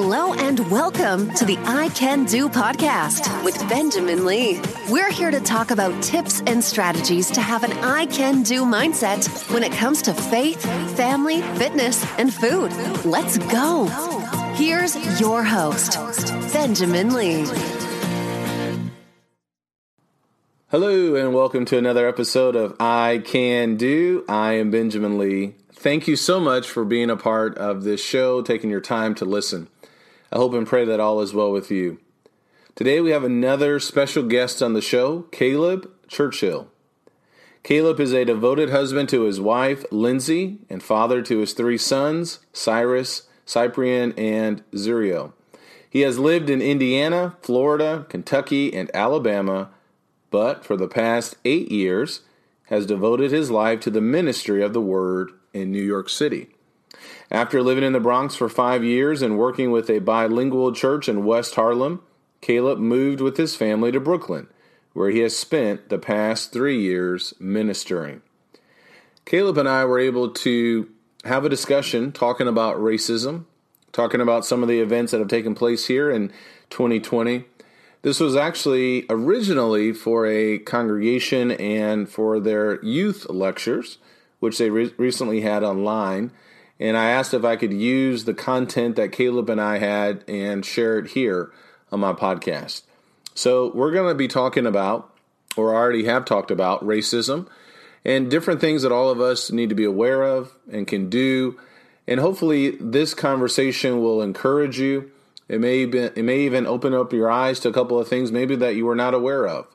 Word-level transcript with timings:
Hello 0.00 0.32
and 0.32 0.60
welcome 0.70 1.28
to 1.34 1.44
the 1.44 1.58
I 1.64 1.88
Can 1.88 2.24
Do 2.24 2.48
podcast 2.48 3.44
with 3.44 3.58
Benjamin 3.68 4.24
Lee. 4.24 4.60
We're 4.88 5.10
here 5.10 5.32
to 5.32 5.40
talk 5.40 5.72
about 5.72 6.00
tips 6.04 6.40
and 6.46 6.62
strategies 6.62 7.28
to 7.32 7.40
have 7.40 7.64
an 7.64 7.72
I 7.78 8.06
Can 8.06 8.44
Do 8.44 8.64
mindset 8.64 9.26
when 9.52 9.64
it 9.64 9.72
comes 9.72 10.00
to 10.02 10.14
faith, 10.14 10.62
family, 10.96 11.42
fitness, 11.58 12.06
and 12.16 12.32
food. 12.32 12.70
Let's 13.04 13.38
go. 13.38 13.86
Here's 14.54 15.20
your 15.20 15.42
host, 15.42 15.98
Benjamin 16.52 17.12
Lee. 17.12 17.44
Hello, 20.68 21.16
and 21.16 21.34
welcome 21.34 21.64
to 21.64 21.76
another 21.76 22.06
episode 22.06 22.54
of 22.54 22.76
I 22.78 23.20
Can 23.24 23.74
Do. 23.74 24.24
I 24.28 24.52
am 24.52 24.70
Benjamin 24.70 25.18
Lee. 25.18 25.56
Thank 25.72 26.06
you 26.06 26.14
so 26.14 26.38
much 26.38 26.68
for 26.68 26.84
being 26.84 27.10
a 27.10 27.16
part 27.16 27.58
of 27.58 27.82
this 27.82 28.00
show, 28.00 28.42
taking 28.42 28.70
your 28.70 28.80
time 28.80 29.16
to 29.16 29.24
listen. 29.24 29.66
I 30.30 30.36
hope 30.36 30.52
and 30.52 30.66
pray 30.66 30.84
that 30.84 31.00
all 31.00 31.20
is 31.20 31.32
well 31.32 31.50
with 31.50 31.70
you. 31.70 32.00
Today 32.74 33.00
we 33.00 33.10
have 33.10 33.24
another 33.24 33.80
special 33.80 34.22
guest 34.22 34.62
on 34.62 34.74
the 34.74 34.82
show, 34.82 35.22
Caleb 35.32 35.90
Churchill. 36.06 36.68
Caleb 37.62 37.98
is 37.98 38.12
a 38.12 38.26
devoted 38.26 38.68
husband 38.68 39.08
to 39.08 39.22
his 39.22 39.40
wife, 39.40 39.84
Lindsay, 39.90 40.58
and 40.68 40.82
father 40.82 41.22
to 41.22 41.38
his 41.38 41.54
three 41.54 41.78
sons, 41.78 42.40
Cyrus, 42.52 43.22
Cyprian, 43.46 44.12
and 44.18 44.62
Zurio. 44.72 45.32
He 45.88 46.02
has 46.02 46.18
lived 46.18 46.50
in 46.50 46.60
Indiana, 46.60 47.36
Florida, 47.40 48.04
Kentucky, 48.10 48.74
and 48.74 48.90
Alabama, 48.92 49.70
but 50.30 50.62
for 50.62 50.76
the 50.76 50.88
past 50.88 51.36
eight 51.46 51.72
years 51.72 52.20
has 52.64 52.84
devoted 52.84 53.30
his 53.30 53.50
life 53.50 53.80
to 53.80 53.90
the 53.90 54.02
ministry 54.02 54.62
of 54.62 54.74
the 54.74 54.80
Word 54.80 55.32
in 55.54 55.72
New 55.72 55.82
York 55.82 56.10
City. 56.10 56.50
After 57.30 57.62
living 57.62 57.84
in 57.84 57.92
the 57.92 58.00
Bronx 58.00 58.34
for 58.34 58.48
five 58.48 58.82
years 58.82 59.20
and 59.20 59.38
working 59.38 59.70
with 59.70 59.90
a 59.90 59.98
bilingual 59.98 60.72
church 60.72 61.08
in 61.08 61.26
West 61.26 61.56
Harlem, 61.56 62.00
Caleb 62.40 62.78
moved 62.78 63.20
with 63.20 63.36
his 63.36 63.54
family 63.54 63.92
to 63.92 64.00
Brooklyn, 64.00 64.48
where 64.94 65.10
he 65.10 65.18
has 65.20 65.36
spent 65.36 65.90
the 65.90 65.98
past 65.98 66.52
three 66.52 66.80
years 66.80 67.34
ministering. 67.38 68.22
Caleb 69.26 69.58
and 69.58 69.68
I 69.68 69.84
were 69.84 69.98
able 69.98 70.30
to 70.30 70.88
have 71.24 71.44
a 71.44 71.50
discussion 71.50 72.12
talking 72.12 72.48
about 72.48 72.78
racism, 72.78 73.44
talking 73.92 74.22
about 74.22 74.46
some 74.46 74.62
of 74.62 74.68
the 74.68 74.80
events 74.80 75.12
that 75.12 75.18
have 75.18 75.28
taken 75.28 75.54
place 75.54 75.86
here 75.86 76.10
in 76.10 76.32
2020. 76.70 77.44
This 78.00 78.20
was 78.20 78.36
actually 78.36 79.04
originally 79.10 79.92
for 79.92 80.26
a 80.26 80.58
congregation 80.60 81.50
and 81.50 82.08
for 82.08 82.40
their 82.40 82.82
youth 82.82 83.28
lectures, 83.28 83.98
which 84.40 84.56
they 84.56 84.70
re- 84.70 84.94
recently 84.96 85.42
had 85.42 85.62
online 85.62 86.30
and 86.80 86.96
I 86.96 87.10
asked 87.10 87.34
if 87.34 87.44
I 87.44 87.56
could 87.56 87.72
use 87.72 88.24
the 88.24 88.34
content 88.34 88.96
that 88.96 89.12
Caleb 89.12 89.50
and 89.50 89.60
I 89.60 89.78
had 89.78 90.24
and 90.28 90.64
share 90.64 90.98
it 90.98 91.08
here 91.08 91.50
on 91.90 92.00
my 92.00 92.12
podcast. 92.12 92.82
So, 93.34 93.70
we're 93.74 93.92
going 93.92 94.08
to 94.08 94.14
be 94.14 94.28
talking 94.28 94.66
about, 94.66 95.12
or 95.56 95.74
already 95.74 96.04
have 96.04 96.24
talked 96.24 96.50
about, 96.50 96.84
racism 96.84 97.48
and 98.04 98.30
different 98.30 98.60
things 98.60 98.82
that 98.82 98.92
all 98.92 99.10
of 99.10 99.20
us 99.20 99.50
need 99.50 99.68
to 99.68 99.74
be 99.74 99.84
aware 99.84 100.22
of 100.22 100.52
and 100.70 100.86
can 100.86 101.08
do. 101.08 101.58
And 102.06 102.20
hopefully, 102.20 102.70
this 102.80 103.14
conversation 103.14 104.00
will 104.00 104.22
encourage 104.22 104.78
you. 104.78 105.10
It 105.48 105.60
may, 105.60 105.84
be, 105.84 105.98
it 105.98 106.24
may 106.24 106.40
even 106.40 106.66
open 106.66 106.94
up 106.94 107.12
your 107.12 107.30
eyes 107.30 107.60
to 107.60 107.68
a 107.68 107.72
couple 107.72 107.98
of 107.98 108.08
things 108.08 108.32
maybe 108.32 108.56
that 108.56 108.76
you 108.76 108.86
were 108.86 108.94
not 108.94 109.14
aware 109.14 109.46
of. 109.46 109.66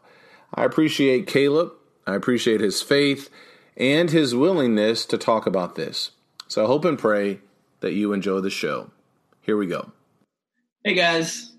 I 0.54 0.66
appreciate 0.66 1.28
Caleb. 1.28 1.74
I 2.06 2.16
appreciate 2.16 2.60
his 2.60 2.82
faith 2.82 3.30
and 3.78 4.12
his 4.12 4.36
willingness 4.36 5.06
to 5.06 5.18
talk 5.18 5.46
about 5.46 5.76
this. 5.76 6.12
So 6.54 6.64
I 6.64 6.68
hope 6.68 6.86
and 6.86 7.00
pray 7.00 7.40
that 7.80 7.94
you 7.94 8.14
enjoy 8.14 8.40
the 8.40 8.52
show. 8.52 8.92
Here 9.42 9.58
we 9.58 9.66
go. 9.66 9.92
Hey 10.84 10.94
guys, 10.94 11.54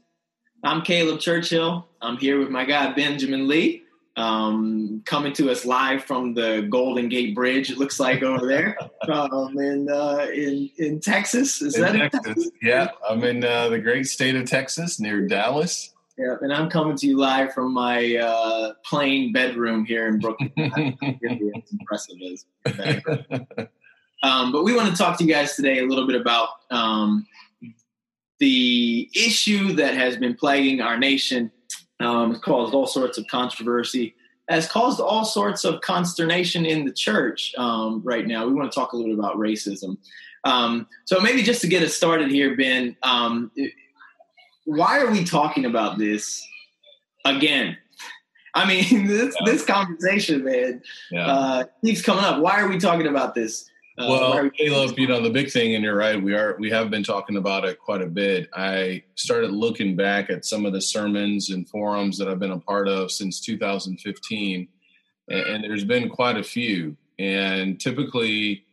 I'm 0.62 0.82
Caleb 0.82 1.18
Churchill. 1.18 1.88
I'm 2.00 2.16
here 2.16 2.38
with 2.38 2.48
my 2.48 2.64
guy 2.64 2.92
Benjamin 2.92 3.48
Lee, 3.48 3.82
um, 4.14 5.02
coming 5.04 5.32
to 5.32 5.50
us 5.50 5.64
live 5.64 6.04
from 6.04 6.32
the 6.32 6.68
Golden 6.70 7.08
Gate 7.08 7.34
Bridge. 7.34 7.72
It 7.72 7.78
looks 7.78 7.98
like 7.98 8.22
over 8.22 8.46
there 8.46 8.78
um, 9.12 9.58
in 9.58 9.88
uh, 9.90 10.28
in 10.32 10.70
in 10.78 11.00
Texas. 11.00 11.60
Is 11.60 11.74
in 11.74 11.82
that 11.82 12.12
Texas? 12.12 12.22
Texas? 12.24 12.50
Yeah, 12.62 12.90
I'm 13.10 13.24
in 13.24 13.42
uh, 13.42 13.70
the 13.70 13.80
great 13.80 14.06
state 14.06 14.36
of 14.36 14.48
Texas 14.48 15.00
near 15.00 15.26
Dallas. 15.26 15.92
Yeah, 16.16 16.36
and 16.40 16.52
I'm 16.52 16.70
coming 16.70 16.96
to 16.98 17.06
you 17.08 17.18
live 17.18 17.52
from 17.52 17.74
my 17.74 18.14
uh, 18.14 18.74
plain 18.84 19.32
bedroom 19.32 19.84
here 19.84 20.06
in 20.06 20.20
Brooklyn. 20.20 20.52
it's 20.56 21.72
impressive. 21.72 22.16
Um, 24.44 24.52
but 24.52 24.62
we 24.62 24.74
want 24.74 24.90
to 24.90 24.96
talk 24.96 25.16
to 25.18 25.24
you 25.24 25.32
guys 25.32 25.56
today 25.56 25.78
a 25.78 25.86
little 25.86 26.06
bit 26.06 26.20
about 26.20 26.48
um, 26.70 27.26
the 28.40 29.08
issue 29.14 29.72
that 29.74 29.94
has 29.94 30.18
been 30.18 30.34
plaguing 30.34 30.82
our 30.82 30.98
nation. 30.98 31.50
Um, 32.00 32.32
it's 32.32 32.40
caused 32.40 32.74
all 32.74 32.86
sorts 32.86 33.16
of 33.16 33.26
controversy, 33.28 34.14
has 34.50 34.68
caused 34.68 35.00
all 35.00 35.24
sorts 35.24 35.64
of 35.64 35.80
consternation 35.80 36.66
in 36.66 36.84
the 36.84 36.92
church 36.92 37.54
um, 37.56 38.02
right 38.04 38.26
now. 38.26 38.46
We 38.46 38.52
want 38.52 38.70
to 38.70 38.78
talk 38.78 38.92
a 38.92 38.96
little 38.96 39.12
bit 39.12 39.18
about 39.18 39.36
racism. 39.36 39.96
Um, 40.44 40.88
so 41.06 41.20
maybe 41.20 41.42
just 41.42 41.62
to 41.62 41.66
get 41.66 41.82
us 41.82 41.94
started 41.94 42.30
here, 42.30 42.54
Ben, 42.54 42.96
um, 43.02 43.50
why 44.66 45.00
are 45.00 45.10
we 45.10 45.24
talking 45.24 45.64
about 45.64 45.96
this 45.96 46.46
again? 47.24 47.78
I 48.52 48.68
mean, 48.68 49.06
this 49.06 49.34
yeah. 49.40 49.52
this 49.52 49.64
conversation, 49.64 50.44
man, 50.44 50.82
yeah. 51.10 51.26
uh, 51.26 51.64
keeps 51.82 52.02
coming 52.02 52.24
up. 52.24 52.42
Why 52.42 52.60
are 52.60 52.68
we 52.68 52.76
talking 52.76 53.06
about 53.06 53.34
this? 53.34 53.70
Uh, 53.96 54.06
well, 54.08 54.50
Caleb, 54.50 54.98
you 54.98 55.06
know 55.06 55.20
the 55.20 55.30
big 55.30 55.50
thing, 55.50 55.76
and 55.76 55.84
you're 55.84 55.96
right. 55.96 56.20
We 56.20 56.34
are 56.34 56.56
we 56.58 56.68
have 56.70 56.90
been 56.90 57.04
talking 57.04 57.36
about 57.36 57.64
it 57.64 57.78
quite 57.78 58.02
a 58.02 58.06
bit. 58.06 58.48
I 58.52 59.04
started 59.14 59.52
looking 59.52 59.94
back 59.94 60.30
at 60.30 60.44
some 60.44 60.66
of 60.66 60.72
the 60.72 60.80
sermons 60.80 61.50
and 61.50 61.68
forums 61.68 62.18
that 62.18 62.26
I've 62.26 62.40
been 62.40 62.50
a 62.50 62.58
part 62.58 62.88
of 62.88 63.12
since 63.12 63.40
2015, 63.40 64.68
and, 65.28 65.40
and 65.40 65.64
there's 65.64 65.84
been 65.84 66.08
quite 66.08 66.36
a 66.36 66.42
few. 66.42 66.96
And 67.20 67.80
typically, 67.80 68.64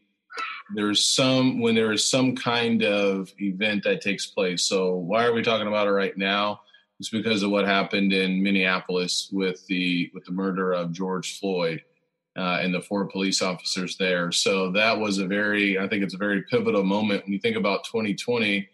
there's 0.73 1.05
some 1.05 1.59
when 1.59 1.75
there 1.75 1.91
is 1.91 2.09
some 2.09 2.35
kind 2.35 2.83
of 2.83 3.31
event 3.37 3.83
that 3.83 4.01
takes 4.01 4.25
place. 4.25 4.67
So 4.67 4.95
why 4.95 5.25
are 5.25 5.33
we 5.33 5.43
talking 5.43 5.67
about 5.67 5.87
it 5.87 5.91
right 5.91 6.17
now? 6.17 6.61
It's 6.99 7.09
because 7.09 7.43
of 7.43 7.51
what 7.51 7.67
happened 7.67 8.11
in 8.11 8.41
Minneapolis 8.41 9.29
with 9.31 9.67
the 9.67 10.09
with 10.15 10.25
the 10.25 10.31
murder 10.31 10.71
of 10.73 10.91
George 10.91 11.39
Floyd 11.39 11.83
uh, 12.37 12.59
and 12.61 12.73
the 12.73 12.81
four 12.81 13.05
police 13.05 13.41
officers 13.41 13.97
there. 13.97 14.31
So 14.31 14.71
that 14.71 14.97
was 14.97 15.17
a 15.17 15.27
very, 15.27 15.77
I 15.77 15.87
think 15.87 16.03
it's 16.03 16.13
a 16.13 16.17
very 16.17 16.43
pivotal 16.43 16.83
moment 16.83 17.23
when 17.23 17.33
you 17.33 17.39
think 17.39 17.57
about 17.57 17.83
2020. 17.85 18.67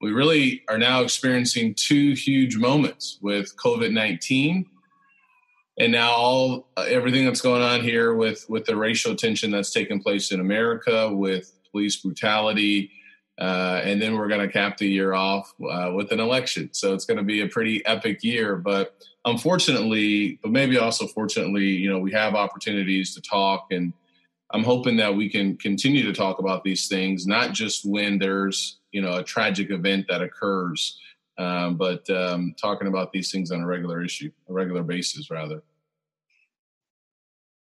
We 0.00 0.12
really 0.12 0.62
are 0.68 0.78
now 0.78 1.02
experiencing 1.02 1.74
two 1.74 2.12
huge 2.14 2.56
moments 2.56 3.18
with 3.20 3.56
COVID 3.56 3.92
19 3.92 4.66
and 5.78 5.92
now 5.92 6.12
all 6.12 6.68
uh, 6.76 6.84
everything 6.88 7.24
that's 7.24 7.40
going 7.40 7.62
on 7.62 7.80
here 7.80 8.14
with 8.14 8.44
with 8.48 8.64
the 8.66 8.76
racial 8.76 9.14
tension 9.14 9.50
that's 9.50 9.72
taking 9.72 10.02
place 10.02 10.32
in 10.32 10.40
America 10.40 11.10
with 11.12 11.52
police 11.70 11.96
brutality 11.96 12.90
uh, 13.38 13.80
and 13.82 14.00
then 14.00 14.16
we're 14.16 14.28
going 14.28 14.46
to 14.46 14.52
cap 14.52 14.76
the 14.76 14.86
year 14.86 15.14
off 15.14 15.54
uh, 15.68 15.90
with 15.94 16.12
an 16.12 16.20
election. 16.20 16.68
So 16.72 16.94
it's 16.94 17.04
going 17.04 17.16
to 17.16 17.24
be 17.24 17.40
a 17.40 17.48
pretty 17.48 17.84
epic 17.86 18.22
year. 18.22 18.56
But 18.56 18.96
unfortunately, 19.24 20.38
but 20.42 20.52
maybe 20.52 20.78
also 20.78 21.06
fortunately, 21.06 21.66
you 21.66 21.90
know, 21.90 21.98
we 21.98 22.12
have 22.12 22.34
opportunities 22.34 23.14
to 23.14 23.22
talk. 23.22 23.68
And 23.70 23.92
I'm 24.50 24.64
hoping 24.64 24.96
that 24.98 25.16
we 25.16 25.30
can 25.30 25.56
continue 25.56 26.04
to 26.04 26.12
talk 26.12 26.38
about 26.38 26.62
these 26.62 26.88
things, 26.88 27.26
not 27.26 27.52
just 27.52 27.84
when 27.86 28.18
there's, 28.18 28.78
you 28.92 29.00
know, 29.00 29.16
a 29.16 29.24
tragic 29.24 29.70
event 29.70 30.06
that 30.08 30.20
occurs, 30.20 30.98
um, 31.38 31.76
but 31.76 32.08
um, 32.10 32.54
talking 32.60 32.86
about 32.86 33.12
these 33.12 33.30
things 33.30 33.50
on 33.50 33.62
a 33.62 33.66
regular 33.66 34.04
issue, 34.04 34.30
a 34.50 34.52
regular 34.52 34.82
basis, 34.82 35.30
rather. 35.30 35.62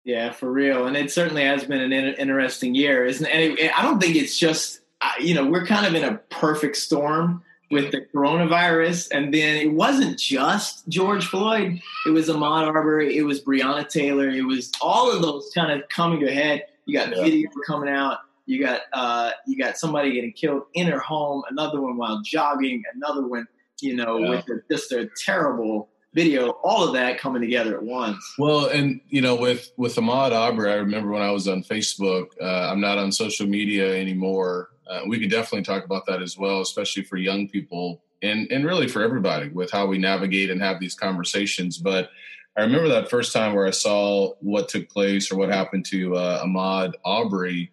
Yeah, 0.04 0.30
for 0.30 0.52
real. 0.52 0.86
And 0.86 0.96
it 0.96 1.10
certainly 1.10 1.42
has 1.42 1.64
been 1.64 1.80
an 1.80 1.92
interesting 1.92 2.76
year, 2.76 3.06
isn't 3.06 3.26
it? 3.26 3.32
And 3.32 3.58
it, 3.58 3.76
I 3.76 3.82
don't 3.82 4.00
think 4.00 4.14
it's 4.14 4.38
just 4.38 4.80
you 5.20 5.34
know, 5.34 5.46
we're 5.46 5.66
kind 5.66 5.86
of 5.86 5.94
in 5.94 6.04
a 6.04 6.18
perfect 6.30 6.76
storm 6.76 7.42
with 7.70 7.90
the 7.90 8.06
coronavirus. 8.14 9.08
And 9.10 9.32
then 9.34 9.56
it 9.56 9.72
wasn't 9.72 10.18
just 10.18 10.86
George 10.88 11.26
Floyd, 11.26 11.80
it 12.06 12.10
was 12.10 12.28
Ahmaud 12.28 12.66
Arbery, 12.66 13.16
it 13.16 13.22
was 13.22 13.42
Breonna 13.42 13.88
Taylor, 13.88 14.28
it 14.28 14.44
was 14.44 14.70
all 14.80 15.10
of 15.10 15.22
those 15.22 15.50
kind 15.54 15.72
of 15.72 15.88
coming 15.88 16.20
to 16.20 16.28
a 16.28 16.32
head. 16.32 16.64
You 16.84 16.96
got 16.96 17.14
yeah. 17.16 17.22
video 17.22 17.50
coming 17.66 17.88
out. 17.88 18.18
You 18.46 18.62
got 18.62 18.82
uh, 18.92 19.32
you 19.48 19.58
got 19.58 19.76
somebody 19.76 20.12
getting 20.12 20.32
killed 20.32 20.62
in 20.74 20.86
her 20.86 21.00
home, 21.00 21.42
another 21.50 21.80
one 21.80 21.96
while 21.96 22.22
jogging, 22.22 22.80
another 22.94 23.26
one, 23.26 23.48
you 23.80 23.96
know, 23.96 24.18
yeah. 24.18 24.30
with 24.30 24.48
a, 24.48 24.62
just 24.70 24.92
a 24.92 25.08
terrible 25.24 25.88
video, 26.14 26.50
all 26.62 26.86
of 26.86 26.94
that 26.94 27.18
coming 27.18 27.42
together 27.42 27.76
at 27.76 27.82
once. 27.82 28.34
Well, 28.38 28.66
and 28.66 29.00
you 29.08 29.20
know, 29.20 29.34
with 29.34 29.72
with 29.76 29.96
Ahmaud 29.96 30.30
Arbery, 30.30 30.70
I 30.70 30.76
remember 30.76 31.10
when 31.10 31.22
I 31.22 31.32
was 31.32 31.48
on 31.48 31.64
Facebook. 31.64 32.26
Uh, 32.40 32.70
I'm 32.70 32.80
not 32.80 32.98
on 32.98 33.10
social 33.10 33.48
media 33.48 33.96
anymore, 33.96 34.70
uh, 34.88 35.00
we 35.06 35.18
could 35.18 35.30
definitely 35.30 35.62
talk 35.62 35.84
about 35.84 36.06
that 36.06 36.22
as 36.22 36.38
well, 36.38 36.60
especially 36.60 37.02
for 37.02 37.16
young 37.16 37.48
people 37.48 38.02
and 38.22 38.50
and 38.50 38.64
really 38.64 38.88
for 38.88 39.02
everybody 39.02 39.48
with 39.48 39.70
how 39.70 39.86
we 39.86 39.98
navigate 39.98 40.50
and 40.50 40.60
have 40.60 40.80
these 40.80 40.94
conversations. 40.94 41.78
But 41.78 42.10
I 42.56 42.62
remember 42.62 42.88
that 42.88 43.10
first 43.10 43.32
time 43.32 43.54
where 43.54 43.66
I 43.66 43.70
saw 43.70 44.32
what 44.40 44.68
took 44.68 44.88
place 44.88 45.30
or 45.30 45.36
what 45.36 45.50
happened 45.50 45.84
to 45.86 46.16
uh, 46.16 46.44
Ahmaud 46.44 46.92
Arbery. 47.04 47.70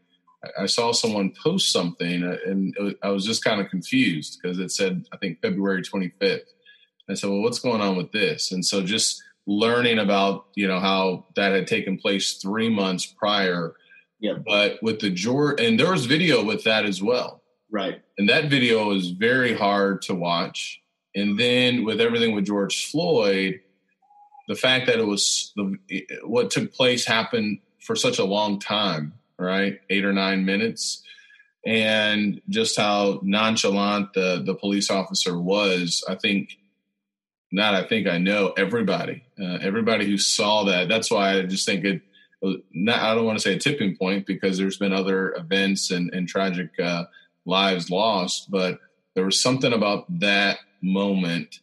I 0.60 0.65
saw 0.65 0.92
someone 0.92 1.33
post 1.42 1.71
something 1.71 2.24
uh, 2.24 2.36
and 2.45 2.75
I 3.01 3.10
was 3.10 3.25
just 3.25 3.45
kind 3.45 3.62
of 3.62 3.69
confused 3.69 4.39
because 4.42 4.60
it 4.60 4.71
said, 4.71 5.06
I 5.13 5.18
think 5.18 5.42
February 5.42 5.83
25th. 5.83 6.42
I 7.10 7.13
said, 7.13 7.30
well, 7.30 7.42
what's 7.42 7.60
going 7.60 7.80
on 7.80 7.95
with 7.95 8.12
this? 8.12 8.51
And 8.51 8.65
so 8.65 8.83
just 8.83 9.24
learning 9.45 10.00
about, 10.00 10.48
you 10.56 10.68
know, 10.68 10.80
how 10.80 11.27
that 11.38 11.54
had 11.54 11.68
taken 11.68 11.98
place 11.98 12.33
three 12.33 12.69
months 12.69 13.06
prior. 13.06 13.75
Yeah. 14.23 14.39
But 14.43 14.81
with 14.81 14.99
the 14.99 15.11
George, 15.11 15.61
and 15.61 15.79
there 15.79 15.91
was 15.91 16.07
video 16.07 16.43
with 16.43 16.63
that 16.63 16.85
as 16.85 17.03
well. 17.03 17.43
Right. 17.69 18.01
And 18.17 18.27
that 18.29 18.49
video 18.49 18.91
is 18.91 19.11
very 19.11 19.53
hard 19.53 20.01
to 20.03 20.15
watch. 20.15 20.81
And 21.15 21.39
then 21.39 21.85
with 21.85 22.01
everything 22.01 22.33
with 22.33 22.45
George 22.45 22.89
Floyd, 22.89 23.59
the 24.47 24.55
fact 24.55 24.87
that 24.87 24.97
it 24.97 25.05
was 25.05 25.53
the, 25.55 25.77
what 26.23 26.49
took 26.49 26.73
place 26.73 27.05
happened 27.05 27.59
for 27.79 27.95
such 27.95 28.17
a 28.17 28.23
long 28.23 28.59
time 28.59 29.13
right? 29.37 29.79
Eight 29.89 30.05
or 30.05 30.13
nine 30.13 30.45
minutes. 30.45 31.03
And 31.65 32.41
just 32.49 32.77
how 32.77 33.19
nonchalant 33.23 34.13
the, 34.13 34.43
the 34.45 34.55
police 34.55 34.89
officer 34.89 35.39
was, 35.39 36.03
I 36.07 36.15
think, 36.15 36.57
not 37.51 37.75
I 37.75 37.87
think 37.87 38.07
I 38.07 38.17
know 38.17 38.53
everybody, 38.57 39.23
uh, 39.39 39.59
everybody 39.61 40.05
who 40.05 40.17
saw 40.17 40.65
that. 40.65 40.89
That's 40.89 41.11
why 41.11 41.37
I 41.37 41.43
just 41.43 41.65
think 41.65 41.85
it, 41.85 42.01
not, 42.73 42.99
I 42.99 43.15
don't 43.15 43.25
want 43.25 43.37
to 43.37 43.41
say 43.41 43.55
a 43.55 43.59
tipping 43.59 43.95
point 43.95 44.25
because 44.25 44.57
there's 44.57 44.77
been 44.77 44.93
other 44.93 45.33
events 45.33 45.91
and, 45.91 46.13
and 46.13 46.27
tragic 46.27 46.71
uh, 46.79 47.05
lives 47.45 47.89
lost, 47.89 48.51
but 48.51 48.79
there 49.15 49.25
was 49.25 49.41
something 49.41 49.73
about 49.73 50.05
that 50.19 50.59
moment 50.81 51.59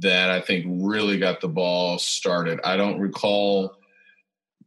that 0.00 0.30
I 0.30 0.40
think 0.40 0.66
really 0.68 1.18
got 1.18 1.40
the 1.40 1.48
ball 1.48 1.98
started. 1.98 2.60
I 2.62 2.76
don't 2.76 3.00
recall 3.00 3.76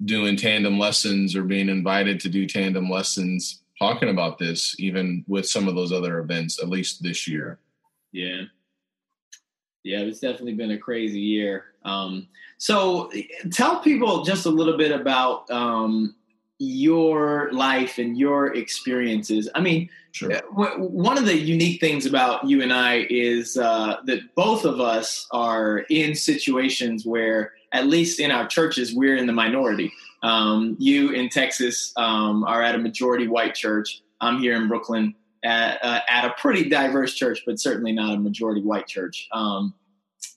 doing 0.04 0.36
tandem 0.36 0.80
lessons 0.80 1.36
or 1.36 1.44
being 1.44 1.70
invited 1.70 2.20
to 2.22 2.30
do 2.30 2.48
tandem 2.48 2.90
lessons 2.90 3.62
talking 3.78 4.10
about 4.10 4.38
this 4.38 4.76
even 4.80 5.24
with 5.28 5.48
some 5.48 5.68
of 5.68 5.76
those 5.76 5.92
other 5.92 6.20
events 6.20 6.62
at 6.62 6.70
least 6.70 7.04
this 7.04 7.28
year. 7.28 7.60
Yeah. 8.12 8.44
Yeah 9.84 10.00
it's 10.00 10.20
definitely 10.20 10.56
been 10.56 10.72
a 10.72 10.78
crazy 10.78 11.20
year. 11.20 11.66
Um, 11.84 12.28
so 12.62 13.12
tell 13.52 13.80
people 13.80 14.24
just 14.24 14.46
a 14.46 14.50
little 14.50 14.78
bit 14.78 14.92
about 14.92 15.50
um, 15.50 16.16
your 16.60 17.50
life 17.52 17.98
and 17.98 18.18
your 18.18 18.54
experiences 18.56 19.50
i 19.56 19.60
mean 19.60 19.90
sure. 20.12 20.32
Uh, 20.34 20.78
one 20.78 21.18
of 21.18 21.26
the 21.26 21.38
unique 21.38 21.80
things 21.80 22.06
about 22.06 22.48
you 22.48 22.62
and 22.62 22.72
i 22.72 23.08
is 23.10 23.58
uh, 23.58 23.98
that 24.06 24.20
both 24.36 24.66
of 24.66 24.80
us 24.80 25.28
are 25.32 25.80
in 25.90 26.14
situations 26.14 27.06
where 27.06 27.54
at 27.72 27.88
least 27.88 28.20
in 28.20 28.32
our 28.32 28.48
churches, 28.48 28.94
we're 28.94 29.16
in 29.16 29.28
the 29.28 29.34
minority. 29.34 29.92
Um, 30.24 30.76
you 30.80 31.12
in 31.12 31.30
Texas 31.30 31.94
um, 31.98 32.44
are 32.44 32.62
at 32.62 32.76
a 32.76 32.78
majority 32.78 33.28
white 33.28 33.56
church. 33.56 34.02
I'm 34.20 34.40
here 34.40 34.56
in 34.56 34.68
Brooklyn 34.68 35.16
at, 35.44 35.84
uh, 35.84 36.02
at 36.08 36.26
a 36.26 36.34
pretty 36.38 36.70
diverse 36.70 37.14
church, 37.14 37.42
but 37.46 37.60
certainly 37.60 37.92
not 37.92 38.16
a 38.16 38.20
majority 38.20 38.62
white 38.62 38.88
church. 38.88 39.28
Um, 39.32 39.74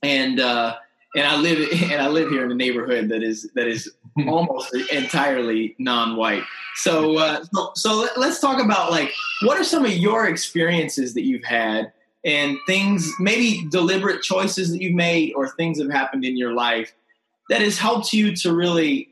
and 0.02 0.40
uh, 0.40 0.76
and 1.14 1.26
I 1.26 1.36
live 1.36 1.68
and 1.90 2.00
I 2.00 2.08
live 2.08 2.30
here 2.30 2.44
in 2.44 2.50
a 2.50 2.54
neighborhood 2.54 3.08
that 3.08 3.22
is 3.22 3.50
that 3.54 3.66
is 3.66 3.90
almost 4.26 4.74
entirely 4.92 5.74
non-white. 5.78 6.44
So, 6.76 7.18
uh, 7.18 7.44
so 7.52 7.70
so 7.74 8.08
let's 8.16 8.40
talk 8.40 8.62
about 8.62 8.90
like 8.90 9.12
what 9.42 9.58
are 9.58 9.64
some 9.64 9.84
of 9.84 9.92
your 9.92 10.26
experiences 10.26 11.14
that 11.14 11.22
you've 11.22 11.44
had 11.44 11.92
and 12.24 12.56
things 12.66 13.12
maybe 13.20 13.66
deliberate 13.70 14.22
choices 14.22 14.70
that 14.70 14.80
you've 14.80 14.94
made 14.94 15.32
or 15.34 15.48
things 15.48 15.78
that 15.78 15.84
have 15.84 15.92
happened 15.92 16.24
in 16.24 16.36
your 16.36 16.52
life 16.52 16.94
that 17.50 17.60
has 17.60 17.76
helped 17.78 18.12
you 18.12 18.34
to 18.34 18.54
really 18.54 19.10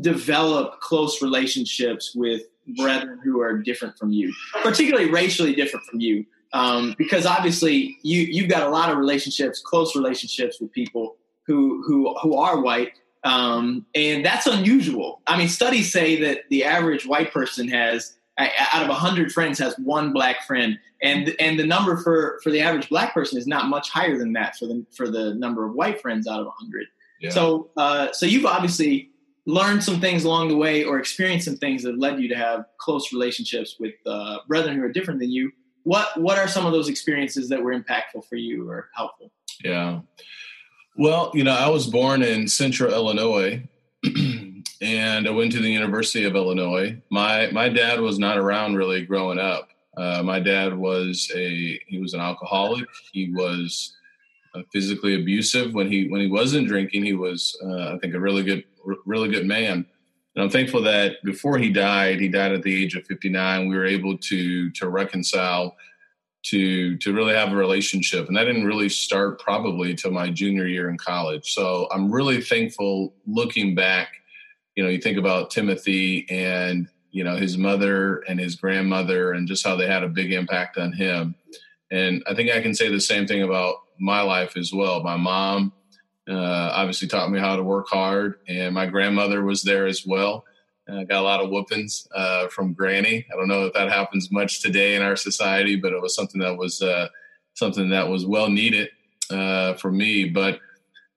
develop 0.00 0.80
close 0.80 1.22
relationships 1.22 2.14
with 2.14 2.42
brethren 2.76 3.20
who 3.22 3.40
are 3.40 3.58
different 3.58 3.96
from 3.96 4.10
you, 4.10 4.34
particularly 4.62 5.10
racially 5.10 5.54
different 5.54 5.86
from 5.86 6.00
you. 6.00 6.26
Um, 6.54 6.94
because 6.96 7.26
obviously 7.26 7.98
you 8.02 8.22
you've 8.22 8.48
got 8.48 8.62
a 8.66 8.70
lot 8.70 8.90
of 8.90 8.96
relationships, 8.96 9.60
close 9.60 9.94
relationships 9.94 10.60
with 10.60 10.72
people 10.72 11.16
who 11.48 11.82
who 11.84 12.14
who 12.22 12.36
are 12.36 12.60
white, 12.60 12.92
um, 13.24 13.84
and 13.94 14.24
that's 14.24 14.46
unusual. 14.46 15.22
I 15.26 15.36
mean, 15.36 15.48
studies 15.48 15.90
say 15.90 16.20
that 16.20 16.42
the 16.50 16.62
average 16.62 17.06
white 17.06 17.32
person 17.32 17.66
has 17.68 18.14
out 18.38 18.88
of 18.88 18.94
hundred 18.94 19.32
friends 19.32 19.58
has 19.58 19.74
one 19.78 20.12
black 20.12 20.46
friend, 20.46 20.78
and 21.02 21.34
and 21.40 21.58
the 21.58 21.66
number 21.66 21.96
for 21.96 22.38
for 22.44 22.50
the 22.50 22.60
average 22.60 22.88
black 22.88 23.14
person 23.14 23.38
is 23.38 23.46
not 23.46 23.66
much 23.66 23.90
higher 23.90 24.16
than 24.16 24.34
that 24.34 24.56
for 24.56 24.66
the 24.66 24.86
for 24.96 25.08
the 25.08 25.34
number 25.34 25.66
of 25.66 25.74
white 25.74 26.00
friends 26.00 26.28
out 26.28 26.40
of 26.40 26.46
hundred. 26.56 26.86
So, 27.30 27.70
uh, 27.76 28.12
so 28.12 28.26
you've 28.26 28.46
obviously 28.46 29.10
learned 29.46 29.82
some 29.82 30.00
things 30.00 30.24
along 30.24 30.48
the 30.48 30.56
way, 30.56 30.84
or 30.84 30.98
experienced 31.00 31.46
some 31.46 31.56
things 31.56 31.82
that 31.82 31.98
led 31.98 32.20
you 32.20 32.28
to 32.28 32.36
have 32.36 32.66
close 32.78 33.12
relationships 33.12 33.76
with 33.80 33.94
uh, 34.06 34.38
brethren 34.46 34.76
who 34.76 34.84
are 34.84 34.92
different 34.92 35.18
than 35.18 35.32
you. 35.32 35.50
What 35.84 36.20
What 36.20 36.38
are 36.38 36.46
some 36.46 36.66
of 36.66 36.72
those 36.72 36.88
experiences 36.88 37.48
that 37.48 37.62
were 37.62 37.72
impactful 37.72 38.28
for 38.28 38.36
you 38.36 38.68
or 38.68 38.90
helpful? 38.94 39.32
Yeah. 39.64 40.00
Well, 40.98 41.30
you 41.32 41.44
know, 41.44 41.54
I 41.54 41.68
was 41.68 41.86
born 41.86 42.24
in 42.24 42.48
Central 42.48 42.92
Illinois, 42.92 43.62
and 44.82 45.28
I 45.28 45.30
went 45.30 45.52
to 45.52 45.60
the 45.60 45.70
University 45.70 46.24
of 46.24 46.34
Illinois. 46.34 47.00
My 47.08 47.48
my 47.52 47.68
dad 47.68 48.00
was 48.00 48.18
not 48.18 48.36
around 48.36 48.74
really 48.74 49.06
growing 49.06 49.38
up. 49.38 49.68
Uh, 49.96 50.24
my 50.24 50.40
dad 50.40 50.76
was 50.76 51.30
a 51.36 51.80
he 51.86 52.00
was 52.00 52.14
an 52.14 52.20
alcoholic. 52.20 52.88
He 53.12 53.32
was 53.32 53.96
uh, 54.56 54.62
physically 54.72 55.14
abusive. 55.14 55.72
When 55.72 55.86
he 55.88 56.08
when 56.08 56.20
he 56.20 56.26
wasn't 56.26 56.66
drinking, 56.66 57.04
he 57.04 57.14
was 57.14 57.56
uh, 57.64 57.94
I 57.94 57.98
think 57.98 58.14
a 58.14 58.20
really 58.20 58.42
good 58.42 58.64
really 59.06 59.28
good 59.28 59.46
man. 59.46 59.86
And 60.34 60.42
I'm 60.42 60.50
thankful 60.50 60.82
that 60.82 61.22
before 61.22 61.58
he 61.58 61.70
died, 61.70 62.18
he 62.18 62.26
died 62.26 62.50
at 62.50 62.64
the 62.64 62.74
age 62.74 62.96
of 62.96 63.06
59. 63.06 63.68
We 63.68 63.76
were 63.76 63.86
able 63.86 64.18
to 64.18 64.70
to 64.72 64.88
reconcile, 64.88 65.76
to 66.50 66.96
to 66.98 67.12
really 67.12 67.34
have 67.34 67.52
a 67.52 67.56
relationship, 67.56 68.28
and 68.28 68.36
that 68.36 68.44
didn't 68.44 68.64
really 68.64 68.88
start 68.88 69.40
probably 69.40 69.94
till 69.94 70.10
my 70.10 70.30
junior 70.30 70.66
year 70.66 70.88
in 70.88 70.96
college. 70.96 71.52
So 71.52 71.88
I'm 71.92 72.10
really 72.10 72.40
thankful 72.40 73.14
looking 73.26 73.74
back. 73.74 74.08
You 74.74 74.84
know, 74.84 74.90
you 74.90 74.98
think 74.98 75.18
about 75.18 75.50
Timothy 75.50 76.26
and 76.30 76.88
you 77.10 77.24
know 77.24 77.36
his 77.36 77.58
mother 77.58 78.18
and 78.28 78.40
his 78.40 78.56
grandmother, 78.56 79.32
and 79.32 79.48
just 79.48 79.66
how 79.66 79.76
they 79.76 79.86
had 79.86 80.02
a 80.02 80.08
big 80.08 80.32
impact 80.32 80.78
on 80.78 80.92
him. 80.92 81.34
And 81.90 82.22
I 82.26 82.34
think 82.34 82.50
I 82.50 82.60
can 82.60 82.74
say 82.74 82.90
the 82.90 83.00
same 83.00 83.26
thing 83.26 83.42
about 83.42 83.76
my 83.98 84.20
life 84.20 84.56
as 84.56 84.72
well. 84.72 85.02
My 85.02 85.16
mom 85.16 85.72
uh, 86.28 86.70
obviously 86.74 87.08
taught 87.08 87.30
me 87.30 87.40
how 87.40 87.56
to 87.56 87.62
work 87.62 87.88
hard, 87.88 88.36
and 88.48 88.74
my 88.74 88.86
grandmother 88.86 89.42
was 89.42 89.62
there 89.62 89.86
as 89.86 90.06
well. 90.06 90.44
I 90.90 91.04
got 91.04 91.20
a 91.20 91.22
lot 91.22 91.40
of 91.40 91.50
whoopings 91.50 92.08
uh, 92.14 92.48
from 92.48 92.72
Granny. 92.72 93.26
I 93.32 93.36
don't 93.36 93.48
know 93.48 93.66
if 93.66 93.74
that 93.74 93.90
happens 93.90 94.30
much 94.30 94.62
today 94.62 94.94
in 94.94 95.02
our 95.02 95.16
society, 95.16 95.76
but 95.76 95.92
it 95.92 96.00
was 96.00 96.14
something 96.14 96.40
that 96.40 96.56
was 96.56 96.80
uh, 96.80 97.08
something 97.54 97.90
that 97.90 98.08
was 98.08 98.26
well 98.26 98.48
needed 98.48 98.88
uh, 99.30 99.74
for 99.74 99.92
me. 99.92 100.24
But 100.24 100.60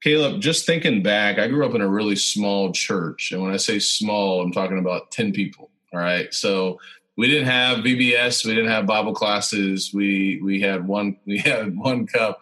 Caleb, 0.01 0.41
just 0.41 0.65
thinking 0.65 1.03
back, 1.03 1.39
I 1.39 1.47
grew 1.47 1.65
up 1.65 1.75
in 1.75 1.81
a 1.81 1.87
really 1.87 2.15
small 2.15 2.71
church, 2.71 3.31
and 3.31 3.41
when 3.41 3.53
I 3.53 3.57
say 3.57 3.79
small, 3.79 4.41
I'm 4.41 4.51
talking 4.51 4.79
about 4.79 5.11
ten 5.11 5.31
people. 5.31 5.69
All 5.93 5.99
right, 5.99 6.33
so 6.33 6.79
we 7.17 7.27
didn't 7.27 7.47
have 7.47 7.79
VBS, 7.79 8.45
we 8.45 8.55
didn't 8.55 8.71
have 8.71 8.85
Bible 8.85 9.13
classes. 9.13 9.91
We 9.93 10.41
we 10.43 10.59
had 10.59 10.87
one 10.87 11.17
we 11.25 11.37
had 11.37 11.77
one 11.77 12.07
cup. 12.07 12.41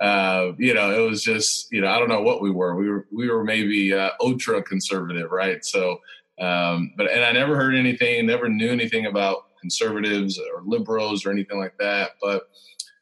Uh, 0.00 0.52
you 0.58 0.74
know, 0.74 0.92
it 0.92 1.08
was 1.08 1.24
just 1.24 1.72
you 1.72 1.80
know 1.80 1.88
I 1.88 1.98
don't 1.98 2.08
know 2.08 2.22
what 2.22 2.42
we 2.42 2.50
were. 2.50 2.76
We 2.76 2.88
were 2.88 3.06
we 3.10 3.30
were 3.30 3.42
maybe 3.42 3.94
uh, 3.94 4.10
ultra 4.20 4.62
conservative, 4.62 5.30
right? 5.30 5.64
So, 5.64 6.00
um, 6.40 6.92
but 6.96 7.10
and 7.10 7.24
I 7.24 7.32
never 7.32 7.56
heard 7.56 7.74
anything, 7.74 8.26
never 8.26 8.48
knew 8.48 8.70
anything 8.70 9.06
about 9.06 9.44
conservatives 9.60 10.38
or 10.38 10.62
liberals 10.64 11.26
or 11.26 11.30
anything 11.30 11.58
like 11.58 11.76
that. 11.78 12.12
But 12.20 12.48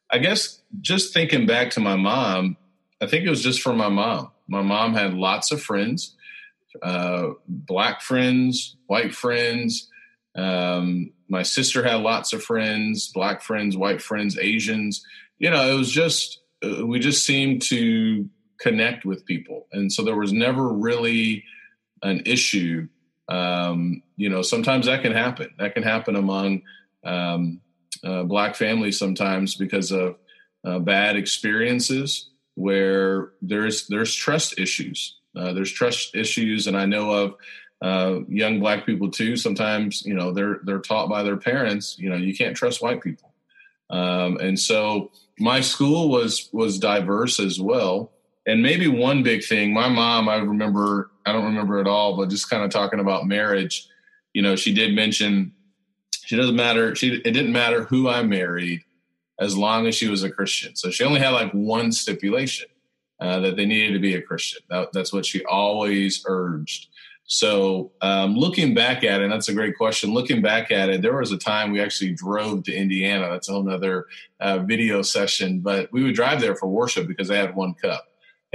I 0.09 0.17
guess 0.19 0.61
just 0.81 1.13
thinking 1.13 1.45
back 1.45 1.71
to 1.71 1.79
my 1.79 1.95
mom, 1.95 2.57
I 3.01 3.07
think 3.07 3.25
it 3.25 3.29
was 3.29 3.43
just 3.43 3.61
for 3.61 3.73
my 3.73 3.89
mom. 3.89 4.31
My 4.47 4.61
mom 4.61 4.93
had 4.93 5.13
lots 5.13 5.51
of 5.51 5.61
friends, 5.61 6.15
uh, 6.81 7.29
black 7.47 8.01
friends, 8.01 8.77
white 8.87 9.13
friends. 9.13 9.89
Um, 10.35 11.11
my 11.29 11.43
sister 11.43 11.83
had 11.83 11.95
lots 11.95 12.31
of 12.33 12.43
friends, 12.43 13.11
black 13.11 13.41
friends, 13.41 13.75
white 13.75 14.01
friends, 14.01 14.37
Asians. 14.37 15.03
You 15.39 15.49
know, 15.49 15.69
it 15.69 15.77
was 15.77 15.91
just, 15.91 16.39
uh, 16.63 16.85
we 16.85 16.99
just 16.99 17.25
seemed 17.25 17.61
to 17.63 18.29
connect 18.59 19.05
with 19.05 19.25
people. 19.25 19.67
And 19.71 19.91
so 19.91 20.03
there 20.03 20.15
was 20.15 20.33
never 20.33 20.69
really 20.69 21.43
an 22.01 22.23
issue. 22.25 22.87
Um, 23.29 24.01
you 24.15 24.29
know, 24.29 24.41
sometimes 24.41 24.85
that 24.85 25.01
can 25.01 25.11
happen. 25.11 25.49
That 25.59 25.73
can 25.73 25.83
happen 25.83 26.15
among 26.15 26.61
um, 27.03 27.61
uh, 28.03 28.23
black 28.23 28.55
families 28.55 28.97
sometimes 28.97 29.55
because 29.55 29.91
of 29.91 30.15
uh, 30.65 30.79
bad 30.79 31.15
experiences 31.15 32.29
where 32.55 33.33
there's 33.41 33.87
there's 33.87 34.13
trust 34.13 34.59
issues. 34.59 35.17
Uh, 35.35 35.53
there's 35.53 35.71
trust 35.71 36.15
issues, 36.15 36.67
and 36.67 36.75
I 36.75 36.85
know 36.85 37.11
of 37.11 37.35
uh, 37.81 38.21
young 38.27 38.59
black 38.59 38.85
people 38.85 39.11
too. 39.11 39.35
Sometimes 39.35 40.03
you 40.03 40.15
know 40.15 40.31
they're 40.31 40.59
they're 40.63 40.79
taught 40.79 41.09
by 41.09 41.23
their 41.23 41.37
parents. 41.37 41.97
You 41.99 42.09
know 42.09 42.15
you 42.15 42.35
can't 42.35 42.55
trust 42.55 42.81
white 42.81 43.01
people, 43.01 43.33
um, 43.89 44.37
and 44.37 44.59
so 44.59 45.11
my 45.39 45.61
school 45.61 46.09
was 46.09 46.49
was 46.51 46.79
diverse 46.79 47.39
as 47.39 47.61
well. 47.61 48.11
And 48.47 48.63
maybe 48.63 48.87
one 48.87 49.21
big 49.23 49.43
thing, 49.43 49.73
my 49.73 49.89
mom, 49.89 50.29
I 50.29 50.37
remember, 50.37 51.11
I 51.25 51.33
don't 51.33 51.45
remember 51.45 51.79
at 51.79 51.87
all, 51.87 52.17
but 52.17 52.29
just 52.29 52.49
kind 52.49 52.63
of 52.63 52.71
talking 52.71 53.01
about 53.01 53.27
marriage. 53.27 53.87
You 54.33 54.41
know, 54.41 54.55
she 54.55 54.73
did 54.73 54.95
mention 54.95 55.51
She 56.25 56.35
doesn't 56.35 56.55
matter. 56.55 56.93
She 56.95 57.21
it 57.23 57.31
didn't 57.31 57.53
matter 57.53 57.83
who 57.83 58.09
I 58.09 58.21
married, 58.23 58.83
as 59.39 59.55
long 59.55 59.87
as 59.87 59.95
she 59.95 60.09
was 60.09 60.23
a 60.23 60.29
Christian. 60.29 60.75
So 60.75 60.91
she 60.91 61.05
only 61.05 61.21
had 61.21 61.29
like 61.29 61.51
one 61.53 61.91
stipulation 61.93 62.67
uh, 63.21 63.39
that 63.39 63.55
they 63.55 63.65
needed 63.65 63.93
to 63.93 63.99
be 63.99 64.15
a 64.15 64.21
Christian. 64.21 64.61
That, 64.69 64.91
that's 64.91 65.13
what 65.13 65.25
she 65.25 65.43
always 65.45 66.23
urged. 66.27 66.87
So 67.25 67.91
um, 68.01 68.35
looking 68.35 68.73
back 68.73 69.03
at 69.03 69.21
it, 69.21 69.29
that's 69.29 69.49
a 69.49 69.53
great 69.53 69.77
question. 69.77 70.13
Looking 70.13 70.41
back 70.41 70.69
at 70.71 70.89
it, 70.89 71.01
there 71.01 71.17
was 71.17 71.31
a 71.31 71.37
time 71.37 71.71
we 71.71 71.81
actually 71.81 72.13
drove 72.13 72.63
to 72.63 72.73
Indiana. 72.73 73.29
That's 73.29 73.49
a 73.49 73.53
whole 73.53 73.69
other 73.69 74.05
uh, 74.39 74.59
video 74.59 75.01
session, 75.01 75.59
but 75.59 75.91
we 75.91 76.03
would 76.03 76.15
drive 76.15 76.41
there 76.41 76.55
for 76.55 76.67
worship 76.67 77.07
because 77.07 77.27
they 77.29 77.37
had 77.37 77.55
one 77.55 77.73
cup. 77.73 78.05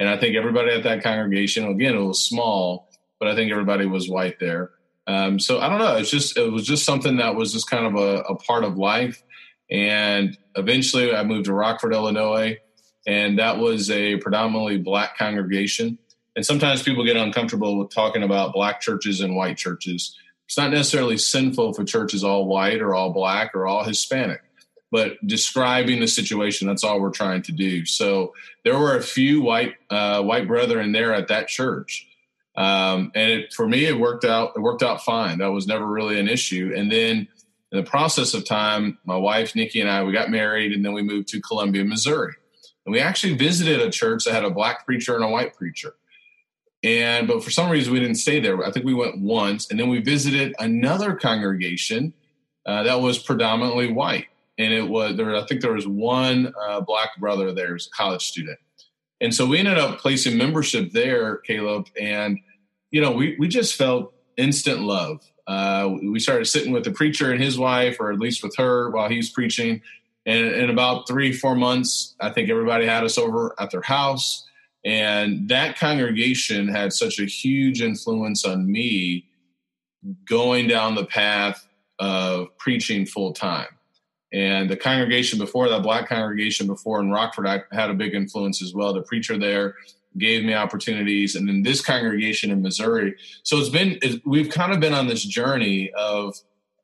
And 0.02 0.10
I 0.10 0.16
think 0.16 0.34
everybody 0.34 0.72
at 0.72 0.82
that 0.82 1.04
congregation, 1.04 1.64
again, 1.64 1.94
it 1.94 2.00
was 2.00 2.20
small, 2.20 2.88
but 3.20 3.28
I 3.28 3.36
think 3.36 3.52
everybody 3.52 3.86
was 3.86 4.10
white 4.10 4.40
there. 4.40 4.72
Um, 5.06 5.38
so 5.38 5.60
I 5.60 5.68
don't 5.68 5.78
know. 5.78 5.94
It's 5.94 6.10
just 6.10 6.36
it 6.36 6.50
was 6.50 6.66
just 6.66 6.84
something 6.84 7.18
that 7.18 7.36
was 7.36 7.52
just 7.52 7.70
kind 7.70 7.86
of 7.86 7.94
a, 7.94 8.22
a 8.22 8.34
part 8.34 8.64
of 8.64 8.76
life. 8.76 9.22
And 9.70 10.36
eventually, 10.56 11.14
I 11.14 11.22
moved 11.22 11.44
to 11.44 11.54
Rockford, 11.54 11.92
Illinois, 11.92 12.58
and 13.06 13.38
that 13.38 13.58
was 13.58 13.92
a 13.92 14.16
predominantly 14.16 14.78
black 14.78 15.16
congregation. 15.16 15.98
And 16.34 16.44
sometimes 16.44 16.82
people 16.82 17.04
get 17.04 17.16
uncomfortable 17.16 17.78
with 17.78 17.94
talking 17.94 18.24
about 18.24 18.54
black 18.54 18.80
churches 18.80 19.20
and 19.20 19.36
white 19.36 19.56
churches. 19.56 20.18
It's 20.46 20.58
not 20.58 20.72
necessarily 20.72 21.16
sinful 21.16 21.70
if 21.70 21.78
a 21.78 21.84
church 21.84 22.12
is 22.12 22.24
all 22.24 22.46
white 22.46 22.80
or 22.80 22.92
all 22.92 23.12
black 23.12 23.54
or 23.54 23.68
all 23.68 23.84
Hispanic, 23.84 24.40
but 24.92 25.26
describing 25.26 26.00
the 26.00 26.06
situation, 26.06 26.68
that's 26.68 26.84
all 26.84 27.00
we're 27.00 27.10
trying 27.10 27.40
to 27.42 27.52
do. 27.52 27.86
So 27.86 28.34
there 28.62 28.78
were 28.78 28.96
a 28.96 29.02
few 29.02 29.40
white 29.40 29.74
uh, 29.90 30.22
white 30.22 30.46
brethren 30.46 30.92
there 30.92 31.14
at 31.14 31.28
that 31.28 31.48
church. 31.48 32.06
Um, 32.54 33.10
and 33.14 33.30
it, 33.30 33.54
for 33.54 33.66
me, 33.66 33.86
it 33.86 33.98
worked 33.98 34.26
out. 34.26 34.52
It 34.54 34.60
worked 34.60 34.82
out 34.82 35.02
fine. 35.02 35.38
That 35.38 35.50
was 35.50 35.66
never 35.66 35.86
really 35.86 36.20
an 36.20 36.28
issue. 36.28 36.74
And 36.76 36.92
then, 36.92 37.26
in 37.72 37.78
the 37.78 37.82
process 37.82 38.34
of 38.34 38.44
time, 38.44 38.98
my 39.06 39.16
wife 39.16 39.56
Nikki 39.56 39.80
and 39.80 39.90
I 39.90 40.04
we 40.04 40.12
got 40.12 40.30
married, 40.30 40.72
and 40.72 40.84
then 40.84 40.92
we 40.92 41.02
moved 41.02 41.28
to 41.28 41.40
Columbia, 41.40 41.82
Missouri, 41.86 42.34
and 42.84 42.92
we 42.92 43.00
actually 43.00 43.34
visited 43.34 43.80
a 43.80 43.90
church 43.90 44.24
that 44.24 44.34
had 44.34 44.44
a 44.44 44.50
black 44.50 44.84
preacher 44.84 45.14
and 45.14 45.24
a 45.24 45.28
white 45.28 45.56
preacher. 45.56 45.94
And 46.84 47.26
but 47.26 47.42
for 47.42 47.50
some 47.50 47.70
reason 47.70 47.94
we 47.94 48.00
didn't 48.00 48.16
stay 48.16 48.40
there. 48.40 48.62
I 48.62 48.70
think 48.70 48.84
we 48.84 48.92
went 48.92 49.18
once, 49.18 49.70
and 49.70 49.80
then 49.80 49.88
we 49.88 50.02
visited 50.02 50.54
another 50.58 51.14
congregation 51.14 52.12
uh, 52.66 52.82
that 52.82 53.00
was 53.00 53.18
predominantly 53.18 53.90
white, 53.90 54.26
and 54.58 54.72
it 54.72 54.88
was 54.88 55.16
there. 55.16 55.34
I 55.34 55.44
think 55.46 55.60
there 55.60 55.72
was 55.72 55.86
one 55.86 56.52
uh, 56.60 56.80
black 56.80 57.18
brother 57.18 57.52
there, 57.52 57.72
was 57.72 57.86
a 57.86 57.96
college 57.96 58.22
student, 58.26 58.58
and 59.20 59.34
so 59.34 59.46
we 59.46 59.58
ended 59.58 59.78
up 59.78 59.98
placing 59.98 60.36
membership 60.36 60.92
there, 60.92 61.38
Caleb, 61.38 61.88
and 62.00 62.38
you 62.90 63.00
know 63.00 63.12
we 63.12 63.36
we 63.38 63.48
just 63.48 63.74
felt 63.74 64.14
instant 64.36 64.80
love. 64.80 65.20
Uh, 65.46 65.96
we 66.02 66.20
started 66.20 66.44
sitting 66.46 66.72
with 66.72 66.84
the 66.84 66.92
preacher 66.92 67.32
and 67.32 67.42
his 67.42 67.58
wife, 67.58 67.98
or 67.98 68.12
at 68.12 68.18
least 68.18 68.42
with 68.42 68.56
her, 68.56 68.90
while 68.90 69.08
he's 69.08 69.30
preaching. 69.30 69.80
And 70.24 70.46
in 70.46 70.70
about 70.70 71.08
three, 71.08 71.32
four 71.32 71.56
months, 71.56 72.14
I 72.20 72.30
think 72.30 72.48
everybody 72.48 72.86
had 72.86 73.02
us 73.02 73.18
over 73.18 73.56
at 73.58 73.72
their 73.72 73.82
house 73.82 74.46
and 74.84 75.48
that 75.48 75.78
congregation 75.78 76.68
had 76.68 76.92
such 76.92 77.20
a 77.20 77.24
huge 77.24 77.80
influence 77.82 78.44
on 78.44 78.70
me 78.70 79.26
going 80.24 80.66
down 80.66 80.96
the 80.96 81.06
path 81.06 81.66
of 81.98 82.48
preaching 82.58 83.06
full 83.06 83.32
time. 83.32 83.68
And 84.32 84.70
the 84.70 84.76
congregation 84.76 85.38
before 85.38 85.68
that, 85.68 85.82
black 85.82 86.08
congregation 86.08 86.66
before 86.66 87.00
in 87.00 87.10
Rockford, 87.10 87.46
I 87.46 87.62
had 87.70 87.90
a 87.90 87.94
big 87.94 88.14
influence 88.14 88.62
as 88.62 88.72
well. 88.72 88.94
The 88.94 89.02
preacher 89.02 89.38
there 89.38 89.74
gave 90.18 90.44
me 90.44 90.54
opportunities, 90.54 91.36
and 91.36 91.48
then 91.48 91.62
this 91.62 91.84
congregation 91.84 92.50
in 92.50 92.62
Missouri. 92.62 93.14
So 93.42 93.58
it's 93.58 93.68
been 93.68 93.98
we've 94.24 94.50
kind 94.50 94.72
of 94.72 94.80
been 94.80 94.94
on 94.94 95.06
this 95.06 95.24
journey 95.24 95.90
of 95.92 96.36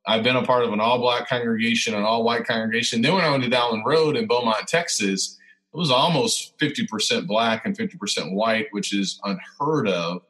I've 0.07 0.23
been 0.23 0.37
a 0.37 0.45
part 0.45 0.65
of 0.65 0.73
an 0.73 0.81
all 0.81 0.99
black 0.99 1.29
congregation, 1.29 1.95
an 1.95 2.03
all 2.03 2.25
white 2.25 2.47
congregation. 2.47 3.03
Then 3.03 3.15
when 3.15 3.25
I 3.25 3.31
went 3.31 3.45
to 3.45 3.51
Dowlen 3.51 3.85
Road 3.85 4.17
in 4.17 4.27
Beaumont, 4.27 4.67
Texas, 4.67 5.39
it 5.73 5.77
was 5.77 5.91
almost 5.91 6.57
50% 6.59 7.27
black 7.27 7.67
and 7.67 7.77
50% 7.77 8.33
white, 8.33 8.69
which 8.71 8.95
is 8.95 9.21
unheard 9.23 9.87
of, 9.87 10.23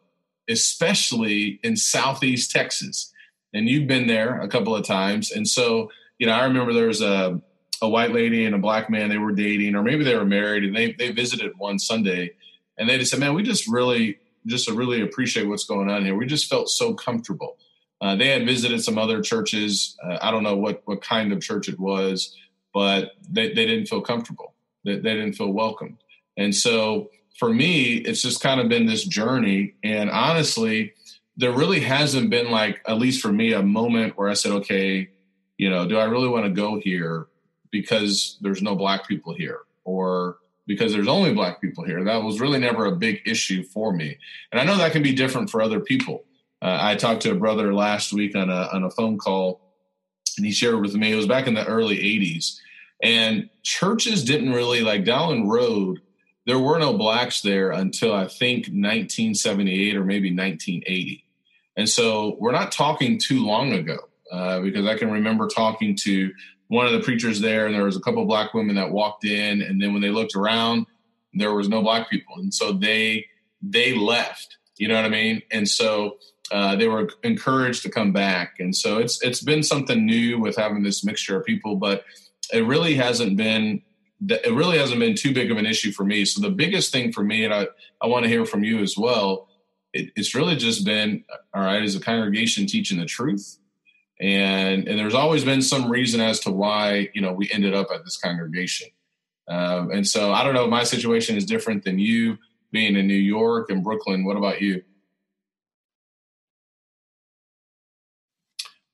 especially 0.48 1.60
in 1.62 1.76
Southeast 1.76 2.50
Texas. 2.50 3.12
And 3.54 3.68
you've 3.68 3.86
been 3.86 4.08
there 4.08 4.40
a 4.40 4.48
couple 4.48 4.74
of 4.74 4.84
times. 4.84 5.30
And 5.30 5.46
so, 5.46 5.90
you 6.18 6.26
know, 6.26 6.32
I 6.32 6.44
remember 6.44 6.72
there 6.72 6.88
was 6.88 7.02
a, 7.02 7.40
a 7.80 7.88
white 7.88 8.12
lady 8.12 8.44
and 8.44 8.54
a 8.54 8.58
black 8.58 8.90
man, 8.90 9.08
they 9.08 9.18
were 9.18 9.32
dating, 9.32 9.74
or 9.74 9.82
maybe 9.82 10.04
they 10.04 10.16
were 10.16 10.24
married, 10.24 10.64
and 10.64 10.74
they, 10.74 10.92
they 10.92 11.10
visited 11.10 11.52
one 11.58 11.78
Sunday. 11.78 12.32
And 12.76 12.88
they 12.88 12.98
just 12.98 13.10
said, 13.10 13.20
man, 13.20 13.34
we 13.34 13.42
just 13.42 13.68
really, 13.68 14.18
just 14.46 14.70
really 14.70 15.00
appreciate 15.00 15.48
what's 15.48 15.64
going 15.64 15.88
on 15.90 16.04
here. 16.04 16.14
We 16.14 16.26
just 16.26 16.48
felt 16.48 16.68
so 16.68 16.94
comfortable. 16.94 17.56
Uh, 18.00 18.14
they 18.14 18.28
had 18.28 18.46
visited 18.46 18.82
some 18.82 18.98
other 18.98 19.20
churches. 19.20 19.96
Uh, 20.04 20.18
I 20.20 20.30
don't 20.30 20.44
know 20.44 20.56
what, 20.56 20.82
what 20.84 21.02
kind 21.02 21.32
of 21.32 21.40
church 21.40 21.68
it 21.68 21.78
was, 21.78 22.36
but 22.72 23.12
they, 23.28 23.48
they 23.48 23.66
didn't 23.66 23.86
feel 23.86 24.00
comfortable 24.00 24.54
they, 24.88 24.96
they 24.96 25.14
didn't 25.14 25.34
feel 25.34 25.52
welcomed. 25.52 25.98
And 26.36 26.54
so 26.54 27.10
for 27.38 27.52
me, 27.52 27.94
it's 27.94 28.22
just 28.22 28.40
kind 28.42 28.60
of 28.60 28.68
been 28.68 28.86
this 28.86 29.04
journey. 29.04 29.74
And 29.84 30.10
honestly, 30.10 30.94
there 31.36 31.52
really 31.52 31.80
hasn't 31.80 32.30
been 32.30 32.50
like, 32.50 32.80
at 32.86 32.98
least 32.98 33.20
for 33.20 33.32
me, 33.32 33.52
a 33.52 33.62
moment 33.62 34.16
where 34.16 34.28
I 34.28 34.34
said, 34.34 34.52
okay, 34.52 35.10
you 35.58 35.68
know, 35.68 35.86
do 35.86 35.98
I 35.98 36.04
really 36.04 36.28
want 36.28 36.46
to 36.46 36.50
go 36.50 36.80
here 36.80 37.26
because 37.70 38.38
there's 38.40 38.62
no 38.62 38.74
black 38.74 39.06
people 39.06 39.34
here 39.34 39.60
or 39.84 40.38
because 40.66 40.92
there's 40.92 41.08
only 41.08 41.34
black 41.34 41.60
people 41.60 41.84
here? 41.84 42.02
That 42.04 42.22
was 42.22 42.40
really 42.40 42.60
never 42.60 42.86
a 42.86 42.96
big 42.96 43.20
issue 43.26 43.64
for 43.64 43.92
me. 43.92 44.16
And 44.50 44.60
I 44.60 44.64
know 44.64 44.78
that 44.78 44.92
can 44.92 45.02
be 45.02 45.12
different 45.12 45.50
for 45.50 45.60
other 45.60 45.80
people. 45.80 46.24
Uh, 46.62 46.78
I 46.80 46.94
talked 46.94 47.22
to 47.22 47.32
a 47.32 47.36
brother 47.36 47.74
last 47.74 48.12
week 48.12 48.34
on 48.36 48.48
a, 48.48 48.68
on 48.72 48.84
a 48.84 48.90
phone 48.90 49.18
call 49.18 49.60
and 50.36 50.46
he 50.46 50.52
shared 50.52 50.80
with 50.80 50.94
me, 50.94 51.12
it 51.12 51.16
was 51.16 51.26
back 51.26 51.48
in 51.48 51.54
the 51.54 51.66
early 51.66 51.96
80s 51.96 52.60
and 53.02 53.50
churches 53.62 54.24
didn't 54.24 54.52
really 54.52 54.80
like 54.80 55.04
Dowlen 55.04 55.48
Road. 55.48 56.00
There 56.46 56.58
were 56.58 56.78
no 56.78 56.96
blacks 56.96 57.42
there 57.42 57.72
until 57.72 58.14
I 58.14 58.26
think 58.26 58.66
1978 58.66 59.96
or 59.96 60.04
maybe 60.04 60.30
1980. 60.34 61.24
And 61.76 61.88
so 61.88 62.36
we're 62.40 62.52
not 62.52 62.72
talking 62.72 63.18
too 63.18 63.44
long 63.44 63.72
ago 63.72 64.07
uh, 64.30 64.60
because 64.60 64.86
I 64.86 64.96
can 64.96 65.10
remember 65.10 65.46
talking 65.46 65.96
to 66.02 66.30
one 66.68 66.86
of 66.86 66.92
the 66.92 67.00
preachers 67.00 67.40
there, 67.40 67.66
and 67.66 67.74
there 67.74 67.84
was 67.84 67.96
a 67.96 68.00
couple 68.00 68.24
black 68.26 68.54
women 68.54 68.76
that 68.76 68.90
walked 68.90 69.24
in, 69.24 69.62
and 69.62 69.80
then 69.80 69.92
when 69.92 70.02
they 70.02 70.10
looked 70.10 70.34
around, 70.34 70.86
there 71.32 71.54
was 71.54 71.68
no 71.68 71.82
black 71.82 72.10
people, 72.10 72.36
and 72.36 72.52
so 72.52 72.72
they 72.72 73.26
they 73.62 73.94
left. 73.94 74.58
You 74.76 74.88
know 74.88 74.94
what 74.94 75.04
I 75.04 75.08
mean? 75.08 75.42
And 75.50 75.68
so 75.68 76.18
uh, 76.52 76.76
they 76.76 76.88
were 76.88 77.10
encouraged 77.22 77.82
to 77.82 77.90
come 77.90 78.12
back, 78.12 78.56
and 78.58 78.74
so 78.74 78.98
it's 78.98 79.22
it's 79.22 79.42
been 79.42 79.62
something 79.62 80.04
new 80.04 80.38
with 80.40 80.56
having 80.56 80.82
this 80.82 81.04
mixture 81.04 81.38
of 81.38 81.44
people, 81.44 81.76
but 81.76 82.04
it 82.52 82.64
really 82.64 82.94
hasn't 82.94 83.36
been 83.36 83.82
it 84.28 84.52
really 84.52 84.78
hasn't 84.78 84.98
been 84.98 85.14
too 85.14 85.32
big 85.32 85.50
of 85.50 85.58
an 85.58 85.66
issue 85.66 85.92
for 85.92 86.04
me. 86.04 86.24
So 86.24 86.40
the 86.40 86.50
biggest 86.50 86.90
thing 86.90 87.12
for 87.12 87.22
me, 87.22 87.44
and 87.44 87.54
I, 87.54 87.68
I 88.02 88.08
want 88.08 88.24
to 88.24 88.28
hear 88.28 88.44
from 88.44 88.64
you 88.64 88.80
as 88.80 88.96
well, 88.96 89.48
it, 89.92 90.10
it's 90.16 90.34
really 90.34 90.56
just 90.56 90.84
been 90.84 91.24
all 91.54 91.62
right, 91.62 91.82
is 91.82 91.94
a 91.94 92.00
congregation 92.00 92.66
teaching 92.66 92.98
the 92.98 93.06
truth? 93.06 93.57
And 94.20 94.88
and 94.88 94.98
there's 94.98 95.14
always 95.14 95.44
been 95.44 95.62
some 95.62 95.90
reason 95.90 96.20
as 96.20 96.40
to 96.40 96.50
why, 96.50 97.08
you 97.14 97.20
know, 97.20 97.32
we 97.32 97.48
ended 97.52 97.74
up 97.74 97.88
at 97.94 98.04
this 98.04 98.16
congregation. 98.16 98.88
Um, 99.48 99.90
and 99.90 100.06
so 100.06 100.32
I 100.32 100.44
don't 100.44 100.54
know, 100.54 100.66
my 100.66 100.84
situation 100.84 101.36
is 101.36 101.46
different 101.46 101.84
than 101.84 101.98
you 101.98 102.38
being 102.70 102.96
in 102.96 103.06
New 103.06 103.14
York 103.14 103.70
and 103.70 103.82
Brooklyn. 103.82 104.24
What 104.24 104.36
about 104.36 104.60
you? 104.60 104.82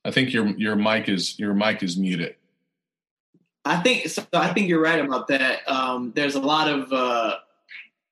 I 0.05 0.11
think 0.11 0.31
your 0.31 0.47
your 0.57 0.75
mic 0.75 1.09
is 1.09 1.37
your 1.39 1.55
mic 1.55 1.81
is 1.81 1.97
muted. 1.97 2.35
I 3.65 3.77
think 3.77 4.07
so. 4.07 4.23
I 4.31 4.53
think 4.53 4.69
you're 4.69 4.81
right 4.81 5.03
about 5.03 5.27
that. 5.29 5.67
Um, 5.67 6.13
there's 6.15 6.35
a 6.35 6.39
lot 6.39 6.69
of 6.69 6.93
uh, 6.93 7.37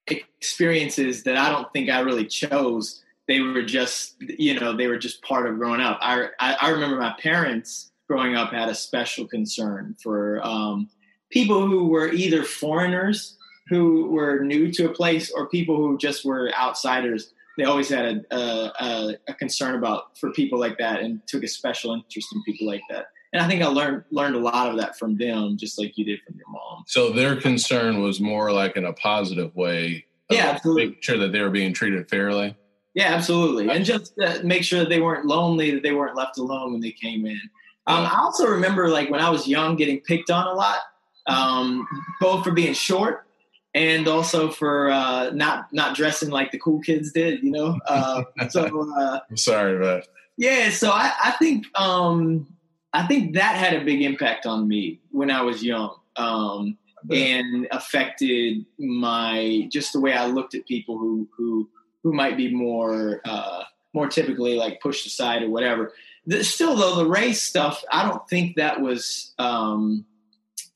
experiences 0.07 1.23
that 1.23 1.37
I 1.37 1.51
don't 1.51 1.71
think 1.71 1.91
I 1.91 1.99
really 1.99 2.25
chose. 2.25 3.02
They 3.27 3.39
were 3.39 3.63
just, 3.63 4.15
you 4.19 4.59
know, 4.59 4.75
they 4.75 4.87
were 4.87 4.97
just 4.97 5.21
part 5.21 5.47
of 5.47 5.57
growing 5.57 5.81
up. 5.81 5.99
I 6.01 6.27
I, 6.39 6.57
I 6.61 6.69
remember 6.69 6.97
my 6.97 7.15
parents 7.21 7.91
growing 8.09 8.35
up 8.35 8.51
had 8.51 8.69
a 8.69 8.75
special 8.75 9.27
concern 9.27 9.95
for 10.01 10.45
um, 10.45 10.89
people 11.31 11.65
who 11.65 11.87
were 11.87 12.09
either 12.09 12.43
foreigners 12.43 13.37
who 13.69 14.09
were 14.09 14.43
new 14.43 14.71
to 14.73 14.85
a 14.89 14.93
place 14.93 15.31
or 15.31 15.47
people 15.47 15.77
who 15.77 15.97
just 15.97 16.25
were 16.25 16.51
outsiders. 16.53 17.33
They 17.57 17.63
always 17.63 17.87
had 17.87 18.25
a, 18.29 18.35
a, 18.35 19.17
a 19.29 19.33
concern 19.35 19.75
about 19.75 20.17
for 20.17 20.31
people 20.31 20.59
like 20.59 20.77
that 20.79 21.01
and 21.01 21.21
took 21.27 21.43
a 21.43 21.47
special 21.47 21.93
interest 21.93 22.27
in 22.33 22.43
people 22.43 22.67
like 22.67 22.81
that 22.89 23.05
and 23.33 23.41
I 23.41 23.47
think 23.47 23.63
I 23.63 23.65
learned 23.65 24.03
learned 24.11 24.35
a 24.35 24.39
lot 24.39 24.69
of 24.69 24.77
that 24.77 24.97
from 24.97 25.17
them, 25.17 25.57
just 25.57 25.79
like 25.79 25.97
you 25.97 26.05
did 26.05 26.21
from 26.21 26.35
your 26.35 26.47
mom. 26.49 26.83
So 26.87 27.11
their 27.11 27.35
concern 27.35 28.01
was 28.01 28.21
more 28.21 28.51
like 28.51 28.77
in 28.77 28.85
a 28.85 28.93
positive 28.93 29.53
way. 29.55 30.05
Yeah, 30.29 30.51
absolutely. 30.51 30.89
Make 30.89 31.03
sure 31.03 31.17
that 31.17 31.31
they 31.31 31.41
were 31.41 31.49
being 31.49 31.73
treated 31.73 32.07
fairly. 32.09 32.55
Yeah, 32.93 33.13
absolutely, 33.13 33.69
and 33.69 33.83
just 33.83 34.13
make 34.43 34.63
sure 34.63 34.79
that 34.79 34.89
they 34.89 35.01
weren't 35.01 35.25
lonely, 35.25 35.71
that 35.71 35.83
they 35.83 35.93
weren't 35.93 36.15
left 36.15 36.37
alone 36.37 36.73
when 36.73 36.81
they 36.81 36.91
came 36.91 37.25
in. 37.25 37.41
Um, 37.87 38.05
I 38.05 38.19
also 38.19 38.47
remember, 38.47 38.89
like 38.89 39.09
when 39.09 39.19
I 39.19 39.29
was 39.29 39.47
young, 39.47 39.75
getting 39.75 39.99
picked 40.01 40.29
on 40.29 40.47
a 40.47 40.53
lot, 40.53 40.77
um, 41.25 41.87
both 42.19 42.43
for 42.43 42.51
being 42.51 42.73
short 42.73 43.25
and 43.73 44.07
also 44.07 44.49
for 44.49 44.91
uh, 44.91 45.31
not 45.31 45.71
not 45.73 45.95
dressing 45.95 46.29
like 46.29 46.51
the 46.51 46.59
cool 46.59 46.79
kids 46.81 47.11
did. 47.11 47.43
You 47.43 47.51
know, 47.51 47.79
uh, 47.87 48.23
so 48.49 48.91
uh, 48.97 49.19
I'm 49.29 49.37
sorry, 49.37 49.79
but 49.79 50.07
yeah. 50.37 50.69
So 50.69 50.89
I, 50.91 51.11
I 51.23 51.31
think 51.31 51.65
um, 51.77 52.47
I 52.93 53.07
think 53.07 53.33
that 53.35 53.55
had 53.55 53.73
a 53.73 53.83
big 53.83 54.01
impact 54.01 54.45
on 54.45 54.67
me 54.67 54.99
when 55.11 55.31
I 55.31 55.41
was 55.41 55.63
young, 55.63 55.95
um, 56.15 56.77
and 57.09 57.67
affected 57.71 58.65
my 58.77 59.67
just 59.71 59.93
the 59.93 59.99
way 59.99 60.13
I 60.13 60.27
looked 60.27 60.55
at 60.55 60.65
people 60.67 60.97
who 60.97 61.27
who 61.35 61.69
who 62.03 62.13
might 62.13 62.37
be 62.37 62.53
more 62.53 63.21
uh, 63.25 63.63
more 63.93 64.07
typically 64.07 64.55
like 64.55 64.81
pushed 64.81 65.05
aside 65.05 65.43
or 65.43 65.49
whatever. 65.49 65.93
The, 66.25 66.43
still, 66.43 66.75
though, 66.75 66.95
the 66.95 67.05
race 67.05 67.41
stuff, 67.41 67.83
I 67.91 68.07
don't 68.07 68.27
think 68.29 68.55
that 68.55 68.79
was 68.79 69.33
um, 69.39 70.05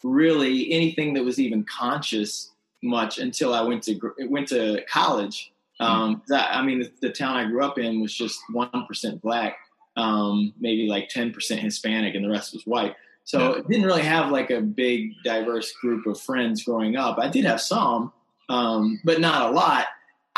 really 0.04 0.72
anything 0.72 1.14
that 1.14 1.24
was 1.24 1.40
even 1.40 1.64
conscious 1.64 2.52
much 2.84 3.18
until 3.18 3.54
I 3.54 3.62
went 3.62 3.84
to 3.84 4.00
went 4.30 4.50
to 4.50 4.84
college. 4.90 5.52
Um, 5.80 6.24
that, 6.30 6.56
I 6.56 6.64
mean, 6.64 6.80
the, 6.80 6.92
the, 7.02 7.12
town 7.12 7.38
I 7.38 7.46
grew 7.46 7.64
up 7.64 7.78
in 7.78 8.02
was 8.02 8.12
just 8.14 8.40
one 8.52 8.86
percent 8.88 9.22
black, 9.22 9.58
um, 9.96 10.54
maybe 10.60 10.88
like 10.88 11.10
ten 11.10 11.32
percent 11.32 11.62
Hispanic, 11.62 12.16
and 12.16 12.26
the 12.26 12.30
rest 12.30 12.54
was 12.54 12.64
white. 12.66 12.96
So 13.26 13.40
yeah. 13.40 13.60
it 13.60 13.68
didn't 13.68 13.86
really 13.86 14.04
have 14.04 14.32
like 14.32 14.50
a 14.50 14.62
big 14.62 15.12
diverse 15.24 15.72
group 15.74 16.08
of 16.08 16.20
friends 16.20 16.64
growing 16.64 16.96
up. 16.96 17.20
I 17.20 17.30
did 17.30 17.46
have 17.46 17.62
some, 17.62 18.12
um, 18.50 19.00
but 19.04 19.22
not 19.22 19.50
a 19.50 19.54
lot. 19.54 19.86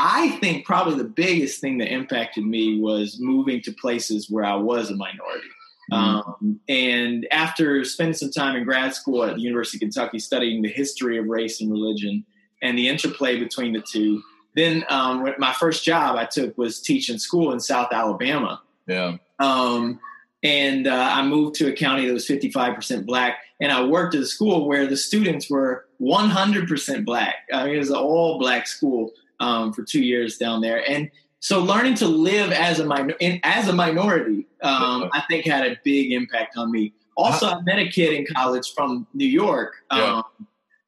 I 0.01 0.29
think 0.39 0.65
probably 0.65 0.95
the 0.95 1.09
biggest 1.09 1.59
thing 1.59 1.77
that 1.79 1.91
impacted 1.91 2.45
me 2.45 2.79
was 2.79 3.17
moving 3.19 3.61
to 3.63 3.73
places 3.73 4.29
where 4.29 4.45
I 4.45 4.55
was 4.55 4.89
a 4.89 4.95
minority. 4.95 5.49
Mm-hmm. 5.91 6.43
Um, 6.45 6.59
and 6.69 7.27
after 7.31 7.83
spending 7.83 8.13
some 8.13 8.31
time 8.31 8.55
in 8.55 8.63
grad 8.63 8.95
school 8.95 9.23
at 9.25 9.35
the 9.35 9.41
University 9.41 9.77
of 9.77 9.81
Kentucky 9.81 10.19
studying 10.19 10.61
the 10.61 10.69
history 10.69 11.17
of 11.17 11.25
race 11.25 11.59
and 11.59 11.69
religion 11.69 12.25
and 12.61 12.77
the 12.77 12.87
interplay 12.87 13.37
between 13.37 13.73
the 13.73 13.81
two, 13.81 14.23
then 14.55 14.85
um, 14.89 15.33
my 15.37 15.51
first 15.51 15.83
job 15.83 16.15
I 16.15 16.25
took 16.25 16.57
was 16.57 16.79
teaching 16.79 17.17
school 17.17 17.51
in 17.51 17.59
South 17.59 17.91
Alabama. 17.91 18.61
Yeah. 18.87 19.17
Um, 19.39 19.99
and 20.43 20.87
uh, 20.87 21.09
I 21.11 21.25
moved 21.25 21.55
to 21.55 21.67
a 21.67 21.73
county 21.73 22.07
that 22.07 22.13
was 22.13 22.25
55% 22.25 23.05
black, 23.05 23.39
and 23.59 23.69
I 23.69 23.83
worked 23.83 24.15
at 24.15 24.21
a 24.21 24.25
school 24.25 24.65
where 24.65 24.87
the 24.87 24.95
students 24.95 25.49
were 25.49 25.85
100% 26.01 27.05
black. 27.05 27.35
I 27.51 27.65
mean, 27.65 27.75
it 27.75 27.79
was 27.79 27.89
an 27.89 27.97
all 27.97 28.39
black 28.39 28.65
school 28.65 29.11
um, 29.39 29.73
for 29.73 29.83
two 29.83 30.01
years 30.01 30.37
down 30.37 30.61
there, 30.61 30.87
and 30.89 31.09
so 31.39 31.61
learning 31.61 31.95
to 31.95 32.07
live 32.07 32.51
as 32.51 32.79
a 32.79 32.85
minor 32.85 33.15
as 33.43 33.67
a 33.67 33.73
minority, 33.73 34.47
um, 34.61 35.09
I 35.13 35.23
think 35.29 35.45
had 35.45 35.65
a 35.65 35.77
big 35.83 36.11
impact 36.11 36.57
on 36.57 36.71
me. 36.71 36.93
Also, 37.15 37.47
I 37.47 37.61
met 37.61 37.79
a 37.79 37.89
kid 37.89 38.13
in 38.13 38.25
college 38.33 38.73
from 38.73 39.07
New 39.13 39.27
York 39.27 39.75
um, 39.89 39.99
yeah. 39.99 40.21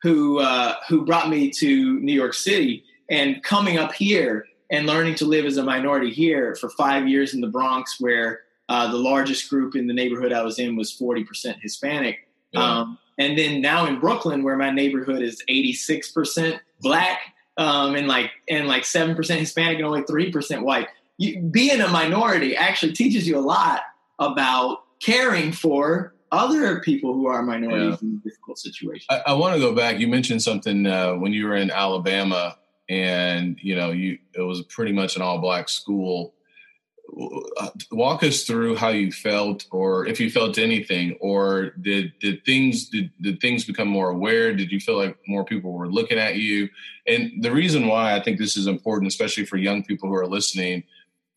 who 0.01 0.39
uh, 0.39 0.75
who 0.88 1.05
brought 1.05 1.29
me 1.29 1.50
to 1.51 2.00
New 2.00 2.13
York 2.13 2.34
City, 2.34 2.84
and 3.10 3.41
coming 3.43 3.77
up 3.77 3.93
here 3.93 4.46
and 4.70 4.88
learning 4.88 5.15
to 5.15 5.25
live 5.25 5.46
as 5.46 5.58
a 5.58 5.63
minority 5.63 6.12
here 6.12 6.55
for 6.55 6.70
five 6.70 7.08
years 7.08 7.34
in 7.34 7.41
the 7.41 7.48
Bronx, 7.48 8.00
where 8.00 8.41
uh, 8.70 8.89
the 8.89 8.98
largest 8.98 9.50
group 9.50 9.75
in 9.75 9.88
the 9.88 9.93
neighborhood 9.93 10.31
I 10.31 10.43
was 10.43 10.60
in 10.60 10.75
was 10.75 10.91
forty 10.91 11.24
percent 11.24 11.58
Hispanic. 11.62 12.27
Yeah. 12.51 12.79
Um, 12.79 12.98
and 13.17 13.38
then 13.38 13.62
now 13.62 13.86
in 13.86 14.00
Brooklyn, 14.00 14.43
where 14.43 14.58
my 14.58 14.72
neighborhood 14.72 15.22
is 15.22 15.43
86% 15.48 16.60
black, 16.79 17.20
um, 17.58 17.96
and 17.96 18.08
like 18.08 18.31
and 18.50 18.67
like 18.67 18.86
seven 18.86 19.15
percent 19.15 19.39
Hispanic 19.39 19.77
and 19.77 19.86
only 19.86 20.03
three 20.03 20.31
percent 20.31 20.63
white. 20.63 20.88
You, 21.17 21.39
being 21.41 21.81
a 21.81 21.88
minority 21.88 22.55
actually 22.55 22.93
teaches 22.93 23.27
you 23.27 23.38
a 23.38 23.41
lot 23.41 23.81
about 24.20 24.84
caring 25.00 25.51
for 25.51 26.13
other 26.31 26.79
people 26.79 27.13
who 27.13 27.27
are 27.27 27.43
minorities 27.43 28.00
yeah. 28.01 28.08
in 28.08 28.20
difficult 28.20 28.58
situations. 28.58 29.05
I, 29.10 29.22
I 29.27 29.34
want 29.34 29.55
to 29.55 29.60
go 29.60 29.75
back. 29.75 30.00
You 30.00 30.08
mentioned 30.08 30.41
something 30.41 30.86
uh, 30.86 31.15
when 31.15 31.34
you 31.34 31.46
were 31.46 31.55
in 31.55 31.70
Alabama, 31.70 32.58
and 32.89 33.58
you 33.62 33.75
know, 33.75 33.91
you 33.91 34.17
it 34.34 34.41
was 34.41 34.62
pretty 34.63 34.91
much 34.93 35.15
an 35.15 35.22
all 35.22 35.39
black 35.39 35.70
school 35.70 36.34
walk 37.91 38.24
us 38.24 38.44
through 38.44 38.75
how 38.75 38.89
you 38.89 39.12
felt 39.12 39.65
or 39.72 40.06
if 40.06 40.20
you 40.20 40.32
felt 40.32 40.58
anything 40.58 41.18
or 41.20 41.72
did 41.82 42.13
did 42.20 42.44
things 42.46 42.89
did, 42.89 43.12
did 43.22 43.41
things 43.41 43.65
become 43.65 43.88
more 43.88 44.10
aware? 44.10 44.53
Did 44.53 44.72
you 44.72 44.80
feel 44.80 44.98
like 44.98 45.18
more 45.27 45.44
people 45.44 45.74
were 45.74 45.91
looking 45.91 46.18
at 46.18 46.36
you? 46.36 46.70
And 47.08 47.44
the 47.44 47.51
reason 47.51 47.88
why 47.88 48.15
i 48.15 48.22
think 48.22 48.38
this 48.38 48.56
is 48.56 48.68
important 48.68 49.07
especially 49.07 49.46
for 49.46 49.57
young 49.57 49.83
people 49.83 50.07
who 50.07 50.16
are 50.16 50.27
listening 50.27 50.83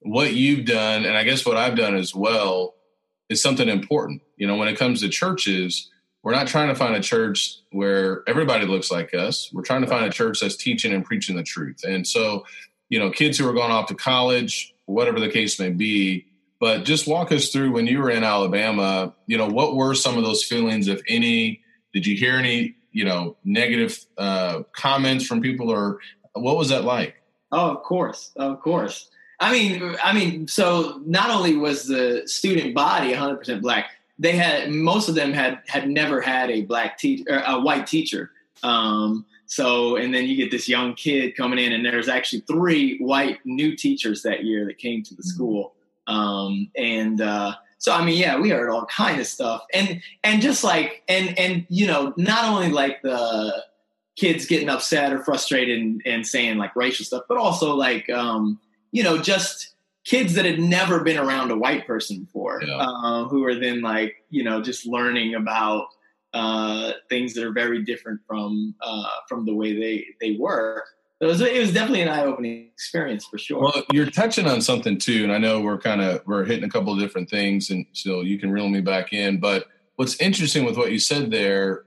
what 0.00 0.34
you've 0.34 0.66
done 0.66 1.06
and 1.06 1.16
i 1.16 1.24
guess 1.24 1.46
what 1.46 1.56
i've 1.56 1.76
done 1.76 1.94
as 1.96 2.14
well 2.14 2.74
is 3.30 3.42
something 3.42 3.68
important. 3.68 4.20
You 4.36 4.46
know 4.46 4.56
when 4.56 4.68
it 4.68 4.78
comes 4.78 5.00
to 5.00 5.08
churches 5.08 5.90
we're 6.22 6.32
not 6.32 6.46
trying 6.46 6.68
to 6.68 6.74
find 6.74 6.94
a 6.94 7.00
church 7.00 7.58
where 7.70 8.22
everybody 8.26 8.64
looks 8.64 8.90
like 8.90 9.12
us. 9.12 9.50
We're 9.52 9.62
trying 9.62 9.82
to 9.82 9.86
find 9.86 10.06
a 10.06 10.10
church 10.10 10.40
that's 10.40 10.56
teaching 10.56 10.94
and 10.94 11.04
preaching 11.04 11.36
the 11.36 11.42
truth. 11.42 11.84
And 11.84 12.06
so 12.06 12.44
you 12.88 12.98
know 12.98 13.10
kids 13.10 13.38
who 13.38 13.48
are 13.48 13.52
going 13.52 13.72
off 13.72 13.86
to 13.86 13.94
college 13.94 14.73
whatever 14.86 15.20
the 15.20 15.28
case 15.28 15.58
may 15.58 15.70
be. 15.70 16.26
But 16.60 16.84
just 16.84 17.06
walk 17.06 17.32
us 17.32 17.50
through 17.50 17.72
when 17.72 17.86
you 17.86 17.98
were 17.98 18.10
in 18.10 18.24
Alabama, 18.24 19.12
you 19.26 19.36
know, 19.36 19.48
what 19.48 19.76
were 19.76 19.94
some 19.94 20.16
of 20.16 20.24
those 20.24 20.42
feelings, 20.42 20.88
if 20.88 21.00
any? 21.08 21.60
Did 21.92 22.06
you 22.06 22.16
hear 22.16 22.36
any, 22.36 22.76
you 22.92 23.04
know, 23.04 23.36
negative 23.44 23.98
uh, 24.16 24.62
comments 24.72 25.26
from 25.26 25.40
people 25.40 25.70
or 25.70 25.98
what 26.32 26.56
was 26.56 26.70
that 26.70 26.84
like? 26.84 27.16
Oh, 27.52 27.70
of 27.70 27.82
course. 27.82 28.32
Of 28.36 28.60
course. 28.60 29.10
I 29.40 29.52
mean, 29.52 29.96
I 30.02 30.12
mean, 30.12 30.48
so 30.48 31.00
not 31.04 31.30
only 31.30 31.56
was 31.56 31.86
the 31.86 32.22
student 32.26 32.74
body 32.74 33.12
100% 33.12 33.60
black, 33.60 33.90
they 34.18 34.32
had 34.32 34.70
most 34.70 35.08
of 35.08 35.14
them 35.14 35.32
had 35.32 35.60
had 35.66 35.88
never 35.88 36.20
had 36.20 36.50
a 36.50 36.62
black 36.62 36.98
teacher, 36.98 37.42
a 37.46 37.60
white 37.60 37.86
teacher. 37.86 38.30
Um, 38.62 39.26
so, 39.46 39.96
and 39.96 40.14
then 40.14 40.24
you 40.24 40.36
get 40.36 40.50
this 40.50 40.68
young 40.68 40.94
kid 40.94 41.36
coming 41.36 41.58
in, 41.58 41.72
and 41.72 41.84
there's 41.84 42.08
actually 42.08 42.40
three 42.40 42.98
white 42.98 43.38
new 43.44 43.76
teachers 43.76 44.22
that 44.22 44.44
year 44.44 44.64
that 44.66 44.78
came 44.78 45.02
to 45.02 45.14
the 45.14 45.22
mm-hmm. 45.22 45.28
school. 45.28 45.74
Um, 46.06 46.70
and 46.76 47.20
uh, 47.20 47.54
so, 47.78 47.92
I 47.92 48.04
mean, 48.04 48.16
yeah, 48.16 48.38
we 48.38 48.50
heard 48.50 48.70
all 48.70 48.86
kind 48.86 49.20
of 49.20 49.26
stuff, 49.26 49.64
and 49.72 50.02
and 50.22 50.42
just 50.42 50.64
like, 50.64 51.02
and 51.08 51.38
and 51.38 51.66
you 51.68 51.86
know, 51.86 52.14
not 52.16 52.44
only 52.44 52.70
like 52.70 53.02
the 53.02 53.64
kids 54.16 54.46
getting 54.46 54.68
upset 54.68 55.12
or 55.12 55.22
frustrated 55.24 55.80
and, 55.80 56.02
and 56.06 56.26
saying 56.26 56.56
like 56.56 56.74
racial 56.76 57.04
stuff, 57.04 57.24
but 57.28 57.36
also 57.36 57.74
like, 57.74 58.08
um, 58.10 58.60
you 58.92 59.02
know, 59.02 59.18
just 59.18 59.74
kids 60.04 60.34
that 60.34 60.44
had 60.44 60.60
never 60.60 61.02
been 61.02 61.18
around 61.18 61.50
a 61.50 61.56
white 61.56 61.86
person 61.86 62.20
before, 62.20 62.62
yeah. 62.64 62.76
uh, 62.76 63.24
who 63.24 63.44
are 63.44 63.54
then 63.54 63.80
like, 63.80 64.16
you 64.30 64.44
know, 64.44 64.62
just 64.62 64.86
learning 64.86 65.34
about 65.34 65.86
uh, 66.34 66.92
things 67.08 67.32
that 67.34 67.44
are 67.44 67.52
very 67.52 67.82
different 67.82 68.20
from 68.26 68.74
uh, 68.82 69.08
from 69.28 69.46
the 69.46 69.54
way 69.54 69.78
they 69.78 70.04
they 70.20 70.36
were. 70.38 70.84
So 71.20 71.28
it 71.28 71.30
was, 71.30 71.40
it 71.40 71.60
was 71.60 71.72
definitely 71.72 72.02
an 72.02 72.08
eye 72.08 72.24
opening 72.24 72.66
experience 72.66 73.24
for 73.24 73.38
sure. 73.38 73.62
Well, 73.62 73.84
you're 73.92 74.10
touching 74.10 74.46
on 74.46 74.60
something 74.60 74.98
too, 74.98 75.22
and 75.22 75.32
I 75.32 75.38
know 75.38 75.60
we're 75.60 75.78
kind 75.78 76.02
of 76.02 76.22
we're 76.26 76.44
hitting 76.44 76.64
a 76.64 76.68
couple 76.68 76.92
of 76.92 76.98
different 76.98 77.30
things, 77.30 77.70
and 77.70 77.86
so 77.92 78.22
you 78.22 78.38
can 78.38 78.50
reel 78.50 78.68
me 78.68 78.80
back 78.80 79.12
in. 79.12 79.38
But 79.38 79.66
what's 79.94 80.20
interesting 80.20 80.64
with 80.64 80.76
what 80.76 80.90
you 80.90 80.98
said 80.98 81.30
there, 81.30 81.84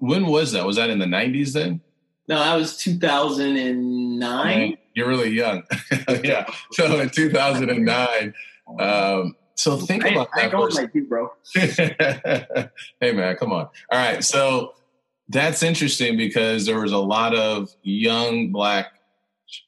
when 0.00 0.26
was 0.26 0.50
that? 0.52 0.66
Was 0.66 0.76
that 0.76 0.90
in 0.90 0.98
the 0.98 1.06
'90s 1.06 1.52
then? 1.52 1.80
No, 2.26 2.38
that 2.38 2.56
was 2.56 2.76
2009. 2.78 4.78
you're 4.94 5.08
really 5.08 5.30
young. 5.30 5.62
yeah. 6.24 6.46
So 6.72 7.00
in 7.00 7.10
2009, 7.10 8.34
um, 8.80 9.36
so 9.54 9.76
think 9.76 10.04
about 10.04 10.28
I, 10.34 10.48
that. 10.48 10.54
I 10.54 10.58
like 10.58 10.94
you, 10.94 11.06
bro. 11.06 11.32
hey 11.54 13.12
man, 13.12 13.36
come 13.36 13.52
on. 13.52 13.68
All 13.90 13.98
right, 13.98 14.22
so 14.22 14.74
that's 15.28 15.62
interesting 15.62 16.16
because 16.16 16.66
there 16.66 16.80
was 16.80 16.92
a 16.92 16.98
lot 16.98 17.34
of 17.34 17.70
young 17.82 18.50
black 18.50 18.94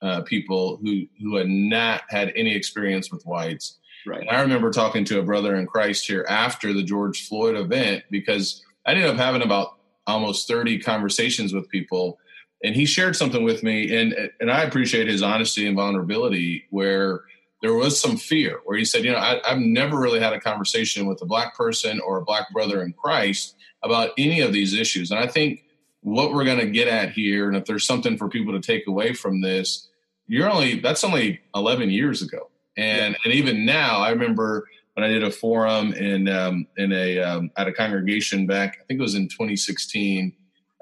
uh, 0.03 0.22
people 0.22 0.79
who 0.83 1.07
who 1.20 1.37
had 1.37 1.49
not 1.49 2.03
had 2.09 2.33
any 2.37 2.55
experience 2.55 3.11
with 3.11 3.25
whites. 3.25 3.79
Right. 4.07 4.20
And 4.20 4.31
I 4.31 4.40
remember 4.40 4.70
talking 4.70 5.05
to 5.07 5.18
a 5.18 5.22
brother 5.22 5.57
in 5.57 5.66
Christ 5.66 6.07
here 6.07 6.25
after 6.29 6.72
the 6.72 6.83
George 6.83 7.27
Floyd 7.27 7.57
event 7.57 8.05
because 8.11 8.62
I 8.87 8.92
ended 8.92 9.07
up 9.07 9.16
having 9.16 9.42
about 9.42 9.79
almost 10.07 10.46
30 10.46 10.79
conversations 10.81 11.53
with 11.53 11.68
people 11.68 12.18
and 12.62 12.75
he 12.75 12.87
shared 12.87 13.16
something 13.16 13.42
with 13.42 13.62
me 13.62 13.96
and 13.96 14.14
and 14.40 14.51
I 14.51 14.62
appreciate 14.62 15.09
his 15.09 15.22
honesty 15.22 15.66
and 15.66 15.77
vulnerability 15.77 16.64
where 16.70 17.22
there 17.62 17.75
was 17.75 17.99
some 17.99 18.16
fear 18.16 18.61
where 18.64 18.77
he 18.77 18.85
said, 18.85 19.05
you 19.05 19.12
know, 19.12 19.19
I, 19.19 19.40
have 19.45 19.59
never 19.59 19.99
really 19.99 20.21
had 20.21 20.33
a 20.33 20.40
conversation 20.40 21.07
with 21.07 21.23
a 21.23 21.27
black 21.27 21.57
person 21.57 22.01
or 22.01 22.19
a 22.19 22.25
black 22.25 22.53
brother 22.53 22.83
in 22.83 22.92
Christ 22.92 23.57
about 23.83 24.11
any 24.19 24.40
of 24.40 24.53
these 24.53 24.75
issues. 24.75 25.11
And 25.11 25.21
I 25.21 25.27
think 25.27 25.64
what 26.01 26.33
we're 26.33 26.45
going 26.45 26.61
to 26.61 26.66
get 26.66 26.88
at 26.88 27.12
here, 27.12 27.49
and 27.49 27.57
if 27.57 27.64
there's 27.64 27.87
something 27.87 28.16
for 28.16 28.29
people 28.29 28.53
to 28.53 28.61
take 28.61 28.87
away 28.87 29.14
from 29.14 29.40
this, 29.40 29.88
you're 30.27 30.51
only 30.51 30.81
that's 30.81 31.05
only 31.05 31.40
11 31.55 31.90
years 31.90 32.21
ago, 32.21 32.51
and 32.77 33.12
yeah. 33.12 33.19
and 33.25 33.35
even 33.35 33.64
now, 33.64 34.01
I 34.01 34.11
remember 34.11 34.66
when 34.95 35.05
I 35.05 35.09
did 35.09 35.23
a 35.23 35.31
forum 35.31 35.92
in 35.92 36.29
um, 36.29 36.66
in 36.77 36.92
a 36.92 37.21
um, 37.21 37.51
at 37.57 37.69
a 37.69 37.73
congregation 37.73 38.47
back, 38.47 38.79
I 38.81 38.85
think 38.85 38.99
it 38.99 39.03
was 39.03 39.14
in 39.14 39.29
2016. 39.29 40.33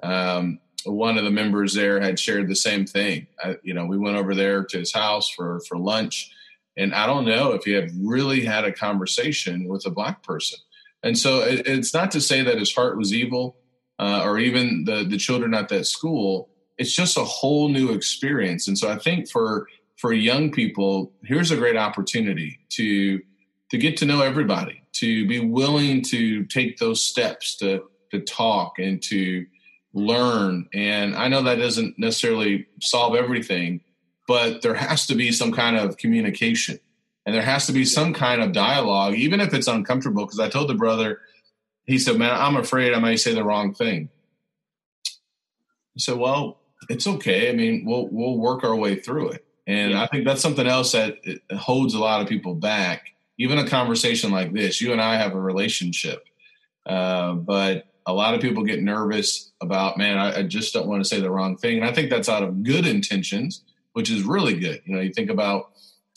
Um, 0.02 0.60
one 0.86 1.18
of 1.18 1.24
the 1.24 1.30
members 1.30 1.74
there 1.74 2.00
had 2.00 2.18
shared 2.18 2.48
the 2.48 2.56
same 2.56 2.86
thing. 2.86 3.26
I, 3.42 3.56
you 3.62 3.74
know, 3.74 3.86
we 3.86 3.98
went 3.98 4.16
over 4.16 4.34
there 4.34 4.64
to 4.64 4.78
his 4.78 4.94
house 4.94 5.28
for 5.28 5.60
for 5.68 5.78
lunch 5.78 6.30
and 6.76 6.94
I 6.94 7.06
don't 7.06 7.24
know 7.24 7.52
if 7.52 7.64
he 7.64 7.72
had 7.72 7.90
really 8.00 8.44
had 8.44 8.64
a 8.64 8.72
conversation 8.72 9.68
with 9.68 9.86
a 9.86 9.90
black 9.90 10.22
person. 10.22 10.58
And 11.02 11.16
so 11.18 11.40
it, 11.40 11.66
it's 11.66 11.94
not 11.94 12.10
to 12.12 12.20
say 12.20 12.42
that 12.42 12.58
his 12.58 12.74
heart 12.74 12.96
was 12.96 13.12
evil 13.12 13.56
uh, 13.98 14.22
or 14.24 14.38
even 14.38 14.84
the, 14.84 15.04
the 15.04 15.18
children 15.18 15.54
at 15.54 15.68
that 15.68 15.86
school. 15.86 16.48
It's 16.78 16.92
just 16.92 17.16
a 17.16 17.24
whole 17.24 17.68
new 17.68 17.92
experience. 17.92 18.66
And 18.66 18.76
so 18.76 18.90
I 18.90 18.98
think 18.98 19.30
for 19.30 19.68
for 19.96 20.12
young 20.12 20.50
people, 20.50 21.12
here's 21.22 21.52
a 21.52 21.56
great 21.56 21.76
opportunity 21.76 22.58
to 22.70 23.20
to 23.70 23.78
get 23.78 23.96
to 23.98 24.06
know 24.06 24.22
everybody, 24.22 24.82
to 24.94 25.26
be 25.26 25.40
willing 25.40 26.02
to 26.02 26.44
take 26.46 26.78
those 26.78 27.04
steps 27.04 27.56
to 27.58 27.84
to 28.10 28.20
talk 28.20 28.78
and 28.78 29.02
to 29.02 29.46
learn. 29.92 30.68
And 30.74 31.14
I 31.14 31.28
know 31.28 31.42
that 31.42 31.56
doesn't 31.58 31.98
necessarily 31.98 32.66
solve 32.80 33.14
everything, 33.14 33.80
but 34.26 34.62
there 34.62 34.74
has 34.74 35.06
to 35.06 35.14
be 35.14 35.32
some 35.32 35.52
kind 35.52 35.76
of 35.76 35.96
communication 35.96 36.78
and 37.26 37.34
there 37.34 37.42
has 37.42 37.66
to 37.66 37.72
be 37.72 37.84
some 37.84 38.12
kind 38.12 38.42
of 38.42 38.52
dialogue, 38.52 39.14
even 39.14 39.40
if 39.40 39.54
it's 39.54 39.66
uncomfortable. 39.66 40.24
Because 40.24 40.40
I 40.40 40.48
told 40.48 40.68
the 40.68 40.74
brother, 40.74 41.20
he 41.84 41.98
said, 41.98 42.18
Man, 42.18 42.30
I'm 42.32 42.56
afraid 42.56 42.92
I 42.92 42.98
might 42.98 43.16
say 43.16 43.34
the 43.34 43.44
wrong 43.44 43.74
thing. 43.74 44.08
I 45.06 45.98
said, 45.98 46.18
Well, 46.18 46.58
it's 46.88 47.06
okay. 47.06 47.50
I 47.50 47.54
mean, 47.54 47.84
we'll 47.86 48.08
we'll 48.10 48.38
work 48.38 48.64
our 48.64 48.76
way 48.76 48.96
through 48.96 49.30
it. 49.30 49.44
And 49.66 49.92
yeah. 49.92 50.02
I 50.02 50.06
think 50.08 50.26
that's 50.26 50.42
something 50.42 50.66
else 50.66 50.92
that 50.92 51.16
holds 51.56 51.94
a 51.94 51.98
lot 51.98 52.20
of 52.20 52.28
people 52.28 52.54
back. 52.54 53.10
Even 53.38 53.58
a 53.58 53.66
conversation 53.66 54.30
like 54.30 54.52
this, 54.52 54.80
you 54.80 54.92
and 54.92 55.00
I 55.00 55.16
have 55.16 55.34
a 55.34 55.40
relationship, 55.40 56.24
uh, 56.86 57.32
but 57.32 57.86
a 58.06 58.12
lot 58.12 58.34
of 58.34 58.40
people 58.40 58.62
get 58.62 58.82
nervous 58.82 59.50
about, 59.60 59.96
man, 59.96 60.18
I, 60.18 60.40
I 60.40 60.42
just 60.42 60.72
don't 60.74 60.86
want 60.86 61.02
to 61.02 61.08
say 61.08 61.20
the 61.20 61.30
wrong 61.30 61.56
thing. 61.56 61.78
And 61.78 61.86
I 61.86 61.92
think 61.92 62.10
that's 62.10 62.28
out 62.28 62.42
of 62.42 62.62
good 62.62 62.86
intentions, 62.86 63.62
which 63.94 64.10
is 64.10 64.22
really 64.22 64.54
good. 64.54 64.82
You 64.84 64.94
know, 64.94 65.00
you 65.00 65.12
think 65.12 65.30
about, 65.30 65.72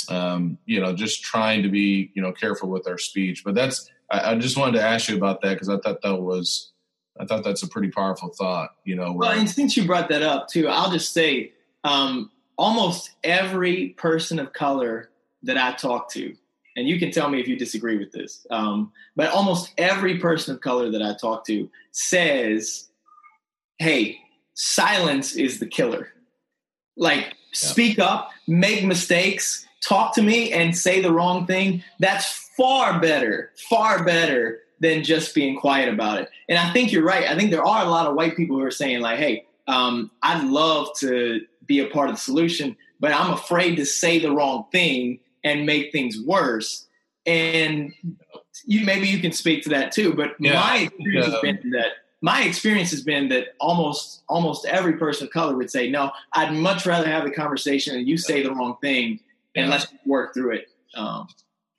um, 0.10 0.58
you 0.66 0.80
know, 0.80 0.94
just 0.94 1.24
trying 1.24 1.64
to 1.64 1.70
be, 1.70 2.12
you 2.14 2.22
know, 2.22 2.32
careful 2.32 2.70
with 2.70 2.88
our 2.88 2.98
speech. 2.98 3.44
But 3.44 3.56
that's, 3.56 3.90
I, 4.12 4.34
I 4.34 4.36
just 4.36 4.58
wanted 4.58 4.74
to 4.74 4.84
ask 4.84 5.10
you 5.10 5.16
about 5.16 5.42
that 5.42 5.54
because 5.54 5.70
I 5.70 5.78
thought 5.78 6.02
that 6.02 6.16
was, 6.16 6.74
I 7.20 7.26
thought 7.26 7.44
that's 7.44 7.64
a 7.64 7.68
pretty 7.68 7.90
powerful 7.90 8.30
thought. 8.30 8.72
You 8.84 8.96
know, 8.96 9.14
well, 9.14 9.32
and 9.32 9.50
since 9.50 9.76
you 9.76 9.86
brought 9.86 10.10
that 10.10 10.22
up 10.22 10.50
too, 10.50 10.68
I'll 10.68 10.92
just 10.92 11.14
say, 11.14 11.54
um, 11.84 12.30
almost 12.58 13.12
every 13.24 13.90
person 13.90 14.40
of 14.40 14.52
color 14.54 15.10
that 15.44 15.58
I 15.58 15.74
talk 15.74 16.12
to 16.12 16.36
and 16.78 16.88
you 16.88 17.00
can 17.00 17.12
tell 17.12 17.28
me 17.28 17.42
if 17.42 17.48
you 17.48 17.58
disagree 17.58 17.98
with 17.98 18.12
this. 18.12 18.46
Um, 18.52 18.94
but 19.16 19.32
almost 19.32 19.74
every 19.80 20.20
person 20.20 20.54
of 20.54 20.62
color 20.62 20.92
that 20.92 21.02
I 21.02 21.16
talk 21.20 21.44
to 21.48 21.70
says, 21.92 22.88
"Hey, 23.80 24.20
silence 24.54 25.36
is 25.36 25.60
the 25.60 25.68
killer. 25.68 26.14
Like. 26.96 27.34
Speak 27.52 28.00
up, 28.00 28.32
make 28.48 28.84
mistakes, 28.84 29.68
talk 29.82 30.14
to 30.16 30.22
me, 30.22 30.52
and 30.52 30.76
say 30.76 31.02
the 31.02 31.12
wrong 31.12 31.46
thing. 31.46 31.84
That's 32.00 32.50
far 32.58 33.00
better, 33.00 33.52
far 33.70 34.04
better 34.04 34.60
than 34.80 35.04
just 35.04 35.34
being 35.34 35.58
quiet 35.58 35.90
about 35.90 36.22
it." 36.22 36.30
And 36.50 36.58
I 36.58 36.72
think 36.74 36.92
you're 36.92 37.04
right. 37.04 37.28
I 37.28 37.36
think 37.36 37.52
there 37.52 37.66
are 37.66 37.86
a 37.86 37.90
lot 37.90 38.08
of 38.08 38.16
white 38.16 38.36
people 38.36 38.58
who 38.58 38.64
are 38.64 38.72
saying, 38.72 39.02
like, 39.02 39.20
"Hey, 39.20 39.46
um, 39.68 40.12
I'd 40.24 40.46
love 40.46 40.90
to 41.00 41.42
be 41.66 41.80
a 41.80 41.88
part 41.88 42.10
of 42.10 42.16
the 42.16 42.22
solution, 42.22 42.76
but 43.00 43.12
I'm 43.12 43.34
afraid 43.34 43.76
to 43.76 43.86
say 43.86 44.20
the 44.20 44.32
wrong 44.32 44.66
thing." 44.72 45.20
and 45.48 45.66
make 45.66 45.92
things 45.92 46.20
worse. 46.20 46.86
And 47.26 47.94
you 48.66 48.86
maybe 48.86 49.08
you 49.08 49.20
can 49.20 49.32
speak 49.32 49.64
to 49.64 49.70
that 49.70 49.92
too. 49.92 50.14
But 50.14 50.36
yeah, 50.40 50.54
my 50.54 50.78
experience 50.78 51.28
has 51.28 51.42
been 51.42 51.72
that 51.72 51.92
my 52.28 52.44
experience 52.44 52.92
has 52.92 53.02
been 53.02 53.30
that 53.30 53.56
almost 53.60 54.24
almost 54.28 54.66
every 54.66 54.98
person 54.98 55.28
of 55.28 55.34
color 55.34 55.56
would 55.56 55.72
say, 55.72 55.90
"No, 55.90 56.12
I'd 56.34 56.54
much 56.54 56.86
rather 56.86 57.08
have 57.08 57.24
the 57.24 57.32
conversation 57.32 57.96
and 57.96 58.08
you 58.08 58.18
say 58.18 58.44
the 58.44 58.52
wrong 58.52 58.76
thing, 58.82 59.22
and 59.56 59.68
yeah. 59.68 59.72
let's 59.72 59.88
work 60.06 60.34
through 60.34 60.56
it." 60.56 60.70
Um, 60.96 61.28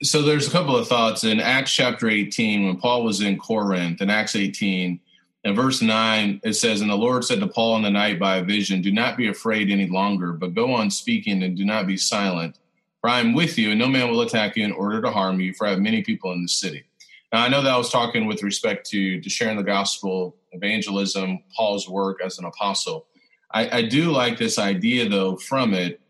so 0.01 0.23
there's 0.23 0.47
a 0.47 0.51
couple 0.51 0.75
of 0.75 0.87
thoughts 0.87 1.23
in 1.23 1.39
Acts 1.39 1.71
chapter 1.71 2.09
18 2.09 2.65
when 2.65 2.77
Paul 2.77 3.03
was 3.03 3.21
in 3.21 3.37
Corinth 3.37 4.01
in 4.01 4.09
Acts 4.09 4.35
18 4.35 4.99
in 5.43 5.55
verse 5.55 5.81
9 5.81 6.41
it 6.43 6.53
says 6.53 6.79
and 6.81 6.89
the 6.89 6.95
Lord 6.95 7.23
said 7.25 7.39
to 7.41 7.47
Paul 7.47 7.77
in 7.77 7.83
the 7.83 7.89
night 7.89 8.17
by 8.17 8.37
a 8.37 8.43
vision 8.43 8.81
do 8.81 8.91
not 8.91 9.17
be 9.17 9.27
afraid 9.27 9.69
any 9.69 9.87
longer 9.87 10.31
but 10.31 10.53
go 10.53 10.73
on 10.73 10.89
speaking 10.89 11.43
and 11.43 11.57
do 11.57 11.65
not 11.65 11.85
be 11.85 11.97
silent 11.97 12.59
for 13.01 13.09
I 13.09 13.19
am 13.19 13.33
with 13.33 13.57
you, 13.57 13.71
and 13.71 13.79
no 13.79 13.87
man 13.87 14.09
will 14.09 14.21
attack 14.21 14.55
you 14.55 14.65
in 14.65 14.71
order 14.71 15.01
to 15.01 15.11
harm 15.11 15.39
you, 15.39 15.53
for 15.53 15.65
I 15.65 15.71
have 15.71 15.79
many 15.79 16.03
people 16.03 16.31
in 16.33 16.41
the 16.41 16.49
city. 16.49 16.83
Now, 17.31 17.43
I 17.43 17.47
know 17.47 17.61
that 17.61 17.71
I 17.71 17.77
was 17.77 17.89
talking 17.89 18.25
with 18.25 18.43
respect 18.43 18.89
to, 18.89 19.21
to 19.21 19.29
sharing 19.29 19.57
the 19.57 19.63
gospel, 19.63 20.35
evangelism, 20.51 21.39
Paul's 21.55 21.87
work 21.87 22.19
as 22.23 22.39
an 22.39 22.45
apostle. 22.45 23.07
I, 23.51 23.77
I 23.79 23.81
do 23.83 24.11
like 24.11 24.37
this 24.37 24.59
idea, 24.59 25.09
though, 25.09 25.35
from 25.37 25.73
it 25.73 26.01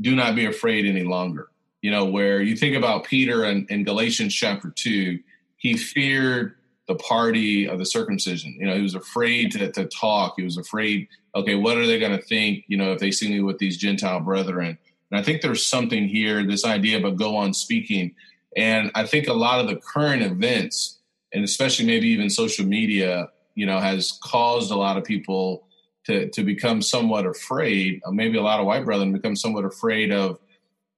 do 0.00 0.14
not 0.14 0.34
be 0.34 0.46
afraid 0.46 0.86
any 0.86 1.04
longer. 1.04 1.48
You 1.82 1.90
know, 1.90 2.06
where 2.06 2.40
you 2.42 2.56
think 2.56 2.76
about 2.76 3.04
Peter 3.04 3.44
in, 3.44 3.66
in 3.68 3.84
Galatians 3.84 4.34
chapter 4.34 4.70
2, 4.70 5.18
he 5.56 5.76
feared 5.76 6.54
the 6.88 6.94
party 6.96 7.68
of 7.68 7.78
the 7.78 7.86
circumcision. 7.86 8.56
You 8.58 8.66
know, 8.66 8.76
he 8.76 8.82
was 8.82 8.94
afraid 8.94 9.52
to, 9.52 9.70
to 9.72 9.86
talk. 9.86 10.34
He 10.36 10.42
was 10.42 10.58
afraid, 10.58 11.08
okay, 11.34 11.54
what 11.54 11.78
are 11.78 11.86
they 11.86 11.98
going 11.98 12.16
to 12.16 12.22
think, 12.22 12.64
you 12.68 12.76
know, 12.76 12.92
if 12.92 12.98
they 12.98 13.10
see 13.10 13.28
me 13.28 13.40
with 13.40 13.58
these 13.58 13.76
Gentile 13.76 14.20
brethren? 14.20 14.78
And 15.10 15.20
I 15.20 15.22
think 15.22 15.42
there's 15.42 15.64
something 15.64 16.08
here, 16.08 16.44
this 16.44 16.64
idea 16.64 16.98
of 16.98 17.04
a 17.04 17.12
go 17.12 17.36
on 17.36 17.54
speaking. 17.54 18.14
And 18.56 18.90
I 18.94 19.06
think 19.06 19.28
a 19.28 19.32
lot 19.32 19.60
of 19.60 19.68
the 19.68 19.76
current 19.76 20.22
events, 20.22 20.98
and 21.32 21.44
especially 21.44 21.86
maybe 21.86 22.08
even 22.08 22.30
social 22.30 22.66
media, 22.66 23.28
you 23.54 23.66
know, 23.66 23.78
has 23.78 24.18
caused 24.22 24.70
a 24.70 24.76
lot 24.76 24.96
of 24.96 25.04
people 25.04 25.66
to, 26.06 26.28
to 26.30 26.42
become 26.42 26.82
somewhat 26.82 27.26
afraid. 27.26 28.00
Uh, 28.04 28.10
maybe 28.10 28.36
a 28.36 28.42
lot 28.42 28.60
of 28.60 28.66
white 28.66 28.84
brethren 28.84 29.12
become 29.12 29.36
somewhat 29.36 29.64
afraid 29.64 30.12
of, 30.12 30.38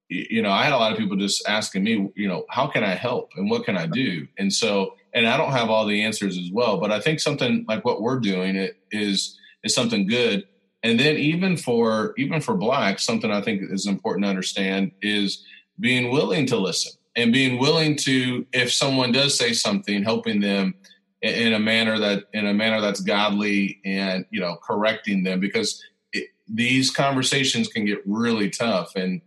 you 0.08 0.42
know, 0.42 0.50
I 0.50 0.64
had 0.64 0.72
a 0.72 0.76
lot 0.76 0.92
of 0.92 0.98
people 0.98 1.16
just 1.16 1.46
asking 1.48 1.84
me, 1.84 2.10
you 2.14 2.28
know, 2.28 2.44
how 2.48 2.66
can 2.68 2.84
I 2.84 2.94
help 2.94 3.30
and 3.36 3.50
what 3.50 3.64
can 3.64 3.76
I 3.76 3.86
do? 3.86 4.26
And 4.38 4.52
so, 4.52 4.94
and 5.12 5.26
I 5.26 5.36
don't 5.36 5.52
have 5.52 5.68
all 5.68 5.86
the 5.86 6.02
answers 6.02 6.38
as 6.38 6.50
well, 6.52 6.78
but 6.78 6.92
I 6.92 7.00
think 7.00 7.20
something 7.20 7.64
like 7.68 7.84
what 7.84 8.02
we're 8.02 8.20
doing 8.20 8.68
is 8.92 9.38
is 9.64 9.74
something 9.74 10.06
good 10.06 10.44
and 10.86 11.00
then 11.00 11.16
even 11.16 11.56
for 11.56 12.14
even 12.16 12.40
for 12.40 12.54
blacks 12.54 13.02
something 13.02 13.30
i 13.30 13.40
think 13.40 13.60
is 13.70 13.86
important 13.86 14.24
to 14.24 14.30
understand 14.30 14.92
is 15.02 15.44
being 15.80 16.10
willing 16.10 16.46
to 16.46 16.56
listen 16.56 16.92
and 17.16 17.32
being 17.32 17.58
willing 17.58 17.96
to 17.96 18.46
if 18.52 18.72
someone 18.72 19.12
does 19.12 19.36
say 19.36 19.52
something 19.52 20.02
helping 20.02 20.40
them 20.40 20.74
in 21.22 21.52
a 21.52 21.58
manner 21.58 21.98
that 21.98 22.24
in 22.32 22.46
a 22.46 22.54
manner 22.54 22.80
that's 22.80 23.00
godly 23.00 23.80
and 23.84 24.26
you 24.30 24.40
know 24.40 24.56
correcting 24.62 25.22
them 25.22 25.40
because 25.40 25.82
it, 26.12 26.28
these 26.48 26.90
conversations 26.90 27.68
can 27.68 27.84
get 27.84 27.98
really 28.06 28.50
tough 28.50 28.94
and 28.96 29.22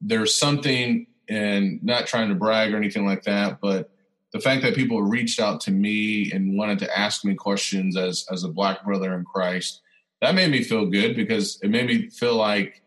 there's 0.00 0.38
something 0.38 1.06
and 1.28 1.82
not 1.82 2.06
trying 2.06 2.28
to 2.28 2.34
brag 2.34 2.72
or 2.72 2.76
anything 2.76 3.06
like 3.06 3.22
that 3.24 3.60
but 3.60 3.90
the 4.32 4.40
fact 4.40 4.62
that 4.62 4.76
people 4.76 5.02
reached 5.02 5.40
out 5.40 5.60
to 5.60 5.72
me 5.72 6.30
and 6.30 6.56
wanted 6.56 6.78
to 6.78 6.98
ask 6.98 7.24
me 7.24 7.34
questions 7.34 7.96
as 7.96 8.26
as 8.30 8.44
a 8.44 8.48
black 8.48 8.84
brother 8.84 9.14
in 9.14 9.24
christ 9.24 9.80
that 10.20 10.34
made 10.34 10.50
me 10.50 10.62
feel 10.62 10.86
good 10.86 11.16
because 11.16 11.58
it 11.62 11.70
made 11.70 11.86
me 11.86 12.10
feel 12.10 12.36
like, 12.36 12.82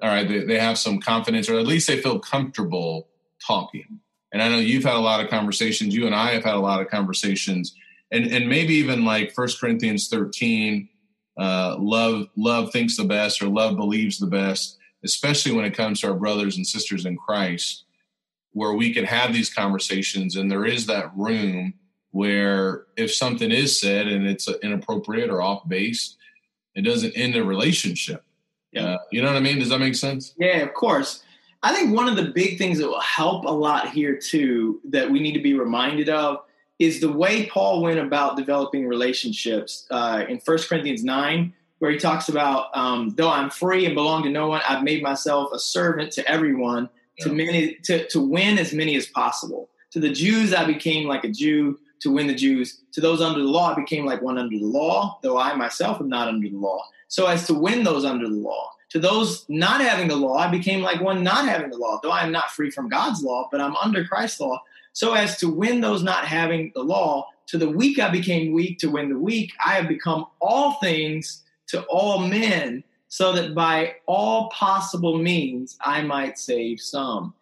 all 0.00 0.08
right, 0.08 0.28
they, 0.28 0.44
they 0.44 0.58
have 0.58 0.78
some 0.78 1.00
confidence 1.00 1.48
or 1.48 1.58
at 1.58 1.66
least 1.66 1.88
they 1.88 2.00
feel 2.00 2.18
comfortable 2.18 3.08
talking. 3.44 4.00
And 4.32 4.42
I 4.42 4.48
know 4.48 4.58
you've 4.58 4.84
had 4.84 4.94
a 4.94 5.00
lot 5.00 5.22
of 5.22 5.30
conversations. 5.30 5.94
You 5.94 6.06
and 6.06 6.14
I 6.14 6.32
have 6.32 6.44
had 6.44 6.54
a 6.54 6.60
lot 6.60 6.80
of 6.80 6.88
conversations, 6.88 7.74
and 8.10 8.26
and 8.26 8.48
maybe 8.48 8.74
even 8.74 9.04
like 9.04 9.34
First 9.34 9.60
Corinthians 9.60 10.08
thirteen, 10.08 10.88
uh, 11.38 11.76
love 11.78 12.28
love 12.36 12.72
thinks 12.72 12.96
the 12.96 13.04
best 13.04 13.42
or 13.42 13.48
love 13.48 13.76
believes 13.76 14.18
the 14.18 14.26
best, 14.26 14.78
especially 15.04 15.52
when 15.52 15.64
it 15.64 15.74
comes 15.74 16.00
to 16.00 16.08
our 16.08 16.14
brothers 16.14 16.56
and 16.56 16.66
sisters 16.66 17.06
in 17.06 17.16
Christ, 17.16 17.84
where 18.52 18.72
we 18.72 18.92
can 18.92 19.04
have 19.04 19.32
these 19.32 19.52
conversations, 19.52 20.36
and 20.36 20.50
there 20.50 20.64
is 20.64 20.86
that 20.86 21.16
room 21.16 21.74
where 22.10 22.86
if 22.96 23.14
something 23.14 23.52
is 23.52 23.78
said 23.78 24.08
and 24.08 24.26
it's 24.26 24.48
inappropriate 24.62 25.28
or 25.28 25.42
off 25.42 25.68
base, 25.68 26.16
it 26.74 26.82
doesn't 26.82 27.12
end 27.12 27.36
a 27.36 27.44
relationship. 27.44 28.24
Yeah. 28.72 28.84
Uh, 28.84 28.98
you 29.12 29.20
know 29.20 29.28
what 29.28 29.36
I 29.36 29.40
mean? 29.40 29.58
Does 29.58 29.68
that 29.68 29.78
make 29.78 29.94
sense? 29.94 30.34
Yeah, 30.38 30.58
of 30.58 30.72
course. 30.74 31.22
I 31.62 31.74
think 31.74 31.94
one 31.94 32.08
of 32.08 32.16
the 32.16 32.32
big 32.32 32.56
things 32.56 32.78
that 32.78 32.86
will 32.86 33.00
help 33.00 33.44
a 33.44 33.50
lot 33.50 33.90
here 33.90 34.16
too 34.16 34.80
that 34.88 35.10
we 35.10 35.20
need 35.20 35.32
to 35.32 35.42
be 35.42 35.54
reminded 35.54 36.08
of 36.08 36.44
is 36.78 37.00
the 37.00 37.10
way 37.10 37.46
Paul 37.46 37.82
went 37.82 37.98
about 37.98 38.36
developing 38.36 38.86
relationships 38.86 39.86
uh, 39.90 40.24
in 40.28 40.38
First 40.38 40.68
Corinthians 40.68 41.02
9, 41.02 41.52
where 41.78 41.90
he 41.90 41.98
talks 41.98 42.28
about, 42.28 42.76
um, 42.76 43.14
though 43.16 43.30
I'm 43.30 43.50
free 43.50 43.84
and 43.86 43.94
belong 43.94 44.22
to 44.24 44.30
no 44.30 44.48
one, 44.48 44.60
I've 44.68 44.82
made 44.82 45.02
myself 45.02 45.52
a 45.52 45.58
servant 45.58 46.12
to 46.12 46.28
everyone 46.28 46.88
yeah. 47.18 47.24
to 47.24 47.32
many 47.32 47.74
to, 47.84 48.06
to 48.08 48.20
win 48.20 48.58
as 48.58 48.72
many 48.72 48.96
as 48.96 49.06
possible. 49.06 49.70
To 49.92 50.00
the 50.00 50.10
Jews, 50.10 50.52
I 50.52 50.64
became 50.64 51.08
like 51.08 51.24
a 51.24 51.30
Jew 51.30 51.78
to 52.00 52.12
win 52.12 52.26
the 52.26 52.34
Jews. 52.34 52.80
To 52.92 53.00
those 53.00 53.20
under 53.20 53.40
the 53.40 53.46
law, 53.46 53.72
I 53.72 53.74
became 53.74 54.04
like 54.04 54.22
one 54.22 54.38
under 54.38 54.56
the 54.56 54.64
law, 54.64 55.18
though 55.22 55.38
I 55.38 55.54
myself 55.54 56.00
am 56.00 56.08
not 56.08 56.28
under 56.28 56.48
the 56.48 56.56
law, 56.56 56.82
so 57.08 57.26
as 57.26 57.46
to 57.46 57.54
win 57.54 57.84
those 57.84 58.04
under 58.04 58.28
the 58.28 58.34
law. 58.34 58.70
To 58.90 58.98
those 58.98 59.44
not 59.48 59.82
having 59.82 60.08
the 60.08 60.16
law, 60.16 60.38
I 60.38 60.50
became 60.50 60.80
like 60.80 61.00
one 61.00 61.22
not 61.22 61.46
having 61.46 61.70
the 61.70 61.76
law, 61.76 62.00
though 62.02 62.10
I 62.10 62.22
am 62.22 62.32
not 62.32 62.50
free 62.50 62.70
from 62.70 62.88
God's 62.88 63.22
law, 63.22 63.48
but 63.50 63.60
I'm 63.60 63.76
under 63.76 64.04
Christ's 64.04 64.40
law, 64.40 64.62
so 64.92 65.14
as 65.14 65.36
to 65.38 65.48
win 65.48 65.80
those 65.80 66.02
not 66.02 66.24
having 66.24 66.72
the 66.74 66.82
law. 66.82 67.28
To 67.48 67.58
the 67.58 67.68
weak, 67.68 67.98
I 67.98 68.10
became 68.10 68.52
weak. 68.52 68.78
To 68.80 68.90
win 68.90 69.08
the 69.08 69.18
weak, 69.18 69.52
I 69.64 69.74
have 69.74 69.88
become 69.88 70.26
all 70.40 70.74
things 70.74 71.42
to 71.68 71.82
all 71.84 72.18
men, 72.18 72.84
so 73.08 73.32
that 73.32 73.54
by 73.54 73.94
all 74.06 74.50
possible 74.50 75.18
means 75.18 75.78
I 75.80 76.02
might 76.02 76.38
save 76.38 76.80
some. 76.80 77.34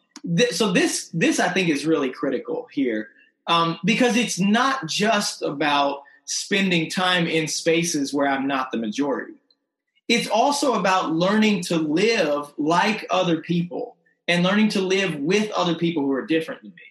So 0.51 0.73
this, 0.73 1.09
this 1.13 1.41
I 1.41 1.49
think 1.49 1.69
is 1.69 1.87
really 1.87 2.11
critical 2.11 2.69
here 2.73 3.09
um, 3.47 3.79
because 3.85 4.17
it's 4.17 4.39
not 4.39 4.87
just 4.87 5.43
about 5.43 6.03
spending 6.25 6.91
time 6.91 7.27
in 7.27 7.47
spaces 7.47 8.13
where 8.13 8.27
I'm 8.27 8.47
not 8.47 8.73
the 8.73 8.79
majority. 8.79 9.35
It's 10.09 10.29
also 10.29 10.75
about 10.75 11.13
learning 11.13 11.63
to 11.65 11.77
live 11.79 12.53
like 12.59 13.07
other 13.11 13.41
people 13.41 13.97
and 14.29 14.43
learning 14.43 14.71
to 14.71 14.81
live 14.81 15.17
with 15.17 15.51
other 15.53 15.75
people 15.75 16.03
who 16.03 16.13
are 16.13 16.27
different 16.27 16.63
than 16.63 16.71
me. 16.71 16.83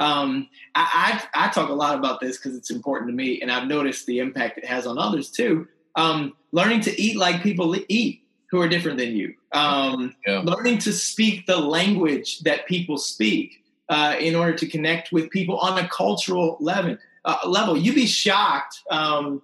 Um, 0.00 0.48
I, 0.74 1.20
I, 1.34 1.46
I 1.46 1.48
talk 1.50 1.68
a 1.68 1.74
lot 1.74 1.96
about 1.96 2.20
this 2.20 2.38
because 2.38 2.56
it's 2.56 2.70
important 2.70 3.10
to 3.10 3.14
me, 3.14 3.40
and 3.40 3.52
I've 3.52 3.68
noticed 3.68 4.06
the 4.06 4.18
impact 4.18 4.58
it 4.58 4.64
has 4.64 4.86
on 4.86 4.98
others 4.98 5.30
too. 5.30 5.68
Um, 5.94 6.34
learning 6.52 6.80
to 6.82 7.00
eat 7.00 7.16
like 7.16 7.42
people 7.42 7.76
eat 7.88 8.22
who 8.50 8.60
are 8.60 8.68
different 8.68 8.98
than 8.98 9.14
you. 9.14 9.34
Um, 9.52 10.14
yeah. 10.26 10.40
Learning 10.40 10.78
to 10.78 10.92
speak 10.92 11.46
the 11.46 11.58
language 11.58 12.40
that 12.40 12.66
people 12.66 12.98
speak 12.98 13.62
uh, 13.88 14.16
in 14.18 14.34
order 14.34 14.54
to 14.54 14.66
connect 14.66 15.12
with 15.12 15.30
people 15.30 15.58
on 15.58 15.78
a 15.78 15.88
cultural 15.88 16.56
level. 16.60 16.96
Uh, 17.24 17.36
level, 17.44 17.76
you'd 17.76 17.94
be 17.94 18.06
shocked 18.06 18.80
um, 18.90 19.42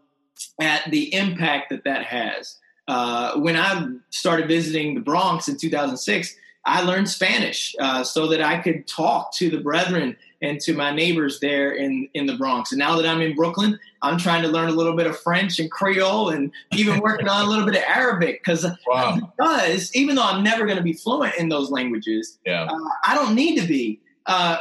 at 0.60 0.90
the 0.90 1.12
impact 1.14 1.70
that 1.70 1.84
that 1.84 2.04
has. 2.04 2.58
Uh, 2.88 3.36
when 3.38 3.56
I 3.56 3.88
started 4.10 4.48
visiting 4.48 4.94
the 4.94 5.00
Bronx 5.00 5.48
in 5.48 5.56
2006, 5.56 6.34
I 6.64 6.82
learned 6.82 7.08
Spanish 7.08 7.74
uh, 7.78 8.02
so 8.02 8.26
that 8.28 8.40
I 8.40 8.58
could 8.58 8.86
talk 8.88 9.32
to 9.34 9.50
the 9.50 9.60
brethren 9.60 10.16
and 10.42 10.60
to 10.60 10.74
my 10.74 10.90
neighbors 10.90 11.40
there 11.40 11.72
in, 11.72 12.08
in 12.14 12.26
the 12.26 12.36
Bronx. 12.36 12.72
And 12.72 12.78
now 12.78 12.96
that 12.96 13.06
I'm 13.06 13.20
in 13.20 13.34
Brooklyn, 13.34 13.78
I'm 14.02 14.18
trying 14.18 14.42
to 14.42 14.48
learn 14.48 14.68
a 14.68 14.72
little 14.72 14.94
bit 14.94 15.06
of 15.06 15.18
French 15.18 15.58
and 15.58 15.70
Creole 15.70 16.30
and 16.30 16.52
even 16.72 17.00
working 17.00 17.28
on 17.28 17.44
a 17.44 17.48
little 17.48 17.64
bit 17.64 17.76
of 17.76 17.82
Arabic 17.82 18.42
because 18.42 18.66
wow. 18.86 19.16
because 19.36 19.94
even 19.94 20.16
though 20.16 20.24
I'm 20.24 20.42
never 20.42 20.64
going 20.64 20.76
to 20.76 20.82
be 20.82 20.92
fluent 20.92 21.34
in 21.36 21.48
those 21.48 21.70
languages, 21.70 22.38
yeah. 22.44 22.64
uh, 22.64 22.78
I 23.04 23.14
don't 23.14 23.34
need 23.34 23.60
to 23.60 23.66
be. 23.66 24.00
Uh, 24.26 24.58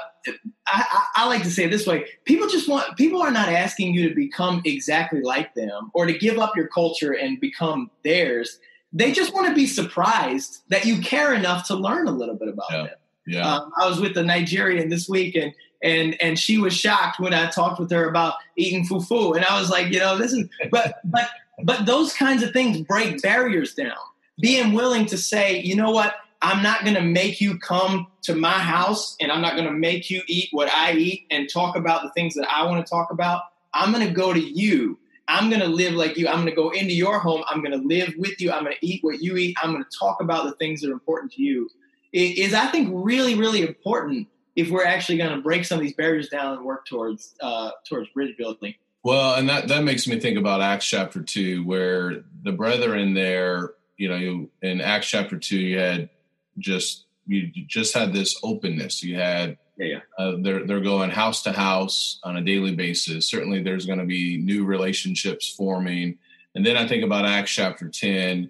I, 0.68 1.04
I, 1.16 1.28
like 1.28 1.44
to 1.44 1.52
say 1.52 1.66
it 1.66 1.72
this 1.72 1.86
way: 1.86 2.06
people 2.24 2.48
just 2.48 2.68
want 2.68 2.98
people 2.98 3.22
are 3.22 3.32
not 3.32 3.50
asking 3.50 3.94
you 3.94 4.10
to 4.10 4.16
become 4.16 4.62
exactly 4.66 5.22
like 5.22 5.54
them 5.54 5.92
or 5.94 6.06
to 6.06 6.18
give 6.18 6.40
up 6.40 6.56
your 6.56 6.68
culture 6.68 7.14
and 7.14 7.40
become 7.40 7.92
theirs. 8.04 8.60
They 8.94 9.12
just 9.12 9.34
want 9.34 9.48
to 9.48 9.54
be 9.54 9.68
surprised 9.68 10.62
that 10.70 10.86
you 10.86 11.00
care 11.02 11.34
enough 11.34 11.68
to 11.68 11.76
learn 11.76 12.08
a 12.08 12.12
little 12.12 12.36
bit 12.36 12.48
about 12.48 12.66
yeah. 12.72 12.78
them. 12.84 12.96
Yeah. 13.28 13.56
Um, 13.56 13.72
I 13.80 13.90
was 13.90 14.00
with 14.00 14.16
a 14.18 14.24
Nigerian 14.24 14.90
this 14.90 15.10
week, 15.10 15.36
and 15.36 15.54
and 15.84 16.20
and 16.22 16.38
she 16.40 16.58
was 16.58 16.74
shocked 16.74 17.20
when 17.20 17.34
I 17.34 17.50
talked 17.50 17.80
with 17.80 17.92
her 17.92 18.08
about 18.08 18.36
eating 18.56 18.86
fufu, 18.88 19.36
and 19.36 19.46
I 19.46 19.60
was 19.60 19.70
like, 19.70 19.92
you 19.92 20.00
know, 20.00 20.18
this 20.18 20.34
is, 20.34 20.48
but 20.72 21.00
but 21.04 21.30
but 21.64 21.86
those 21.86 22.14
kinds 22.14 22.44
of 22.44 22.52
things 22.52 22.82
break 22.82 23.22
barriers 23.22 23.74
down. 23.74 23.96
Being 24.40 24.74
willing 24.74 25.06
to 25.08 25.18
say, 25.18 25.62
you 25.62 25.76
know 25.76 25.92
what, 25.92 26.16
I'm 26.42 26.62
not 26.62 26.84
going 26.84 26.96
to 26.96 27.02
make 27.02 27.40
you 27.40 27.58
come 27.58 28.08
to 28.24 28.36
my 28.36 28.52
house, 28.52 29.16
and 29.20 29.32
I'm 29.32 29.42
not 29.42 29.56
going 29.56 29.68
to 29.68 29.74
make 29.74 30.10
you 30.10 30.22
eat 30.28 30.50
what 30.52 30.70
I 30.70 30.94
eat 30.94 31.26
and 31.32 31.50
talk 31.50 31.76
about 31.76 32.04
the 32.04 32.10
things 32.12 32.34
that 32.36 32.48
I 32.52 32.66
want 32.66 32.86
to 32.86 32.90
talk 32.90 33.12
about. 33.12 33.44
I'm 33.74 33.94
going 33.94 34.06
to 34.06 34.14
go 34.14 34.34
to 34.34 34.40
you. 34.40 34.98
I'm 35.28 35.50
going 35.50 35.62
to 35.62 35.68
live 35.68 35.94
like 35.94 36.18
you. 36.18 36.28
I'm 36.28 36.36
going 36.36 36.50
to 36.50 36.56
go 36.56 36.70
into 36.70 36.94
your 36.94 37.20
home. 37.20 37.44
I'm 37.50 37.64
going 37.64 37.72
to 37.72 37.88
live 37.88 38.14
with 38.18 38.40
you. 38.40 38.52
I'm 38.52 38.64
going 38.64 38.76
to 38.80 38.86
eat 38.86 39.04
what 39.04 39.22
you 39.22 39.38
eat. 39.38 39.58
I'm 39.62 39.72
going 39.72 39.84
to 39.84 39.98
talk 39.98 40.22
about 40.22 40.46
the 40.46 40.52
things 40.54 40.82
that 40.82 40.90
are 40.90 40.94
important 40.94 41.32
to 41.34 41.42
you 41.42 41.70
is 42.16 42.54
I 42.54 42.68
think 42.68 42.90
really 42.94 43.36
really 43.36 43.62
important 43.62 44.28
if 44.56 44.70
we're 44.70 44.86
actually 44.86 45.18
going 45.18 45.36
to 45.36 45.42
break 45.42 45.66
some 45.66 45.80
of 45.80 45.84
these 45.84 45.96
barriers 45.96 46.30
down 46.30 46.58
and 46.58 46.66
work 46.66 46.86
towards 46.86 47.36
uh, 47.42 47.72
towards 47.88 48.10
bridge 48.10 48.36
building. 48.38 48.74
Well, 49.04 49.36
and 49.36 49.48
that 49.50 49.68
that 49.68 49.84
makes 49.84 50.08
me 50.08 50.20
think 50.20 50.38
about 50.38 50.62
Acts 50.62 50.86
chapter 50.86 51.22
two, 51.22 51.64
where 51.64 52.24
the 52.44 52.52
brethren 52.52 53.14
there, 53.14 53.74
you 53.98 54.10
know, 54.10 54.50
in 54.62 54.82
Acts 54.82 55.08
chapter 55.08 55.38
two, 55.38 55.60
you 55.60 55.78
had 55.78 56.10
just 56.58 57.06
you 57.28 57.52
just 57.68 57.94
had 57.94 58.14
this 58.14 58.40
openness. 58.44 59.04
You 59.04 59.16
had 59.16 59.58
yeah, 59.78 59.86
yeah. 59.86 60.00
Uh, 60.18 60.38
they're 60.42 60.66
they're 60.66 60.80
going 60.80 61.12
house 61.12 61.44
to 61.44 61.52
house 61.52 62.20
on 62.24 62.38
a 62.38 62.42
daily 62.42 62.76
basis. 62.76 63.30
Certainly, 63.30 63.64
there's 63.64 63.86
going 63.86 64.00
to 64.00 64.06
be 64.06 64.38
new 64.38 64.66
relationships 64.66 65.54
forming. 65.54 66.18
And 66.56 66.66
then 66.66 66.78
I 66.78 66.88
think 66.88 67.04
about 67.04 67.26
Acts 67.26 67.52
chapter 67.52 67.90
ten, 67.90 68.50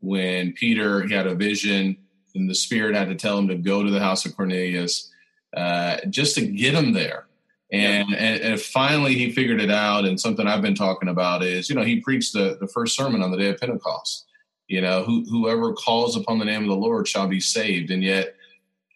when 0.00 0.52
Peter 0.52 1.06
he 1.06 1.14
had 1.14 1.26
a 1.26 1.34
vision 1.34 1.96
and 2.34 2.48
the 2.48 2.54
Spirit 2.54 2.94
had 2.94 3.08
to 3.08 3.14
tell 3.14 3.38
him 3.38 3.48
to 3.48 3.56
go 3.56 3.82
to 3.82 3.90
the 3.90 3.98
house 3.98 4.26
of 4.26 4.36
Cornelius 4.36 5.10
uh, 5.56 5.96
just 6.10 6.34
to 6.36 6.46
get 6.46 6.74
him 6.74 6.92
there. 6.92 7.26
And, 7.72 8.10
yeah. 8.10 8.16
and, 8.16 8.42
and 8.42 8.60
finally 8.60 9.14
he 9.14 9.32
figured 9.32 9.60
it 9.60 9.70
out. 9.70 10.04
And 10.04 10.20
something 10.20 10.46
I've 10.46 10.62
been 10.62 10.74
talking 10.74 11.08
about 11.08 11.42
is, 11.42 11.68
you 11.68 11.74
know, 11.74 11.82
he 11.82 12.00
preached 12.00 12.32
the, 12.32 12.58
the 12.60 12.68
first 12.68 12.94
sermon 12.94 13.22
on 13.22 13.30
the 13.30 13.38
day 13.38 13.48
of 13.48 13.58
Pentecost. 13.58 14.26
You 14.68 14.80
know, 14.80 15.04
who, 15.04 15.24
whoever 15.30 15.72
calls 15.72 16.16
upon 16.16 16.38
the 16.38 16.44
name 16.44 16.62
of 16.62 16.68
the 16.68 16.74
Lord 16.74 17.06
shall 17.06 17.28
be 17.28 17.40
saved. 17.40 17.90
And 17.90 18.02
yet 18.02 18.34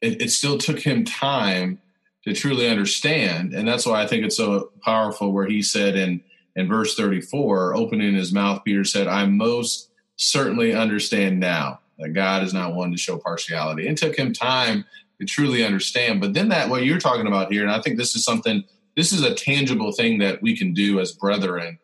it, 0.03 0.21
it 0.21 0.31
still 0.31 0.59
took 0.59 0.81
him 0.81 1.05
time 1.05 1.81
to 2.25 2.35
truly 2.35 2.69
understand. 2.69 3.55
And 3.55 3.67
that's 3.67 3.87
why 3.87 4.03
I 4.03 4.07
think 4.07 4.25
it's 4.25 4.37
so 4.37 4.73
powerful 4.85 5.33
where 5.33 5.47
he 5.47 5.63
said 5.63 5.97
in, 5.97 6.23
in 6.57 6.69
verse 6.69 6.95
34, 6.97 7.77
opening 7.77 8.15
his 8.15 8.33
mouth, 8.33 8.63
Peter 8.65 8.85
said, 8.85 9.07
I 9.07 9.27
most 9.27 9.91
certainly 10.17 10.75
understand 10.75 11.41
now 11.41 11.81
that 11.99 12.11
God 12.11 12.43
is 12.43 12.53
not 12.53 12.75
one 12.75 12.91
to 12.91 12.99
show 12.99 13.17
partiality. 13.17 13.87
It 13.87 13.97
took 13.97 14.17
him 14.17 14.33
time 14.33 14.85
to 15.21 15.27
truly 15.27 15.65
understand. 15.65 16.21
But 16.21 16.35
then 16.35 16.49
that 16.49 16.69
what 16.69 16.85
you're 16.85 16.99
talking 16.99 17.27
about 17.27 17.53
here, 17.53 17.63
and 17.63 17.71
I 17.71 17.81
think 17.81 17.99
this 17.99 18.17
is 18.17 18.25
something, 18.25 18.65
this 18.97 19.13
is 19.13 19.23
a 19.23 19.35
tangible 19.35 19.93
thing 19.93 20.19
that 20.19 20.43
we 20.43 20.57
can 20.57 20.73
do 20.73 20.99
as 20.99 21.13
brethren. 21.13 21.79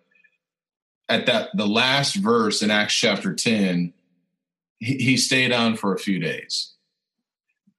At 1.08 1.26
that 1.26 1.50
the 1.54 1.66
last 1.66 2.16
verse 2.16 2.62
in 2.62 2.70
Acts 2.70 2.94
chapter 2.94 3.32
10, 3.32 3.92
he, 4.78 4.94
he 4.96 5.16
stayed 5.16 5.52
on 5.52 5.76
for 5.76 5.94
a 5.94 5.98
few 5.98 6.18
days. 6.18 6.72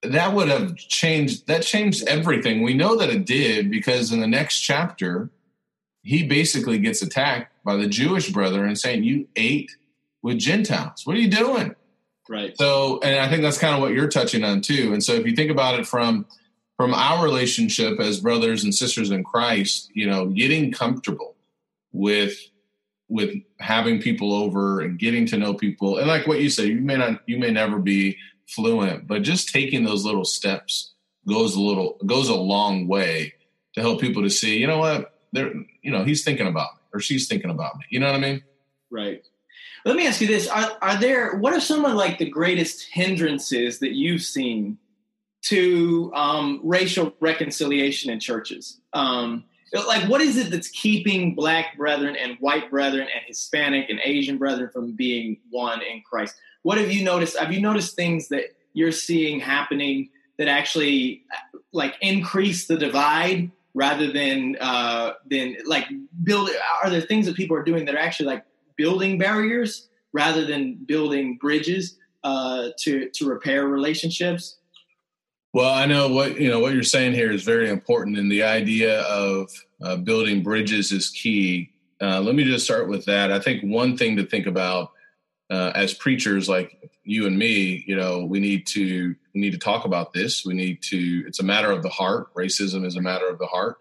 That 0.04 0.34
would 0.34 0.48
have 0.48 0.78
changed 0.78 1.48
that 1.48 1.64
changed 1.64 2.08
everything. 2.08 2.62
We 2.62 2.76
know 2.76 2.96
that 2.96 3.10
it 3.10 3.26
did 3.26 3.70
because 3.70 4.14
in 4.14 4.22
the 4.22 4.28
next 4.28 4.62
chapter, 4.62 5.30
he 6.04 6.24
basically 6.24 6.78
gets 6.78 7.02
attacked 7.02 7.52
by 7.66 7.76
the 7.76 7.88
Jewish 7.88 8.30
brethren 8.30 8.76
saying, 8.76 9.04
You 9.04 9.28
ate 9.36 9.76
with 10.22 10.38
Gentiles. 10.38 11.02
What 11.06 11.18
are 11.18 11.20
you 11.20 11.30
doing? 11.30 11.76
Right. 12.30 12.58
So, 12.58 13.00
and 13.02 13.20
I 13.20 13.30
think 13.30 13.42
that's 13.42 13.58
kind 13.58 13.76
of 13.76 13.82
what 13.82 13.94
you're 13.94 14.10
touching 14.10 14.44
on 14.44 14.62
too. 14.62 14.94
And 14.94 15.04
so, 15.04 15.14
if 15.14 15.26
you 15.26 15.36
think 15.36 15.52
about 15.52 15.80
it 15.80 15.88
from 15.88 16.26
from 16.76 16.94
our 16.94 17.24
relationship 17.24 18.00
as 18.00 18.20
brothers 18.20 18.64
and 18.64 18.74
sisters 18.74 19.10
in 19.10 19.24
Christ, 19.24 19.90
you 19.94 20.08
know, 20.08 20.28
getting 20.28 20.72
comfortable 20.72 21.36
with 21.92 22.38
with 23.10 23.34
having 23.60 24.02
people 24.02 24.34
over 24.34 24.82
and 24.82 25.00
getting 25.00 25.26
to 25.28 25.38
know 25.38 25.54
people, 25.54 25.98
and 25.98 26.08
like 26.08 26.28
what 26.28 26.42
you 26.42 26.50
say, 26.50 26.66
you 26.66 26.82
may 26.82 26.98
not, 26.98 27.22
you 27.26 27.38
may 27.38 27.52
never 27.52 27.80
be 27.80 28.18
fluent, 28.48 29.08
but 29.08 29.24
just 29.24 29.50
taking 29.50 29.86
those 29.86 30.06
little 30.06 30.26
steps 30.26 30.94
goes 31.28 31.56
a 31.56 31.62
little 31.62 31.98
goes 32.06 32.30
a 32.30 32.36
long 32.36 32.88
way 32.88 33.34
to 33.74 33.82
help 33.82 34.02
people 34.02 34.24
to 34.24 34.30
see, 34.30 34.58
you 34.58 34.68
know 34.68 34.80
what, 34.80 35.20
they're, 35.32 35.54
you 35.82 35.92
know, 35.92 36.04
he's 36.04 36.24
thinking 36.24 36.48
about 36.48 36.76
me 36.76 36.82
or 36.94 37.00
she's 37.00 37.28
thinking 37.28 37.52
about 37.52 37.78
me. 37.78 37.86
You 37.90 38.00
know 38.00 38.08
what 38.08 38.16
I 38.16 38.20
mean? 38.20 38.44
Right. 38.90 39.24
Let 39.88 39.96
me 39.96 40.06
ask 40.06 40.20
you 40.20 40.28
this: 40.28 40.50
Are 40.50 40.78
are 40.82 41.00
there 41.00 41.38
what 41.38 41.54
are 41.54 41.62
some 41.62 41.86
of 41.86 41.94
like 41.94 42.18
the 42.18 42.30
greatest 42.30 42.90
hindrances 42.92 43.80
that 43.80 43.94
you've 43.94 44.22
seen 44.22 44.78
to 45.44 46.12
um, 46.14 46.60
racial 46.62 47.14
reconciliation 47.22 48.12
in 48.12 48.20
churches? 48.20 48.82
Um, 48.92 49.46
like, 49.74 50.10
what 50.10 50.20
is 50.20 50.36
it 50.36 50.52
that's 50.52 50.68
keeping 50.68 51.36
Black 51.36 51.78
brethren 51.78 52.18
and 52.18 52.36
white 52.42 52.70
brethren 52.70 53.04
and 53.04 53.24
Hispanic 53.28 53.90
and 53.90 54.02
Asian 54.04 54.38
brethren 54.38 54.70
from 54.74 54.92
being 54.92 55.38
one 55.52 55.82
in 55.82 56.02
Christ? 56.02 56.36
What 56.64 56.78
have 56.78 56.92
you 56.92 57.06
noticed? 57.06 57.38
Have 57.38 57.54
you 57.54 57.62
noticed 57.62 57.96
things 57.96 58.28
that 58.28 58.58
you're 58.74 58.92
seeing 58.92 59.40
happening 59.40 60.10
that 60.38 60.50
actually 60.50 61.24
like 61.72 61.96
increase 62.02 62.68
the 62.68 62.76
divide 62.76 63.52
rather 63.74 64.12
than 64.12 64.58
uh, 64.60 65.14
than 65.32 65.56
like 65.66 65.86
build? 66.24 66.50
Are 66.84 66.90
there 66.90 67.00
things 67.00 67.26
that 67.28 67.38
people 67.38 67.56
are 67.56 67.64
doing 67.64 67.86
that 67.86 67.96
are 67.96 68.00
actually 68.00 68.26
like 68.26 68.44
building 68.78 69.18
barriers 69.18 69.90
rather 70.14 70.46
than 70.46 70.76
building 70.86 71.38
bridges 71.38 71.98
uh, 72.24 72.70
to 72.80 73.10
to 73.10 73.28
repair 73.28 73.68
relationships. 73.68 74.58
Well, 75.54 75.74
I 75.74 75.86
know 75.86 76.10
what 76.10 76.40
you 76.40 76.50
know. 76.50 76.60
What 76.60 76.74
you're 76.74 76.84
saying 76.84 77.14
here 77.14 77.32
is 77.32 77.44
very 77.44 77.70
important, 77.70 78.18
and 78.18 78.32
the 78.32 78.44
idea 78.44 79.02
of 79.02 79.50
uh, 79.82 79.96
building 79.98 80.44
bridges 80.44 80.92
is 80.92 81.10
key. 81.10 81.72
Uh, 82.02 82.22
let 82.22 82.36
me 82.36 82.44
just 82.44 82.66
start 82.66 82.88
with 82.88 83.06
that. 83.06 83.32
I 83.32 83.40
think 83.40 83.64
one 83.64 83.98
thing 83.98 84.16
to 84.18 84.26
think 84.26 84.46
about 84.46 84.92
uh, 85.50 85.72
as 85.74 85.94
preachers, 85.94 86.48
like 86.48 86.92
you 87.04 87.26
and 87.26 87.38
me, 87.38 87.84
you 87.88 87.96
know, 87.96 88.26
we 88.26 88.40
need 88.40 88.68
to 88.68 89.16
we 89.34 89.42
need 89.42 89.54
to 89.54 89.58
talk 89.58 89.86
about 89.86 90.14
this. 90.14 90.46
We 90.46 90.54
need 90.54 90.82
to. 90.84 91.24
It's 91.26 91.40
a 91.40 91.44
matter 91.44 91.72
of 91.72 91.82
the 91.82 91.90
heart. 91.90 92.34
Racism 92.36 92.86
is 92.86 92.96
a 92.98 93.02
matter 93.02 93.28
of 93.28 93.40
the 93.40 93.48
heart. 93.48 93.78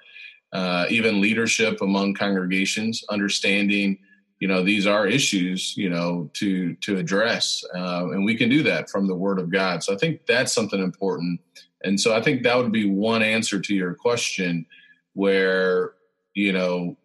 Uh, 0.53 0.87
even 0.89 1.21
leadership 1.21 1.83
among 1.83 2.15
congregations, 2.15 3.05
understanding 3.11 3.99
you 4.41 4.49
know 4.49 4.63
these 4.63 4.87
are 4.87 5.07
issues 5.07 5.77
you 5.77 5.89
know 5.89 6.31
to 6.35 6.75
to 6.77 6.99
address 6.99 7.65
uh, 7.75 8.09
and 8.11 8.25
we 8.25 8.37
can 8.37 8.49
do 8.49 8.63
that 8.63 8.91
from 8.91 9.07
the 9.07 9.15
word 9.15 9.39
of 9.39 9.51
god. 9.51 9.83
So 9.83 9.95
i 9.95 9.97
think 9.97 10.27
that's 10.27 10.53
something 10.53 10.83
important. 10.83 11.41
And 11.85 12.01
so 12.01 12.15
i 12.15 12.21
think 12.21 12.43
that 12.43 12.57
would 12.57 12.73
be 12.73 12.89
one 12.89 13.23
answer 13.23 13.61
to 13.61 13.75
your 13.75 13.95
question 13.95 14.67
where 15.15 15.93
you 16.35 16.53
know 16.53 16.97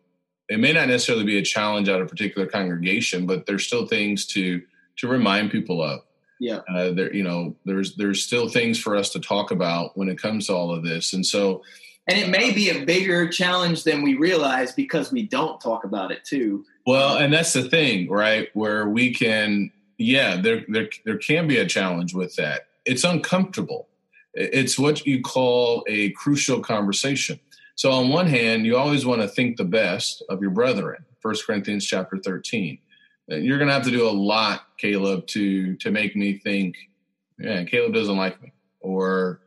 it 0.49 0.59
may 0.59 0.73
not 0.73 0.89
necessarily 0.89 1.23
be 1.23 1.37
a 1.37 1.43
challenge 1.43 1.87
at 1.87 2.01
a 2.01 2.05
particular 2.05 2.45
congregation 2.47 3.25
but 3.25 3.45
there's 3.45 3.65
still 3.65 3.85
things 3.87 4.25
to 4.27 4.61
to 4.97 5.07
remind 5.07 5.51
people 5.51 5.81
of. 5.81 6.01
Yeah. 6.39 6.61
Uh, 6.69 6.91
there 6.91 7.13
you 7.13 7.23
know 7.23 7.55
there's 7.65 7.95
there's 7.95 8.23
still 8.23 8.49
things 8.49 8.79
for 8.79 8.95
us 8.95 9.09
to 9.11 9.19
talk 9.19 9.51
about 9.51 9.97
when 9.97 10.09
it 10.09 10.17
comes 10.17 10.47
to 10.47 10.53
all 10.53 10.73
of 10.73 10.83
this. 10.83 11.13
And 11.13 11.25
so 11.25 11.61
and 12.07 12.17
it 12.17 12.29
may 12.29 12.51
be 12.51 12.69
a 12.69 12.83
bigger 12.85 13.27
challenge 13.29 13.83
than 13.83 14.01
we 14.01 14.15
realize 14.15 14.71
because 14.71 15.11
we 15.11 15.23
don't 15.23 15.61
talk 15.61 15.83
about 15.83 16.11
it 16.11 16.23
too 16.25 16.65
well, 16.85 17.17
and 17.17 17.33
that's 17.33 17.53
the 17.53 17.69
thing, 17.69 18.09
right? 18.09 18.49
Where 18.53 18.87
we 18.89 19.13
can, 19.13 19.71
yeah, 19.97 20.39
there, 20.41 20.65
there, 20.67 20.89
there 21.05 21.17
can 21.17 21.47
be 21.47 21.57
a 21.57 21.65
challenge 21.65 22.13
with 22.13 22.35
that. 22.35 22.67
It's 22.85 23.03
uncomfortable. 23.03 23.87
It's 24.33 24.79
what 24.79 25.05
you 25.05 25.21
call 25.21 25.83
a 25.87 26.11
crucial 26.11 26.61
conversation. 26.61 27.39
So 27.75 27.91
on 27.91 28.09
one 28.09 28.27
hand, 28.27 28.65
you 28.65 28.77
always 28.77 29.05
want 29.05 29.21
to 29.21 29.27
think 29.27 29.57
the 29.57 29.65
best 29.65 30.23
of 30.29 30.41
your 30.41 30.51
brethren. 30.51 31.05
First 31.19 31.45
Corinthians 31.45 31.85
chapter 31.85 32.17
13. 32.17 32.77
Uh, 33.31 33.35
you're 33.35 33.57
going 33.57 33.67
to 33.67 33.73
have 33.73 33.83
to 33.83 33.91
do 33.91 34.07
a 34.07 34.11
lot, 34.11 34.63
Caleb, 34.77 35.27
to 35.27 35.75
to 35.77 35.91
make 35.91 36.15
me 36.15 36.37
think, 36.37 36.75
yeah, 37.39 37.63
Caleb 37.63 37.93
doesn't 37.93 38.17
like 38.17 38.41
me, 38.41 38.51
or 38.79 39.41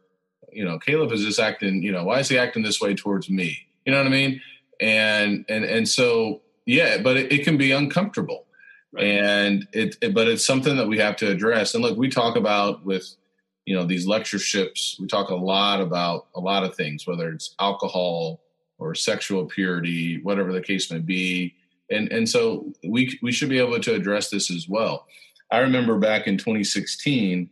you 0.52 0.64
know, 0.64 0.78
Caleb 0.78 1.12
is 1.12 1.24
just 1.24 1.40
acting. 1.40 1.82
You 1.82 1.92
know, 1.92 2.04
why 2.04 2.20
is 2.20 2.28
he 2.28 2.38
acting 2.38 2.62
this 2.62 2.80
way 2.80 2.94
towards 2.94 3.28
me? 3.28 3.58
You 3.84 3.92
know 3.92 3.98
what 3.98 4.06
I 4.06 4.10
mean? 4.10 4.40
And 4.80 5.44
and 5.48 5.64
and 5.64 5.88
so 5.88 6.40
yeah, 6.66 6.98
but 6.98 7.16
it, 7.16 7.32
it 7.32 7.44
can 7.44 7.56
be 7.56 7.72
uncomfortable, 7.72 8.46
right. 8.92 9.04
and 9.04 9.68
it, 9.72 9.96
it 10.00 10.14
but 10.14 10.28
it's 10.28 10.44
something 10.44 10.76
that 10.76 10.88
we 10.88 10.98
have 10.98 11.16
to 11.16 11.30
address. 11.30 11.74
And 11.74 11.82
look, 11.82 11.98
we 11.98 12.08
talk 12.08 12.36
about 12.36 12.84
with 12.84 13.16
you 13.64 13.74
know 13.74 13.84
these 13.84 14.06
lectureships 14.06 14.98
we 15.00 15.06
talk 15.06 15.30
a 15.30 15.34
lot 15.34 15.80
about 15.80 16.26
a 16.34 16.40
lot 16.40 16.64
of 16.64 16.74
things 16.74 17.06
whether 17.06 17.30
it's 17.30 17.54
alcohol 17.58 18.40
or 18.78 18.94
sexual 18.94 19.46
purity 19.46 20.20
whatever 20.22 20.52
the 20.52 20.60
case 20.60 20.90
may 20.90 20.98
be 20.98 21.54
and 21.90 22.10
and 22.12 22.28
so 22.28 22.72
we 22.86 23.18
we 23.22 23.32
should 23.32 23.48
be 23.48 23.58
able 23.58 23.78
to 23.80 23.94
address 23.94 24.30
this 24.30 24.50
as 24.50 24.68
well 24.68 25.06
i 25.50 25.58
remember 25.58 25.98
back 25.98 26.26
in 26.26 26.36
2016 26.36 27.48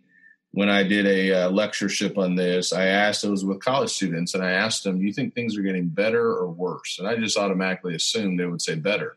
when 0.52 0.68
i 0.68 0.82
did 0.82 1.06
a 1.06 1.32
uh, 1.32 1.50
lectureship 1.50 2.16
on 2.16 2.34
this 2.34 2.72
i 2.72 2.86
asked 2.86 3.24
it 3.24 3.30
was 3.30 3.44
with 3.44 3.60
college 3.60 3.90
students 3.90 4.34
and 4.34 4.44
i 4.44 4.50
asked 4.50 4.84
them 4.84 4.98
"Do 4.98 5.04
you 5.04 5.12
think 5.12 5.34
things 5.34 5.56
are 5.56 5.62
getting 5.62 5.88
better 5.88 6.32
or 6.32 6.48
worse 6.48 6.98
and 6.98 7.08
i 7.08 7.16
just 7.16 7.36
automatically 7.36 7.94
assumed 7.94 8.38
they 8.38 8.46
would 8.46 8.62
say 8.62 8.74
better 8.74 9.16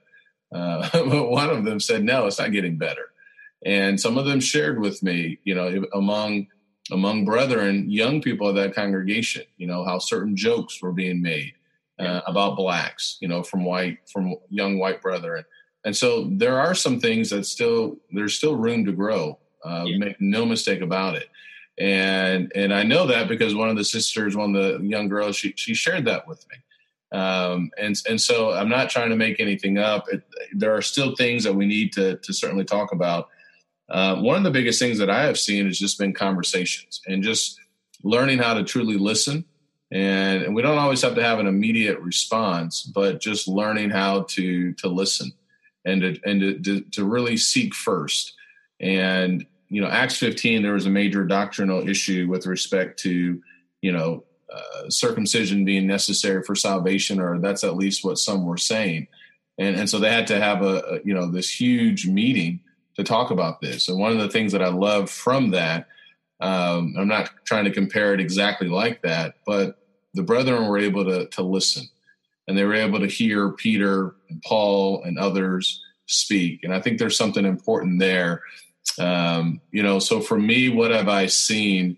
uh, 0.54 0.90
but 0.94 1.30
one 1.30 1.50
of 1.50 1.66
them 1.66 1.80
said 1.80 2.04
no 2.04 2.28
it's 2.28 2.40
not 2.40 2.52
getting 2.52 2.78
better 2.78 3.12
and 3.66 4.00
some 4.00 4.18
of 4.18 4.26
them 4.26 4.40
shared 4.40 4.80
with 4.80 5.02
me 5.04 5.40
you 5.44 5.56
know 5.56 5.86
among 5.94 6.48
among 6.92 7.26
brethren, 7.26 7.90
young 7.90 8.22
people 8.22 8.48
of 8.48 8.56
that 8.56 8.76
congregation, 8.76 9.44
you 9.58 9.68
know, 9.68 9.84
how 9.84 10.00
certain 10.00 10.36
jokes 10.36 10.82
were 10.82 10.92
being 10.92 11.22
made 11.22 11.54
uh, 12.00 12.22
about 12.28 12.56
blacks, 12.56 13.18
you 13.22 13.28
know, 13.28 13.42
from 13.42 13.66
white, 13.66 13.98
from 14.12 14.36
young 14.50 14.78
white 14.78 15.02
brethren. 15.02 15.44
And 15.84 15.96
so 15.96 16.30
there 16.32 16.60
are 16.60 16.76
some 16.76 17.00
things 17.00 17.30
that 17.30 17.46
still, 17.46 17.98
there's 18.12 18.36
still 18.36 18.56
room 18.56 18.86
to 18.86 18.92
grow. 18.92 19.40
Uh, 19.66 19.84
yeah. 19.86 19.98
Make 19.98 20.22
no 20.22 20.46
mistake 20.46 20.82
about 20.82 21.16
it. 21.16 21.30
And, 21.78 22.52
and 22.56 22.74
I 22.74 22.84
know 22.84 23.08
that 23.08 23.28
because 23.28 23.56
one 23.56 23.70
of 23.70 23.76
the 23.76 23.84
sisters, 23.84 24.36
one 24.36 24.56
of 24.56 24.82
the 24.82 24.88
young 24.88 25.10
girls, 25.10 25.36
she, 25.36 25.54
she 25.58 25.74
shared 25.74 26.06
that 26.06 26.28
with 26.28 26.46
me. 26.50 27.18
Um, 27.20 27.72
and, 27.78 27.96
and 28.10 28.20
so 28.20 28.52
I'm 28.52 28.70
not 28.70 28.90
trying 28.90 29.10
to 29.10 29.16
make 29.16 29.40
anything 29.40 29.78
up. 29.78 30.08
It, 30.12 30.24
there 30.54 30.76
are 30.76 30.82
still 30.82 31.16
things 31.16 31.44
that 31.44 31.54
we 31.54 31.66
need 31.66 31.92
to, 31.94 32.18
to 32.18 32.34
certainly 32.34 32.66
talk 32.66 32.92
about 32.92 33.30
uh, 33.90 34.16
one 34.16 34.38
of 34.38 34.44
the 34.44 34.52
biggest 34.52 34.80
things 34.80 34.98
that 35.00 35.10
I 35.10 35.24
have 35.24 35.38
seen 35.38 35.66
has 35.66 35.78
just 35.78 36.00
been 36.00 36.14
conversations 36.14 37.02
and 37.08 37.24
just 37.24 37.60
learning 38.04 38.40
how 38.40 38.54
to 38.54 38.64
truly 38.64 38.98
listen. 38.98 39.46
And, 39.92 40.44
and 40.44 40.56
we 40.56 40.62
don't 40.62 40.78
always 40.78 41.02
have 41.04 41.16
to 41.16 41.24
have 41.24 41.40
an 41.40 41.48
immediate 41.48 42.00
response, 42.00 42.84
but 42.84 43.22
just 43.22 43.48
learning 43.48 43.92
how 43.92 44.24
to 44.30 44.74
to 44.74 44.88
listen 44.88 45.32
and 45.86 46.02
to, 46.02 46.20
and 46.26 46.42
to, 46.42 46.60
to, 46.60 46.82
to 46.82 47.06
really 47.06 47.38
seek 47.38 47.76
first. 47.76 48.34
And 48.80 49.46
you 49.70 49.82
know, 49.82 49.88
Acts 49.88 50.18
15, 50.18 50.62
there 50.62 50.74
was 50.74 50.86
a 50.86 50.92
major 50.92 51.26
doctrinal 51.26 51.88
issue 51.88 52.28
with 52.30 52.46
respect 52.46 53.00
to 53.02 53.42
you 53.82 53.92
know 53.92 54.24
uh, 54.54 54.90
circumcision 54.90 55.66
being 55.66 55.88
necessary 55.88 56.44
for 56.44 56.56
salvation, 56.56 57.20
or 57.20 57.40
that's 57.40 57.64
at 57.64 57.76
least 57.76 58.04
what 58.04 58.18
some 58.18 58.46
were 58.46 58.58
saying. 58.58 59.08
And 59.58 59.76
and 59.76 59.90
so 59.90 60.00
they 60.00 60.12
had 60.12 60.28
to 60.28 60.40
have 60.40 60.62
a, 60.62 60.82
a 60.82 61.00
you 61.04 61.14
know 61.14 61.30
this 61.30 61.50
huge 61.50 62.08
meeting 62.08 62.60
to 62.96 63.04
talk 63.04 63.32
about 63.32 63.62
this. 63.62 63.88
And 63.90 64.00
one 64.00 64.12
of 64.12 64.20
the 64.20 64.30
things 64.30 64.52
that 64.54 64.62
I 64.62 64.70
love 64.70 65.10
from 65.10 65.52
that, 65.52 65.88
um, 66.40 66.96
I'm 66.98 67.08
not 67.08 67.30
trying 67.44 67.66
to 67.66 67.72
compare 67.72 68.14
it 68.14 68.22
exactly 68.22 68.70
like 68.70 69.02
that, 69.02 69.36
but 69.46 69.80
the 70.14 70.24
brethren 70.24 70.68
were 70.68 70.78
able 70.78 71.04
to, 71.04 71.28
to 71.28 71.44
listen 71.44 71.90
and 72.48 72.58
they 72.58 72.64
were 72.64 72.76
able 72.76 73.00
to 73.00 73.08
hear 73.08 73.52
Peter 73.52 74.16
and 74.30 74.42
Paul 74.44 75.04
and 75.04 75.18
others 75.18 75.82
speak. 76.06 76.64
And 76.64 76.74
I 76.74 76.80
think 76.80 77.00
there's 77.00 77.18
something 77.18 77.46
important 77.46 78.00
there. 78.00 78.44
Um, 79.00 79.62
you 79.72 79.84
know, 79.84 80.00
so 80.00 80.22
for 80.22 80.40
me, 80.40 80.70
what 80.70 80.92
have 80.92 81.10
I 81.10 81.26
seen? 81.26 81.98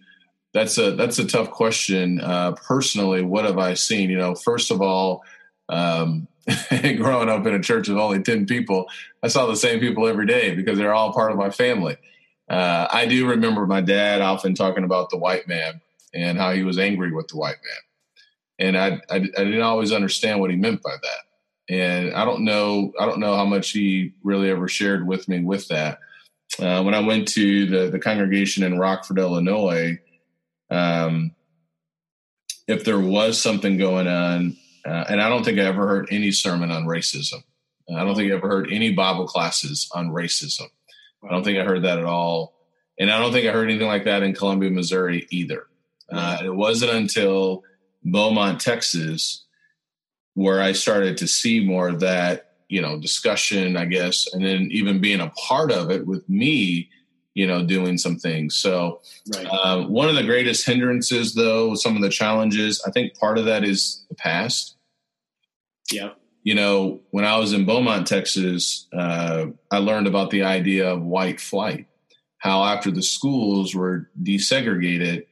That's 0.54 0.78
a 0.78 0.92
that's 0.92 1.20
a 1.20 1.28
tough 1.28 1.52
question. 1.52 2.20
Uh, 2.22 2.54
personally, 2.54 3.22
what 3.22 3.46
have 3.46 3.60
I 3.60 3.74
seen? 3.76 4.10
You 4.10 4.18
know, 4.18 4.34
first 4.36 4.72
of 4.72 4.82
all, 4.82 5.24
um, 5.70 6.28
growing 6.98 7.30
up 7.30 7.46
in 7.46 7.54
a 7.54 7.60
church 7.62 7.90
of 7.90 7.98
only 7.98 8.22
10 8.22 8.46
people, 8.46 8.88
I 9.22 9.28
saw 9.28 9.46
the 9.46 9.56
same 9.56 9.80
people 9.80 10.08
every 10.08 10.26
day 10.26 10.56
because 10.56 10.78
they're 10.78 10.94
all 10.94 11.14
part 11.14 11.32
of 11.32 11.38
my 11.38 11.50
family. 11.50 11.98
Uh, 12.50 12.88
I 12.90 13.06
do 13.06 13.28
remember 13.28 13.68
my 13.68 13.82
dad 13.82 14.22
often 14.22 14.56
talking 14.56 14.86
about 14.86 15.10
the 15.10 15.18
white 15.18 15.48
man 15.48 15.82
and 16.14 16.38
how 16.38 16.54
he 16.54 16.64
was 16.64 16.80
angry 16.80 17.12
with 17.12 17.28
the 17.28 17.38
white 17.38 17.58
man. 17.58 18.68
And 18.68 18.78
I, 18.78 18.88
I, 19.14 19.16
I 19.16 19.44
didn't 19.44 19.62
always 19.62 19.92
understand 19.92 20.40
what 20.40 20.50
he 20.50 20.56
meant 20.56 20.82
by 20.82 20.96
that. 21.02 21.74
And 21.74 22.14
I 22.14 22.24
don't 22.24 22.46
know, 22.46 22.94
I 23.00 23.06
don't 23.06 23.20
know 23.20 23.36
how 23.36 23.46
much 23.46 23.72
he 23.72 24.14
really 24.24 24.50
ever 24.50 24.70
shared 24.70 25.06
with 25.06 25.28
me 25.28 25.44
with 25.44 25.68
that. 25.68 26.00
Uh, 26.60 26.82
when 26.84 26.94
I 26.94 27.00
went 27.00 27.28
to 27.30 27.66
the, 27.66 27.90
the 27.90 28.00
congregation 28.00 28.64
in 28.64 28.80
Rockford, 28.80 29.20
Illinois, 29.20 30.00
um, 30.70 31.36
if 32.68 32.84
there 32.84 33.00
was 33.00 33.40
something 33.42 33.78
going 33.78 34.08
on, 34.08 34.58
uh, 34.86 35.06
and 35.10 35.22
I 35.22 35.30
don't 35.30 35.44
think 35.44 35.60
I 35.60 35.64
ever 35.64 35.88
heard 35.88 36.08
any 36.12 36.32
sermon 36.32 36.72
on 36.72 36.86
racism. 36.86 37.44
I 37.96 38.04
don't 38.04 38.16
think 38.16 38.32
I 38.32 38.36
ever 38.36 38.48
heard 38.48 38.72
any 38.72 38.92
Bible 38.92 39.28
classes 39.28 39.90
on 39.94 40.10
racism. 40.10 40.68
I 41.24 41.32
don't 41.32 41.44
think 41.44 41.58
I 41.58 41.64
heard 41.64 41.84
that 41.84 42.00
at 42.00 42.06
all. 42.06 42.54
And 43.00 43.12
I 43.12 43.20
don't 43.20 43.32
think 43.32 43.48
I 43.48 43.52
heard 43.52 43.70
anything 43.70 43.88
like 43.88 44.06
that 44.06 44.24
in 44.24 44.34
Columbia, 44.34 44.72
Missouri 44.72 45.28
either. 45.30 45.68
Uh, 46.12 46.40
it 46.44 46.56
wasn't 46.56 46.92
until 46.92 47.64
Beaumont, 48.04 48.60
Texas, 48.60 49.46
where 50.34 50.62
I 50.62 50.72
started 50.72 51.18
to 51.18 51.28
see 51.28 51.66
more 51.66 51.90
of 51.90 52.00
that, 52.02 52.47
you 52.70 52.82
know, 52.82 53.00
discussion, 53.00 53.78
I 53.78 53.86
guess, 53.86 54.28
and 54.34 54.46
then 54.46 54.70
even 54.72 55.00
being 55.00 55.22
a 55.22 55.30
part 55.30 55.72
of 55.72 55.90
it 55.90 56.06
with 56.06 56.28
me, 56.28 56.90
you 57.34 57.48
know, 57.48 57.66
doing 57.66 57.98
some 57.98 58.18
things. 58.18 58.56
So, 58.56 59.02
right. 59.34 59.48
uh, 59.50 59.84
one 59.84 60.10
of 60.10 60.16
the 60.16 60.24
greatest 60.24 60.66
hindrances, 60.66 61.34
though, 61.34 61.76
some 61.76 61.96
of 61.96 62.02
the 62.02 62.10
challenges, 62.10 62.82
I 62.86 62.92
think 62.92 63.18
part 63.18 63.38
of 63.38 63.46
that 63.46 63.64
is 63.64 64.06
the 64.10 64.16
past. 64.16 64.76
Yeah. 65.92 66.12
You 66.44 66.56
know, 66.56 67.02
when 67.12 67.26
I 67.26 67.38
was 67.38 67.54
in 67.54 67.66
Beaumont, 67.66 68.08
Texas, 68.08 68.88
uh, 68.94 69.48
I 69.70 69.78
learned 69.80 70.08
about 70.08 70.30
the 70.30 70.44
idea 70.44 70.90
of 70.90 71.02
white 71.02 71.40
flight. 71.40 71.88
How 72.38 72.64
after 72.64 72.92
the 72.92 73.02
schools 73.02 73.76
were 73.76 74.10
desegregated, 74.22 75.26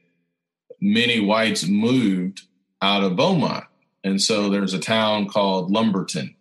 many 0.80 1.20
whites 1.20 1.66
moved 1.66 2.42
out 2.82 3.02
of 3.02 3.16
Beaumont, 3.16 3.64
and 4.04 4.20
so 4.20 4.50
there's 4.50 4.74
a 4.74 4.78
town 4.78 5.28
called 5.28 5.70
Lumberton, 5.70 6.34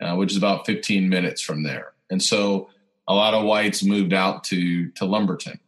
uh, 0.00 0.14
which 0.14 0.30
is 0.30 0.36
about 0.36 0.66
15 0.66 1.08
minutes 1.08 1.40
from 1.40 1.62
there. 1.62 1.92
And 2.10 2.22
so 2.22 2.70
a 3.06 3.14
lot 3.14 3.34
of 3.34 3.44
whites 3.44 3.82
moved 3.82 4.12
out 4.12 4.44
to 4.44 4.90
to 4.92 5.04
Lumberton, 5.04 5.58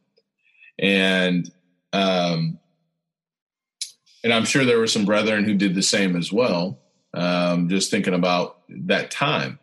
and 0.79 1.51
um, 1.93 2.59
and 4.23 4.33
I'm 4.33 4.45
sure 4.45 4.65
there 4.65 4.79
were 4.79 4.87
some 4.87 5.05
brethren 5.05 5.45
who 5.45 5.55
did 5.55 5.75
the 5.75 5.83
same 5.83 6.17
as 6.17 6.33
well 6.33 6.79
um, 7.15 7.69
just 7.69 7.91
thinking 7.91 8.15
about 8.15 8.59
that 8.69 9.11
time. 9.11 9.59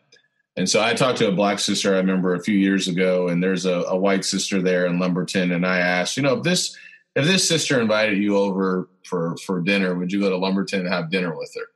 And 0.55 0.67
so 0.67 0.81
I 0.81 0.93
talked 0.93 1.19
to 1.19 1.27
a 1.27 1.31
black 1.31 1.59
sister 1.59 1.93
I 1.93 1.97
remember 1.97 2.33
a 2.33 2.43
few 2.43 2.57
years 2.57 2.87
ago, 2.87 3.27
and 3.27 3.41
there's 3.43 3.65
a, 3.65 3.83
a, 3.83 3.95
white 3.95 4.25
sister 4.25 4.59
there 4.59 4.87
in 4.87 4.97
Lumberton, 4.97 5.51
and 5.51 5.65
I 5.65 5.77
asked, 5.79 6.17
you 6.17 6.23
know, 6.23 6.37
if 6.37 6.43
this 6.43 6.75
if 7.15 7.25
this 7.25 7.47
sister 7.47 7.79
invited 7.79 8.17
you 8.17 8.37
over 8.37 8.89
for 9.03 9.37
for 9.37 9.61
dinner, 9.61 9.93
would 9.93 10.11
you 10.11 10.19
go 10.19 10.29
to 10.29 10.37
Lumberton 10.37 10.79
and 10.79 10.89
have 10.89 11.11
dinner 11.11 11.37
with 11.37 11.53
her? 11.55 11.67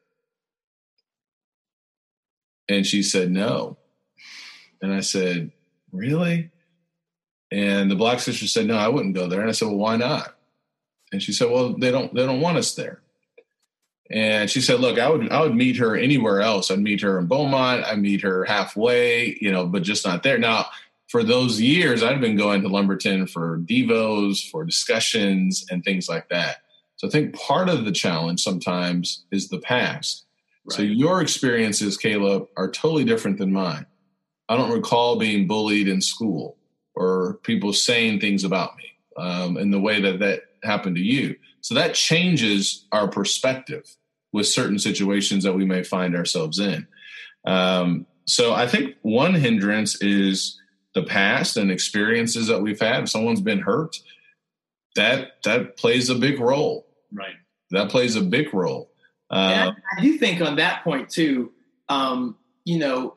And 2.72 2.86
she 2.86 3.04
said 3.04 3.32
no. 3.32 3.78
And 4.82 4.94
I 4.94 5.02
said, 5.02 5.52
really? 5.92 6.52
And 7.52 7.92
the 7.92 7.96
black 7.96 8.20
sister 8.20 8.48
said, 8.48 8.66
no, 8.66 8.78
I 8.78 8.88
wouldn't 8.88 9.16
go 9.16 9.28
there. 9.28 9.42
And 9.42 9.50
I 9.50 9.54
said, 9.54 9.68
well, 9.68 9.78
why 9.78 9.98
not? 9.98 10.36
And 11.12 11.22
she 11.22 11.34
said, 11.34 11.50
well, 11.52 11.74
they 11.78 11.92
don't 11.92 12.14
they 12.14 12.26
don't 12.26 12.40
want 12.40 12.58
us 12.58 12.74
there. 12.76 13.02
And 14.12 14.50
she 14.50 14.60
said, 14.60 14.82
"Look, 14.82 15.00
I 15.00 15.10
would 15.10 15.32
I 15.32 15.42
would 15.42 15.56
meet 15.56 15.78
her 15.78 15.96
anywhere 15.96 16.42
else. 16.42 16.69
I'd 16.69 16.80
meet 16.80 17.02
her 17.02 17.17
in 17.17 17.28
Beaumont. 17.28 17.86
I'd 17.86 18.00
meet 18.00 18.22
her 18.22 18.44
halfway, 18.44 19.38
you 19.40 19.52
know, 19.52 19.65
but 19.65 19.84
just 19.84 20.06
not 20.06 20.22
there." 20.22 20.38
Now, 20.38 20.65
for 21.08 21.24
those 21.24 21.62
years, 21.62 22.04
I'd 22.04 22.19
been 22.19 22.36
going 22.36 22.62
to 22.62 22.67
Lumberton 22.67 23.26
for 23.26 23.60
devos, 23.60 24.50
for 24.50 24.65
discussions, 24.65 25.65
and 25.72 25.84
things 25.84 26.10
like 26.10 26.28
that. 26.28 26.58
So 26.98 27.08
I 27.08 27.12
think 27.12 27.36
part 27.36 27.69
of 27.69 27.86
the 27.86 27.92
challenge 27.92 28.42
sometimes 28.42 29.24
is 29.32 29.48
the 29.48 29.60
past. 29.60 30.26
Right. 30.66 30.78
So 30.78 30.84
your 30.84 31.22
experiences, 31.22 31.98
Caleb, 31.98 32.48
are 32.58 32.70
totally 32.70 33.04
different 33.04 33.38
than 33.38 33.52
mine. 33.52 33.86
I 34.48 34.58
don't 34.58 34.72
recall 34.72 35.18
being 35.18 35.48
bullied 35.48 35.88
in 35.88 36.02
school 36.02 36.58
or 36.94 37.40
people 37.44 37.74
saying 37.74 38.20
things 38.20 38.44
about 38.44 38.76
me 38.78 38.84
um, 39.18 39.58
in 39.58 39.72
the 39.72 39.80
way 39.80 40.02
that 40.02 40.20
that 40.20 40.42
happened 40.64 40.98
to 40.98 41.02
you. 41.02 41.36
So 41.62 41.76
that 41.76 41.94
changes 41.94 42.86
our 42.92 43.08
perspective 43.08 43.96
with 44.34 44.48
certain 44.48 44.80
situations 44.80 45.44
that 45.44 45.54
we 45.54 45.66
may 45.66 45.84
find 45.84 46.16
ourselves 46.16 46.60
in. 46.60 46.88
Um, 47.46 48.06
so 48.26 48.54
I 48.54 48.68
think 48.68 48.96
one 49.02 49.34
hindrance 49.34 50.02
is 50.02 50.60
the 50.94 51.04
past 51.04 51.58
and 51.58 51.72
experiences 51.72 52.48
that 52.48 52.62
we've 52.62 52.80
had. 52.80 53.04
If 53.04 53.10
someone's 53.10 53.42
been 53.42 53.60
hurt, 53.60 53.98
that 54.96 55.44
that 55.44 55.78
plays 55.78 56.10
a 56.10 56.16
big 56.16 56.40
role. 56.40 56.88
Right. 57.12 57.36
That 57.72 57.90
plays 57.90 58.16
a 58.16 58.22
big 58.22 58.54
role. 58.54 58.90
Uh, 59.32 59.71
I, 59.71 59.98
I, 59.98 60.02
do 60.02 60.17
think 60.17 60.42
on 60.42 60.58
that 60.58 60.84
point 60.84 61.10
too. 61.10 61.52
Um, 61.88 62.38
you 62.65 62.77
know, 62.77 63.15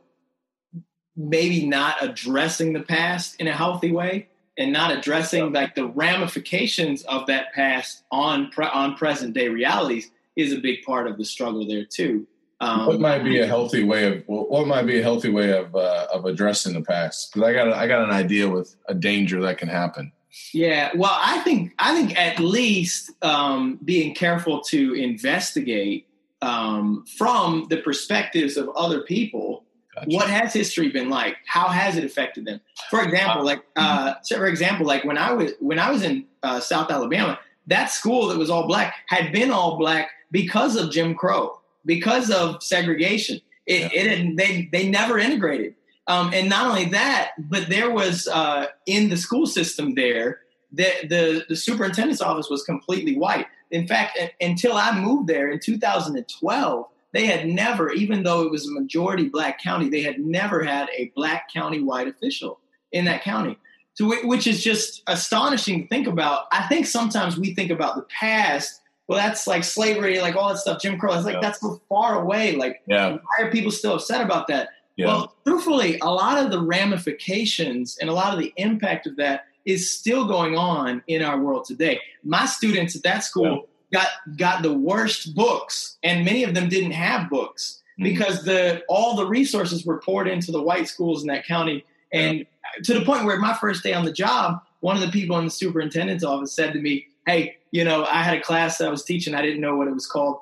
maybe 1.16 1.66
not 1.66 1.96
addressing 2.02 2.72
the 2.72 2.80
past 2.80 3.40
in 3.40 3.46
a 3.46 3.52
healthy 3.52 3.92
way 3.92 4.28
and 4.56 4.72
not 4.72 4.96
addressing 4.96 5.52
like 5.52 5.74
the 5.74 5.86
ramifications 5.86 7.02
of 7.04 7.26
that 7.26 7.52
past 7.52 8.04
on 8.10 8.50
pre- 8.50 8.66
on 8.66 8.94
present 8.96 9.34
day 9.34 9.48
realities 9.48 10.10
is 10.36 10.52
a 10.52 10.58
big 10.58 10.82
part 10.82 11.06
of 11.06 11.16
the 11.18 11.24
struggle 11.24 11.66
there 11.66 11.84
too. 11.84 12.26
Um, 12.60 12.86
what 12.86 13.00
might 13.00 13.24
be 13.24 13.40
a 13.40 13.46
healthy 13.46 13.82
way 13.82 14.04
of 14.06 14.22
what 14.26 14.66
might 14.66 14.86
be 14.86 14.98
a 14.98 15.02
healthy 15.02 15.30
way 15.30 15.52
of 15.52 15.74
uh, 15.74 16.06
of 16.12 16.24
addressing 16.24 16.74
the 16.74 16.82
past? 16.82 17.32
Because 17.32 17.48
I 17.48 17.52
got 17.52 17.72
I 17.72 17.86
got 17.86 18.04
an 18.04 18.10
idea 18.10 18.48
with 18.48 18.74
a 18.88 18.94
danger 18.94 19.42
that 19.42 19.58
can 19.58 19.68
happen. 19.68 20.12
Yeah, 20.52 20.90
well, 20.94 21.16
I 21.16 21.40
think 21.40 21.74
I 21.78 21.94
think 21.94 22.18
at 22.18 22.38
least 22.40 23.10
um, 23.22 23.78
being 23.84 24.14
careful 24.14 24.60
to 24.62 24.94
investigate 24.94 26.08
um, 26.42 27.04
from 27.18 27.66
the 27.70 27.78
perspectives 27.78 28.56
of 28.56 28.68
other 28.70 29.00
people. 29.02 29.64
Gotcha. 29.94 30.08
What 30.08 30.28
has 30.28 30.52
history 30.52 30.88
been 30.88 31.08
like? 31.08 31.36
How 31.46 31.68
has 31.68 31.96
it 31.96 32.04
affected 32.04 32.46
them? 32.46 32.60
For 32.90 33.02
example, 33.02 33.44
like 33.44 33.64
uh, 33.76 34.14
so 34.22 34.36
for 34.36 34.46
example, 34.46 34.86
like 34.86 35.04
when 35.04 35.18
I 35.18 35.32
was 35.32 35.52
when 35.60 35.78
I 35.78 35.90
was 35.90 36.02
in 36.02 36.24
uh, 36.42 36.58
South 36.58 36.90
Alabama, 36.90 37.38
that 37.68 37.90
school 37.90 38.26
that 38.28 38.38
was 38.38 38.50
all 38.50 38.66
black 38.66 38.94
had 39.06 39.32
been 39.32 39.50
all 39.50 39.76
black 39.76 40.10
because 40.32 40.76
of 40.76 40.90
Jim 40.90 41.14
Crow, 41.14 41.60
because 41.86 42.30
of 42.30 42.62
segregation. 42.62 43.40
It, 43.66 43.92
yeah. 43.92 44.02
it 44.02 44.36
they 44.36 44.68
they 44.72 44.88
never 44.88 45.18
integrated. 45.18 45.74
Um, 46.06 46.32
and 46.34 46.48
not 46.48 46.66
only 46.66 46.86
that, 46.86 47.32
but 47.38 47.68
there 47.68 47.90
was 47.90 48.28
uh, 48.28 48.66
in 48.86 49.08
the 49.08 49.16
school 49.16 49.46
system 49.46 49.94
there, 49.94 50.40
that 50.72 51.08
the, 51.08 51.44
the 51.48 51.56
superintendent's 51.56 52.20
office 52.20 52.50
was 52.50 52.62
completely 52.64 53.16
white. 53.16 53.46
In 53.70 53.86
fact, 53.86 54.18
until 54.40 54.74
I 54.74 54.98
moved 54.98 55.28
there 55.28 55.50
in 55.50 55.60
2012, 55.60 56.86
they 57.12 57.26
had 57.26 57.46
never, 57.46 57.92
even 57.92 58.24
though 58.24 58.42
it 58.42 58.50
was 58.50 58.66
a 58.66 58.72
majority 58.72 59.28
black 59.28 59.62
county, 59.62 59.88
they 59.88 60.02
had 60.02 60.18
never 60.18 60.62
had 60.62 60.88
a 60.96 61.12
black 61.14 61.48
county 61.52 61.80
white 61.80 62.08
official 62.08 62.60
in 62.92 63.04
that 63.04 63.22
county. 63.22 63.56
So, 63.94 64.12
which 64.26 64.48
is 64.48 64.62
just 64.62 65.02
astonishing 65.06 65.82
to 65.82 65.88
think 65.88 66.08
about. 66.08 66.46
I 66.50 66.66
think 66.66 66.86
sometimes 66.86 67.38
we 67.38 67.54
think 67.54 67.70
about 67.70 67.94
the 67.94 68.02
past. 68.02 68.80
Well, 69.06 69.18
that's 69.18 69.46
like 69.46 69.62
slavery, 69.62 70.20
like 70.20 70.34
all 70.34 70.48
that 70.48 70.58
stuff, 70.58 70.82
Jim 70.82 70.98
Crow. 70.98 71.14
It's 71.14 71.24
like 71.24 71.34
yeah. 71.34 71.40
that's 71.40 71.60
so 71.60 71.80
far 71.88 72.20
away. 72.20 72.56
Like, 72.56 72.82
yeah. 72.88 73.12
why 73.12 73.46
are 73.46 73.52
people 73.52 73.70
still 73.70 73.94
upset 73.94 74.20
about 74.20 74.48
that? 74.48 74.70
Yeah. 74.96 75.06
Well, 75.06 75.34
truthfully, 75.46 75.98
a 76.00 76.10
lot 76.10 76.42
of 76.42 76.50
the 76.50 76.60
ramifications 76.60 77.98
and 77.98 78.08
a 78.08 78.12
lot 78.12 78.32
of 78.32 78.38
the 78.38 78.52
impact 78.56 79.06
of 79.06 79.16
that 79.16 79.46
is 79.64 79.90
still 79.90 80.26
going 80.26 80.56
on 80.56 81.02
in 81.06 81.22
our 81.22 81.38
world 81.38 81.64
today. 81.64 82.00
My 82.22 82.46
students 82.46 82.94
at 82.94 83.02
that 83.02 83.24
school 83.24 83.66
yeah. 83.90 84.00
got 84.00 84.36
got 84.36 84.62
the 84.62 84.72
worst 84.72 85.34
books, 85.34 85.96
and 86.02 86.24
many 86.24 86.44
of 86.44 86.54
them 86.54 86.68
didn't 86.68 86.92
have 86.92 87.30
books 87.30 87.82
mm-hmm. 87.94 88.04
because 88.04 88.44
the 88.44 88.82
all 88.88 89.16
the 89.16 89.26
resources 89.26 89.84
were 89.84 90.00
poured 90.00 90.28
into 90.28 90.52
the 90.52 90.62
white 90.62 90.88
schools 90.88 91.22
in 91.22 91.28
that 91.28 91.46
county, 91.46 91.84
and 92.12 92.38
yeah. 92.38 92.44
to 92.84 92.94
the 92.94 93.04
point 93.04 93.24
where 93.24 93.38
my 93.38 93.54
first 93.54 93.82
day 93.82 93.94
on 93.94 94.04
the 94.04 94.12
job, 94.12 94.60
one 94.80 94.96
of 94.96 95.02
the 95.02 95.10
people 95.10 95.38
in 95.38 95.46
the 95.46 95.50
superintendent's 95.50 96.24
office 96.24 96.52
said 96.52 96.72
to 96.72 96.78
me, 96.78 97.06
"Hey, 97.26 97.56
you 97.72 97.84
know, 97.84 98.04
I 98.04 98.22
had 98.22 98.36
a 98.36 98.40
class 98.40 98.78
that 98.78 98.88
I 98.88 98.90
was 98.90 99.04
teaching, 99.04 99.34
I 99.34 99.42
didn't 99.42 99.60
know 99.60 99.76
what 99.76 99.88
it 99.88 99.94
was 99.94 100.06
called." 100.06 100.38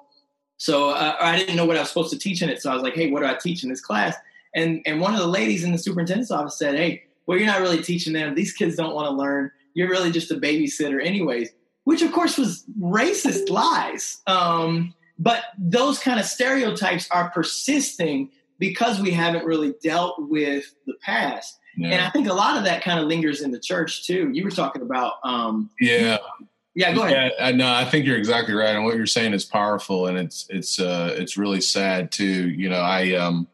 So 0.58 0.90
uh, 0.90 1.16
I 1.20 1.36
didn't 1.38 1.56
know 1.56 1.64
what 1.64 1.76
I 1.76 1.80
was 1.80 1.88
supposed 1.88 2.10
to 2.10 2.18
teach 2.18 2.42
in 2.42 2.48
it. 2.48 2.60
So 2.60 2.70
I 2.70 2.74
was 2.74 2.82
like, 2.82 2.94
"Hey, 2.94 3.10
what 3.10 3.20
do 3.20 3.26
I 3.26 3.34
teach 3.34 3.62
in 3.62 3.70
this 3.70 3.80
class?" 3.80 4.14
And 4.54 4.82
and 4.86 5.00
one 5.00 5.14
of 5.14 5.20
the 5.20 5.26
ladies 5.26 5.64
in 5.64 5.72
the 5.72 5.78
superintendent's 5.78 6.30
office 6.30 6.58
said, 6.58 6.76
"Hey, 6.76 7.04
well, 7.26 7.38
you're 7.38 7.46
not 7.46 7.60
really 7.60 7.82
teaching 7.82 8.12
them. 8.12 8.34
These 8.34 8.52
kids 8.52 8.76
don't 8.76 8.94
want 8.94 9.08
to 9.08 9.16
learn. 9.16 9.50
You're 9.74 9.88
really 9.88 10.10
just 10.10 10.30
a 10.30 10.36
babysitter, 10.36 11.04
anyways." 11.04 11.50
Which 11.84 12.02
of 12.02 12.12
course 12.12 12.38
was 12.38 12.64
racist 12.80 13.50
lies. 13.50 14.22
Um, 14.26 14.94
but 15.18 15.44
those 15.58 15.98
kind 15.98 16.20
of 16.20 16.26
stereotypes 16.26 17.08
are 17.10 17.30
persisting 17.30 18.30
because 18.58 19.00
we 19.00 19.10
haven't 19.10 19.44
really 19.44 19.74
dealt 19.82 20.16
with 20.18 20.72
the 20.86 20.94
past. 21.02 21.58
Yeah. 21.76 21.88
And 21.88 22.00
I 22.00 22.10
think 22.10 22.28
a 22.28 22.34
lot 22.34 22.56
of 22.56 22.64
that 22.64 22.82
kind 22.82 23.00
of 23.00 23.06
lingers 23.06 23.40
in 23.40 23.50
the 23.50 23.58
church 23.58 24.06
too. 24.06 24.30
You 24.32 24.44
were 24.44 24.50
talking 24.50 24.82
about, 24.82 25.14
um, 25.24 25.70
yeah, 25.80 26.18
yeah. 26.74 26.94
Go 26.94 27.02
ahead. 27.02 27.32
Yeah, 27.38 27.50
no, 27.52 27.72
I 27.72 27.84
think 27.84 28.06
you're 28.06 28.16
exactly 28.16 28.54
right, 28.54 28.74
and 28.74 28.84
what 28.84 28.96
you're 28.96 29.06
saying 29.06 29.32
is 29.32 29.44
powerful, 29.44 30.06
and 30.06 30.18
it's 30.18 30.46
it's 30.48 30.78
uh, 30.78 31.14
it's 31.18 31.36
really 31.36 31.60
sad 31.60 32.12
too. 32.12 32.50
You 32.50 32.68
know, 32.68 32.80
I 32.80 33.14
um, 33.14 33.48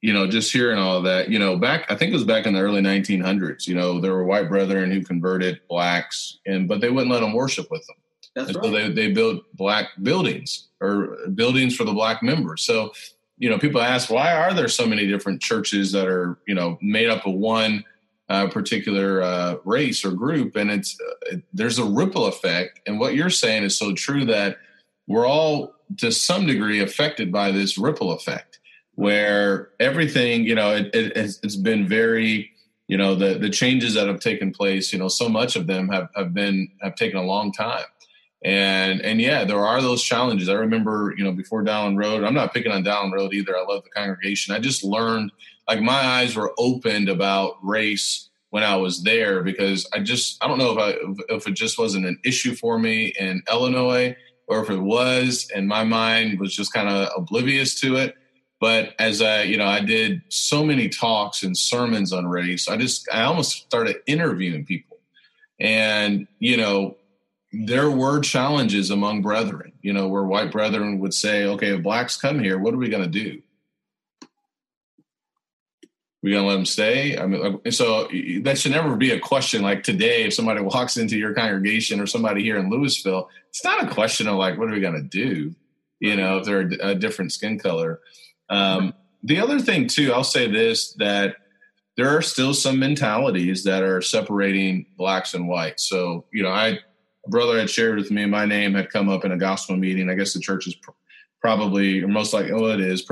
you 0.00 0.14
know, 0.14 0.26
just 0.26 0.52
hearing 0.52 0.78
all 0.78 1.02
that, 1.02 1.28
you 1.28 1.38
know, 1.38 1.56
back 1.56 1.90
I 1.90 1.94
think 1.94 2.10
it 2.10 2.14
was 2.14 2.24
back 2.24 2.46
in 2.46 2.54
the 2.54 2.60
early 2.60 2.80
1900s. 2.80 3.66
You 3.66 3.74
know, 3.74 4.00
there 4.00 4.14
were 4.14 4.24
white 4.24 4.48
brethren 4.48 4.90
who 4.90 5.02
converted 5.04 5.60
blacks, 5.68 6.38
and 6.46 6.66
but 6.66 6.80
they 6.80 6.90
wouldn't 6.90 7.10
let 7.10 7.20
them 7.20 7.34
worship 7.34 7.70
with 7.70 7.86
them. 7.86 7.96
That's 8.34 8.54
right. 8.54 8.64
So 8.64 8.70
they 8.70 8.90
they 8.90 9.12
built 9.12 9.44
black 9.54 9.88
buildings 10.02 10.68
or 10.80 11.18
buildings 11.34 11.76
for 11.76 11.84
the 11.84 11.92
black 11.92 12.22
members. 12.22 12.62
So, 12.64 12.92
you 13.36 13.50
know, 13.50 13.58
people 13.58 13.80
ask 13.80 14.10
why 14.10 14.32
are 14.32 14.54
there 14.54 14.68
so 14.68 14.86
many 14.86 15.06
different 15.06 15.42
churches 15.42 15.92
that 15.92 16.06
are 16.06 16.38
you 16.46 16.54
know 16.54 16.78
made 16.80 17.10
up 17.10 17.26
of 17.26 17.34
one 17.34 17.84
uh, 18.30 18.48
particular 18.48 19.22
uh, 19.22 19.56
race 19.64 20.04
or 20.04 20.12
group, 20.12 20.56
and 20.56 20.70
it's 20.70 20.96
uh, 21.30 21.36
there's 21.52 21.78
a 21.78 21.84
ripple 21.84 22.26
effect. 22.26 22.80
And 22.86 22.98
what 22.98 23.14
you're 23.14 23.28
saying 23.28 23.64
is 23.64 23.76
so 23.76 23.92
true 23.92 24.24
that 24.26 24.58
we're 25.06 25.26
all 25.26 25.74
to 25.98 26.10
some 26.10 26.46
degree 26.46 26.80
affected 26.80 27.30
by 27.30 27.50
this 27.50 27.76
ripple 27.76 28.12
effect 28.12 28.49
where 29.00 29.70
everything, 29.80 30.44
you 30.44 30.54
know, 30.54 30.74
it, 30.74 30.94
it, 30.94 31.16
it's 31.16 31.56
been 31.56 31.88
very, 31.88 32.50
you 32.86 32.98
know, 32.98 33.14
the 33.14 33.38
the 33.38 33.48
changes 33.48 33.94
that 33.94 34.06
have 34.06 34.20
taken 34.20 34.52
place, 34.52 34.92
you 34.92 34.98
know, 34.98 35.08
so 35.08 35.26
much 35.26 35.56
of 35.56 35.66
them 35.66 35.88
have 35.88 36.10
have 36.14 36.34
been 36.34 36.68
have 36.82 36.96
taken 36.96 37.16
a 37.16 37.22
long 37.22 37.50
time. 37.50 37.86
And 38.44 39.00
and 39.00 39.18
yeah, 39.18 39.44
there 39.44 39.64
are 39.64 39.80
those 39.80 40.02
challenges. 40.02 40.50
I 40.50 40.52
remember, 40.52 41.14
you 41.16 41.24
know, 41.24 41.32
before 41.32 41.64
Dowlen 41.64 41.96
Road, 41.96 42.24
I'm 42.24 42.34
not 42.34 42.52
picking 42.52 42.72
on 42.72 42.84
Dowlen 42.84 43.10
Road 43.10 43.32
either. 43.32 43.56
I 43.56 43.62
love 43.62 43.84
the 43.84 43.90
congregation. 43.90 44.54
I 44.54 44.58
just 44.58 44.84
learned 44.84 45.32
like 45.66 45.80
my 45.80 45.92
eyes 46.18 46.36
were 46.36 46.52
opened 46.58 47.08
about 47.08 47.54
race 47.62 48.28
when 48.50 48.64
I 48.64 48.76
was 48.76 49.02
there 49.02 49.42
because 49.42 49.88
I 49.94 50.00
just 50.00 50.44
I 50.44 50.46
don't 50.46 50.58
know 50.58 50.72
if 50.72 50.78
I 50.78 51.34
if 51.34 51.46
it 51.48 51.54
just 51.54 51.78
wasn't 51.78 52.04
an 52.04 52.18
issue 52.22 52.54
for 52.54 52.78
me 52.78 53.14
in 53.18 53.42
Illinois 53.50 54.14
or 54.46 54.62
if 54.62 54.68
it 54.68 54.82
was 54.82 55.48
and 55.54 55.66
my 55.66 55.84
mind 55.84 56.38
was 56.38 56.54
just 56.54 56.74
kind 56.74 56.90
of 56.90 57.08
oblivious 57.16 57.80
to 57.80 57.96
it 57.96 58.14
but 58.60 58.94
as 58.98 59.22
I, 59.22 59.42
you 59.42 59.56
know, 59.56 59.66
I 59.66 59.80
did 59.80 60.22
so 60.28 60.64
many 60.64 60.88
talks 60.90 61.42
and 61.42 61.56
sermons 61.56 62.12
on 62.12 62.26
race, 62.26 62.68
I 62.68 62.76
just, 62.76 63.08
I 63.12 63.22
almost 63.22 63.52
started 63.52 63.96
interviewing 64.06 64.66
people. 64.66 64.98
And, 65.58 66.28
you 66.38 66.58
know, 66.58 66.96
there 67.52 67.90
were 67.90 68.20
challenges 68.20 68.90
among 68.90 69.22
brethren, 69.22 69.72
you 69.82 69.92
know, 69.92 70.08
where 70.08 70.22
white 70.22 70.52
brethren 70.52 70.98
would 71.00 71.14
say, 71.14 71.46
okay, 71.46 71.74
if 71.74 71.82
blacks 71.82 72.16
come 72.16 72.38
here, 72.38 72.58
what 72.58 72.74
are 72.74 72.78
we 72.78 72.90
going 72.90 73.02
to 73.02 73.08
do? 73.08 73.42
We 76.22 76.32
gonna 76.32 76.46
let 76.46 76.54
them 76.56 76.66
stay? 76.66 77.16
I 77.16 77.26
mean, 77.26 77.72
so 77.72 78.06
that 78.42 78.58
should 78.58 78.72
never 78.72 78.94
be 78.94 79.12
a 79.12 79.18
question. 79.18 79.62
Like 79.62 79.82
today, 79.82 80.24
if 80.24 80.34
somebody 80.34 80.60
walks 80.60 80.98
into 80.98 81.16
your 81.16 81.32
congregation 81.32 81.98
or 81.98 82.06
somebody 82.06 82.42
here 82.42 82.58
in 82.58 82.68
Louisville, 82.68 83.30
it's 83.48 83.64
not 83.64 83.84
a 83.84 83.94
question 83.94 84.28
of 84.28 84.36
like, 84.36 84.58
what 84.58 84.68
are 84.68 84.72
we 84.72 84.80
gonna 84.80 85.00
do? 85.00 85.54
You 85.98 86.16
know, 86.16 86.38
if 86.38 86.44
they're 86.44 86.68
a, 86.82 86.90
a 86.90 86.94
different 86.94 87.32
skin 87.32 87.58
color. 87.58 88.00
Um, 88.50 88.94
the 89.22 89.38
other 89.38 89.60
thing, 89.60 89.86
too, 89.86 90.12
I'll 90.12 90.24
say 90.24 90.50
this 90.50 90.92
that 90.94 91.36
there 91.96 92.16
are 92.16 92.22
still 92.22 92.54
some 92.54 92.78
mentalities 92.78 93.64
that 93.64 93.82
are 93.82 94.00
separating 94.00 94.86
blacks 94.96 95.34
and 95.34 95.48
whites. 95.48 95.88
So, 95.88 96.24
you 96.32 96.42
know, 96.42 96.50
I, 96.50 96.78
a 97.26 97.28
brother 97.28 97.58
had 97.58 97.70
shared 97.70 97.96
with 97.96 98.10
me, 98.10 98.26
my 98.26 98.46
name 98.46 98.74
had 98.74 98.90
come 98.90 99.08
up 99.08 99.24
in 99.24 99.32
a 99.32 99.36
gospel 99.36 99.76
meeting. 99.76 100.08
I 100.08 100.14
guess 100.14 100.32
the 100.32 100.40
church 100.40 100.66
is 100.66 100.74
pr- 100.74 100.92
probably, 101.40 102.02
or 102.02 102.08
most 102.08 102.32
likely, 102.32 102.52
oh, 102.52 102.66
it 102.66 102.80
is 102.80 103.04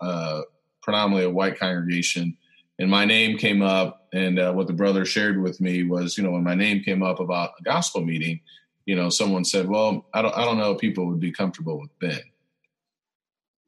uh, 0.00 0.40
predominantly 0.82 1.24
a 1.24 1.30
white 1.30 1.58
congregation. 1.58 2.36
And 2.78 2.90
my 2.90 3.04
name 3.04 3.38
came 3.38 3.62
up, 3.62 4.08
and 4.12 4.38
uh, 4.38 4.52
what 4.52 4.66
the 4.66 4.72
brother 4.72 5.04
shared 5.04 5.40
with 5.40 5.60
me 5.60 5.84
was, 5.84 6.18
you 6.18 6.24
know, 6.24 6.32
when 6.32 6.42
my 6.42 6.54
name 6.54 6.82
came 6.82 7.02
up 7.02 7.20
about 7.20 7.50
a 7.60 7.62
gospel 7.62 8.00
meeting, 8.00 8.40
you 8.86 8.96
know, 8.96 9.08
someone 9.08 9.44
said, 9.44 9.68
"Well, 9.68 10.06
I 10.12 10.22
don't, 10.22 10.36
I 10.36 10.44
don't 10.44 10.58
know 10.58 10.72
if 10.72 10.80
people 10.80 11.06
would 11.06 11.20
be 11.20 11.30
comfortable 11.30 11.78
with 11.78 11.96
Ben." 12.00 12.22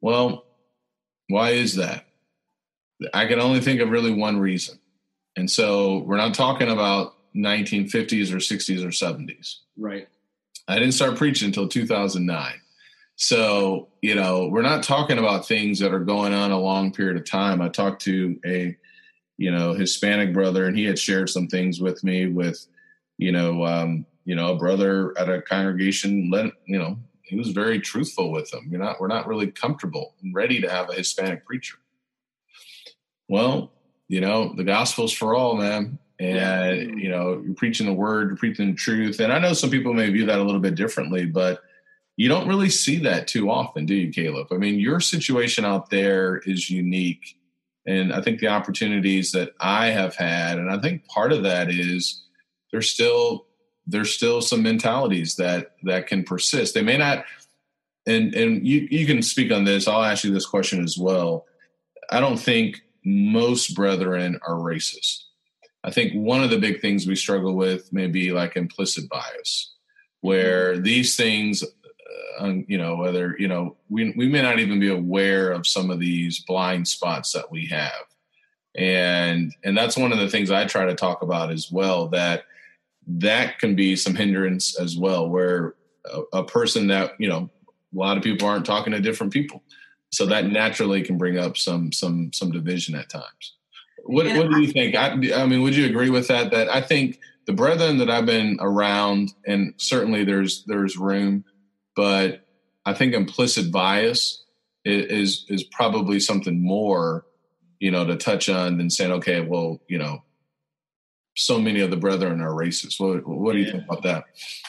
Well, 0.01 0.45
why 1.27 1.51
is 1.51 1.75
that? 1.75 2.05
I 3.13 3.25
can 3.25 3.39
only 3.39 3.59
think 3.59 3.81
of 3.81 3.89
really 3.89 4.13
one 4.13 4.39
reason. 4.39 4.79
And 5.35 5.49
so 5.49 5.99
we're 5.99 6.17
not 6.17 6.33
talking 6.33 6.69
about 6.69 7.15
1950s 7.35 8.31
or 8.31 8.37
60s 8.37 8.83
or 8.83 8.89
70s. 8.89 9.57
Right. 9.77 10.07
I 10.67 10.79
didn't 10.79 10.93
start 10.93 11.17
preaching 11.17 11.47
until 11.47 11.67
2009. 11.67 12.53
So, 13.17 13.89
you 14.01 14.15
know, 14.15 14.47
we're 14.47 14.61
not 14.61 14.83
talking 14.83 15.19
about 15.19 15.47
things 15.47 15.79
that 15.79 15.93
are 15.93 15.99
going 15.99 16.33
on 16.33 16.51
a 16.51 16.59
long 16.59 16.91
period 16.91 17.17
of 17.17 17.25
time. 17.25 17.61
I 17.61 17.69
talked 17.69 18.01
to 18.03 18.39
a, 18.45 18.75
you 19.37 19.51
know, 19.51 19.73
Hispanic 19.73 20.33
brother 20.33 20.65
and 20.65 20.77
he 20.77 20.85
had 20.85 20.99
shared 20.99 21.29
some 21.29 21.47
things 21.47 21.79
with 21.79 22.03
me 22.03 22.27
with, 22.27 22.65
you 23.17 23.31
know, 23.31 23.65
um, 23.65 24.05
you 24.25 24.35
know, 24.35 24.53
a 24.53 24.57
brother 24.57 25.13
at 25.17 25.29
a 25.29 25.41
congregation, 25.41 26.29
let, 26.31 26.51
you 26.65 26.79
know, 26.79 26.97
he 27.25 27.35
was 27.35 27.49
very 27.49 27.79
truthful 27.79 28.31
with 28.31 28.49
them. 28.51 28.67
You're 28.69 28.79
not, 28.81 28.99
we're 28.99 29.07
not 29.07 29.27
really 29.27 29.51
comfortable 29.51 30.15
and 30.21 30.33
ready 30.33 30.61
to 30.61 30.69
have 30.69 30.89
a 30.89 30.93
Hispanic 30.93 31.45
preacher. 31.45 31.77
Well, 33.27 33.71
you 34.07 34.21
know, 34.21 34.53
the 34.55 34.63
gospel's 34.63 35.13
for 35.13 35.35
all, 35.35 35.55
man. 35.55 35.99
and 36.19 36.97
you 36.97 37.09
know 37.09 37.41
you're 37.45 37.55
preaching 37.55 37.85
the 37.85 37.93
word 37.93 38.29
you're 38.29 38.37
preaching 38.37 38.67
the 38.67 38.73
truth 38.73 39.19
and 39.19 39.33
i 39.33 39.39
know 39.39 39.51
some 39.51 39.69
people 39.69 39.93
may 39.93 40.09
view 40.09 40.25
that 40.25 40.39
a 40.39 40.43
little 40.43 40.61
bit 40.61 40.73
differently 40.75 41.25
but 41.25 41.61
you 42.15 42.29
don't 42.29 42.47
really 42.47 42.69
see 42.69 42.99
that 42.99 43.27
too 43.27 43.49
often 43.49 43.85
do 43.85 43.93
you 43.93 44.09
caleb 44.13 44.47
i 44.51 44.55
mean 44.55 44.79
your 44.79 45.01
situation 45.01 45.65
out 45.65 45.89
there 45.89 46.37
is 46.45 46.69
unique 46.69 47.37
and 47.85 48.13
i 48.13 48.21
think 48.21 48.39
the 48.39 48.47
opportunities 48.47 49.33
that 49.33 49.51
i 49.59 49.87
have 49.87 50.15
had 50.15 50.57
and 50.57 50.71
i 50.71 50.79
think 50.79 51.05
part 51.07 51.33
of 51.33 51.43
that 51.43 51.69
is 51.69 52.23
there's 52.71 52.89
still 52.89 53.44
there's 53.87 54.13
still 54.13 54.41
some 54.41 54.63
mentalities 54.63 55.35
that 55.35 55.75
that 55.83 56.07
can 56.07 56.23
persist. 56.23 56.73
They 56.73 56.81
may 56.81 56.97
not 56.97 57.25
and 58.07 58.33
and 58.33 58.65
you 58.65 58.87
you 58.89 59.05
can 59.05 59.21
speak 59.21 59.51
on 59.51 59.63
this. 59.63 59.87
I'll 59.87 60.03
ask 60.03 60.23
you 60.23 60.33
this 60.33 60.45
question 60.45 60.83
as 60.83 60.97
well. 60.97 61.45
I 62.11 62.19
don't 62.19 62.39
think 62.39 62.81
most 63.03 63.75
brethren 63.75 64.39
are 64.47 64.55
racist. 64.55 65.23
I 65.83 65.91
think 65.91 66.13
one 66.13 66.43
of 66.43 66.49
the 66.49 66.57
big 66.57 66.81
things 66.81 67.05
we 67.05 67.15
struggle 67.15 67.53
with 67.53 67.93
may 67.93 68.07
be 68.07 68.31
like 68.31 68.55
implicit 68.55 69.07
bias, 69.07 69.71
where 70.21 70.79
these 70.79 71.15
things, 71.15 71.63
uh, 72.39 72.53
you 72.67 72.79
know, 72.79 72.95
whether, 72.95 73.35
you 73.37 73.47
know, 73.47 73.77
we, 73.89 74.11
we 74.17 74.27
may 74.27 74.41
not 74.41 74.57
even 74.57 74.79
be 74.79 74.89
aware 74.89 75.51
of 75.51 75.67
some 75.67 75.91
of 75.91 75.99
these 75.99 76.39
blind 76.39 76.87
spots 76.87 77.33
that 77.33 77.51
we 77.51 77.67
have. 77.67 77.91
And, 78.75 79.53
and 79.63 79.77
that's 79.77 79.95
one 79.95 80.11
of 80.11 80.17
the 80.17 80.27
things 80.27 80.49
I 80.49 80.65
try 80.65 80.85
to 80.85 80.95
talk 80.95 81.21
about 81.21 81.51
as 81.51 81.71
well, 81.71 82.07
that 82.07 82.45
that 83.07 83.59
can 83.59 83.75
be 83.75 83.95
some 83.95 84.15
hindrance 84.15 84.79
as 84.79 84.97
well, 84.97 85.29
where 85.29 85.75
a, 86.05 86.39
a 86.39 86.43
person 86.43 86.87
that, 86.87 87.11
you 87.19 87.29
know, 87.29 87.49
a 87.93 87.97
lot 87.97 88.17
of 88.17 88.23
people 88.23 88.47
aren't 88.47 88.65
talking 88.65 88.93
to 88.93 88.99
different 88.99 89.33
people. 89.33 89.63
So 90.11 90.25
that 90.27 90.47
naturally 90.47 91.01
can 91.01 91.17
bring 91.17 91.37
up 91.37 91.57
some, 91.57 91.91
some, 91.91 92.31
some 92.33 92.51
division 92.51 92.95
at 92.95 93.09
times. 93.09 93.55
What 94.07 94.27
What 94.37 94.51
do 94.51 94.61
you 94.61 94.71
think? 94.71 94.95
I, 94.95 95.13
I 95.33 95.47
mean, 95.47 95.63
would 95.63 95.75
you 95.75 95.87
agree 95.87 96.11
with 96.11 96.27
that? 96.27 96.51
That 96.51 96.69
I 96.69 96.79
think 96.79 97.19
the 97.47 97.53
brethren 97.53 97.97
that 97.97 98.09
I've 98.09 98.27
been 98.27 98.57
around, 98.59 99.33
and 99.47 99.73
certainly 99.77 100.23
there's 100.23 100.63
there's 100.65 100.95
room, 100.95 101.43
but 101.95 102.45
I 102.85 102.93
think 102.93 103.15
implicit 103.15 103.71
bias 103.71 104.43
is 104.83 105.45
is 105.49 105.63
probably 105.63 106.19
something 106.19 106.63
more, 106.63 107.25
you 107.79 107.89
know, 107.89 108.05
to 108.05 108.15
touch 108.15 108.47
on 108.47 108.77
than 108.77 108.91
saying, 108.91 109.11
okay, 109.13 109.41
well, 109.41 109.81
you 109.87 109.97
know, 109.97 110.23
so 111.35 111.59
many 111.59 111.81
of 111.81 111.89
the 111.89 111.97
brethren 111.97 112.41
are 112.41 112.51
racist. 112.51 112.99
What, 112.99 113.27
what 113.27 113.53
do 113.53 113.59
you 113.59 113.65
yeah. 113.65 113.71
think 113.73 113.83
about 113.83 114.03
that? 114.03 114.25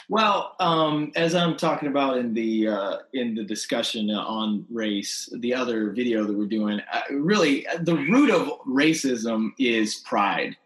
Well, 0.09 0.55
um, 0.61 1.13
as 1.15 1.35
I'm 1.35 1.57
talking 1.57 1.89
about 1.89 2.19
in 2.19 2.35
the 2.35 2.69
uh, 2.69 2.97
in 3.13 3.35
the 3.35 3.45
discussion 3.45 4.11
on 4.11 4.67
race, 4.71 5.29
the 5.39 5.55
other 5.55 5.91
video 5.91 6.25
that 6.25 6.37
we're 6.37 6.47
doing, 6.47 6.81
uh, 6.93 7.03
really 7.11 7.67
the 7.81 7.95
root 7.95 8.31
of 8.31 8.49
racism 8.67 9.51
is 9.59 9.97
pride. 9.97 10.57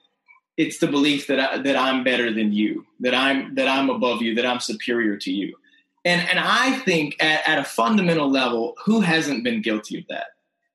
It's 0.57 0.78
the 0.78 0.88
belief 0.88 1.26
that 1.28 1.40
I, 1.40 1.59
that 1.59 1.76
I'm 1.76 2.05
better 2.05 2.32
than 2.32 2.53
you, 2.53 2.84
that 3.01 3.14
I'm 3.14 3.55
that 3.55 3.68
I'm 3.68 3.88
above 3.90 4.20
you, 4.22 4.34
that 4.34 4.46
I'm 4.46 4.61
superior 4.61 5.16
to 5.16 5.32
you, 5.32 5.55
and 6.05 6.26
and 6.28 6.38
I 6.38 6.78
think 6.80 7.16
at, 7.22 7.48
at 7.48 7.59
a 7.59 7.64
fundamental 7.64 8.30
level, 8.30 8.74
who 8.84 9.01
hasn't 9.01 9.44
been 9.44 9.62
guilty 9.62 9.98
of 9.98 10.05
that? 10.09 10.26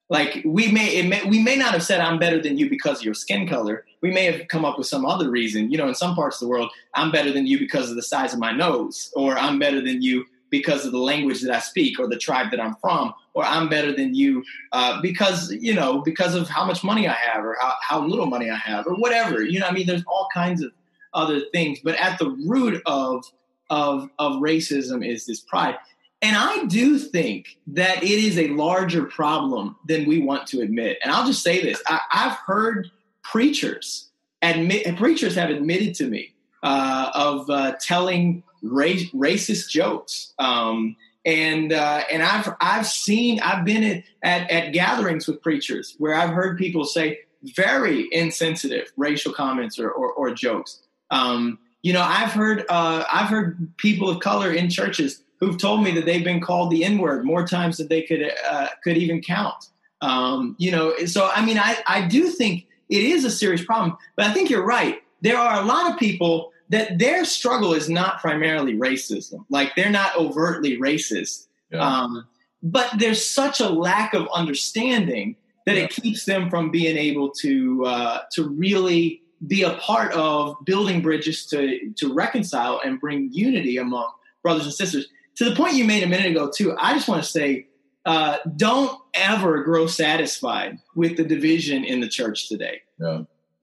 Like 0.10 0.42
we 0.46 0.72
may, 0.72 1.02
may, 1.02 1.24
we 1.24 1.42
may 1.42 1.56
not 1.56 1.74
have 1.74 1.84
said 1.84 2.00
I'm 2.00 2.20
better 2.20 2.40
than 2.40 2.58
you 2.58 2.70
because 2.70 3.00
of 3.00 3.06
your 3.06 3.16
skin 3.16 3.48
color. 3.48 3.86
We 4.02 4.12
may 4.12 4.26
have 4.26 4.48
come 4.50 4.64
up 4.64 4.78
with 4.78 4.88
some 4.88 5.06
other 5.06 5.32
reason. 5.32 5.72
You 5.72 5.80
know, 5.80 5.88
in 5.88 5.96
some 5.96 6.16
parts 6.16 6.38
of 6.38 6.42
the 6.42 6.50
world, 6.50 6.70
I'm 6.94 7.12
better 7.12 7.32
than 7.32 7.48
you 7.48 7.58
because 7.58 7.90
of 7.90 7.96
the 7.96 8.04
size 8.04 8.34
of 8.34 8.40
my 8.40 8.52
nose, 8.52 9.12
or 9.16 9.36
I'm 9.38 9.58
better 9.58 9.82
than 9.82 10.04
you 10.04 10.26
because 10.52 10.86
of 10.86 10.92
the 10.92 11.00
language 11.00 11.42
that 11.42 11.52
I 11.52 11.60
speak, 11.60 12.00
or 12.00 12.08
the 12.08 12.18
tribe 12.18 12.52
that 12.52 12.60
I'm 12.60 12.76
from, 12.76 13.16
or 13.34 13.44
I'm 13.44 13.68
better 13.68 13.92
than 13.92 14.14
you 14.14 14.44
uh, 14.74 15.02
because 15.02 15.52
you 15.52 15.74
know 15.74 16.02
because 16.02 16.36
of 16.36 16.48
how 16.48 16.66
much 16.66 16.84
money 16.84 17.08
I 17.08 17.14
have, 17.14 17.44
or 17.44 17.58
how, 17.60 17.74
how 17.82 18.06
little 18.06 18.28
money 18.28 18.52
I 18.52 18.58
have, 18.58 18.86
or 18.86 18.94
whatever. 18.94 19.44
You 19.44 19.60
know, 19.60 19.68
I 19.68 19.72
mean, 19.72 19.88
there's 19.88 20.04
all 20.08 20.28
kinds 20.32 20.62
of 20.62 20.72
other 21.16 21.42
things. 21.52 21.80
But 21.84 21.96
at 21.96 22.20
the 22.20 22.30
root 22.46 22.82
of 22.86 23.26
of 23.72 24.10
of 24.20 24.34
racism 24.34 25.06
is 25.06 25.26
this 25.26 25.40
pride. 25.40 25.78
And 26.22 26.36
I 26.36 26.66
do 26.66 26.98
think 26.98 27.58
that 27.68 28.04
it 28.04 28.10
is 28.10 28.38
a 28.38 28.48
larger 28.50 29.04
problem 29.04 29.76
than 29.88 30.06
we 30.06 30.20
want 30.20 30.48
to 30.48 30.62
admit. 30.62 30.98
And 31.04 31.14
I'll 31.14 31.28
just 31.28 31.44
say 31.44 31.62
this 31.62 31.82
I, 31.88 32.00
have 32.10 32.38
heard 32.46 32.90
preachers 33.24 34.10
admit, 34.42 34.98
preachers 34.98 35.36
have 35.36 35.50
admitted 35.50 35.94
to 35.96 36.08
me 36.08 36.34
uh, 36.64 37.12
of 37.14 37.50
uh, 37.50 37.74
telling 37.80 38.44
race, 38.64 39.12
racist 39.12 39.70
jokes. 39.70 40.34
Um, 40.40 40.96
and 41.26 41.74
uh, 41.74 42.04
and 42.12 42.22
I've 42.22 42.54
I've 42.62 42.86
seen 42.86 43.40
I've 43.40 43.66
been 43.66 43.84
at, 43.84 44.04
at, 44.22 44.52
at 44.52 44.74
gatherings 44.74 45.28
with 45.28 45.42
preachers 45.42 45.96
where 45.98 46.14
I've 46.14 46.30
heard 46.30 46.58
people 46.58 46.86
say 46.86 47.20
very 47.42 48.08
insensitive 48.12 48.92
racial 48.98 49.34
comments 49.34 49.80
or, 49.80 49.90
or, 49.90 50.12
or 50.14 50.34
jokes. 50.34 50.82
Um, 51.12 51.60
you 51.82 51.94
know, 51.94 52.02
I've 52.02 52.32
heard 52.32 52.66
uh, 52.70 53.06
I've 53.12 53.30
heard 53.30 53.76
people 53.78 54.10
of 54.10 54.20
color 54.20 54.52
in 54.52 54.70
churches 54.70 55.24
who've 55.40 55.58
told 55.58 55.84
me 55.84 55.92
that 55.92 56.06
they've 56.06 56.24
been 56.24 56.42
called 56.42 56.72
the 56.72 56.84
N 56.84 56.98
word 56.98 57.26
more 57.26 57.46
times 57.46 57.78
than 57.78 57.88
they 57.88 58.02
could 58.02 58.32
uh, 58.50 58.68
could 58.84 58.98
even 58.98 59.22
count. 59.22 59.70
Um, 60.02 60.56
you 60.60 60.72
know, 60.72 60.96
so 61.06 61.30
I 61.34 61.46
mean, 61.46 61.58
I 61.58 61.78
I 61.88 62.08
do 62.08 62.30
think 62.30 62.68
it 62.90 63.04
is 63.04 63.26
a 63.26 63.32
serious 63.32 63.64
problem, 63.64 63.98
but 64.16 64.26
I 64.26 64.34
think 64.34 64.50
you're 64.50 64.66
right. 64.66 65.02
There 65.22 65.38
are 65.38 65.62
a 65.62 65.66
lot 65.66 65.92
of 65.92 65.98
people 65.98 66.52
that 66.70 66.98
their 67.00 67.26
struggle 67.26 67.74
is 67.74 67.90
not 67.90 68.20
primarily 68.20 68.74
racism, 68.74 69.46
like 69.50 69.76
they're 69.76 69.90
not 69.90 70.16
overtly 70.18 70.78
racist, 70.78 71.48
yeah. 71.72 71.80
um, 71.80 72.28
but 72.64 72.90
there's 72.98 73.28
such 73.28 73.60
a 73.60 73.70
lack 73.70 74.14
of 74.14 74.28
understanding 74.34 75.36
that 75.66 75.76
yeah. 75.76 75.84
it 75.84 75.90
keeps 75.92 76.26
them 76.26 76.50
from 76.50 76.72
being 76.72 76.98
able 76.98 77.30
to 77.30 77.86
uh, 77.86 78.20
to 78.34 78.48
really 78.50 79.22
be 79.48 79.64
a 79.64 79.74
part 79.76 80.12
of 80.14 80.56
building 80.66 81.02
bridges 81.02 81.46
to 81.48 81.92
to 81.98 82.14
reconcile 82.14 82.82
and 82.84 83.00
bring 83.00 83.30
unity 83.32 83.78
among 83.78 84.10
brothers 84.42 84.66
and 84.66 84.74
sisters 84.74 85.08
to 85.36 85.46
the 85.46 85.56
point 85.56 85.76
you 85.76 85.86
made 85.86 86.04
a 86.04 86.08
minute 86.08 86.32
ago 86.32 86.50
too 86.54 86.76
i 86.80 86.94
just 86.94 87.08
want 87.08 87.24
to 87.24 87.30
say 87.30 87.68
uh, 88.06 88.38
don't 88.56 89.00
ever 89.16 89.64
grow 89.64 89.88
satisfied 89.88 90.78
with 90.94 91.18
the 91.18 91.24
division 91.24 91.84
in 91.84 92.02
the 92.02 92.08
church 92.08 92.48
today 92.48 92.82
yeah. 93.00 93.22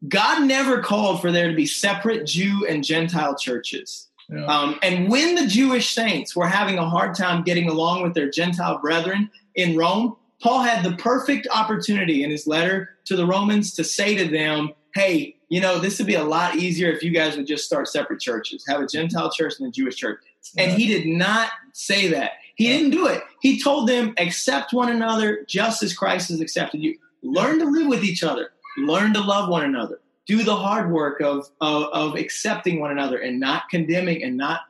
god 0.09 0.45
never 0.45 0.83
called 0.83 1.21
for 1.21 1.31
there 1.31 1.49
to 1.49 1.55
be 1.55 1.67
separate 1.67 2.27
jew 2.27 2.67
and 2.69 2.83
gentile 2.83 3.37
churches 3.37 4.09
yeah. 4.29 4.45
um, 4.47 4.79
and 4.83 5.11
when 5.11 5.35
the 5.35 5.47
jewish 5.47 5.95
saints 5.95 6.35
were 6.35 6.47
having 6.47 6.79
a 6.79 6.89
hard 6.89 7.15
time 7.15 7.43
getting 7.43 7.69
along 7.69 8.03
with 8.03 8.15
their 8.15 8.31
gentile 8.31 8.79
brethren 8.79 9.31
in 9.55 9.77
rome 9.77 10.17
paul 10.41 10.63
had 10.63 10.85
the 10.85 10.97
perfect 10.97 11.47
opportunity 11.55 12.25
in 12.25 12.31
his 12.31 12.47
letter 12.47 12.91
to 13.05 13.17
the 13.17 13.27
romans 13.27 13.75
to 13.75 13.85
say 13.85 14.17
to 14.17 14.29
them 14.29 14.73
hey 14.95 15.37
you 15.49 15.61
know 15.61 15.79
this 15.79 15.99
would 15.99 16.07
be 16.07 16.15
a 16.15 16.25
lot 16.25 16.57
easier 16.57 16.91
if 16.91 17.03
you 17.03 17.13
guys 17.13 17.37
would 17.37 17.47
just 17.47 17.65
start 17.65 17.87
separate 17.87 18.21
churches 18.21 18.65
have 18.67 18.81
a 18.81 18.87
gentile 18.87 19.31
church 19.31 19.55
and 19.61 19.69
a 19.69 19.71
jewish 19.71 19.97
church 19.97 20.19
and 20.57 20.73
he 20.73 20.87
did 20.87 21.07
not 21.07 21.51
say 21.73 22.09
that. 22.09 22.33
He 22.55 22.67
didn't 22.67 22.91
do 22.91 23.07
it. 23.07 23.23
He 23.41 23.61
told 23.61 23.89
them, 23.89 24.15
accept 24.19 24.73
one 24.73 24.91
another 24.91 25.45
just 25.49 25.83
as 25.83 25.95
Christ 25.95 26.29
has 26.29 26.41
accepted 26.41 26.83
you. 26.83 26.97
Learn 27.23 27.59
to 27.59 27.65
live 27.65 27.87
with 27.87 28.05
each 28.05 28.23
other. 28.23 28.51
Learn 28.77 29.15
to 29.15 29.21
love 29.21 29.49
one 29.49 29.65
another. 29.65 30.01
Do 30.27 30.43
the 30.45 30.57
hard 30.57 30.91
work 30.91 31.21
of, 31.21 31.49
of, 31.61 31.85
of 31.93 32.17
accepting 32.17 32.81
one 32.81 32.91
another 32.91 33.19
and 33.19 33.41
not 33.41 33.69
condemning 33.71 34.23
and 34.23 34.37
not 34.37 34.61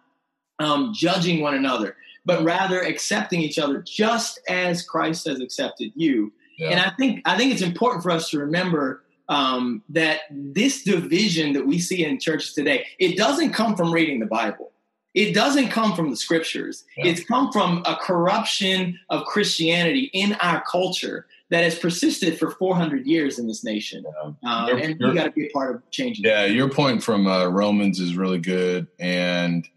um, 0.58 0.92
judging 0.94 1.40
one 1.40 1.54
another, 1.54 1.96
but 2.24 2.42
rather 2.42 2.80
accepting 2.80 3.40
each 3.40 3.58
other 3.58 3.82
just 3.82 4.40
as 4.48 4.82
Christ 4.82 5.26
has 5.26 5.40
accepted 5.40 5.92
you. 5.94 6.32
Yeah. 6.58 6.70
And 6.70 6.80
I 6.80 6.90
think 6.90 7.22
I 7.24 7.36
think 7.36 7.52
it's 7.52 7.62
important 7.62 8.02
for 8.02 8.10
us 8.10 8.30
to 8.30 8.38
remember 8.38 9.02
um, 9.28 9.82
that 9.88 10.20
this 10.30 10.82
division 10.82 11.54
that 11.54 11.66
we 11.66 11.78
see 11.78 12.04
in 12.04 12.20
churches 12.20 12.52
today, 12.52 12.86
it 12.98 13.16
doesn't 13.16 13.52
come 13.52 13.76
from 13.76 13.92
reading 13.92 14.20
the 14.20 14.26
Bible. 14.26 14.71
It 15.14 15.34
doesn't 15.34 15.68
come 15.68 15.94
from 15.94 16.10
the 16.10 16.16
scriptures. 16.16 16.84
Yeah. 16.96 17.06
It's 17.06 17.24
come 17.24 17.52
from 17.52 17.82
a 17.86 17.96
corruption 17.96 18.98
of 19.10 19.24
Christianity 19.26 20.10
in 20.14 20.34
our 20.34 20.62
culture 20.70 21.26
that 21.50 21.64
has 21.64 21.78
persisted 21.78 22.38
for 22.38 22.52
400 22.52 23.06
years 23.06 23.38
in 23.38 23.46
this 23.46 23.62
nation. 23.62 24.04
Yeah. 24.42 24.50
Uh, 24.50 24.76
and 24.76 24.98
we 24.98 25.14
got 25.14 25.24
to 25.24 25.30
be 25.32 25.48
a 25.48 25.50
part 25.50 25.76
of 25.76 25.90
changing. 25.90 26.24
Yeah, 26.24 26.46
your 26.46 26.70
point 26.70 27.02
from 27.02 27.26
uh, 27.26 27.46
Romans 27.48 28.00
is 28.00 28.16
really 28.16 28.38
good. 28.38 28.86
And 28.98 29.68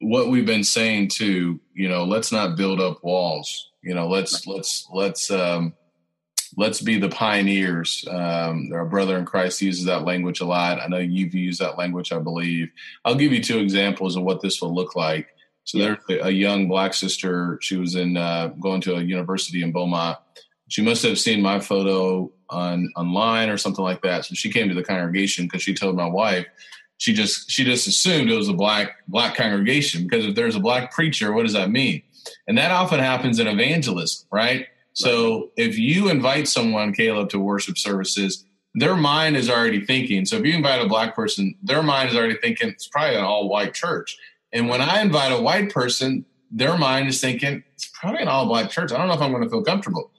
what 0.00 0.28
we've 0.28 0.46
been 0.46 0.64
saying 0.64 1.08
too, 1.08 1.60
you 1.74 1.88
know, 1.88 2.04
let's 2.04 2.32
not 2.32 2.56
build 2.56 2.80
up 2.80 3.04
walls. 3.04 3.70
You 3.82 3.94
know, 3.94 4.08
let's 4.08 4.46
right. 4.46 4.56
let's 4.56 4.88
let's 4.92 5.30
um, 5.30 5.74
let's 6.56 6.80
be 6.80 6.98
the 6.98 7.08
pioneers. 7.08 8.04
Um, 8.10 8.70
our 8.72 8.84
brother 8.84 9.18
in 9.18 9.24
Christ 9.24 9.62
uses 9.62 9.84
that 9.84 10.04
language 10.04 10.40
a 10.40 10.46
lot. 10.46 10.80
I 10.80 10.88
know 10.88 10.98
you've 10.98 11.34
used 11.34 11.60
that 11.60 11.78
language, 11.78 12.12
I 12.12 12.18
believe. 12.18 12.70
I'll 13.04 13.14
give 13.14 13.32
you 13.32 13.42
two 13.42 13.58
examples 13.58 14.16
of 14.16 14.22
what 14.22 14.40
this 14.40 14.60
will 14.60 14.74
look 14.74 14.96
like. 14.96 15.28
So 15.64 15.78
yeah. 15.78 15.96
there's 16.08 16.20
a 16.22 16.30
young 16.30 16.68
black 16.68 16.94
sister. 16.94 17.58
She 17.60 17.76
was 17.76 17.94
in 17.94 18.16
uh, 18.16 18.48
going 18.60 18.80
to 18.82 18.94
a 18.94 19.02
university 19.02 19.62
in 19.62 19.72
Beaumont. 19.72 20.18
She 20.68 20.82
must 20.82 21.02
have 21.02 21.18
seen 21.18 21.42
my 21.42 21.60
photo 21.60 22.32
on 22.48 22.90
online 22.96 23.50
or 23.50 23.56
something 23.56 23.84
like 23.84 24.02
that. 24.02 24.24
So 24.24 24.34
she 24.34 24.50
came 24.50 24.68
to 24.68 24.74
the 24.74 24.82
congregation 24.82 25.44
because 25.44 25.62
she 25.62 25.74
told 25.74 25.96
my 25.96 26.06
wife 26.06 26.46
she 26.98 27.12
just 27.12 27.50
she 27.50 27.64
just 27.64 27.86
assumed 27.86 28.30
it 28.30 28.36
was 28.36 28.48
a 28.48 28.54
black 28.54 29.06
black 29.08 29.36
congregation 29.36 30.04
because 30.04 30.24
if 30.24 30.34
there's 30.34 30.56
a 30.56 30.60
black 30.60 30.92
preacher, 30.92 31.32
what 31.32 31.42
does 31.42 31.52
that 31.52 31.70
mean? 31.70 32.02
And 32.48 32.56
that 32.58 32.70
often 32.70 33.00
happens 33.00 33.38
in 33.38 33.46
evangelism, 33.46 34.26
right? 34.32 34.66
So 34.96 35.50
if 35.58 35.78
you 35.78 36.08
invite 36.08 36.48
someone, 36.48 36.94
Caleb, 36.94 37.28
to 37.28 37.38
worship 37.38 37.76
services, 37.76 38.46
their 38.74 38.96
mind 38.96 39.36
is 39.36 39.50
already 39.50 39.84
thinking. 39.84 40.24
So 40.24 40.36
if 40.36 40.46
you 40.46 40.54
invite 40.54 40.80
a 40.80 40.88
black 40.88 41.14
person, 41.14 41.54
their 41.62 41.82
mind 41.82 42.08
is 42.08 42.16
already 42.16 42.36
thinking 42.36 42.70
it's 42.70 42.88
probably 42.88 43.16
an 43.16 43.24
all 43.24 43.50
white 43.50 43.74
church. 43.74 44.16
And 44.54 44.70
when 44.70 44.80
I 44.80 45.02
invite 45.02 45.32
a 45.32 45.40
white 45.40 45.70
person, 45.70 46.24
their 46.50 46.78
mind 46.78 47.08
is 47.08 47.20
thinking 47.20 47.62
it's 47.74 47.90
probably 47.92 48.22
an 48.22 48.28
all 48.28 48.46
black 48.46 48.70
church. 48.70 48.90
I 48.90 48.96
don't 48.96 49.08
know 49.08 49.14
if 49.14 49.20
I'm 49.20 49.32
going 49.32 49.42
to 49.42 49.50
feel 49.50 49.62
comfortable. 49.62 50.12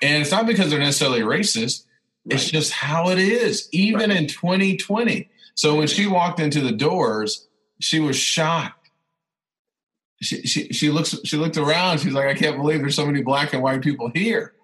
And 0.00 0.22
it's 0.22 0.30
not 0.30 0.46
because 0.46 0.70
they're 0.70 0.78
necessarily 0.78 1.22
racist. 1.22 1.84
Right. 2.24 2.34
It's 2.34 2.48
just 2.48 2.70
how 2.70 3.08
it 3.08 3.18
is, 3.18 3.68
even 3.72 4.10
right. 4.10 4.18
in 4.18 4.28
2020. 4.28 5.28
So 5.56 5.74
when 5.74 5.88
she 5.88 6.06
walked 6.06 6.38
into 6.38 6.60
the 6.60 6.70
doors, 6.70 7.48
she 7.80 7.98
was 7.98 8.16
shocked. 8.16 8.81
She, 10.22 10.68
she, 10.72 10.90
looks 10.90 11.16
she 11.24 11.36
looked 11.36 11.56
around. 11.56 11.98
She's 11.98 12.12
like, 12.12 12.26
I 12.26 12.34
can't 12.34 12.56
believe 12.56 12.80
there's 12.80 12.94
so 12.94 13.06
many 13.06 13.22
black 13.22 13.52
and 13.52 13.62
white 13.62 13.82
people 13.82 14.10
here. 14.14 14.54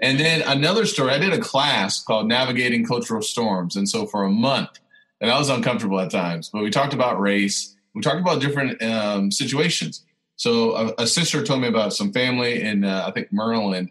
And 0.00 0.18
then 0.18 0.42
another 0.42 0.86
story, 0.86 1.12
I 1.12 1.18
did 1.18 1.32
a 1.32 1.38
class 1.38 2.02
called 2.02 2.26
Navigating 2.26 2.84
Cultural 2.84 3.22
Storms. 3.22 3.76
And 3.76 3.88
so 3.88 4.06
for 4.06 4.24
a 4.24 4.30
month, 4.30 4.80
and 5.20 5.30
I 5.30 5.38
was 5.38 5.48
uncomfortable 5.48 6.00
at 6.00 6.10
times, 6.10 6.50
but 6.52 6.62
we 6.62 6.70
talked 6.70 6.94
about 6.94 7.20
race. 7.20 7.76
We 7.94 8.02
talked 8.02 8.20
about 8.20 8.40
different 8.40 8.82
um, 8.82 9.30
situations. 9.30 10.04
So 10.36 10.76
a, 10.76 11.02
a, 11.02 11.06
sister 11.06 11.44
told 11.44 11.60
me 11.60 11.68
about 11.68 11.92
some 11.92 12.12
family 12.12 12.60
in, 12.60 12.84
uh, 12.84 13.04
I 13.06 13.12
think, 13.12 13.32
Maryland. 13.32 13.90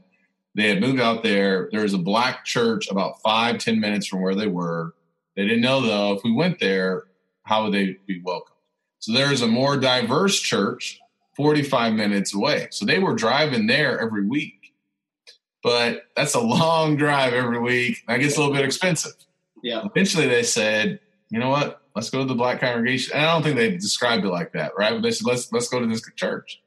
They 0.55 0.67
had 0.69 0.81
moved 0.81 0.99
out 0.99 1.23
there. 1.23 1.69
There 1.71 1.81
was 1.81 1.93
a 1.93 1.99
black 1.99 2.43
church 2.43 2.89
about 2.91 3.21
five, 3.21 3.59
ten 3.59 3.79
minutes 3.79 4.07
from 4.07 4.21
where 4.21 4.35
they 4.35 4.47
were. 4.47 4.93
They 5.35 5.43
didn't 5.43 5.61
know, 5.61 5.81
though, 5.81 6.13
if 6.13 6.23
we 6.23 6.33
went 6.33 6.59
there, 6.59 7.05
how 7.43 7.63
would 7.63 7.73
they 7.73 7.97
be 8.05 8.21
welcome? 8.23 8.53
So 8.99 9.13
there 9.13 9.31
is 9.31 9.41
a 9.41 9.47
more 9.47 9.77
diverse 9.77 10.39
church 10.39 10.99
45 11.35 11.93
minutes 11.93 12.33
away. 12.33 12.67
So 12.71 12.85
they 12.85 12.99
were 12.99 13.15
driving 13.15 13.67
there 13.67 13.99
every 13.99 14.25
week 14.25 14.63
but 15.63 16.03
that's 16.15 16.35
a 16.35 16.41
long 16.41 16.95
drive 16.97 17.33
every 17.33 17.59
week. 17.59 18.03
That 18.07 18.17
gets 18.17 18.35
a 18.35 18.39
little 18.39 18.53
bit 18.53 18.65
expensive. 18.65 19.13
Yeah. 19.63 19.83
Eventually, 19.85 20.27
they 20.27 20.43
said, 20.43 20.99
you 21.29 21.39
know 21.39 21.49
what? 21.49 21.81
Let's 21.95 22.09
go 22.09 22.19
to 22.19 22.25
the 22.25 22.35
black 22.35 22.59
congregation. 22.59 23.13
And 23.15 23.25
I 23.25 23.33
don't 23.33 23.43
think 23.43 23.55
they 23.55 23.71
described 23.71 24.25
it 24.25 24.29
like 24.29 24.51
that, 24.53 24.73
right? 24.77 24.91
But 24.91 25.01
they 25.01 25.11
said, 25.11 25.25
let's 25.25 25.51
let's 25.51 25.69
go 25.69 25.79
to 25.79 25.87
this 25.87 26.01
church. 26.15 26.61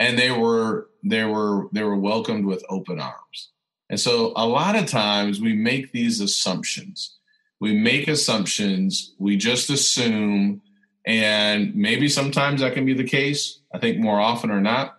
And 0.00 0.18
they 0.18 0.30
were 0.30 0.88
they 1.04 1.24
were 1.24 1.68
they 1.72 1.84
were 1.84 1.96
welcomed 1.96 2.44
with 2.44 2.64
open 2.68 3.00
arms. 3.00 3.50
And 3.88 4.00
so 4.00 4.32
a 4.36 4.46
lot 4.46 4.76
of 4.76 4.86
times 4.86 5.40
we 5.40 5.54
make 5.54 5.92
these 5.92 6.20
assumptions. 6.20 7.16
We 7.60 7.74
make 7.74 8.08
assumptions. 8.08 9.14
We 9.18 9.36
just 9.36 9.70
assume, 9.70 10.60
and 11.08 11.74
maybe 11.74 12.06
sometimes 12.06 12.60
that 12.60 12.74
can 12.74 12.84
be 12.84 12.92
the 12.92 13.02
case. 13.02 13.60
I 13.74 13.78
think 13.78 13.98
more 13.98 14.20
often 14.20 14.50
or 14.50 14.60
not, 14.60 14.98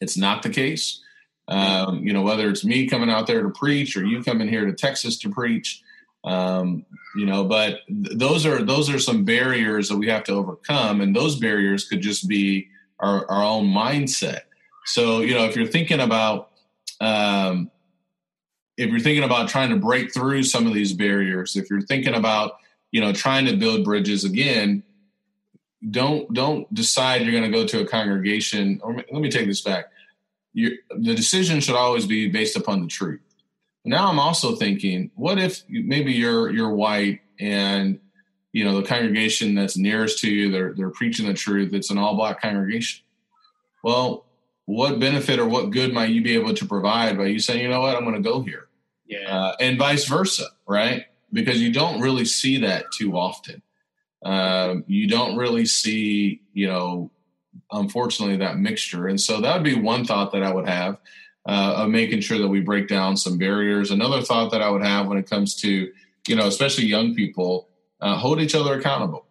it's 0.00 0.16
not 0.16 0.44
the 0.44 0.50
case. 0.50 1.02
Um, 1.48 2.06
you 2.06 2.12
know, 2.12 2.22
whether 2.22 2.48
it's 2.48 2.64
me 2.64 2.88
coming 2.88 3.10
out 3.10 3.26
there 3.26 3.42
to 3.42 3.50
preach 3.50 3.96
or 3.96 4.04
you 4.04 4.22
coming 4.22 4.48
here 4.48 4.64
to 4.66 4.72
Texas 4.72 5.18
to 5.18 5.28
preach, 5.28 5.82
um, 6.24 6.86
you 7.16 7.26
know, 7.26 7.42
but 7.42 7.80
th- 7.88 8.16
those 8.16 8.46
are 8.46 8.62
those 8.62 8.88
are 8.88 9.00
some 9.00 9.24
barriers 9.24 9.88
that 9.88 9.96
we 9.96 10.08
have 10.08 10.22
to 10.24 10.32
overcome, 10.32 11.00
and 11.00 11.14
those 11.14 11.36
barriers 11.36 11.88
could 11.88 12.02
just 12.02 12.28
be 12.28 12.68
our, 13.00 13.28
our 13.28 13.42
own 13.42 13.66
mindset. 13.66 14.42
So, 14.86 15.20
you 15.20 15.34
know, 15.34 15.44
if 15.44 15.56
you're 15.56 15.66
thinking 15.66 16.00
about 16.00 16.50
um, 17.00 17.70
if 18.76 18.90
you're 18.90 19.00
thinking 19.00 19.24
about 19.24 19.48
trying 19.48 19.70
to 19.70 19.76
break 19.76 20.14
through 20.14 20.44
some 20.44 20.68
of 20.68 20.74
these 20.74 20.92
barriers, 20.92 21.56
if 21.56 21.68
you're 21.68 21.80
thinking 21.80 22.14
about 22.14 22.58
you 22.92 23.00
know 23.00 23.12
trying 23.12 23.46
to 23.46 23.56
build 23.56 23.84
bridges 23.84 24.22
again, 24.22 24.84
don't 25.90 26.32
don't 26.32 26.72
decide 26.74 27.22
you're 27.22 27.32
going 27.38 27.50
to 27.50 27.56
go 27.56 27.66
to 27.66 27.80
a 27.80 27.86
congregation. 27.86 28.80
Or 28.82 28.94
let 28.94 29.12
me 29.12 29.30
take 29.30 29.46
this 29.46 29.60
back 29.60 29.86
the 30.56 31.14
decision 31.14 31.60
should 31.60 31.76
always 31.76 32.06
be 32.06 32.28
based 32.28 32.56
upon 32.56 32.80
the 32.80 32.88
truth. 32.88 33.20
Now 33.84 34.08
I'm 34.08 34.18
also 34.18 34.56
thinking, 34.56 35.10
what 35.14 35.38
if 35.38 35.62
maybe 35.68 36.12
you're 36.12 36.50
you're 36.50 36.74
white 36.74 37.20
and 37.38 38.00
you 38.52 38.64
know 38.64 38.80
the 38.80 38.86
congregation 38.86 39.54
that's 39.54 39.76
nearest 39.76 40.18
to 40.20 40.30
you 40.30 40.50
they're 40.50 40.72
they're 40.74 40.90
preaching 40.90 41.26
the 41.26 41.34
truth. 41.34 41.72
It's 41.74 41.90
an 41.90 41.98
all 41.98 42.16
black 42.16 42.40
congregation. 42.40 43.04
Well, 43.84 44.24
what 44.64 44.98
benefit 44.98 45.38
or 45.38 45.46
what 45.46 45.70
good 45.70 45.92
might 45.92 46.10
you 46.10 46.22
be 46.22 46.34
able 46.34 46.54
to 46.54 46.66
provide 46.66 47.16
by 47.16 47.26
you 47.26 47.38
saying, 47.38 47.62
you 47.62 47.68
know 47.68 47.80
what, 47.80 47.94
I'm 47.94 48.02
going 48.02 48.20
to 48.20 48.28
go 48.28 48.42
here, 48.42 48.66
yeah, 49.06 49.32
uh, 49.32 49.56
and 49.60 49.78
vice 49.78 50.06
versa, 50.06 50.46
right? 50.66 51.04
Because 51.32 51.60
you 51.60 51.72
don't 51.72 52.00
really 52.00 52.24
see 52.24 52.58
that 52.58 52.86
too 52.92 53.16
often. 53.16 53.62
Um, 54.24 54.84
you 54.86 55.08
don't 55.08 55.36
really 55.36 55.66
see, 55.66 56.42
you 56.52 56.66
know, 56.66 57.10
unfortunately 57.72 58.36
that 58.38 58.58
mixture. 58.58 59.08
And 59.08 59.20
so 59.20 59.40
that 59.40 59.54
would 59.54 59.64
be 59.64 59.74
one 59.74 60.04
thought 60.04 60.32
that 60.32 60.42
I 60.42 60.52
would 60.52 60.68
have 60.68 60.98
uh, 61.46 61.74
of 61.76 61.90
making 61.90 62.20
sure 62.20 62.38
that 62.38 62.48
we 62.48 62.60
break 62.60 62.88
down 62.88 63.16
some 63.16 63.38
barriers. 63.38 63.90
Another 63.90 64.22
thought 64.22 64.50
that 64.50 64.62
I 64.62 64.70
would 64.70 64.82
have 64.82 65.06
when 65.06 65.18
it 65.18 65.28
comes 65.28 65.54
to, 65.56 65.92
you 66.26 66.36
know, 66.36 66.46
especially 66.46 66.86
young 66.86 67.14
people, 67.14 67.68
uh, 68.00 68.16
hold 68.16 68.40
each 68.40 68.54
other 68.54 68.78
accountable. 68.78 69.26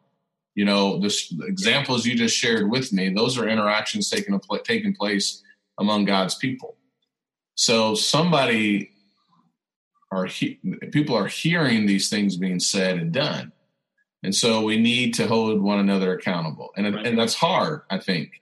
You 0.56 0.64
know, 0.64 1.00
the 1.00 1.14
examples 1.42 2.06
you 2.06 2.16
just 2.16 2.38
shared 2.38 2.70
with 2.70 2.94
me, 2.94 3.10
those 3.10 3.38
are 3.38 3.48
interactions 3.48 4.10
taking, 4.10 4.40
taking 4.64 4.96
place 4.96 5.44
among 5.78 6.06
God's 6.06 6.36
people. 6.36 6.78
So 7.56 7.96
somebody 7.96 8.92
are 10.12 10.26
he, 10.26 10.60
people 10.92 11.16
are 11.16 11.28
hearing 11.28 11.86
these 11.86 12.10
things 12.10 12.38
being 12.38 12.60
said 12.60 12.98
and 12.98 13.12
done 13.12 13.52
and 14.26 14.34
so 14.34 14.64
we 14.64 14.82
need 14.82 15.14
to 15.14 15.28
hold 15.28 15.62
one 15.62 15.78
another 15.78 16.18
accountable. 16.18 16.72
And, 16.76 16.96
right. 16.96 17.06
and 17.06 17.16
that's 17.18 17.36
hard, 17.36 17.84
I 17.92 18.00
think. 18.00 18.42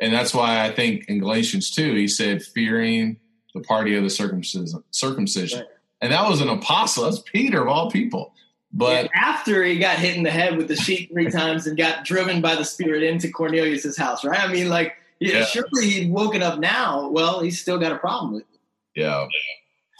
And 0.00 0.14
that's 0.14 0.32
why 0.32 0.64
I 0.64 0.70
think 0.70 1.06
in 1.08 1.18
Galatians 1.18 1.72
2, 1.72 1.94
he 1.94 2.06
said, 2.06 2.44
fearing 2.44 3.16
the 3.52 3.60
party 3.60 3.96
of 3.96 4.04
the 4.04 4.10
circumcision. 4.10 4.84
circumcision. 4.92 5.60
Right. 5.60 5.68
And 6.00 6.12
that 6.12 6.28
was 6.28 6.40
an 6.40 6.48
apostle. 6.48 7.04
That's 7.04 7.18
Peter 7.18 7.62
of 7.62 7.68
all 7.68 7.90
people. 7.90 8.34
But 8.72 9.06
yeah, 9.06 9.20
after 9.20 9.64
he 9.64 9.80
got 9.80 9.98
hit 9.98 10.16
in 10.16 10.22
the 10.22 10.30
head 10.30 10.56
with 10.56 10.68
the 10.68 10.76
sheet 10.76 11.10
three 11.10 11.28
times 11.28 11.66
and 11.66 11.76
got 11.76 12.04
driven 12.04 12.40
by 12.40 12.54
the 12.54 12.64
Spirit 12.64 13.02
into 13.02 13.28
Cornelius's 13.28 13.96
house, 13.96 14.24
right? 14.24 14.40
I 14.40 14.52
mean, 14.52 14.68
like, 14.68 14.94
yeah, 15.18 15.38
yeah. 15.38 15.44
surely 15.46 15.88
he'd 15.90 16.12
woken 16.12 16.42
up 16.42 16.60
now. 16.60 17.08
Well, 17.08 17.40
he's 17.40 17.60
still 17.60 17.78
got 17.78 17.90
a 17.90 17.98
problem 17.98 18.34
with 18.34 18.42
it. 18.42 18.60
Yeah. 18.94 19.26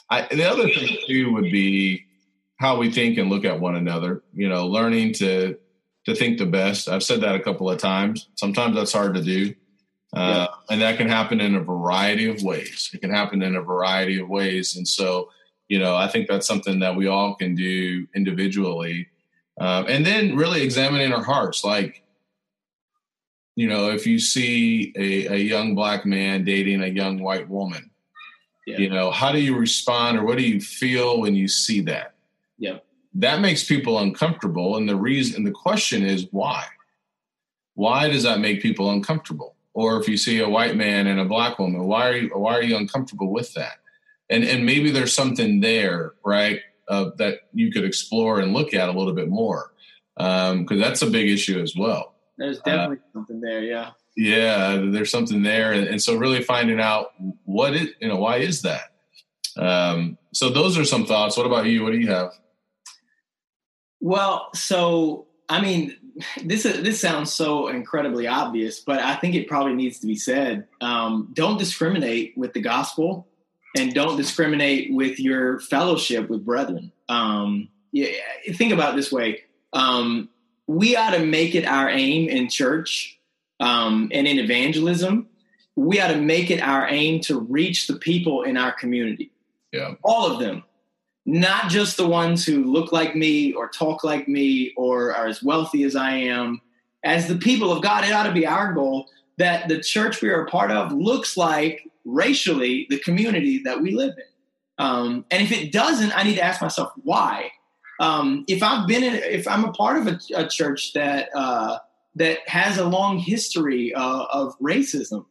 I, 0.08 0.28
the 0.32 0.44
other 0.44 0.68
thing, 0.68 0.98
too, 1.08 1.32
would 1.32 1.50
be 1.50 2.05
how 2.56 2.78
we 2.78 2.90
think 2.90 3.18
and 3.18 3.30
look 3.30 3.44
at 3.44 3.60
one 3.60 3.76
another. 3.76 4.22
You 4.32 4.48
know, 4.48 4.66
learning 4.66 5.14
to 5.14 5.56
to 6.04 6.14
think 6.14 6.38
the 6.38 6.46
best. 6.46 6.88
I've 6.88 7.02
said 7.02 7.20
that 7.20 7.34
a 7.34 7.40
couple 7.40 7.70
of 7.70 7.78
times. 7.78 8.28
Sometimes 8.34 8.76
that's 8.76 8.92
hard 8.92 9.14
to 9.14 9.22
do, 9.22 9.54
uh, 10.14 10.46
yeah. 10.48 10.54
and 10.70 10.80
that 10.80 10.96
can 10.96 11.08
happen 11.08 11.40
in 11.40 11.54
a 11.54 11.60
variety 11.60 12.28
of 12.28 12.42
ways. 12.42 12.90
It 12.92 13.00
can 13.00 13.10
happen 13.10 13.42
in 13.42 13.56
a 13.56 13.62
variety 13.62 14.20
of 14.20 14.28
ways, 14.28 14.76
and 14.76 14.86
so 14.86 15.30
you 15.68 15.78
know, 15.80 15.96
I 15.96 16.06
think 16.06 16.28
that's 16.28 16.46
something 16.46 16.78
that 16.80 16.94
we 16.94 17.08
all 17.08 17.34
can 17.34 17.54
do 17.54 18.06
individually, 18.14 19.08
um, 19.60 19.86
and 19.88 20.06
then 20.06 20.36
really 20.36 20.62
examining 20.62 21.12
our 21.12 21.24
hearts, 21.24 21.64
like. 21.64 22.02
You 23.58 23.68
know, 23.68 23.88
if 23.88 24.06
you 24.06 24.18
see 24.18 24.92
a, 24.96 25.32
a 25.32 25.36
young 25.38 25.74
black 25.74 26.04
man 26.04 26.44
dating 26.44 26.82
a 26.82 26.88
young 26.88 27.22
white 27.22 27.48
woman, 27.48 27.90
yeah. 28.66 28.76
you 28.76 28.90
know, 28.90 29.10
how 29.10 29.32
do 29.32 29.40
you 29.40 29.56
respond 29.56 30.18
or 30.18 30.26
what 30.26 30.36
do 30.36 30.44
you 30.44 30.60
feel 30.60 31.20
when 31.20 31.34
you 31.34 31.48
see 31.48 31.80
that? 31.82 32.15
Yeah. 32.58 32.78
That 33.14 33.40
makes 33.40 33.64
people 33.64 33.98
uncomfortable. 33.98 34.76
And 34.76 34.88
the 34.88 34.96
reason, 34.96 35.36
and 35.36 35.46
the 35.46 35.52
question 35.52 36.04
is 36.04 36.26
why? 36.30 36.64
Why 37.74 38.08
does 38.08 38.22
that 38.22 38.40
make 38.40 38.62
people 38.62 38.90
uncomfortable? 38.90 39.54
Or 39.74 40.00
if 40.00 40.08
you 40.08 40.16
see 40.16 40.40
a 40.40 40.48
white 40.48 40.76
man 40.76 41.06
and 41.06 41.20
a 41.20 41.24
black 41.24 41.58
woman, 41.58 41.84
why 41.84 42.08
are 42.08 42.16
you, 42.16 42.30
why 42.34 42.54
are 42.54 42.62
you 42.62 42.76
uncomfortable 42.76 43.30
with 43.30 43.52
that? 43.54 43.74
And, 44.30 44.42
and 44.42 44.64
maybe 44.64 44.90
there's 44.90 45.12
something 45.12 45.60
there, 45.60 46.14
right, 46.24 46.60
uh, 46.88 47.10
that 47.18 47.40
you 47.52 47.70
could 47.70 47.84
explore 47.84 48.40
and 48.40 48.54
look 48.54 48.74
at 48.74 48.88
a 48.88 48.92
little 48.92 49.12
bit 49.12 49.28
more. 49.28 49.72
Because 50.16 50.52
um, 50.52 50.78
that's 50.78 51.02
a 51.02 51.10
big 51.10 51.28
issue 51.28 51.60
as 51.60 51.76
well. 51.76 52.14
There's 52.38 52.58
definitely 52.60 52.96
uh, 52.96 53.12
something 53.12 53.40
there, 53.40 53.62
yeah. 53.62 53.90
Yeah, 54.16 54.76
there's 54.82 55.10
something 55.10 55.42
there, 55.42 55.72
and, 55.72 55.86
and, 55.86 56.02
so 56.02 56.16
really 56.16 56.42
finding 56.42 56.80
out 56.80 57.12
what 57.44 57.74
it, 57.74 57.90
you 58.00 58.08
know, 58.08 58.16
why 58.16 58.38
is 58.38 58.62
that? 58.62 58.94
Um, 59.58 60.16
so 60.32 60.48
those 60.48 60.78
are 60.78 60.86
some 60.86 61.04
thoughts. 61.04 61.36
What 61.36 61.44
about 61.44 61.66
you? 61.66 61.82
What 61.82 61.92
do 61.92 61.98
you 61.98 62.08
have? 62.08 62.30
Well, 64.00 64.50
so 64.54 65.26
I 65.48 65.60
mean, 65.60 65.96
this 66.42 66.64
is, 66.64 66.82
this 66.82 67.00
sounds 67.00 67.32
so 67.32 67.68
incredibly 67.68 68.26
obvious, 68.26 68.80
but 68.80 69.00
I 69.00 69.16
think 69.16 69.34
it 69.34 69.48
probably 69.48 69.74
needs 69.74 70.00
to 70.00 70.06
be 70.06 70.16
said. 70.16 70.66
Um, 70.80 71.30
don't 71.32 71.58
discriminate 71.58 72.36
with 72.36 72.52
the 72.52 72.60
gospel, 72.60 73.28
and 73.76 73.92
don't 73.92 74.16
discriminate 74.16 74.92
with 74.92 75.20
your 75.20 75.60
fellowship 75.60 76.30
with 76.30 76.44
brethren. 76.44 76.92
Um, 77.08 77.68
yeah, 77.92 78.08
think 78.54 78.72
about 78.72 78.94
it 78.94 78.96
this 78.96 79.12
way: 79.12 79.42
um, 79.72 80.30
we 80.66 80.96
ought 80.96 81.10
to 81.10 81.24
make 81.24 81.54
it 81.54 81.66
our 81.66 81.88
aim 81.88 82.28
in 82.28 82.48
church 82.48 83.20
um, 83.60 84.10
and 84.12 84.26
in 84.26 84.38
evangelism. 84.38 85.28
We 85.76 86.00
ought 86.00 86.08
to 86.08 86.20
make 86.20 86.50
it 86.50 86.62
our 86.62 86.88
aim 86.88 87.20
to 87.22 87.38
reach 87.38 87.86
the 87.86 87.96
people 87.96 88.42
in 88.42 88.56
our 88.56 88.72
community. 88.72 89.30
Yeah, 89.72 89.94
all 90.02 90.32
of 90.32 90.40
them 90.40 90.64
not 91.26 91.68
just 91.68 91.96
the 91.96 92.06
ones 92.06 92.46
who 92.46 92.64
look 92.64 92.92
like 92.92 93.16
me 93.16 93.52
or 93.52 93.68
talk 93.68 94.04
like 94.04 94.28
me 94.28 94.72
or 94.76 95.14
are 95.14 95.26
as 95.26 95.42
wealthy 95.42 95.82
as 95.82 95.96
I 95.96 96.12
am. 96.12 96.60
As 97.04 97.26
the 97.26 97.36
people 97.36 97.72
of 97.72 97.82
God, 97.82 98.04
it 98.04 98.12
ought 98.12 98.26
to 98.26 98.32
be 98.32 98.46
our 98.46 98.72
goal 98.72 99.08
that 99.38 99.68
the 99.68 99.80
church 99.80 100.22
we 100.22 100.30
are 100.30 100.44
a 100.44 100.50
part 100.50 100.70
of 100.70 100.92
looks 100.92 101.36
like 101.36 101.82
racially 102.04 102.86
the 102.88 102.98
community 103.00 103.60
that 103.64 103.80
we 103.80 103.90
live 103.90 104.14
in. 104.16 104.24
Um, 104.78 105.24
and 105.30 105.42
if 105.42 105.52
it 105.52 105.72
doesn't, 105.72 106.16
I 106.16 106.22
need 106.22 106.36
to 106.36 106.42
ask 106.42 106.62
myself 106.62 106.92
why. 107.02 107.50
Um, 107.98 108.44
if 108.46 108.62
I've 108.62 108.86
been 108.86 109.02
in, 109.02 109.14
if 109.14 109.48
I'm 109.48 109.64
a 109.64 109.72
part 109.72 109.98
of 109.98 110.06
a, 110.06 110.18
a 110.36 110.48
church 110.48 110.92
that 110.92 111.30
uh, 111.34 111.78
that 112.14 112.46
has 112.46 112.78
a 112.78 112.84
long 112.84 113.18
history 113.18 113.94
uh, 113.94 114.24
of 114.30 114.58
racism, 114.58 115.24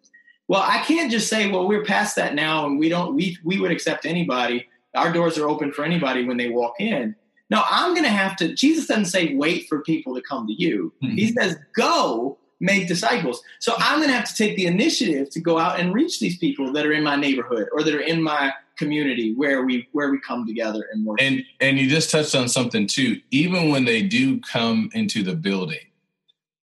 well, 0.47 0.63
I 0.65 0.79
can't 0.79 1.11
just 1.11 1.29
say, 1.29 1.49
well, 1.49 1.67
we're 1.67 1.85
past 1.85 2.15
that 2.15 2.33
now, 2.33 2.65
and 2.65 2.79
we 2.79 2.89
don't 2.89 3.15
we 3.15 3.37
we 3.43 3.59
would 3.59 3.71
accept 3.71 4.05
anybody. 4.05 4.67
Our 4.95 5.11
doors 5.11 5.37
are 5.37 5.47
open 5.47 5.71
for 5.71 5.83
anybody 5.83 6.25
when 6.25 6.37
they 6.37 6.49
walk 6.49 6.75
in. 6.79 7.15
No, 7.49 7.63
I'm 7.69 7.93
going 7.93 8.03
to 8.03 8.09
have 8.09 8.35
to. 8.37 8.53
Jesus 8.55 8.87
doesn't 8.87 9.05
say 9.05 9.35
wait 9.35 9.67
for 9.67 9.81
people 9.81 10.15
to 10.15 10.21
come 10.21 10.47
to 10.47 10.53
you. 10.53 10.93
Mm-hmm. 11.03 11.15
He 11.15 11.31
says 11.31 11.57
go 11.75 12.37
make 12.59 12.87
disciples. 12.87 13.41
So 13.59 13.73
I'm 13.77 13.99
going 13.99 14.09
to 14.09 14.15
have 14.15 14.27
to 14.27 14.35
take 14.35 14.55
the 14.55 14.65
initiative 14.65 15.29
to 15.31 15.39
go 15.39 15.59
out 15.59 15.79
and 15.79 15.93
reach 15.93 16.19
these 16.19 16.37
people 16.37 16.71
that 16.73 16.85
are 16.85 16.93
in 16.93 17.03
my 17.03 17.15
neighborhood 17.15 17.67
or 17.73 17.83
that 17.83 17.93
are 17.93 17.99
in 17.99 18.21
my 18.21 18.53
community 18.77 19.33
where 19.35 19.63
we 19.63 19.87
where 19.93 20.09
we 20.09 20.19
come 20.19 20.45
together 20.45 20.85
and 20.91 21.05
work. 21.05 21.21
And 21.21 21.43
and 21.59 21.77
you 21.77 21.89
just 21.89 22.09
touched 22.11 22.35
on 22.35 22.47
something 22.47 22.87
too. 22.87 23.21
Even 23.31 23.69
when 23.69 23.85
they 23.85 24.01
do 24.01 24.39
come 24.41 24.89
into 24.93 25.23
the 25.23 25.35
building, 25.35 25.85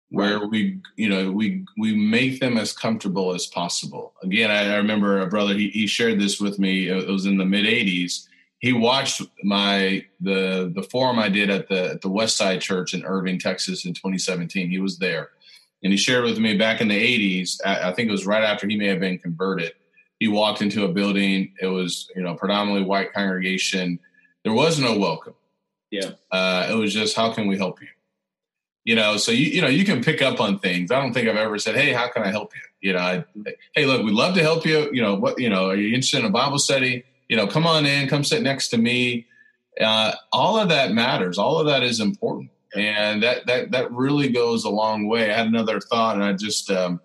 where 0.09 0.47
we 0.47 0.79
you 0.95 1.09
know 1.09 1.31
we 1.31 1.65
we 1.77 1.95
make 1.95 2.39
them 2.39 2.57
as 2.57 2.73
comfortable 2.73 3.33
as 3.33 3.47
possible. 3.47 4.13
Again, 4.23 4.51
I, 4.51 4.73
I 4.73 4.77
remember 4.77 5.19
a 5.19 5.27
brother 5.27 5.53
he, 5.53 5.69
he 5.69 5.87
shared 5.87 6.19
this 6.19 6.39
with 6.39 6.59
me. 6.59 6.87
It 6.87 7.07
was 7.07 7.25
in 7.25 7.37
the 7.37 7.45
mid 7.45 7.65
'80s. 7.65 8.27
He 8.59 8.73
watched 8.73 9.21
my 9.43 10.05
the 10.19 10.71
the 10.75 10.83
forum 10.83 11.19
I 11.19 11.29
did 11.29 11.49
at 11.49 11.69
the 11.69 11.91
at 11.91 12.01
the 12.01 12.09
West 12.09 12.37
Side 12.37 12.61
Church 12.61 12.93
in 12.93 13.05
Irving, 13.05 13.39
Texas, 13.39 13.85
in 13.85 13.93
2017. 13.93 14.69
He 14.69 14.79
was 14.79 14.97
there, 14.97 15.29
and 15.83 15.93
he 15.93 15.97
shared 15.97 16.25
with 16.25 16.39
me 16.39 16.57
back 16.57 16.81
in 16.81 16.87
the 16.87 17.41
80s. 17.41 17.59
I, 17.65 17.89
I 17.89 17.93
think 17.93 18.09
it 18.09 18.11
was 18.11 18.25
right 18.25 18.43
after 18.43 18.67
he 18.67 18.77
may 18.77 18.87
have 18.87 18.99
been 18.99 19.19
converted 19.19 19.73
he 20.19 20.27
walked 20.27 20.61
into 20.61 20.83
a 20.83 20.89
building. 20.89 21.53
It 21.61 21.67
was, 21.67 22.11
you 22.15 22.21
know, 22.21 22.35
predominantly 22.35 22.83
white 22.83 23.13
congregation. 23.13 23.99
There 24.43 24.53
was 24.53 24.79
no 24.79 24.97
welcome. 24.97 25.33
Yeah. 25.91 26.11
Uh, 26.29 26.67
it 26.69 26.75
was 26.75 26.93
just, 26.93 27.15
how 27.15 27.31
can 27.31 27.47
we 27.47 27.57
help 27.57 27.81
you? 27.81 27.87
You 28.89 28.95
know, 28.95 29.17
so 29.17 29.31
you 29.31 29.45
you 29.45 29.61
know 29.61 29.67
you 29.67 29.85
can 29.85 30.03
pick 30.03 30.23
up 30.23 30.41
on 30.41 30.57
things. 30.57 30.89
I 30.89 30.99
don't 30.99 31.13
think 31.13 31.27
I've 31.27 31.35
ever 31.35 31.59
said, 31.59 31.75
"Hey, 31.75 31.93
how 31.93 32.07
can 32.07 32.23
I 32.23 32.31
help 32.31 32.55
you?" 32.55 32.89
You 32.89 32.93
know, 32.93 32.99
I, 32.99 33.23
hey, 33.75 33.85
look, 33.85 34.03
we'd 34.03 34.15
love 34.15 34.33
to 34.33 34.41
help 34.41 34.65
you. 34.65 34.89
You 34.91 35.03
know, 35.03 35.13
what 35.13 35.39
you 35.39 35.47
know, 35.47 35.69
are 35.69 35.75
you 35.75 35.89
interested 35.89 36.21
in 36.21 36.25
a 36.25 36.31
Bible 36.31 36.57
study? 36.57 37.03
You 37.27 37.37
know, 37.37 37.45
come 37.45 37.67
on 37.67 37.85
in, 37.85 38.07
come 38.07 38.23
sit 38.23 38.41
next 38.41 38.69
to 38.69 38.79
me. 38.79 39.27
Uh, 39.79 40.13
all 40.31 40.57
of 40.57 40.69
that 40.69 40.91
matters. 40.91 41.37
All 41.37 41.59
of 41.59 41.67
that 41.67 41.83
is 41.83 41.99
important, 41.99 42.49
and 42.75 43.21
that 43.21 43.45
that 43.45 43.69
that 43.69 43.91
really 43.91 44.29
goes 44.29 44.63
a 44.63 44.71
long 44.71 45.07
way. 45.07 45.31
I 45.31 45.37
had 45.37 45.45
another 45.45 45.79
thought, 45.79 46.15
and 46.15 46.23
I 46.23 46.33
just 46.33 46.71
um, 46.71 46.99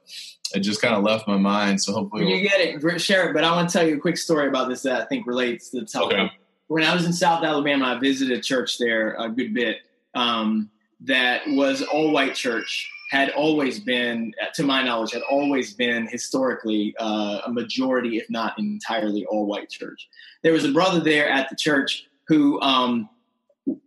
it 0.54 0.60
just 0.60 0.80
kind 0.80 0.94
of 0.94 1.02
left 1.02 1.28
my 1.28 1.36
mind. 1.36 1.82
So 1.82 1.92
hopefully, 1.92 2.24
we'll... 2.24 2.34
you 2.34 2.48
get 2.48 2.60
it, 2.62 2.98
share 2.98 3.28
it. 3.28 3.34
But 3.34 3.44
I 3.44 3.54
want 3.54 3.68
to 3.68 3.78
tell 3.78 3.86
you 3.86 3.96
a 3.96 4.00
quick 4.00 4.16
story 4.16 4.48
about 4.48 4.70
this 4.70 4.84
that 4.84 5.02
I 5.02 5.04
think 5.04 5.26
relates 5.26 5.68
to 5.72 5.82
the 5.82 6.00
Okay. 6.04 6.32
When 6.68 6.82
I 6.82 6.94
was 6.94 7.04
in 7.04 7.12
South 7.12 7.44
Alabama, 7.44 7.94
I 7.94 7.98
visited 7.98 8.38
a 8.38 8.40
church 8.40 8.78
there 8.78 9.16
a 9.18 9.28
good 9.28 9.52
bit 9.52 9.82
um, 10.14 10.70
that 11.00 11.42
was 11.48 11.82
all 11.82 12.10
white 12.10 12.34
church. 12.34 12.90
Had 13.10 13.30
always 13.30 13.78
been, 13.78 14.34
to 14.54 14.62
my 14.64 14.82
knowledge, 14.82 15.12
had 15.12 15.22
always 15.30 15.74
been 15.74 16.08
historically 16.08 16.94
uh, 16.98 17.42
a 17.46 17.52
majority, 17.52 18.16
if 18.16 18.28
not 18.28 18.58
entirely, 18.58 19.24
all 19.26 19.46
white 19.46 19.70
church. 19.70 20.08
There 20.42 20.52
was 20.52 20.64
a 20.64 20.72
brother 20.72 21.00
there 21.00 21.28
at 21.28 21.48
the 21.48 21.54
church 21.54 22.06
who 22.26 22.60
um, 22.60 23.08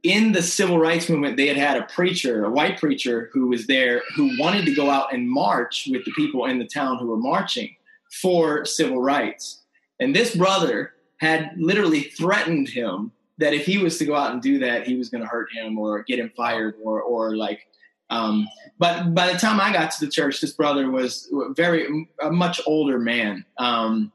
in 0.03 0.31
the 0.31 0.41
civil 0.41 0.79
rights 0.79 1.09
movement, 1.09 1.37
they 1.37 1.47
had 1.47 1.57
had 1.57 1.77
a 1.77 1.85
preacher, 1.85 2.45
a 2.45 2.49
white 2.49 2.79
preacher, 2.79 3.29
who 3.33 3.47
was 3.47 3.67
there 3.67 4.01
who 4.15 4.39
wanted 4.39 4.65
to 4.65 4.73
go 4.73 4.89
out 4.89 5.13
and 5.13 5.29
march 5.29 5.87
with 5.91 6.03
the 6.05 6.11
people 6.11 6.45
in 6.45 6.59
the 6.59 6.67
town 6.67 6.97
who 6.97 7.07
were 7.07 7.17
marching 7.17 7.75
for 8.21 8.65
civil 8.65 9.01
rights. 9.01 9.63
And 9.99 10.15
this 10.15 10.35
brother 10.35 10.93
had 11.17 11.51
literally 11.57 12.01
threatened 12.01 12.69
him 12.69 13.11
that 13.37 13.53
if 13.53 13.65
he 13.65 13.77
was 13.77 13.97
to 13.99 14.05
go 14.05 14.15
out 14.15 14.31
and 14.31 14.41
do 14.41 14.59
that, 14.59 14.87
he 14.87 14.95
was 14.95 15.09
going 15.09 15.23
to 15.23 15.29
hurt 15.29 15.49
him 15.53 15.77
or 15.77 16.03
get 16.03 16.19
him 16.19 16.31
fired 16.35 16.75
or, 16.83 17.01
or 17.01 17.35
like. 17.35 17.67
Um, 18.09 18.47
but 18.79 19.13
by 19.13 19.31
the 19.31 19.37
time 19.37 19.59
I 19.59 19.73
got 19.73 19.91
to 19.91 20.05
the 20.05 20.11
church, 20.11 20.39
this 20.39 20.53
brother 20.53 20.89
was 20.89 21.31
very 21.51 22.07
a 22.21 22.31
much 22.31 22.61
older 22.65 22.99
man. 22.99 23.45
Um, 23.57 24.11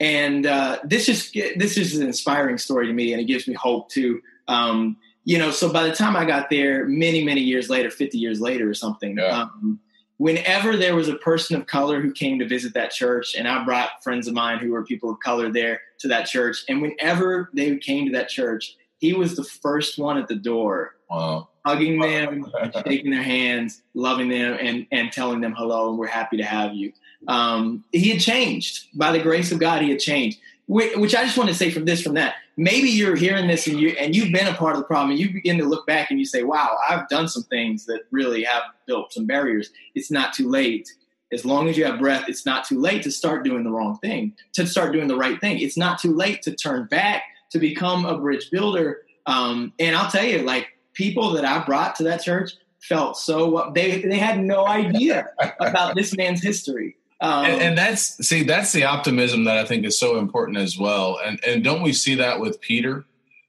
and 0.00 0.46
uh, 0.46 0.78
this 0.84 1.08
is 1.08 1.30
this 1.32 1.76
is 1.76 1.96
an 1.96 2.06
inspiring 2.06 2.58
story 2.58 2.86
to 2.86 2.92
me, 2.92 3.12
and 3.12 3.20
it 3.20 3.26
gives 3.26 3.46
me 3.46 3.54
hope 3.54 3.90
too. 3.90 4.20
Um, 4.48 4.96
you 5.24 5.38
know, 5.38 5.50
so 5.50 5.72
by 5.72 5.84
the 5.84 5.94
time 5.94 6.16
I 6.16 6.24
got 6.24 6.50
there, 6.50 6.86
many, 6.86 7.24
many 7.24 7.40
years 7.40 7.70
later, 7.70 7.90
50 7.90 8.18
years 8.18 8.40
later 8.40 8.68
or 8.68 8.74
something, 8.74 9.16
yeah. 9.16 9.42
um, 9.42 9.80
whenever 10.18 10.76
there 10.76 10.94
was 10.94 11.08
a 11.08 11.16
person 11.16 11.56
of 11.56 11.66
color 11.66 12.00
who 12.00 12.12
came 12.12 12.38
to 12.38 12.46
visit 12.46 12.74
that 12.74 12.90
church, 12.90 13.34
and 13.34 13.48
I 13.48 13.64
brought 13.64 14.02
friends 14.02 14.28
of 14.28 14.34
mine 14.34 14.58
who 14.58 14.70
were 14.70 14.84
people 14.84 15.10
of 15.10 15.20
color 15.20 15.50
there 15.50 15.80
to 15.98 16.08
that 16.08 16.26
church, 16.26 16.64
and 16.68 16.82
whenever 16.82 17.50
they 17.52 17.76
came 17.76 18.06
to 18.06 18.12
that 18.12 18.28
church, 18.28 18.76
he 18.98 19.12
was 19.12 19.36
the 19.36 19.44
first 19.44 19.98
one 19.98 20.16
at 20.16 20.28
the 20.28 20.34
door, 20.34 20.94
wow. 21.10 21.48
hugging 21.64 22.00
them, 22.00 22.50
shaking 22.86 23.10
their 23.10 23.22
hands, 23.22 23.82
loving 23.92 24.28
them, 24.28 24.56
and, 24.60 24.86
and 24.92 25.12
telling 25.12 25.40
them 25.40 25.54
hello, 25.56 25.90
and 25.90 25.98
we're 25.98 26.06
happy 26.06 26.36
to 26.36 26.44
have 26.44 26.74
you. 26.74 26.92
Um, 27.28 27.84
he 27.92 28.10
had 28.10 28.20
changed. 28.20 28.86
By 28.94 29.12
the 29.12 29.20
grace 29.20 29.52
of 29.52 29.58
God, 29.58 29.82
he 29.82 29.90
had 29.90 30.00
changed. 30.00 30.38
Which 30.66 31.14
I 31.14 31.24
just 31.24 31.36
want 31.36 31.50
to 31.50 31.54
say 31.54 31.70
from 31.70 31.84
this, 31.84 32.00
from 32.00 32.14
that 32.14 32.36
maybe 32.56 32.88
you're 32.88 33.16
hearing 33.16 33.48
this 33.48 33.66
and 33.66 33.80
you 33.80 33.90
and 33.90 34.14
you've 34.14 34.32
been 34.32 34.46
a 34.46 34.54
part 34.54 34.74
of 34.74 34.78
the 34.78 34.86
problem 34.86 35.10
and 35.10 35.18
you 35.18 35.32
begin 35.32 35.58
to 35.58 35.64
look 35.64 35.86
back 35.86 36.10
and 36.10 36.18
you 36.18 36.24
say 36.24 36.42
wow 36.42 36.76
i've 36.88 37.08
done 37.08 37.28
some 37.28 37.42
things 37.44 37.86
that 37.86 38.02
really 38.10 38.44
have 38.44 38.62
built 38.86 39.12
some 39.12 39.26
barriers. 39.26 39.70
It's 39.94 40.10
not 40.10 40.34
too 40.34 40.48
late. 40.48 40.92
As 41.32 41.44
long 41.44 41.68
as 41.68 41.76
you 41.76 41.84
have 41.84 41.98
breath 41.98 42.28
it's 42.28 42.46
not 42.46 42.64
too 42.64 42.78
late 42.78 43.02
to 43.02 43.10
start 43.10 43.44
doing 43.44 43.64
the 43.64 43.70
wrong 43.70 43.98
thing 43.98 44.34
to 44.52 44.66
start 44.66 44.92
doing 44.92 45.08
the 45.08 45.16
right 45.16 45.40
thing. 45.40 45.58
It's 45.58 45.76
not 45.76 45.98
too 45.98 46.14
late 46.14 46.42
to 46.42 46.54
turn 46.54 46.86
back 46.86 47.22
to 47.50 47.58
become 47.58 48.04
a 48.04 48.18
bridge 48.18 48.50
builder. 48.50 49.02
Um, 49.26 49.72
and 49.78 49.96
i'll 49.96 50.10
tell 50.10 50.24
you 50.24 50.40
like 50.40 50.68
people 50.92 51.30
that 51.32 51.44
i 51.44 51.64
brought 51.64 51.96
to 51.96 52.02
that 52.04 52.22
church 52.22 52.52
felt 52.80 53.16
so 53.16 53.72
they 53.74 54.02
they 54.02 54.18
had 54.18 54.38
no 54.38 54.66
idea 54.66 55.28
about 55.60 55.94
this 55.96 56.14
man's 56.16 56.42
history 56.42 56.96
um, 57.20 57.44
and, 57.44 57.62
and, 57.62 57.78
that's 57.78 58.26
see, 58.26 58.42
that's 58.42 58.72
the 58.72 58.84
optimism 58.84 59.44
that 59.44 59.56
I 59.56 59.64
think 59.64 59.84
is 59.84 59.98
so 59.98 60.18
important 60.18 60.58
as 60.58 60.78
well. 60.78 61.18
And 61.24 61.42
and 61.44 61.62
don't 61.62 61.82
we 61.82 61.92
see 61.92 62.16
that 62.16 62.40
with 62.40 62.60
Peter? 62.60 63.04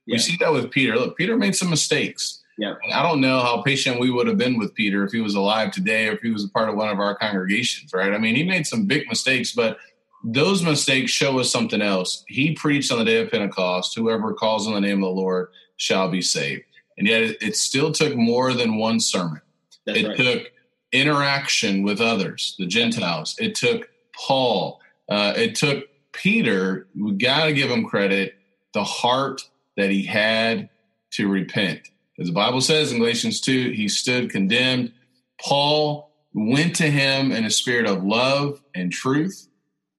Yeah. 0.06 0.14
We 0.14 0.18
see 0.18 0.36
that 0.40 0.52
with 0.52 0.70
Peter. 0.70 0.96
Look, 0.96 1.16
Peter 1.16 1.36
made 1.36 1.56
some 1.56 1.70
mistakes. 1.70 2.42
Yeah. 2.58 2.74
And 2.82 2.94
I 2.94 3.02
don't 3.02 3.20
know 3.20 3.40
how 3.40 3.62
patient 3.62 4.00
we 4.00 4.10
would 4.10 4.26
have 4.28 4.38
been 4.38 4.58
with 4.58 4.74
Peter 4.74 5.04
if 5.04 5.12
he 5.12 5.20
was 5.20 5.34
alive 5.34 5.72
today 5.72 6.08
or 6.08 6.12
if 6.12 6.20
he 6.20 6.30
was 6.30 6.44
a 6.44 6.48
part 6.48 6.70
of 6.70 6.76
one 6.76 6.88
of 6.88 6.98
our 6.98 7.14
congregations, 7.14 7.92
right? 7.92 8.14
I 8.14 8.18
mean, 8.18 8.34
he 8.34 8.44
made 8.44 8.66
some 8.66 8.86
big 8.86 9.06
mistakes, 9.08 9.52
but 9.52 9.78
those 10.24 10.62
mistakes 10.62 11.12
show 11.12 11.38
us 11.38 11.50
something 11.50 11.82
else. 11.82 12.24
He 12.28 12.54
preached 12.54 12.90
on 12.90 12.98
the 12.98 13.04
day 13.04 13.20
of 13.20 13.30
Pentecost, 13.30 13.94
whoever 13.94 14.32
calls 14.32 14.66
on 14.66 14.72
the 14.72 14.80
name 14.80 15.02
of 15.02 15.08
the 15.08 15.20
Lord 15.20 15.48
shall 15.76 16.08
be 16.08 16.22
saved. 16.22 16.64
And 16.96 17.06
yet 17.06 17.22
it, 17.22 17.42
it 17.42 17.56
still 17.56 17.92
took 17.92 18.16
more 18.16 18.54
than 18.54 18.76
one 18.76 19.00
sermon. 19.00 19.42
That's 19.84 19.98
it 19.98 20.08
right. 20.08 20.16
took 20.16 20.52
interaction 20.92 21.82
with 21.82 22.00
others, 22.00 22.54
the 22.58 22.66
Gentiles. 22.66 23.36
It 23.38 23.54
took 23.54 23.88
Paul. 24.14 24.80
Uh, 25.08 25.34
it 25.36 25.54
took 25.54 25.84
Peter. 26.12 26.86
We 26.98 27.12
got 27.12 27.44
to 27.44 27.52
give 27.52 27.70
him 27.70 27.84
credit. 27.84 28.34
The 28.72 28.84
heart 28.84 29.42
that 29.76 29.90
he 29.90 30.04
had 30.04 30.68
to 31.12 31.28
repent, 31.28 31.88
as 32.18 32.26
the 32.26 32.32
Bible 32.32 32.60
says 32.60 32.92
in 32.92 32.98
Galatians 32.98 33.40
two, 33.40 33.70
he 33.70 33.88
stood 33.88 34.30
condemned. 34.30 34.92
Paul 35.40 36.10
went 36.34 36.76
to 36.76 36.90
him 36.90 37.32
in 37.32 37.44
a 37.44 37.50
spirit 37.50 37.86
of 37.86 38.04
love 38.04 38.62
and 38.74 38.92
truth, 38.92 39.48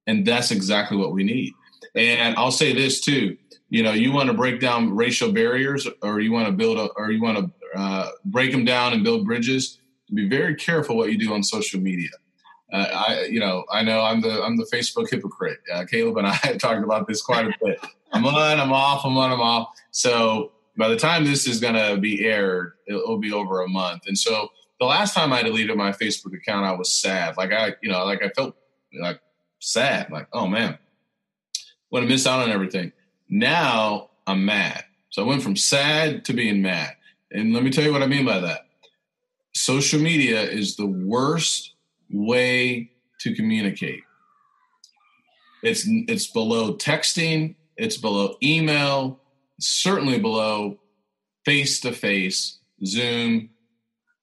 and 0.05 0.25
that's 0.25 0.51
exactly 0.51 0.97
what 0.97 1.11
we 1.11 1.23
need. 1.23 1.53
And 1.95 2.35
I'll 2.35 2.51
say 2.51 2.73
this 2.73 3.01
too. 3.01 3.38
You 3.69 3.83
know, 3.83 3.91
you 3.91 4.11
want 4.11 4.27
to 4.27 4.33
break 4.33 4.59
down 4.59 4.95
racial 4.95 5.31
barriers, 5.31 5.88
or 6.01 6.19
you 6.19 6.31
want 6.31 6.47
to 6.47 6.53
build, 6.53 6.77
a, 6.77 6.88
or 6.95 7.11
you 7.11 7.21
want 7.21 7.38
to 7.38 7.79
uh, 7.79 8.09
break 8.25 8.51
them 8.51 8.65
down 8.65 8.93
and 8.93 9.03
build 9.03 9.25
bridges 9.25 9.79
be 10.14 10.28
very 10.28 10.55
careful 10.55 10.97
what 10.97 11.12
you 11.12 11.18
do 11.18 11.34
on 11.34 11.43
social 11.43 11.80
media. 11.80 12.10
Uh, 12.72 13.03
I, 13.08 13.24
you 13.26 13.39
know, 13.39 13.66
I 13.72 13.82
know 13.84 14.01
I'm 14.01 14.22
the 14.22 14.43
I'm 14.43 14.58
the 14.58 14.68
Facebook 14.72 15.10
hypocrite. 15.10 15.60
Uh, 15.74 15.86
Caleb 15.86 16.18
and 16.18 16.28
I 16.28 16.34
have 16.34 16.58
talked 16.58 16.84
about 16.84 17.08
this 17.08 17.22
quite 17.22 17.47
a 17.47 17.53
bit. 17.64 17.80
I'm 18.14 18.26
on, 18.26 18.60
I'm 18.60 18.72
off, 18.72 19.05
I'm 19.05 19.18
on, 19.18 19.32
I'm 19.32 19.41
off. 19.41 19.70
So 19.91 20.51
by 20.78 20.88
the 20.88 20.95
time 20.95 21.26
this 21.26 21.47
is 21.47 21.60
going 21.60 21.74
to 21.74 21.99
be 21.99 22.26
aired, 22.26 22.74
it'll, 22.88 23.01
it'll, 23.01 23.18
be 23.18 23.34
over 23.34 23.62
a 23.62 23.68
month. 23.68 24.03
And 24.08 24.18
so 24.18 24.49
the 24.80 24.86
last 24.86 25.14
time 25.14 25.34
I 25.34 25.43
deleted 25.43 25.76
my 25.76 25.91
Facebook 25.91 26.34
account, 26.36 26.66
I 26.66 26.72
was 26.72 26.91
sad. 26.91 27.36
Like 27.36 27.51
I, 27.51 27.74
you 27.82 27.89
know, 27.89 28.05
like 28.05 28.24
I 28.24 28.30
felt 28.30 28.55
like 28.99 29.20
sad. 29.60 30.10
Like, 30.12 30.28
oh 30.34 30.47
man, 30.47 30.78
want 31.91 32.03
to 32.03 32.10
miss 32.10 32.28
out 32.28 32.41
on 32.41 32.49
everything. 32.49 32.91
Now 33.30 34.12
I'm 34.26 34.45
mad. 34.45 34.86
So 35.10 35.24
I 35.24 35.26
went 35.26 35.41
from 35.41 35.55
sad 35.55 36.26
to 36.26 36.34
being 36.34 36.62
mad. 36.62 36.95
And 37.32 37.53
let 37.53 37.64
me 37.64 37.72
tell 37.72 37.84
you 37.84 37.91
what 37.91 38.03
I 38.03 38.08
mean 38.08 38.26
by 38.26 38.39
that 38.39 38.66
social 39.68 39.99
media 39.99 40.41
is 40.41 40.78
the 40.78 40.86
worst 40.86 41.74
way 42.09 42.89
to 43.20 43.36
communicate. 43.36 44.01
It's 45.61 45.84
it's 46.07 46.28
below 46.28 46.76
texting, 46.76 47.55
it's 47.76 47.97
below 47.97 48.38
email, 48.41 49.20
certainly 49.59 50.20
below 50.20 50.80
face 51.43 51.82
to 51.82 51.91
face, 51.91 52.59
Zoom, 52.86 53.49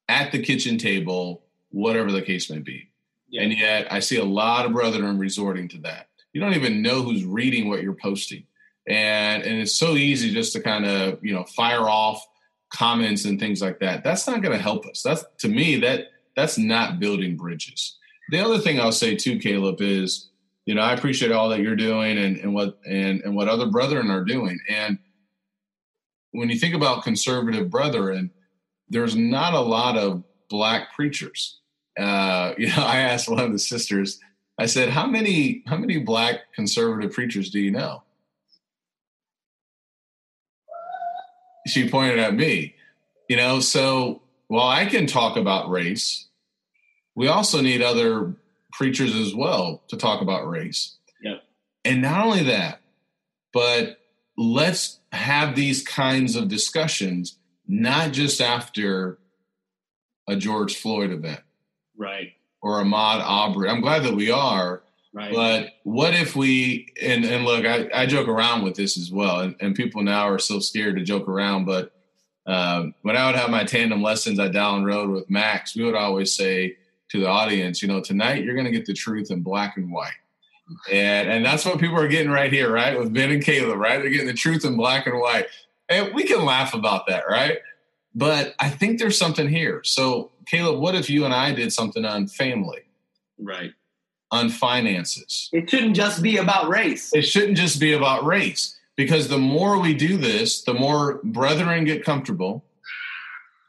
at 0.08 0.32
the 0.32 0.40
kitchen 0.40 0.78
table, 0.78 1.42
whatever 1.70 2.10
the 2.10 2.22
case 2.22 2.48
may 2.48 2.60
be. 2.60 2.88
Yeah. 3.28 3.42
And 3.42 3.52
yet 3.52 3.92
I 3.92 4.00
see 4.00 4.16
a 4.16 4.24
lot 4.24 4.64
of 4.64 4.72
brethren 4.72 5.18
resorting 5.18 5.68
to 5.68 5.78
that. 5.80 6.08
You 6.32 6.40
don't 6.40 6.54
even 6.54 6.80
know 6.80 7.02
who's 7.02 7.26
reading 7.26 7.68
what 7.68 7.82
you're 7.82 8.00
posting. 8.08 8.46
and 8.88 9.42
and 9.42 9.60
it's 9.60 9.76
so 9.76 9.90
easy 9.92 10.32
just 10.32 10.54
to 10.54 10.60
kind 10.62 10.86
of 10.86 11.22
you 11.22 11.34
know 11.34 11.44
fire 11.44 11.86
off 12.00 12.26
comments 12.74 13.24
and 13.24 13.38
things 13.38 13.62
like 13.62 13.78
that. 13.78 14.02
That's 14.02 14.26
not 14.26 14.42
going 14.42 14.56
to 14.56 14.62
help 14.62 14.84
us. 14.86 15.02
That's 15.02 15.24
to 15.38 15.48
me 15.48 15.76
that 15.80 16.08
that's 16.36 16.58
not 16.58 16.98
building 16.98 17.36
bridges. 17.36 17.96
The 18.30 18.40
other 18.40 18.58
thing 18.58 18.80
I'll 18.80 18.92
say 18.92 19.14
too, 19.14 19.38
Caleb, 19.38 19.80
is 19.80 20.30
you 20.66 20.74
know 20.74 20.82
I 20.82 20.92
appreciate 20.92 21.30
all 21.30 21.48
that 21.50 21.60
you're 21.60 21.76
doing 21.76 22.18
and, 22.18 22.36
and 22.38 22.52
what 22.52 22.78
and 22.88 23.20
and 23.22 23.36
what 23.36 23.48
other 23.48 23.66
brethren 23.66 24.10
are 24.10 24.24
doing. 24.24 24.58
And 24.68 24.98
when 26.32 26.48
you 26.48 26.58
think 26.58 26.74
about 26.74 27.04
conservative 27.04 27.70
brethren, 27.70 28.30
there's 28.88 29.14
not 29.14 29.54
a 29.54 29.60
lot 29.60 29.96
of 29.96 30.24
black 30.48 30.92
preachers. 30.94 31.60
Uh, 31.98 32.54
you 32.58 32.66
know, 32.68 32.84
I 32.84 32.98
asked 32.98 33.28
one 33.28 33.40
of 33.40 33.52
the 33.52 33.58
sisters. 33.58 34.18
I 34.58 34.66
said, 34.66 34.88
"How 34.88 35.06
many 35.06 35.62
how 35.66 35.76
many 35.76 35.98
black 35.98 36.52
conservative 36.54 37.12
preachers 37.12 37.50
do 37.50 37.60
you 37.60 37.70
know?" 37.70 38.02
She 41.66 41.88
pointed 41.88 42.18
at 42.18 42.34
me. 42.34 42.74
You 43.28 43.36
know, 43.36 43.60
so 43.60 44.22
while 44.48 44.68
I 44.68 44.86
can 44.86 45.06
talk 45.06 45.36
about 45.36 45.70
race, 45.70 46.28
we 47.14 47.28
also 47.28 47.60
need 47.60 47.82
other 47.82 48.34
preachers 48.72 49.14
as 49.14 49.34
well 49.34 49.82
to 49.88 49.96
talk 49.96 50.20
about 50.20 50.48
race. 50.48 50.96
Yep. 51.22 51.42
And 51.84 52.02
not 52.02 52.24
only 52.24 52.42
that, 52.44 52.80
but 53.52 54.00
let's 54.36 54.98
have 55.12 55.54
these 55.54 55.82
kinds 55.82 56.36
of 56.36 56.48
discussions 56.48 57.38
not 57.66 58.12
just 58.12 58.40
after 58.40 59.18
a 60.28 60.36
George 60.36 60.76
Floyd 60.76 61.10
event. 61.10 61.40
Right. 61.96 62.32
Or 62.62 62.82
Ahmaud 62.82 63.22
Arbery. 63.22 63.68
I'm 63.68 63.80
glad 63.80 64.04
that 64.04 64.14
we 64.14 64.30
are. 64.30 64.82
Right. 65.14 65.32
But 65.32 65.74
what 65.84 66.12
if 66.12 66.34
we 66.34 66.92
and 67.00 67.24
and 67.24 67.44
look, 67.44 67.64
I, 67.64 67.88
I 67.94 68.04
joke 68.04 68.26
around 68.26 68.64
with 68.64 68.74
this 68.74 68.98
as 68.98 69.12
well, 69.12 69.40
and, 69.40 69.54
and 69.60 69.74
people 69.74 70.02
now 70.02 70.28
are 70.28 70.40
so 70.40 70.58
scared 70.58 70.96
to 70.96 71.04
joke 71.04 71.28
around. 71.28 71.66
But 71.66 71.92
um, 72.46 72.94
when 73.02 73.16
I 73.16 73.26
would 73.26 73.36
have 73.36 73.48
my 73.48 73.62
tandem 73.62 74.02
lessons 74.02 74.40
at 74.40 74.50
Dowlen 74.50 74.84
Road 74.84 75.10
with 75.10 75.30
Max, 75.30 75.76
we 75.76 75.84
would 75.84 75.94
always 75.94 76.34
say 76.34 76.76
to 77.10 77.20
the 77.20 77.28
audience, 77.28 77.80
you 77.80 77.86
know, 77.86 78.00
tonight 78.00 78.42
you're 78.42 78.56
going 78.56 78.66
to 78.66 78.72
get 78.72 78.86
the 78.86 78.92
truth 78.92 79.30
in 79.30 79.40
black 79.40 79.76
and 79.76 79.92
white. 79.92 80.14
And 80.90 81.30
and 81.30 81.44
that's 81.44 81.64
what 81.64 81.78
people 81.78 82.00
are 82.00 82.08
getting 82.08 82.32
right 82.32 82.52
here, 82.52 82.72
right? 82.72 82.98
With 82.98 83.14
Ben 83.14 83.30
and 83.30 83.44
Caleb, 83.44 83.78
right? 83.78 84.00
They're 84.00 84.10
getting 84.10 84.26
the 84.26 84.32
truth 84.32 84.64
in 84.64 84.76
black 84.76 85.06
and 85.06 85.20
white. 85.20 85.46
And 85.88 86.12
we 86.12 86.24
can 86.24 86.44
laugh 86.44 86.74
about 86.74 87.06
that, 87.06 87.28
right? 87.28 87.58
But 88.16 88.56
I 88.58 88.68
think 88.68 88.98
there's 88.98 89.18
something 89.18 89.48
here. 89.48 89.82
So, 89.84 90.32
Caleb, 90.46 90.80
what 90.80 90.96
if 90.96 91.08
you 91.08 91.24
and 91.24 91.34
I 91.34 91.52
did 91.52 91.72
something 91.72 92.04
on 92.04 92.26
family? 92.26 92.82
Right. 93.38 93.74
On 94.34 94.48
finances. 94.48 95.48
It 95.52 95.70
shouldn't 95.70 95.94
just 95.94 96.20
be 96.20 96.38
about 96.38 96.68
race. 96.68 97.12
It 97.14 97.22
shouldn't 97.22 97.56
just 97.56 97.78
be 97.78 97.92
about 97.92 98.24
race 98.26 98.76
because 98.96 99.28
the 99.28 99.38
more 99.38 99.78
we 99.78 99.94
do 99.94 100.16
this, 100.16 100.62
the 100.62 100.74
more 100.74 101.20
brethren 101.22 101.84
get 101.84 102.04
comfortable, 102.04 102.64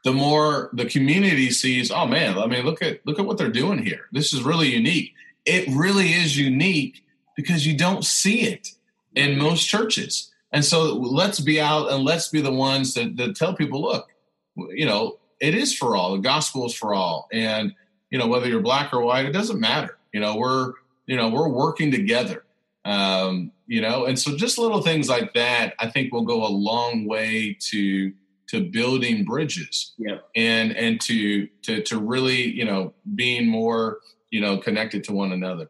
the 0.02 0.12
more 0.12 0.70
the 0.72 0.86
community 0.86 1.50
sees, 1.50 1.92
oh 1.92 2.06
man, 2.06 2.36
I 2.36 2.46
mean, 2.46 2.64
look 2.64 2.82
at 2.82 3.04
look 3.06 3.20
at 3.20 3.26
what 3.26 3.38
they're 3.38 3.48
doing 3.48 3.78
here. 3.78 4.06
This 4.10 4.32
is 4.32 4.42
really 4.42 4.68
unique. 4.68 5.14
It 5.44 5.68
really 5.68 6.08
is 6.08 6.36
unique 6.36 7.04
because 7.36 7.64
you 7.64 7.76
don't 7.76 8.04
see 8.04 8.42
it 8.42 8.70
in 9.14 9.38
most 9.38 9.68
churches. 9.68 10.32
And 10.52 10.64
so 10.64 10.94
let's 10.94 11.38
be 11.38 11.60
out 11.60 11.92
and 11.92 12.02
let's 12.04 12.28
be 12.28 12.40
the 12.40 12.52
ones 12.52 12.94
that, 12.94 13.16
that 13.18 13.36
tell 13.36 13.54
people, 13.54 13.82
look, 13.82 14.08
you 14.56 14.86
know, 14.86 15.18
it 15.40 15.54
is 15.54 15.76
for 15.76 15.96
all. 15.96 16.12
The 16.12 16.22
gospel 16.22 16.66
is 16.66 16.74
for 16.74 16.94
all. 16.94 17.28
And, 17.32 17.74
you 18.10 18.18
know, 18.18 18.26
whether 18.26 18.48
you're 18.48 18.60
black 18.60 18.92
or 18.92 19.00
white, 19.00 19.26
it 19.26 19.32
doesn't 19.32 19.60
matter. 19.60 19.98
You 20.16 20.22
know, 20.22 20.36
we're, 20.36 20.72
you 21.04 21.14
know, 21.14 21.28
we're 21.28 21.50
working 21.50 21.90
together. 21.90 22.42
Um, 22.86 23.52
you 23.66 23.82
know, 23.82 24.06
and 24.06 24.18
so 24.18 24.34
just 24.34 24.56
little 24.56 24.80
things 24.80 25.10
like 25.10 25.34
that, 25.34 25.74
I 25.78 25.90
think 25.90 26.10
will 26.10 26.24
go 26.24 26.46
a 26.46 26.48
long 26.48 27.06
way 27.06 27.54
to 27.68 28.14
to 28.46 28.64
building 28.64 29.26
bridges. 29.26 29.92
Yeah. 29.98 30.20
And 30.34 30.74
and 30.74 30.98
to 31.02 31.48
to 31.64 31.82
to 31.82 31.98
really, 31.98 32.44
you 32.44 32.64
know, 32.64 32.94
being 33.14 33.46
more, 33.46 33.98
you 34.30 34.40
know, 34.40 34.56
connected 34.56 35.04
to 35.04 35.12
one 35.12 35.32
another. 35.32 35.68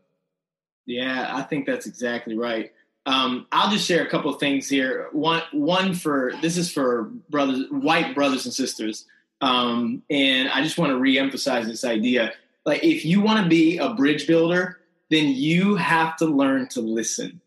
Yeah, 0.84 1.28
I 1.34 1.42
think 1.42 1.66
that's 1.66 1.86
exactly 1.86 2.38
right. 2.38 2.70
Um, 3.04 3.48
I'll 3.50 3.72
just 3.72 3.84
share 3.84 4.04
a 4.06 4.08
couple 4.08 4.32
of 4.32 4.38
things 4.38 4.68
here. 4.68 5.08
One, 5.10 5.42
one 5.50 5.92
for 5.92 6.34
this 6.40 6.56
is 6.56 6.70
for 6.70 7.10
brothers, 7.30 7.64
white 7.70 8.14
brothers 8.14 8.44
and 8.44 8.54
sisters, 8.54 9.06
um, 9.40 10.04
and 10.08 10.48
I 10.50 10.62
just 10.62 10.78
want 10.78 10.92
to 10.92 10.98
reemphasize 10.98 11.64
this 11.64 11.84
idea. 11.84 12.34
Like, 12.66 12.84
if 12.84 13.04
you 13.04 13.22
want 13.22 13.42
to 13.42 13.48
be 13.48 13.78
a 13.78 13.94
bridge 13.94 14.26
builder, 14.26 14.80
then 15.08 15.28
you 15.28 15.76
have 15.76 16.16
to 16.16 16.26
learn 16.26 16.66
to 16.70 16.80
listen, 16.80 17.40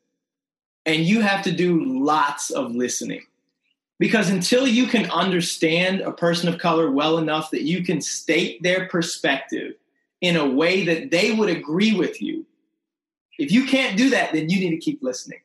and 0.86 1.04
you 1.04 1.20
have 1.22 1.44
to 1.44 1.52
do 1.52 1.84
lots 1.84 2.50
of 2.50 2.74
listening, 2.74 3.26
because 4.00 4.30
until 4.30 4.66
you 4.66 4.88
can 4.88 5.12
understand 5.12 6.00
a 6.00 6.14
person 6.14 6.48
of 6.48 6.58
color 6.58 6.90
well 6.90 7.18
enough 7.18 7.52
that 7.52 7.64
you 7.64 7.84
can 7.84 8.00
state 8.00 8.64
their 8.64 8.88
perspective 8.88 9.74
in 10.22 10.38
a 10.38 10.50
way 10.50 10.86
that 10.86 11.12
they 11.12 11.34
would 11.34 11.50
agree 11.50 11.94
with 11.94 12.22
you, 12.22 12.46
if 13.38 13.52
you 13.52 13.66
can't 13.66 13.98
do 13.98 14.10
that, 14.12 14.32
then 14.32 14.50
you 14.50 14.58
need 14.60 14.72
to 14.72 14.78
keep 14.78 15.04
listening. 15.04 15.42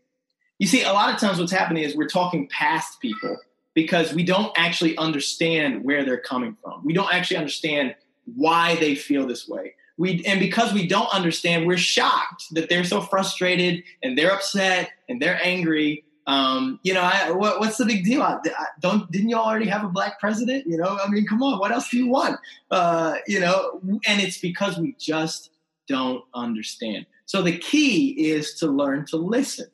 You 0.61 0.68
see, 0.68 0.85
a 0.85 0.93
lot 0.93 1.12
of 1.12 1.20
times 1.20 1.41
what's 1.41 1.51
happening 1.51 1.83
is 1.83 1.97
we're 1.97 2.07
talking 2.07 2.47
past 2.47 3.01
people 3.01 3.39
because 3.75 4.14
we 4.14 4.22
don't 4.22 4.53
actually 4.57 4.97
understand 4.99 5.83
where 5.83 6.05
they're 6.05 6.16
coming 6.16 6.57
from. 6.62 6.85
We 6.85 6.93
don't 6.93 7.12
actually 7.12 7.39
understand 7.39 7.97
why 8.25 8.77
they 8.77 8.95
feel 8.95 9.27
this 9.27 9.49
way. 9.49 9.75
We 9.97 10.25
and 10.25 10.41
because 10.41 10.72
we 10.72 10.87
don't 10.87 11.12
understand, 11.14 11.66
we're 11.66 11.79
shocked 11.79 12.47
that 12.53 12.68
they're 12.68 12.85
so 12.85 13.01
frustrated 13.01 13.85
and 14.03 14.18
they're 14.18 14.33
upset 14.33 14.91
and 15.09 15.22
they're 15.22 15.39
angry. 15.43 16.05
Um, 16.27 16.81
you 16.83 16.95
know, 16.95 17.03
I, 17.03 17.31
what, 17.31 17.61
what's 17.61 17.77
the 17.77 17.85
big 17.85 18.05
deal? 18.05 18.22
I, 18.22 18.39
I 18.45 18.66
don't 18.81 19.11
didn't 19.12 19.29
you 19.29 19.37
already 19.37 19.66
have 19.66 19.85
a 19.85 19.89
black 19.89 20.18
president? 20.18 20.66
You 20.66 20.79
know, 20.79 20.99
I 21.03 21.09
mean, 21.09 21.27
come 21.27 21.43
on, 21.43 21.59
what 21.59 21.70
else 21.70 21.91
do 21.91 21.99
you 21.99 22.09
want? 22.09 22.41
Uh, 22.70 23.16
you 23.27 23.39
know, 23.39 23.81
and 24.07 24.20
it's 24.20 24.39
because 24.39 24.79
we 24.79 24.97
just 24.99 25.51
don't 25.87 26.25
understand. 26.35 27.07
So 27.27 27.43
the 27.43 27.57
key 27.57 28.31
is 28.31 28.55
to 28.55 28.66
learn 28.66 29.07
to 29.07 29.16
listen 29.16 29.66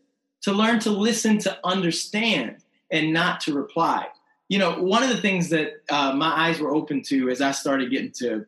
to 0.43 0.53
learn 0.53 0.81
to 0.81 0.91
listen 0.91 1.39
to 1.39 1.59
understand 1.65 2.57
and 2.91 3.13
not 3.13 3.41
to 3.43 3.55
reply. 3.55 4.07
You 4.51 4.59
know, 4.59 4.83
one 4.83 5.05
of 5.05 5.11
the 5.11 5.17
things 5.17 5.49
that 5.51 5.75
uh, 5.91 6.13
my 6.13 6.49
eyes 6.49 6.59
were 6.59 6.75
open 6.75 7.03
to 7.05 7.31
as 7.31 7.41
I 7.41 7.53
started 7.53 7.89
getting 7.89 8.11
to 8.19 8.47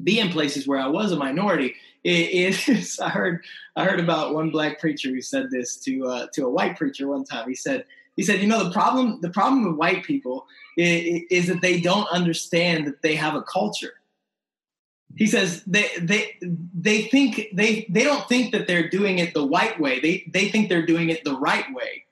be 0.00 0.20
in 0.20 0.28
places 0.28 0.68
where 0.68 0.78
I 0.78 0.86
was 0.86 1.10
a 1.10 1.16
minority 1.16 1.74
is 2.04 3.00
I 3.02 3.08
heard 3.08 3.44
I 3.74 3.84
heard 3.84 3.98
about 3.98 4.34
one 4.34 4.50
black 4.50 4.78
preacher 4.78 5.08
who 5.08 5.20
said 5.20 5.50
this 5.50 5.76
to 5.78 6.06
uh, 6.06 6.26
to 6.34 6.46
a 6.46 6.48
white 6.48 6.76
preacher 6.76 7.08
one 7.08 7.24
time. 7.24 7.48
He 7.48 7.56
said 7.56 7.84
he 8.14 8.22
said, 8.22 8.40
you 8.40 8.46
know, 8.46 8.62
the 8.62 8.70
problem 8.70 9.20
the 9.20 9.30
problem 9.30 9.66
with 9.66 9.74
white 9.74 10.04
people 10.04 10.46
is, 10.76 11.22
is 11.28 11.46
that 11.48 11.60
they 11.60 11.80
don't 11.80 12.06
understand 12.12 12.86
that 12.86 13.02
they 13.02 13.16
have 13.16 13.34
a 13.34 13.42
culture. 13.42 13.94
He 15.16 15.26
says 15.26 15.64
they 15.64 15.88
they 16.00 16.36
they 16.40 17.02
think 17.02 17.48
they 17.52 17.84
they 17.90 18.04
don't 18.04 18.28
think 18.28 18.52
that 18.52 18.68
they're 18.68 18.88
doing 18.88 19.18
it 19.18 19.34
the 19.34 19.44
white 19.44 19.80
way. 19.80 19.98
They 19.98 20.24
they 20.32 20.50
think 20.50 20.68
they're 20.68 20.86
doing 20.86 21.10
it 21.10 21.24
the 21.24 21.36
right 21.36 21.66
way. 21.74 22.04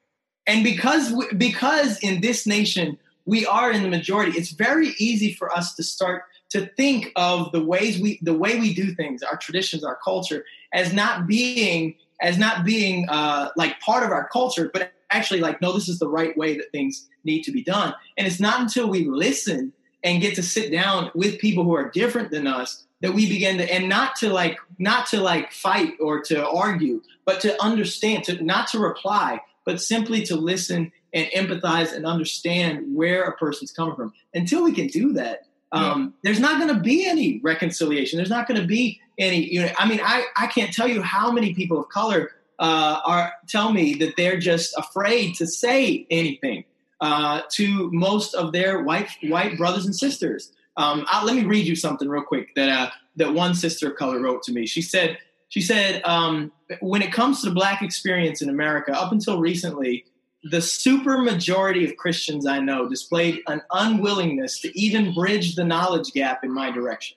And 0.49 0.65
because 0.65 1.15
because 1.37 2.01
in 2.01 2.23
this 2.23 2.45
nation 2.45 2.99
we 3.31 3.47
are 3.47 3.71
in 3.71 3.85
the 3.85 3.89
majority. 3.89 4.37
It's 4.37 4.51
very 4.51 4.89
easy 4.99 5.33
for 5.33 5.57
us 5.57 5.77
to 5.77 5.85
start 5.85 6.25
to 6.51 6.67
think 6.77 7.13
of 7.15 7.53
the 7.53 7.65
ways 7.65 8.01
we 8.01 8.19
the 8.23 8.35
way 8.35 8.59
we 8.59 8.75
do 8.75 8.93
things 8.93 9.23
our 9.23 9.37
traditions 9.37 9.85
our 9.85 9.99
culture 10.05 10.45
as 10.75 10.93
not 10.93 11.29
being 11.29 11.95
as 12.21 12.37
not 12.39 12.65
being 12.65 13.09
uh, 13.09 13.51
like 13.57 13.79
part 13.79 14.03
of 14.03 14.11
our 14.11 14.29
culture 14.29 14.69
but 14.75 14.93
actually 15.11 15.39
like 15.39 15.63
no 15.63 15.73
this 15.73 15.89
is 15.89 16.01
the 16.01 16.09
right 16.09 16.37
way 16.37 16.57
that 16.57 16.73
things 16.73 17.09
need 17.23 17.43
to 17.43 17.53
be 17.53 17.63
done. 17.63 17.95
And 18.19 18.27
it's 18.27 18.41
not 18.41 18.61
until 18.61 18.89
we 18.89 19.07
listen 19.07 19.73
and 20.03 20.21
get 20.21 20.35
to 20.35 20.43
sit 20.43 20.73
down 20.73 21.13
with 21.15 21.39
people 21.39 21.63
who 21.63 21.77
are 21.77 21.89
different 21.91 22.33
than 22.33 22.49
us 22.49 22.85
that 23.01 23.15
we 23.15 23.29
begin 23.29 23.59
to 23.59 23.73
and 23.73 23.89
not 23.89 24.17
to 24.17 24.31
like 24.31 24.59
not 24.79 25.07
to 25.09 25.21
like 25.21 25.53
fight 25.53 25.93
or 26.01 26.21
to 26.23 26.49
argue 26.49 27.01
but 27.25 27.41
to 27.43 27.63
understand 27.63 28.25
to 28.25 28.43
not 28.43 28.67
to 28.69 28.81
reply 28.81 29.41
but 29.65 29.81
simply 29.81 30.23
to 30.25 30.35
listen 30.35 30.91
and 31.13 31.27
empathize 31.35 31.93
and 31.93 32.07
understand 32.07 32.85
where 32.95 33.25
a 33.25 33.37
person's 33.37 33.73
coming 33.73 33.95
from 33.95 34.13
until 34.35 34.63
we 34.65 34.73
can 34.73 34.87
do 34.87 35.13
that 35.13 35.47
um, 35.73 36.03
yeah. 36.03 36.09
there's 36.25 36.41
not 36.41 36.61
going 36.61 36.75
to 36.75 36.81
be 36.81 37.07
any 37.07 37.41
reconciliation 37.43 38.17
there's 38.17 38.31
not 38.31 38.47
going 38.47 38.61
to 38.61 38.67
be 38.67 39.01
any 39.19 39.45
you 39.53 39.61
know 39.61 39.71
i 39.79 39.89
mean 39.89 40.01
i 40.03 40.25
i 40.37 40.47
can't 40.47 40.73
tell 40.73 40.89
you 40.89 41.03
how 41.03 41.31
many 41.31 41.55
people 41.55 41.79
of 41.79 41.89
color 41.89 42.33
uh, 42.59 43.01
are 43.07 43.33
tell 43.49 43.73
me 43.73 43.95
that 43.95 44.15
they're 44.17 44.39
just 44.39 44.75
afraid 44.77 45.35
to 45.35 45.47
say 45.47 46.07
anything 46.11 46.63
uh, 47.01 47.41
to 47.51 47.91
most 47.93 48.35
of 48.35 48.53
their 48.53 48.83
white 48.83 49.09
white 49.23 49.57
brothers 49.57 49.87
and 49.87 49.97
sisters 49.97 50.53
um, 50.77 51.05
I, 51.09 51.25
let 51.25 51.37
me 51.37 51.45
read 51.45 51.67
you 51.67 51.77
something 51.77 52.09
real 52.09 52.23
quick 52.23 52.55
that 52.55 52.69
uh, 52.69 52.91
that 53.17 53.35
one 53.35 53.55
sister 53.55 53.91
of 53.91 53.97
color 53.97 54.21
wrote 54.21 54.43
to 54.45 54.53
me. 54.53 54.67
She 54.67 54.83
said, 54.83 55.19
she 55.49 55.61
said, 55.61 56.03
um, 56.05 56.53
when 56.81 57.03
it 57.03 57.13
comes 57.13 57.41
to 57.41 57.49
the 57.49 57.55
black 57.55 57.83
experience 57.83 58.41
in 58.41 58.49
America, 58.49 58.93
up 58.93 59.13
until 59.13 59.41
recently, 59.41 60.05
the 60.45 60.63
super 60.63 61.19
majority 61.19 61.85
of 61.85 61.97
Christians 61.97 62.47
I 62.47 62.61
know 62.61 62.89
displayed 62.89 63.41
an 63.47 63.61
unwillingness 63.73 64.61
to 64.61 64.79
even 64.79 65.13
bridge 65.13 65.55
the 65.55 65.65
knowledge 65.65 66.13
gap 66.13 66.45
in 66.45 66.53
my 66.53 66.71
direction. 66.71 67.17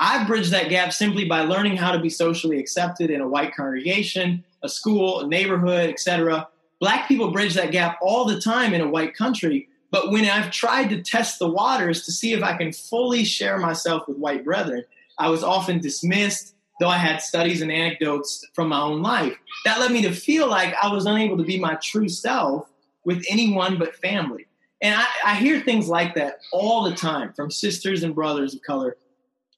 I 0.00 0.24
bridged 0.24 0.50
that 0.52 0.70
gap 0.70 0.92
simply 0.92 1.26
by 1.26 1.42
learning 1.42 1.76
how 1.76 1.92
to 1.92 2.00
be 2.00 2.08
socially 2.08 2.58
accepted 2.58 3.10
in 3.10 3.20
a 3.20 3.28
white 3.28 3.54
congregation, 3.54 4.44
a 4.62 4.68
school, 4.68 5.20
a 5.20 5.26
neighborhood, 5.28 5.90
etc. 5.90 6.48
black 6.80 7.06
people 7.06 7.30
bridge 7.30 7.54
that 7.54 7.70
gap 7.70 7.98
all 8.00 8.24
the 8.24 8.40
time 8.40 8.74
in 8.74 8.80
a 8.80 8.88
white 8.88 9.14
country. 9.14 9.68
But 9.90 10.10
when 10.10 10.24
I've 10.24 10.50
tried 10.50 10.88
to 10.90 11.02
test 11.02 11.38
the 11.38 11.48
waters 11.48 12.04
to 12.04 12.12
see 12.12 12.32
if 12.32 12.42
I 12.42 12.56
can 12.56 12.72
fully 12.72 13.24
share 13.24 13.58
myself 13.58 14.08
with 14.08 14.16
white 14.16 14.44
brethren, 14.44 14.84
I 15.18 15.28
was 15.28 15.44
often 15.44 15.80
dismissed, 15.80 16.54
though 16.80 16.88
I 16.88 16.96
had 16.96 17.22
studies 17.22 17.62
and 17.62 17.70
anecdotes 17.70 18.44
from 18.54 18.70
my 18.70 18.80
own 18.80 19.02
life. 19.02 19.36
That 19.64 19.78
led 19.78 19.92
me 19.92 20.02
to 20.02 20.12
feel 20.12 20.48
like 20.48 20.74
I 20.82 20.92
was 20.92 21.06
unable 21.06 21.36
to 21.36 21.44
be 21.44 21.60
my 21.60 21.74
true 21.76 22.08
self 22.08 22.68
with 23.04 23.24
anyone 23.28 23.78
but 23.78 23.94
family. 23.96 24.46
And 24.82 24.98
I, 24.98 25.04
I 25.24 25.34
hear 25.34 25.60
things 25.60 25.88
like 25.88 26.14
that 26.14 26.38
all 26.52 26.84
the 26.84 26.96
time 26.96 27.34
from 27.34 27.50
sisters 27.50 28.02
and 28.02 28.14
brothers 28.14 28.54
of 28.54 28.62
color 28.62 28.96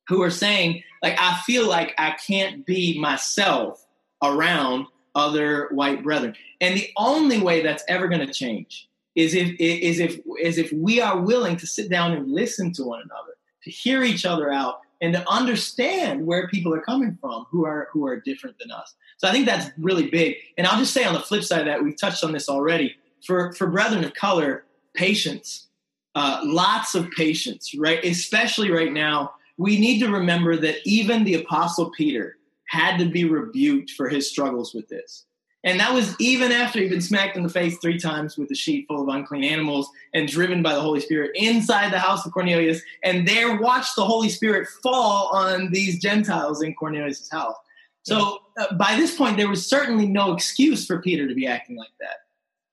who 0.09 0.21
are 0.23 0.31
saying, 0.31 0.83
like, 1.01 1.17
I 1.19 1.41
feel 1.47 1.69
like 1.69 1.95
I 1.97 2.17
can't 2.27 2.67
be 2.67 2.99
myself 2.99 3.87
around 4.21 4.87
other 5.15 5.69
white 5.71 6.03
brethren. 6.03 6.35
And 6.61 6.77
the 6.77 6.91
only 6.97 7.41
way 7.41 7.63
that's 7.63 7.85
ever 7.89 8.09
going 8.09 8.27
to 8.27 8.33
change 8.33 8.89
is 9.15 9.35
if 9.35 9.55
is 9.61 10.01
if 10.01 10.21
is 10.41 10.59
if 10.59 10.73
we 10.73 11.01
are 11.01 11.21
willing 11.21 11.57
to 11.59 11.67
sit 11.67 11.91
down 11.91 12.13
and 12.13 12.33
listen 12.33 12.73
to 12.73 12.85
one 12.85 13.03
another, 13.03 13.37
to 13.65 13.71
hear 13.71 14.03
each 14.03 14.25
other 14.25 14.51
out, 14.51 14.81
and 15.03 15.13
to 15.13 15.29
understand 15.29 16.25
where 16.25 16.49
people 16.49 16.73
are 16.73 16.81
coming 16.81 17.19
from 17.21 17.45
who 17.51 17.67
are 17.67 17.89
who 17.93 18.07
are 18.07 18.19
different 18.21 18.57
than 18.59 18.71
us. 18.71 18.95
So 19.19 19.29
I 19.29 19.33
think 19.33 19.45
that's 19.45 19.71
really 19.77 20.09
big. 20.09 20.37
And 20.57 20.67
I'll 20.67 20.79
just 20.79 20.95
say 20.95 21.05
on 21.05 21.13
the 21.13 21.21
flip 21.21 21.43
side 21.43 21.61
of 21.61 21.67
that, 21.67 21.83
we've 21.83 21.99
touched 22.01 22.25
on 22.25 22.33
this 22.33 22.49
already. 22.49 22.95
For 23.27 23.53
for 23.53 23.67
brethren 23.67 24.05
of 24.05 24.15
color, 24.15 24.65
patience, 24.95 25.69
uh, 26.15 26.41
lots 26.45 26.95
of 26.95 27.11
patience, 27.11 27.75
right? 27.77 28.03
Especially 28.05 28.71
right 28.71 28.93
now, 28.93 29.33
we 29.59 29.79
need 29.79 29.99
to 30.01 30.09
remember 30.09 30.57
that 30.57 30.77
even 30.85 31.25
the 31.25 31.35
apostle 31.35 31.91
Peter 31.91 32.37
had 32.69 32.97
to 32.99 33.07
be 33.07 33.25
rebuked 33.25 33.91
for 33.91 34.09
his 34.09 34.31
struggles 34.31 34.73
with 34.73 34.89
this. 34.89 35.27
And 35.65 35.79
that 35.79 35.95
was 35.95 36.17
even 36.19 36.51
after 36.51 36.81
he'd 36.81 36.91
been 36.91 37.01
smacked 37.01 37.37
in 37.37 37.45
the 37.45 37.49
face 37.49 37.79
three 37.79 37.99
times 37.99 38.37
with 38.37 38.51
a 38.51 38.55
sheet 38.55 38.87
full 38.89 39.03
of 39.03 39.09
unclean 39.09 39.45
animals 39.45 39.89
and 40.13 40.27
driven 40.27 40.63
by 40.63 40.75
the 40.75 40.81
Holy 40.81 41.01
Spirit 41.01 41.31
inside 41.35 41.93
the 41.93 42.01
house 42.01 42.27
of 42.27 42.33
Cornelius, 42.33 42.83
and 43.05 43.29
there 43.29 43.57
watched 43.61 43.95
the 43.95 44.05
Holy 44.05 44.29
Spirit 44.29 44.67
fall 44.83 45.31
on 45.33 45.71
these 45.71 46.01
Gentiles 46.01 46.63
in 46.63 46.75
Cornelius' 46.75 47.31
house. 47.31 47.57
So 48.03 48.41
uh, 48.59 48.75
by 48.75 48.97
this 48.97 49.17
point, 49.17 49.37
there 49.37 49.49
was 49.49 49.65
certainly 49.65 50.09
no 50.09 50.33
excuse 50.33 50.85
for 50.85 51.01
Peter 51.01 51.29
to 51.29 51.35
be 51.35 51.47
acting 51.47 51.77
like 51.77 51.93
that. 52.01 52.17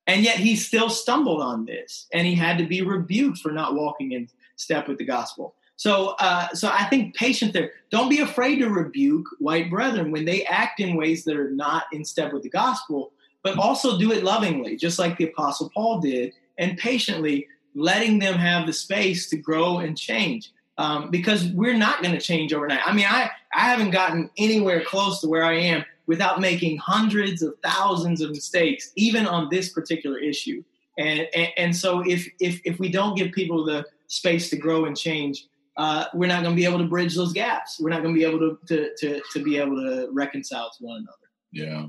And 0.08 0.24
yet 0.24 0.38
he 0.38 0.56
still 0.56 0.90
stumbled 0.90 1.42
on 1.42 1.66
this, 1.66 2.08
and 2.12 2.26
he 2.26 2.34
had 2.34 2.58
to 2.58 2.66
be 2.66 2.82
rebuked 2.82 3.38
for 3.38 3.52
not 3.52 3.76
walking 3.76 4.14
in 4.14 4.28
step 4.56 4.88
with 4.88 4.98
the 4.98 5.06
gospel. 5.06 5.54
So, 5.80 6.16
uh, 6.20 6.50
so 6.50 6.68
I 6.68 6.84
think 6.90 7.16
patient 7.16 7.54
there. 7.54 7.72
Don't 7.90 8.10
be 8.10 8.20
afraid 8.20 8.58
to 8.58 8.68
rebuke 8.68 9.26
white 9.40 9.70
brethren 9.70 10.12
when 10.12 10.26
they 10.26 10.44
act 10.44 10.82
in 10.82 10.98
ways 10.98 11.24
that 11.24 11.38
are 11.38 11.52
not 11.52 11.86
in 11.94 12.04
step 12.04 12.34
with 12.34 12.44
the 12.44 12.50
gospel, 12.50 13.14
but 13.44 13.58
also 13.58 13.98
do 13.98 14.12
it 14.12 14.26
lovingly, 14.26 14.76
just 14.76 15.00
like 15.00 15.18
the 15.18 15.30
apostle 15.30 15.72
Paul 15.74 16.02
did, 16.02 16.34
and 16.58 16.78
patiently 16.78 17.48
letting 17.76 18.20
them 18.20 18.34
have 18.34 18.68
the 18.68 18.74
space 18.74 19.30
to 19.30 19.38
grow 19.38 19.78
and 19.78 19.98
change. 19.98 20.52
Um, 20.78 21.12
because 21.12 21.48
we're 21.54 21.78
not 21.78 22.04
going 22.04 22.14
to 22.14 22.22
change 22.22 22.54
overnight. 22.54 22.82
I 22.86 22.94
mean, 22.94 23.06
I, 23.08 23.32
I 23.54 23.62
haven't 23.62 23.92
gotten 23.92 24.30
anywhere 24.38 24.84
close 24.84 25.22
to 25.22 25.30
where 25.30 25.46
I 25.46 25.54
am 25.54 25.86
without 26.08 26.42
making 26.42 26.78
hundreds 26.80 27.42
of 27.42 27.54
thousands 27.64 28.20
of 28.20 28.32
mistakes, 28.32 28.92
even 28.98 29.26
on 29.26 29.48
this 29.50 29.70
particular 29.70 30.20
issue. 30.20 30.62
And, 30.98 31.26
and, 31.34 31.48
and 31.56 31.76
so 31.76 32.02
if, 32.02 32.28
if, 32.42 32.60
if 32.66 32.80
we 32.80 32.90
don't 32.90 33.16
give 33.16 33.32
people 33.32 33.64
the 33.64 33.86
space 34.08 34.50
to 34.50 34.58
grow 34.58 34.84
and 34.84 34.98
change, 34.98 35.46
uh, 35.78 36.06
we're 36.14 36.28
not 36.28 36.44
going 36.44 36.56
to 36.56 36.60
be 36.60 36.66
able 36.66 36.80
to 36.80 36.88
bridge 36.88 37.16
those 37.16 37.34
gaps. 37.34 37.80
We're 37.80 37.90
not 37.90 38.02
going 38.02 38.14
to 38.14 38.20
be 38.20 38.26
able 38.26 38.40
to, 38.40 38.60
to, 38.68 38.90
to, 38.98 39.22
to 39.34 39.44
be 39.44 39.58
able 39.58 39.78
to 39.78 40.10
reconcile 40.12 40.72
to 40.78 40.84
one 40.84 40.98
another. 40.98 41.18
Yeah. 41.52 41.88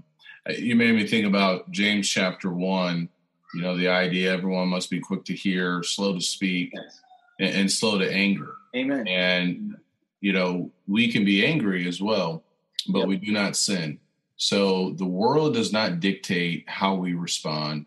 Uh, 0.48 0.52
you 0.58 0.76
made 0.76 0.94
me 0.94 1.06
think 1.06 1.26
about 1.26 1.70
James 1.70 2.08
chapter 2.08 2.50
one, 2.50 3.08
you 3.54 3.62
know, 3.62 3.76
the 3.76 3.88
idea 3.88 4.32
everyone 4.32 4.68
must 4.68 4.90
be 4.90 5.00
quick 5.00 5.24
to 5.24 5.34
hear, 5.34 5.82
slow 5.82 6.14
to 6.14 6.20
speak, 6.20 6.70
yes. 6.72 7.00
and, 7.40 7.54
and, 7.54 7.70
slow 7.70 7.98
to 7.98 8.10
anger. 8.10 8.54
Amen. 8.76 9.08
And, 9.08 9.76
you 10.20 10.32
know, 10.32 10.70
we 10.86 11.10
can 11.10 11.24
be 11.24 11.44
angry 11.44 11.88
as 11.88 12.00
well, 12.00 12.44
but 12.88 13.00
yep. 13.00 13.08
we 13.08 13.16
do 13.16 13.32
not 13.32 13.56
sin. 13.56 13.98
So 14.36 14.92
the 14.92 15.06
world 15.06 15.54
does 15.54 15.72
not 15.72 16.00
dictate 16.00 16.64
how 16.68 16.94
we 16.94 17.14
respond. 17.14 17.86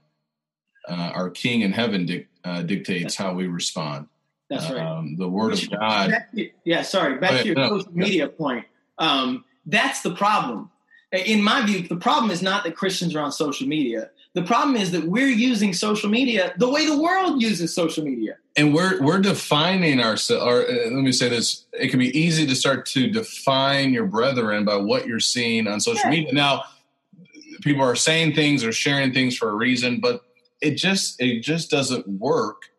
Uh, 0.88 1.12
our 1.16 1.30
King 1.30 1.62
in 1.62 1.72
heaven 1.72 2.06
dic- 2.06 2.28
uh, 2.44 2.62
dictates 2.62 3.16
how 3.16 3.34
we 3.34 3.48
respond. 3.48 4.08
That's 4.54 4.72
right. 4.72 4.86
Um, 4.86 5.16
the 5.18 5.28
Word 5.28 5.54
of 5.54 5.70
God. 5.70 6.14
yeah, 6.64 6.82
sorry. 6.82 7.18
Back 7.18 7.42
to 7.42 7.48
your 7.48 7.56
no, 7.56 7.80
social 7.80 7.94
media 7.94 8.28
point. 8.28 8.66
Um, 8.98 9.46
that's 9.66 10.02
the 10.02 10.12
problem. 10.12 10.70
In 11.12 11.44
my 11.44 11.66
view, 11.66 11.88
the 11.88 11.96
problem 11.96 12.32
is 12.32 12.42
not 12.42 12.64
that 12.64 12.76
Christians 12.76 13.16
are 13.16 13.22
on 13.22 13.32
social 13.32 13.68
media. 13.68 14.10
The 14.34 14.42
problem 14.42 14.76
is 14.76 14.90
that 14.92 15.04
we're 15.04 15.28
using 15.28 15.74
social 15.74 16.10
media 16.10 16.54
the 16.58 16.68
way 16.68 16.88
the 16.88 17.00
world 17.00 17.40
uses 17.40 17.74
social 17.74 18.04
media. 18.04 18.38
And 18.58 18.74
we're 18.74 19.02
we're 19.02 19.20
defining 19.20 20.00
ourselves. 20.00 20.44
Or 20.44 20.62
uh, 20.62 20.90
let 20.92 21.04
me 21.04 21.12
say 21.12 21.30
this: 21.30 21.66
it 21.74 21.90
can 21.90 22.00
be 22.00 22.18
easy 22.18 22.48
to 22.48 22.56
start 22.56 22.88
to 22.88 23.10
define 23.10 23.94
your 23.94 24.08
brethren 24.08 24.66
by 24.66 24.78
what 24.78 25.06
you're 25.06 25.20
seeing 25.20 25.68
on 25.68 25.80
social 25.80 26.06
yeah. 26.06 26.10
media. 26.10 26.34
Now, 26.34 26.64
people 27.62 27.84
are 27.84 27.96
saying 27.96 28.34
things 28.34 28.64
or 28.64 28.72
sharing 28.72 29.14
things 29.14 29.38
for 29.38 29.50
a 29.50 29.54
reason, 29.56 30.00
but 30.00 30.24
it 30.62 30.76
just 30.76 31.22
it 31.22 31.42
just 31.42 31.70
doesn't 31.70 32.08
work 32.08 32.70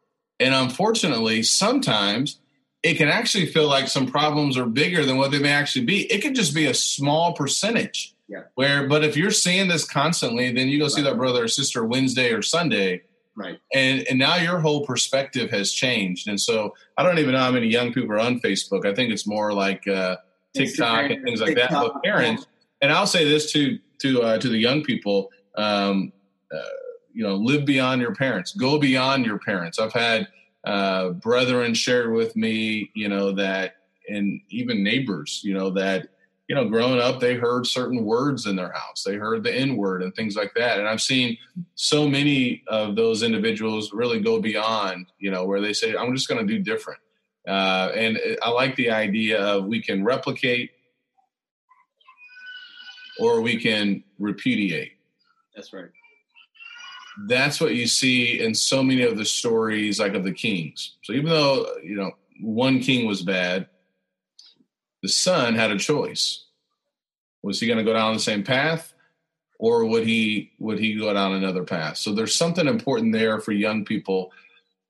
and 0.41 0.55
unfortunately, 0.55 1.43
sometimes 1.43 2.39
it 2.83 2.97
can 2.99 3.09
actually 3.09 3.47
feel 3.47 3.67
like 3.67 3.89
some 3.89 4.07
problems 4.07 4.59
are 4.59 4.67
bigger 4.67 5.05
than 5.05 5.17
what 5.17 5.31
they 5.31 5.39
may 5.39 5.53
actually 5.53 5.87
be. 5.87 6.03
It 6.13 6.21
could 6.21 6.35
just 6.35 6.55
be 6.55 6.67
a 6.67 6.75
small 6.75 7.33
percentage. 7.33 8.15
Yeah. 8.29 8.43
Where, 8.55 8.89
but 8.89 9.05
if 9.05 9.17
you're 9.17 9.31
seeing 9.31 9.69
this 9.69 9.87
constantly, 9.87 10.53
then 10.53 10.69
you 10.69 10.79
go 10.79 10.85
right. 10.85 10.93
see 10.93 11.03
that 11.03 11.17
brother 11.17 11.45
or 11.45 11.49
sister 11.49 11.85
Wednesday 11.85 12.33
or 12.33 12.43
Sunday. 12.43 13.03
Right. 13.37 13.59
And 13.75 14.07
and 14.09 14.19
now 14.19 14.37
your 14.37 14.61
whole 14.61 14.87
perspective 14.87 15.51
has 15.51 15.73
changed. 15.73 16.29
And 16.29 16.41
so 16.41 16.75
I 16.97 17.03
don't 17.03 17.19
even 17.19 17.33
know 17.33 17.41
how 17.41 17.51
many 17.51 17.67
young 17.67 17.93
people 17.93 18.13
are 18.13 18.21
on 18.21 18.41
Facebook. 18.41 18.87
I 18.87 18.95
think 18.95 19.13
it's 19.13 19.27
more 19.27 19.53
like 19.53 19.89
uh, 19.89 20.17
TikTok 20.55 21.11
and 21.11 21.25
things 21.25 21.41
like 21.41 21.57
TikTok. 21.57 21.71
that. 21.71 21.93
But 21.95 22.03
parents, 22.05 22.47
and 22.81 22.93
I'll 22.93 23.09
say 23.09 23.29
this 23.29 23.51
to 23.53 23.79
to 24.03 24.23
uh, 24.23 24.39
to 24.39 24.49
the 24.49 24.59
young 24.59 24.83
people. 24.85 25.31
Um, 25.57 26.13
uh, 26.55 26.63
you 27.15 27.23
know 27.23 27.37
live 27.37 27.65
beyond 27.65 28.03
your 28.03 28.15
parents 28.15 28.53
go 28.53 28.79
beyond 28.79 29.25
your 29.25 29.39
parents. 29.39 29.79
I've 29.79 29.93
had 29.93 30.29
uh, 30.65 31.11
brethren 31.11 31.75
shared 31.75 32.13
with 32.13 32.37
me 32.37 32.91
you 32.95 33.09
know 33.09 33.33
that 33.33 33.77
and 34.09 34.41
even 34.51 34.83
neighbors 34.83 35.41
you 35.45 35.55
know 35.55 35.71
that 35.71 36.09
you 36.49 36.55
know 36.55 36.69
growing 36.69 37.01
up 37.01 37.21
they 37.21 37.35
heard 37.35 37.67
certain 37.67 38.05
words 38.05 38.47
in 38.47 38.57
their 38.57 38.73
house. 38.73 39.05
They 39.05 39.15
heard 39.15 39.45
the 39.45 39.55
n 39.55 39.77
word 39.77 40.03
and 40.03 40.15
things 40.15 40.37
like 40.37 40.53
that. 40.55 40.79
And 40.79 40.89
i've 40.89 41.01
seen 41.03 41.39
so 41.75 42.09
many 42.09 42.63
of 42.67 42.97
those 42.97 43.23
individuals 43.23 43.93
really 43.93 44.21
go 44.21 44.41
beyond 44.41 45.07
you 45.19 45.31
know 45.31 45.45
where 45.45 45.61
they 45.61 45.73
say 45.73 45.97
i'm 45.97 46.15
just 46.15 46.29
going 46.29 46.47
to 46.47 46.53
do 46.53 46.63
different. 46.63 47.01
Uh, 47.47 47.93
and 47.95 48.19
i 48.43 48.51
like 48.51 48.75
the 48.77 48.91
idea 48.91 49.41
of 49.41 49.67
we 49.67 49.81
can 49.81 50.03
replicate 50.03 50.71
or 53.21 53.41
we 53.41 53.57
can 53.57 54.03
repudiate. 54.19 54.93
That's 55.55 55.73
right 55.73 55.91
that's 57.27 57.61
what 57.61 57.75
you 57.75 57.87
see 57.87 58.41
in 58.41 58.55
so 58.55 58.83
many 58.83 59.03
of 59.03 59.17
the 59.17 59.25
stories 59.25 60.01
like 60.01 60.15
of 60.15 60.25
the 60.25 60.33
kings. 60.33 60.97
So 61.03 61.13
even 61.13 61.31
though 61.31 61.67
you 61.83 61.97
know 61.97 62.13
one 62.41 62.81
king 62.81 63.07
was 63.07 63.23
bad 63.23 63.69
the 65.05 65.09
son 65.11 65.55
had 65.55 65.71
a 65.71 65.79
choice. 65.79 66.47
Was 67.43 67.61
he 67.61 67.67
going 67.67 67.77
to 67.77 67.85
go 67.85 67.93
down 67.93 68.15
the 68.15 68.21
same 68.21 68.43
path 68.43 68.95
or 69.59 69.85
would 69.85 70.07
he 70.07 70.53
would 70.59 70.79
he 70.79 70.95
go 70.95 71.13
down 71.13 71.35
another 71.35 71.63
path? 71.63 71.99
So 71.99 72.15
there's 72.15 72.35
something 72.35 72.67
important 72.67 73.13
there 73.13 73.39
for 73.39 73.53
young 73.53 73.85
people 73.85 74.33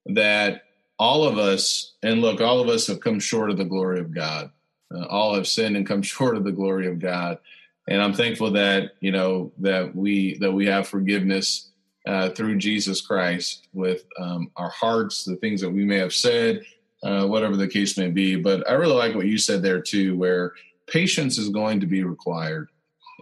that 0.06 0.62
all 1.00 1.24
of 1.24 1.36
us 1.36 1.94
and 2.04 2.20
look 2.20 2.40
all 2.40 2.60
of 2.60 2.68
us 2.68 2.86
have 2.86 3.00
come 3.00 3.18
short 3.18 3.50
of 3.50 3.56
the 3.56 3.64
glory 3.64 3.98
of 3.98 4.14
god. 4.14 4.52
Uh, 4.94 5.04
all 5.06 5.34
have 5.34 5.48
sinned 5.48 5.76
and 5.76 5.84
come 5.84 6.02
short 6.16 6.36
of 6.36 6.44
the 6.44 6.52
glory 6.52 6.86
of 6.86 7.00
god. 7.00 7.40
And 7.88 8.00
i'm 8.00 8.14
thankful 8.14 8.52
that 8.52 8.92
you 9.00 9.10
know 9.10 9.50
that 9.58 9.96
we 9.96 10.38
that 10.38 10.52
we 10.52 10.66
have 10.66 10.86
forgiveness 10.86 11.70
uh, 12.07 12.30
through 12.30 12.59
Jesus 12.59 13.00
Christ 13.00 13.68
with 13.72 14.05
um, 14.18 14.50
our 14.57 14.70
hearts, 14.70 15.24
the 15.24 15.36
things 15.36 15.61
that 15.61 15.70
we 15.70 15.84
may 15.84 15.98
have 15.98 16.12
said, 16.12 16.62
uh, 17.02 17.26
whatever 17.26 17.57
the 17.57 17.68
case 17.68 17.96
may 17.96 18.11
be. 18.11 18.36
But 18.36 18.68
I 18.68 18.74
really 18.74 18.94
like 18.94 19.14
what 19.14 19.26
you 19.26 19.38
said 19.38 19.62
there 19.62 19.80
too, 19.80 20.16
where 20.16 20.52
patience 20.86 21.38
is 21.38 21.48
going 21.48 21.80
to 21.80 21.86
be 21.86 22.05
required. 22.05 22.68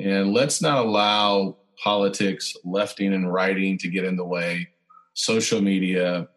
And 0.00 0.32
let's 0.32 0.62
not 0.62 0.84
allow 0.84 1.58
politics, 1.82 2.56
lefting 2.64 3.12
and 3.12 3.32
righting 3.32 3.78
to 3.78 3.88
get 3.88 4.04
in 4.04 4.16
the 4.16 4.24
way, 4.24 4.68
social 5.14 5.60
media. 5.60 6.28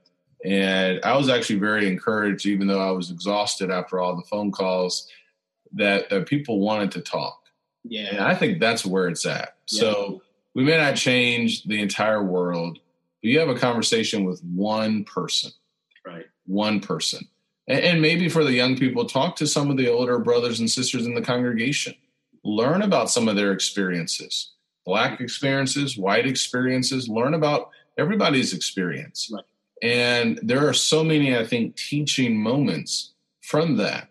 And 0.43 0.99
I 1.03 1.17
was 1.17 1.29
actually 1.29 1.59
very 1.59 1.87
encouraged, 1.87 2.45
even 2.45 2.67
though 2.67 2.87
I 2.87 2.91
was 2.91 3.09
exhausted 3.09 3.71
after 3.71 3.99
all 3.99 4.15
the 4.15 4.27
phone 4.29 4.51
calls, 4.51 5.07
that, 5.73 6.09
that 6.09 6.27
people 6.27 6.59
wanted 6.59 6.91
to 6.91 7.01
talk. 7.01 7.39
Yeah. 7.83 8.09
And 8.11 8.19
I 8.19 8.35
think 8.35 8.59
that's 8.59 8.85
where 8.85 9.07
it's 9.07 9.25
at. 9.25 9.55
Yeah. 9.69 9.79
So 9.81 10.21
we 10.55 10.63
may 10.63 10.77
not 10.77 10.95
change 10.95 11.63
the 11.65 11.81
entire 11.81 12.23
world, 12.23 12.79
but 13.21 13.29
you 13.29 13.39
have 13.39 13.49
a 13.49 13.59
conversation 13.59 14.23
with 14.23 14.41
one 14.43 15.03
person. 15.03 15.51
Right. 16.05 16.25
One 16.47 16.79
person. 16.79 17.27
And, 17.67 17.79
and 17.79 18.01
maybe 18.01 18.29
for 18.29 18.43
the 18.43 18.53
young 18.53 18.77
people, 18.77 19.05
talk 19.05 19.35
to 19.37 19.47
some 19.47 19.69
of 19.69 19.77
the 19.77 19.89
older 19.89 20.17
brothers 20.17 20.59
and 20.59 20.69
sisters 20.69 21.05
in 21.05 21.13
the 21.13 21.21
congregation. 21.21 21.93
Learn 22.43 22.81
about 22.81 23.09
some 23.09 23.27
of 23.27 23.35
their 23.35 23.51
experiences. 23.51 24.51
black 24.85 25.19
experiences, 25.19 25.97
white 25.97 26.27
experiences, 26.27 27.09
learn 27.09 27.33
about 27.33 27.71
everybody's 27.97 28.53
experience. 28.53 29.29
Right. 29.33 29.43
And 29.81 30.39
there 30.41 30.67
are 30.67 30.73
so 30.73 31.03
many, 31.03 31.35
I 31.35 31.45
think, 31.45 31.75
teaching 31.75 32.37
moments 32.37 33.13
from 33.41 33.77
that 33.77 34.09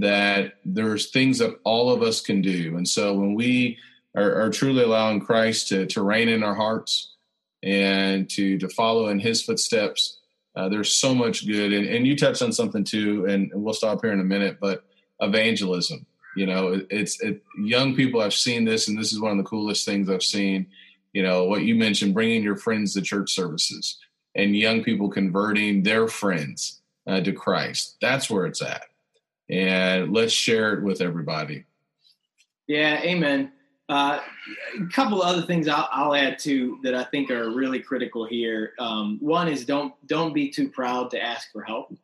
that 0.00 0.54
there's 0.64 1.10
things 1.10 1.38
that 1.38 1.56
all 1.62 1.92
of 1.92 2.02
us 2.02 2.20
can 2.20 2.42
do. 2.42 2.76
And 2.76 2.88
so 2.88 3.14
when 3.14 3.34
we 3.34 3.78
are, 4.14 4.42
are 4.42 4.50
truly 4.50 4.82
allowing 4.82 5.20
Christ 5.20 5.68
to, 5.68 5.86
to 5.86 6.02
reign 6.02 6.28
in 6.28 6.42
our 6.42 6.54
hearts 6.54 7.14
and 7.62 8.28
to, 8.30 8.58
to 8.58 8.68
follow 8.68 9.08
in 9.08 9.18
his 9.18 9.42
footsteps, 9.42 10.18
uh, 10.56 10.68
there's 10.68 10.94
so 10.94 11.14
much 11.14 11.46
good. 11.46 11.72
And, 11.72 11.86
and 11.86 12.06
you 12.06 12.16
touched 12.16 12.42
on 12.42 12.52
something 12.52 12.84
too, 12.84 13.26
and, 13.26 13.50
we'll 13.54 13.74
stop 13.74 14.02
here 14.02 14.12
in 14.12 14.20
a 14.20 14.24
minute, 14.24 14.58
but 14.60 14.84
evangelism. 15.20 16.06
You 16.36 16.46
know, 16.46 16.82
it's 16.90 17.20
it, 17.22 17.42
young 17.58 17.94
people. 17.94 18.20
I've 18.20 18.34
seen 18.34 18.64
this, 18.64 18.88
and 18.88 18.98
this 18.98 19.12
is 19.12 19.20
one 19.20 19.30
of 19.30 19.38
the 19.38 19.44
coolest 19.44 19.84
things 19.84 20.10
I've 20.10 20.22
seen. 20.22 20.66
You 21.12 21.22
know, 21.22 21.44
what 21.44 21.62
you 21.62 21.76
mentioned, 21.76 22.12
bringing 22.12 22.42
your 22.42 22.56
friends 22.56 22.94
to 22.94 23.02
church 23.02 23.32
services, 23.32 23.98
and 24.34 24.56
young 24.56 24.82
people 24.82 25.08
converting 25.08 25.84
their 25.84 26.08
friends 26.08 26.80
uh, 27.06 27.20
to 27.20 27.32
Christ. 27.32 27.96
That's 28.00 28.28
where 28.28 28.46
it's 28.46 28.62
at, 28.62 28.82
and 29.48 30.12
let's 30.12 30.32
share 30.32 30.74
it 30.74 30.82
with 30.82 31.00
everybody. 31.00 31.66
Yeah, 32.66 33.00
amen. 33.02 33.52
Uh, 33.88 34.18
a 34.80 34.86
couple 34.86 35.20
other 35.20 35.42
things 35.42 35.68
I'll, 35.68 35.88
I'll, 35.92 36.14
add 36.14 36.38
to 36.40 36.78
that 36.82 36.94
I 36.94 37.04
think 37.04 37.30
are 37.30 37.50
really 37.50 37.80
critical 37.80 38.24
here. 38.24 38.72
Um, 38.78 39.18
one 39.20 39.46
is 39.46 39.66
don't 39.66 39.92
don't 40.06 40.32
be 40.32 40.48
too 40.48 40.70
proud 40.70 41.10
to 41.10 41.22
ask 41.22 41.52
for 41.52 41.62
help. 41.62 41.94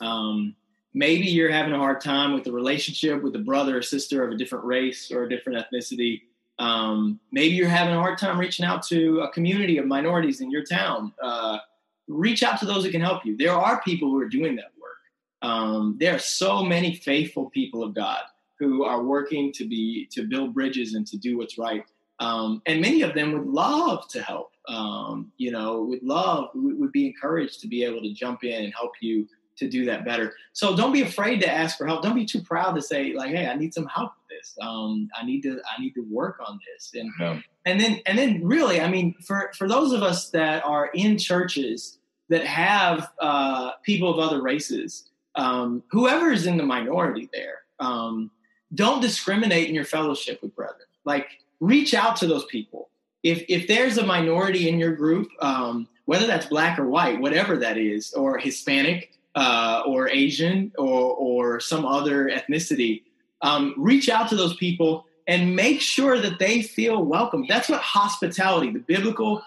Um, 0.00 0.54
maybe 0.94 1.26
you're 1.26 1.50
having 1.50 1.72
a 1.72 1.78
hard 1.78 2.00
time 2.00 2.32
with 2.32 2.44
the 2.44 2.52
relationship 2.52 3.24
with 3.24 3.34
a 3.34 3.40
brother 3.40 3.78
or 3.78 3.82
sister 3.82 4.24
of 4.24 4.30
a 4.30 4.36
different 4.36 4.64
race 4.64 5.10
or 5.10 5.24
a 5.24 5.28
different 5.28 5.58
ethnicity. 5.58 6.22
Um, 6.60 7.18
maybe 7.32 7.56
you're 7.56 7.68
having 7.68 7.94
a 7.94 7.98
hard 7.98 8.18
time 8.18 8.38
reaching 8.38 8.64
out 8.64 8.86
to 8.86 9.20
a 9.20 9.32
community 9.32 9.78
of 9.78 9.86
minorities 9.86 10.40
in 10.40 10.50
your 10.50 10.64
town. 10.64 11.12
Uh, 11.20 11.58
reach 12.06 12.44
out 12.44 12.60
to 12.60 12.66
those 12.66 12.84
that 12.84 12.92
can 12.92 13.00
help 13.00 13.26
you. 13.26 13.36
There 13.36 13.52
are 13.52 13.82
people 13.82 14.10
who 14.10 14.20
are 14.20 14.28
doing 14.28 14.54
that 14.56 14.70
work. 14.80 14.98
Um, 15.42 15.96
there 15.98 16.14
are 16.14 16.20
so 16.20 16.62
many 16.62 16.94
faithful 16.94 17.50
people 17.50 17.82
of 17.82 17.94
God 17.94 18.22
who 18.58 18.84
are 18.84 19.02
working 19.02 19.52
to 19.52 19.66
be 19.66 20.08
to 20.12 20.26
build 20.26 20.54
bridges 20.54 20.94
and 20.94 21.06
to 21.06 21.16
do 21.16 21.38
what's 21.38 21.58
right. 21.58 21.84
Um, 22.18 22.62
and 22.66 22.80
many 22.80 23.02
of 23.02 23.14
them 23.14 23.32
would 23.32 23.46
love 23.46 24.08
to 24.08 24.22
help. 24.22 24.52
Um, 24.68 25.32
you 25.36 25.50
know, 25.50 25.82
would 25.82 26.02
love 26.02 26.48
would 26.54 26.92
be 26.92 27.06
encouraged 27.06 27.60
to 27.60 27.68
be 27.68 27.84
able 27.84 28.00
to 28.02 28.12
jump 28.12 28.42
in 28.44 28.64
and 28.64 28.72
help 28.74 28.92
you 29.00 29.28
to 29.56 29.68
do 29.68 29.84
that 29.86 30.04
better. 30.04 30.34
So 30.52 30.76
don't 30.76 30.92
be 30.92 31.02
afraid 31.02 31.40
to 31.40 31.50
ask 31.50 31.78
for 31.78 31.86
help. 31.86 32.02
Don't 32.02 32.14
be 32.14 32.26
too 32.26 32.42
proud 32.42 32.74
to 32.74 32.82
say 32.82 33.12
like, 33.12 33.30
"Hey, 33.30 33.46
I 33.46 33.54
need 33.54 33.74
some 33.74 33.86
help 33.86 34.12
with 34.16 34.38
this. 34.38 34.56
Um, 34.60 35.08
I 35.18 35.24
need 35.24 35.42
to 35.42 35.60
I 35.64 35.80
need 35.80 35.92
to 35.92 36.04
work 36.10 36.38
on 36.46 36.58
this." 36.66 36.92
And 36.94 37.10
yeah. 37.20 37.40
and 37.64 37.80
then 37.80 38.00
and 38.06 38.18
then 38.18 38.44
really, 38.44 38.80
I 38.80 38.88
mean, 38.88 39.14
for 39.24 39.50
for 39.56 39.68
those 39.68 39.92
of 39.92 40.02
us 40.02 40.30
that 40.30 40.64
are 40.64 40.90
in 40.94 41.18
churches 41.18 41.98
that 42.28 42.44
have 42.44 43.10
uh, 43.20 43.72
people 43.82 44.12
of 44.12 44.18
other 44.18 44.42
races, 44.42 45.10
um, 45.36 45.82
whoever 45.90 46.30
is 46.30 46.46
in 46.46 46.56
the 46.56 46.64
minority 46.64 47.28
there, 47.32 47.60
um, 47.78 48.30
don't 48.74 49.00
discriminate 49.00 49.68
in 49.68 49.74
your 49.74 49.84
fellowship 49.84 50.40
with 50.42 50.54
brethren. 50.54 50.86
Like, 51.04 51.26
reach 51.60 51.94
out 51.94 52.16
to 52.16 52.26
those 52.26 52.44
people. 52.46 52.90
If 53.22 53.44
if 53.48 53.66
there's 53.66 53.98
a 53.98 54.06
minority 54.06 54.68
in 54.68 54.78
your 54.78 54.92
group, 54.92 55.28
um, 55.40 55.88
whether 56.04 56.26
that's 56.26 56.46
black 56.46 56.78
or 56.78 56.88
white, 56.88 57.20
whatever 57.20 57.56
that 57.56 57.76
is, 57.76 58.12
or 58.12 58.38
Hispanic 58.38 59.12
uh, 59.34 59.82
or 59.86 60.08
Asian 60.08 60.72
or, 60.78 61.12
or 61.14 61.60
some 61.60 61.84
other 61.84 62.28
ethnicity, 62.28 63.02
um, 63.42 63.74
reach 63.76 64.08
out 64.08 64.28
to 64.30 64.36
those 64.36 64.56
people 64.56 65.06
and 65.26 65.54
make 65.54 65.80
sure 65.80 66.20
that 66.20 66.38
they 66.38 66.62
feel 66.62 67.04
welcome. 67.04 67.44
That's 67.48 67.68
what 67.68 67.80
hospitality, 67.80 68.70
the 68.70 68.78
biblical, 68.78 69.42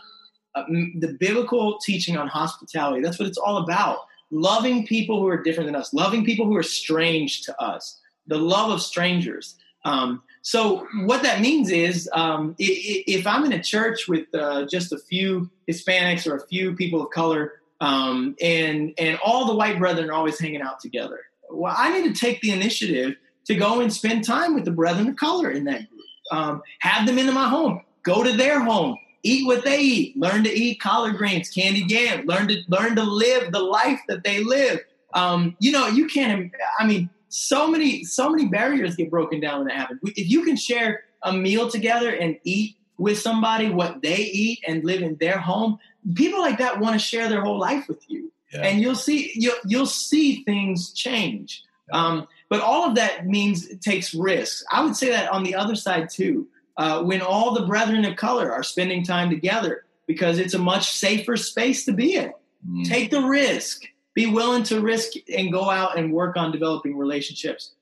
uh, 0.56 0.64
the 0.68 1.16
biblical 1.20 1.80
teaching 1.80 2.18
on 2.18 2.28
hospitality, 2.28 3.02
that's 3.02 3.18
what 3.18 3.28
it's 3.28 3.38
all 3.38 3.58
about. 3.58 4.00
Loving 4.32 4.86
people 4.86 5.20
who 5.20 5.28
are 5.28 5.42
different 5.42 5.68
than 5.68 5.76
us, 5.76 5.94
loving 5.94 6.24
people 6.24 6.46
who 6.46 6.56
are 6.56 6.64
strange 6.64 7.42
to 7.44 7.62
us, 7.62 7.99
the 8.30 8.38
love 8.38 8.72
of 8.72 8.82
strangers. 8.82 9.56
Um, 9.86 10.24
so 10.42 10.88
what 11.04 11.22
that 11.24 11.42
means 11.42 11.70
is, 11.70 12.10
um, 12.14 12.56
if 12.58 13.28
I'm 13.28 13.44
in 13.46 13.54
a 13.54 13.62
church 13.62 14.08
with 14.08 14.34
uh, 14.34 14.66
just 14.66 14.92
a 14.94 14.98
few 14.98 15.50
Hispanics 15.70 16.26
or 16.26 16.36
a 16.38 16.48
few 16.48 16.76
people 16.76 17.02
of 17.02 17.10
color, 17.12 17.54
um, 17.82 18.36
and 18.42 18.94
and 18.98 19.18
all 19.24 19.46
the 19.46 19.56
white 19.56 19.78
brethren 19.80 20.10
are 20.10 20.14
always 20.14 20.40
hanging 20.40 20.62
out 20.62 20.80
together. 20.80 21.20
Well, 21.50 21.74
I 21.76 21.98
need 21.98 22.14
to 22.14 22.20
take 22.20 22.42
the 22.42 22.52
initiative 22.52 23.16
to 23.46 23.56
go 23.56 23.80
and 23.82 23.92
spend 23.92 24.24
time 24.24 24.54
with 24.54 24.66
the 24.66 24.72
brethren 24.72 25.08
of 25.10 25.16
color 25.16 25.50
in 25.50 25.64
that 25.66 25.90
group. 25.90 26.02
Um, 26.32 26.62
have 26.80 27.08
them 27.08 27.18
into 27.18 27.32
my 27.32 27.48
home. 27.50 27.82
Go 28.04 28.24
to 28.24 28.32
their 28.34 28.60
home. 28.60 28.98
Eat 29.24 29.46
what 29.46 29.66
they 29.66 29.80
eat. 29.80 30.18
Learn 30.18 30.44
to 30.44 30.54
eat 30.54 30.80
collard 30.80 31.18
greens, 31.18 31.50
candy 31.50 31.84
yam. 31.88 32.26
Learn 32.26 32.48
to 32.48 32.62
learn 32.68 32.96
to 32.96 33.04
live 33.04 33.52
the 33.52 33.60
life 33.60 34.00
that 34.08 34.24
they 34.24 34.44
live. 34.44 34.80
Um, 35.14 35.58
you 35.60 35.72
know, 35.72 35.88
you 35.88 36.08
can't. 36.08 36.52
I 36.78 36.86
mean, 36.86 37.10
so 37.30 37.68
many 37.68 38.04
so 38.04 38.30
many 38.30 38.48
barriers 38.48 38.96
get 38.96 39.10
broken 39.10 39.40
down 39.40 39.60
when 39.60 39.68
that 39.68 39.78
happens. 39.78 40.00
If 40.04 40.30
you 40.30 40.44
can 40.44 40.56
share 40.56 41.04
a 41.24 41.34
meal 41.34 41.70
together 41.70 42.10
and 42.10 42.38
eat 42.44 42.76
with 42.98 43.20
somebody 43.20 43.70
what 43.70 44.02
they 44.02 44.18
eat 44.18 44.60
and 44.68 44.84
live 44.84 45.02
in 45.02 45.16
their 45.16 45.38
home, 45.38 45.80
people 46.16 46.42
like 46.42 46.58
that 46.58 46.80
want 46.80 46.94
to 46.94 47.00
share 47.00 47.30
their 47.30 47.42
whole 47.42 47.60
life 47.60 47.88
with 47.88 48.04
you, 48.10 48.32
yeah. 48.52 48.62
and 48.62 48.82
you'll 48.82 48.96
see 48.96 49.32
you'll 49.36 49.58
you'll 49.66 49.86
see 49.86 50.44
things 50.44 50.92
change. 50.92 51.64
Um, 51.92 52.28
but 52.50 52.62
all 52.62 52.88
of 52.88 52.96
that 52.96 53.26
means 53.26 53.68
it 53.68 53.82
takes 53.82 54.14
risks. 54.14 54.64
I 54.72 54.84
would 54.84 54.96
say 54.96 55.10
that 55.10 55.32
on 55.32 55.44
the 55.44 55.56
other 55.56 55.76
side 55.76 56.10
too. 56.10 56.48
Uh, 56.78 57.04
when 57.04 57.22
all 57.22 57.54
the 57.54 57.66
brethren 57.66 58.06
of 58.06 58.16
color 58.16 58.54
are 58.54 58.64
spending 58.64 59.04
time 59.04 59.30
together, 59.30 59.84
because 60.08 60.40
it's 60.40 60.56
a 60.56 60.60
much 60.60 60.92
safer 60.92 61.38
space 61.38 61.86
to 61.86 61.92
be 61.92 62.16
in. 62.16 62.34
Mm. 62.68 62.88
Take 62.88 63.12
the 63.12 63.22
risk. 63.22 63.84
Be 64.14 64.26
willing 64.28 64.64
to 64.64 64.82
risk 64.82 65.14
and 65.36 65.52
go 65.52 65.70
out 65.70 65.98
and 65.98 66.12
work 66.12 66.36
on 66.36 66.52
developing 66.52 66.98
relationships 66.98 67.74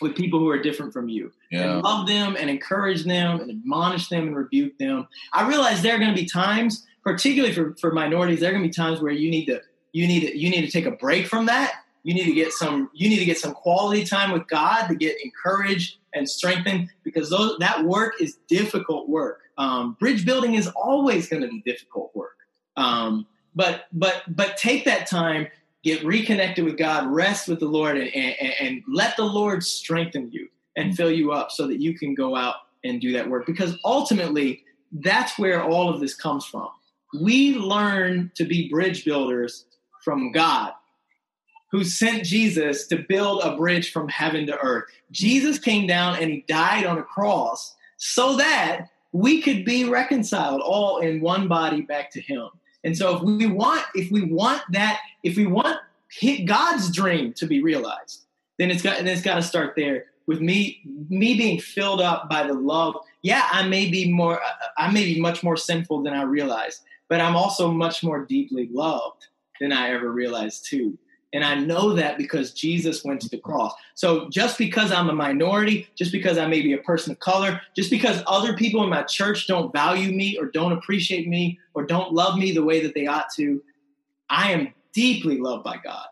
with 0.00 0.16
people 0.16 0.38
who 0.38 0.48
are 0.48 0.60
different 0.60 0.92
from 0.92 1.08
you 1.08 1.32
yeah. 1.50 1.74
and 1.74 1.82
love 1.82 2.06
them 2.06 2.36
and 2.38 2.50
encourage 2.50 3.04
them 3.04 3.40
and 3.40 3.50
admonish 3.50 4.08
them 4.08 4.26
and 4.26 4.36
rebuke 4.36 4.76
them. 4.78 5.06
I 5.32 5.46
realize 5.46 5.82
there 5.82 5.94
are 5.94 5.98
going 5.98 6.14
to 6.14 6.20
be 6.20 6.26
times, 6.26 6.84
particularly 7.02 7.54
for, 7.54 7.76
for 7.80 7.92
minorities, 7.92 8.40
there 8.40 8.50
are 8.50 8.52
going 8.52 8.64
to 8.64 8.68
be 8.68 8.74
times 8.74 9.00
where 9.00 9.12
you 9.12 9.30
need 9.30 9.46
to 9.46 9.60
you 9.92 10.08
need 10.08 10.28
to, 10.28 10.36
you 10.36 10.50
need 10.50 10.62
to 10.62 10.70
take 10.70 10.86
a 10.86 10.90
break 10.90 11.28
from 11.28 11.46
that. 11.46 11.74
You 12.02 12.12
need 12.12 12.24
to 12.24 12.32
get 12.32 12.52
some 12.52 12.90
you 12.92 13.08
need 13.08 13.20
to 13.20 13.24
get 13.24 13.38
some 13.38 13.54
quality 13.54 14.04
time 14.04 14.32
with 14.32 14.46
God 14.48 14.88
to 14.88 14.94
get 14.94 15.16
encouraged 15.24 15.98
and 16.12 16.28
strengthened 16.28 16.90
because 17.02 17.30
those, 17.30 17.56
that 17.58 17.84
work 17.84 18.14
is 18.20 18.38
difficult 18.48 19.08
work. 19.08 19.40
Um, 19.56 19.96
bridge 20.00 20.26
building 20.26 20.54
is 20.54 20.66
always 20.68 21.28
going 21.28 21.42
to 21.42 21.48
be 21.48 21.62
difficult 21.64 22.14
work. 22.14 22.36
Um, 22.76 23.26
but 23.54 23.84
but 23.92 24.22
but 24.28 24.56
take 24.56 24.84
that 24.84 25.06
time 25.06 25.46
get 25.84 26.02
reconnected 26.04 26.64
with 26.64 26.78
God, 26.78 27.06
rest 27.06 27.46
with 27.46 27.60
the 27.60 27.66
Lord, 27.66 27.98
and, 27.98 28.08
and, 28.14 28.54
and 28.58 28.82
let 28.88 29.16
the 29.16 29.24
Lord 29.24 29.62
strengthen 29.62 30.30
you 30.32 30.48
and 30.76 30.96
fill 30.96 31.10
you 31.10 31.30
up 31.30 31.50
so 31.52 31.66
that 31.68 31.80
you 31.80 31.96
can 31.96 32.14
go 32.14 32.34
out 32.34 32.56
and 32.82 33.00
do 33.00 33.12
that 33.12 33.28
work. 33.28 33.46
Because 33.46 33.78
ultimately, 33.84 34.64
that's 34.90 35.38
where 35.38 35.62
all 35.62 35.92
of 35.92 36.00
this 36.00 36.14
comes 36.14 36.44
from. 36.44 36.68
We 37.20 37.54
learn 37.54 38.32
to 38.34 38.44
be 38.44 38.68
bridge 38.68 39.04
builders 39.04 39.66
from 40.02 40.32
God, 40.32 40.72
who 41.70 41.84
sent 41.84 42.24
Jesus 42.24 42.86
to 42.88 43.04
build 43.08 43.42
a 43.42 43.56
bridge 43.56 43.92
from 43.92 44.08
heaven 44.08 44.46
to 44.46 44.58
earth. 44.58 44.84
Jesus 45.10 45.58
came 45.58 45.86
down 45.86 46.16
and 46.16 46.30
he 46.30 46.44
died 46.48 46.86
on 46.86 46.98
a 46.98 47.02
cross 47.02 47.74
so 47.96 48.36
that 48.36 48.88
we 49.12 49.42
could 49.42 49.64
be 49.64 49.88
reconciled 49.88 50.60
all 50.60 50.98
in 50.98 51.20
one 51.20 51.46
body 51.46 51.82
back 51.82 52.10
to 52.12 52.20
him. 52.20 52.48
And 52.84 52.96
so 52.96 53.16
if 53.16 53.22
we 53.22 53.46
want, 53.46 53.84
if 53.94 54.10
we 54.12 54.22
want 54.22 54.62
that, 54.70 55.00
if 55.22 55.36
we 55.36 55.46
want 55.46 55.78
God's 56.44 56.92
dream 56.92 57.32
to 57.34 57.46
be 57.46 57.62
realized, 57.62 58.24
then 58.58 58.70
it's 58.70 58.82
got, 58.82 58.98
then 58.98 59.08
it's 59.08 59.22
got 59.22 59.36
to 59.36 59.42
start 59.42 59.74
there 59.74 60.04
with 60.26 60.40
me, 60.40 60.80
me 61.08 61.36
being 61.36 61.58
filled 61.58 62.00
up 62.00 62.28
by 62.28 62.46
the 62.46 62.54
love. 62.54 62.94
Yeah, 63.22 63.46
I 63.50 63.66
may 63.66 63.90
be 63.90 64.12
more, 64.12 64.40
uh, 64.42 64.46
uh, 64.46 64.66
I 64.78 64.90
may 64.90 65.04
be 65.04 65.20
much 65.20 65.42
more 65.42 65.56
sinful 65.56 66.02
than 66.02 66.14
I 66.14 66.22
realized, 66.22 66.82
but 67.08 67.20
I'm 67.20 67.36
also 67.36 67.70
much 67.70 68.02
more 68.02 68.24
deeply 68.24 68.68
loved 68.72 69.26
than 69.60 69.72
I 69.72 69.90
ever 69.90 70.10
realized 70.10 70.66
too. 70.68 70.98
And 71.34 71.44
I 71.44 71.56
know 71.56 71.94
that 71.94 72.16
because 72.16 72.52
Jesus 72.52 73.04
went 73.04 73.20
to 73.22 73.28
the 73.28 73.38
cross. 73.38 73.74
So 73.94 74.28
just 74.30 74.56
because 74.56 74.92
I'm 74.92 75.10
a 75.10 75.12
minority, 75.12 75.88
just 75.96 76.12
because 76.12 76.38
I 76.38 76.46
may 76.46 76.62
be 76.62 76.74
a 76.74 76.78
person 76.78 77.10
of 77.10 77.18
color, 77.18 77.60
just 77.74 77.90
because 77.90 78.22
other 78.28 78.56
people 78.56 78.84
in 78.84 78.88
my 78.88 79.02
church 79.02 79.48
don't 79.48 79.72
value 79.72 80.12
me 80.12 80.38
or 80.38 80.46
don't 80.46 80.70
appreciate 80.70 81.26
me 81.26 81.58
or 81.74 81.84
don't 81.84 82.12
love 82.12 82.38
me 82.38 82.52
the 82.52 82.62
way 82.62 82.80
that 82.82 82.94
they 82.94 83.08
ought 83.08 83.30
to, 83.34 83.60
I 84.30 84.52
am 84.52 84.72
deeply 84.92 85.38
loved 85.38 85.64
by 85.64 85.78
God. 85.82 86.06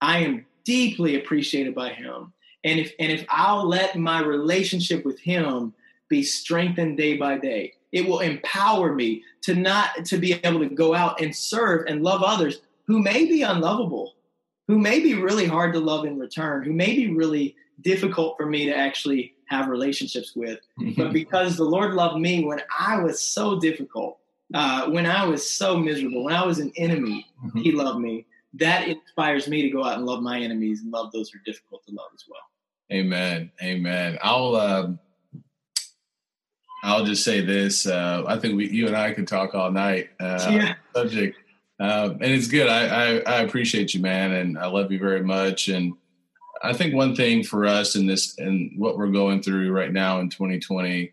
I 0.00 0.20
am 0.20 0.46
deeply 0.64 1.16
appreciated 1.16 1.74
by 1.74 1.90
him. 1.90 2.32
And 2.64 2.80
if 2.80 2.94
and 2.98 3.12
if 3.12 3.26
I'll 3.28 3.68
let 3.68 3.96
my 3.96 4.20
relationship 4.22 5.04
with 5.04 5.20
him 5.20 5.74
be 6.08 6.22
strengthened 6.22 6.96
day 6.96 7.18
by 7.18 7.36
day, 7.36 7.74
it 7.92 8.08
will 8.08 8.20
empower 8.20 8.94
me 8.94 9.24
to 9.42 9.54
not 9.54 10.06
to 10.06 10.16
be 10.16 10.32
able 10.32 10.60
to 10.60 10.70
go 10.70 10.94
out 10.94 11.20
and 11.20 11.36
serve 11.36 11.84
and 11.86 12.02
love 12.02 12.22
others 12.22 12.62
who 12.86 13.02
may 13.02 13.26
be 13.26 13.42
unlovable 13.42 14.14
who 14.68 14.78
may 14.78 15.00
be 15.00 15.14
really 15.14 15.46
hard 15.46 15.72
to 15.74 15.80
love 15.80 16.04
in 16.04 16.18
return, 16.18 16.62
who 16.64 16.72
may 16.72 16.94
be 16.94 17.10
really 17.10 17.56
difficult 17.80 18.36
for 18.36 18.46
me 18.46 18.66
to 18.66 18.76
actually 18.76 19.34
have 19.48 19.68
relationships 19.68 20.34
with. 20.34 20.60
but 20.96 21.12
because 21.12 21.56
the 21.56 21.64
Lord 21.64 21.94
loved 21.94 22.20
me 22.20 22.44
when 22.44 22.60
I 22.78 22.98
was 22.98 23.20
so 23.20 23.60
difficult, 23.60 24.18
uh, 24.52 24.88
when 24.90 25.06
I 25.06 25.24
was 25.26 25.48
so 25.48 25.76
miserable, 25.76 26.24
when 26.24 26.34
I 26.34 26.46
was 26.46 26.58
an 26.58 26.72
enemy, 26.76 27.26
mm-hmm. 27.44 27.58
He 27.58 27.72
loved 27.72 28.00
me. 28.00 28.26
That 28.54 28.88
inspires 28.88 29.48
me 29.48 29.62
to 29.62 29.70
go 29.70 29.84
out 29.84 29.96
and 29.96 30.06
love 30.06 30.22
my 30.22 30.38
enemies 30.38 30.82
and 30.82 30.92
love 30.92 31.10
those 31.12 31.30
who 31.30 31.38
are 31.38 31.42
difficult 31.44 31.84
to 31.86 31.92
love 31.92 32.10
as 32.14 32.24
well. 32.28 32.40
Amen. 32.92 33.50
Amen. 33.62 34.18
I'll 34.22 34.54
um, 34.54 35.00
I'll 36.84 37.04
just 37.04 37.24
say 37.24 37.40
this. 37.40 37.86
Uh, 37.86 38.24
I 38.26 38.38
think 38.38 38.56
we, 38.56 38.68
you 38.68 38.86
and 38.86 38.96
I 38.96 39.12
could 39.12 39.26
talk 39.26 39.54
all 39.54 39.72
night. 39.72 40.10
Uh, 40.20 40.50
yeah. 40.52 40.74
Subject, 40.94 41.36
uh, 41.84 42.10
and 42.12 42.32
it's 42.32 42.48
good. 42.48 42.68
I, 42.68 42.86
I, 42.86 43.22
I 43.26 43.40
appreciate 43.40 43.94
you, 43.94 44.00
man, 44.00 44.32
and 44.32 44.58
I 44.58 44.66
love 44.66 44.90
you 44.90 44.98
very 44.98 45.22
much. 45.22 45.68
And 45.68 45.94
I 46.62 46.72
think 46.72 46.94
one 46.94 47.14
thing 47.14 47.44
for 47.44 47.66
us 47.66 47.96
in 47.96 48.06
this 48.06 48.38
and 48.38 48.72
what 48.78 48.96
we're 48.96 49.08
going 49.08 49.42
through 49.42 49.72
right 49.72 49.92
now 49.92 50.20
in 50.20 50.30
2020 50.30 51.12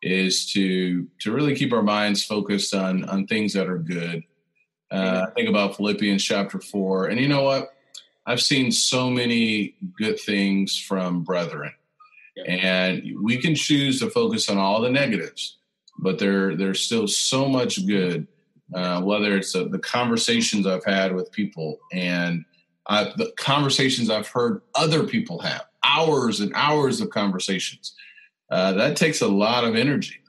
is 0.00 0.52
to 0.52 1.08
to 1.20 1.32
really 1.32 1.56
keep 1.56 1.72
our 1.72 1.82
minds 1.82 2.24
focused 2.24 2.74
on 2.74 3.04
on 3.04 3.26
things 3.26 3.52
that 3.52 3.68
are 3.68 3.78
good. 3.78 4.22
Uh, 4.90 5.26
I 5.28 5.30
think 5.32 5.48
about 5.48 5.76
Philippians 5.76 6.22
chapter 6.22 6.60
four, 6.60 7.06
and 7.06 7.20
you 7.20 7.28
know 7.28 7.42
what? 7.42 7.70
I've 8.26 8.40
seen 8.40 8.70
so 8.70 9.10
many 9.10 9.74
good 9.96 10.20
things 10.20 10.78
from 10.78 11.24
brethren 11.24 11.72
and 12.46 13.02
we 13.20 13.38
can 13.38 13.54
choose 13.54 14.00
to 14.00 14.10
focus 14.10 14.48
on 14.48 14.58
all 14.58 14.80
the 14.80 14.90
negatives, 14.90 15.56
but 15.98 16.18
there 16.18 16.54
there's 16.54 16.80
still 16.80 17.08
so 17.08 17.48
much 17.48 17.86
good. 17.86 18.26
Uh, 18.74 19.00
whether 19.00 19.36
it's 19.36 19.54
uh, 19.54 19.64
the 19.64 19.78
conversations 19.78 20.66
I've 20.66 20.84
had 20.84 21.14
with 21.14 21.32
people 21.32 21.78
and 21.92 22.44
I, 22.86 23.12
the 23.16 23.32
conversations 23.38 24.10
I've 24.10 24.28
heard 24.28 24.60
other 24.74 25.04
people 25.04 25.38
have, 25.40 25.64
hours 25.82 26.40
and 26.40 26.52
hours 26.54 27.00
of 27.00 27.10
conversations. 27.10 27.94
Uh, 28.50 28.72
that 28.72 28.96
takes 28.96 29.20
a 29.20 29.28
lot 29.28 29.64
of 29.64 29.74
energy. 29.74 30.20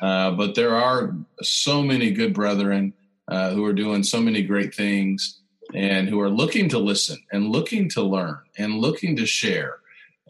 Uh, 0.00 0.30
but 0.32 0.54
there 0.54 0.76
are 0.76 1.14
so 1.42 1.82
many 1.82 2.12
good 2.12 2.32
brethren 2.32 2.92
uh, 3.26 3.50
who 3.50 3.64
are 3.64 3.72
doing 3.72 4.02
so 4.02 4.20
many 4.20 4.42
great 4.42 4.74
things 4.74 5.40
and 5.74 6.08
who 6.08 6.20
are 6.20 6.30
looking 6.30 6.68
to 6.68 6.78
listen 6.78 7.18
and 7.32 7.50
looking 7.50 7.88
to 7.90 8.02
learn 8.02 8.38
and 8.58 8.74
looking 8.74 9.16
to 9.16 9.26
share 9.26 9.78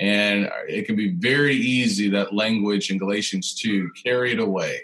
and 0.01 0.49
it 0.69 0.87
can 0.87 0.97
be 0.97 1.13
very 1.13 1.55
easy 1.55 2.09
that 2.11 2.35
language 2.35 2.91
in 2.91 2.99
Galatians 2.99 3.55
2 3.55 3.91
carried 4.05 4.39
away. 4.39 4.83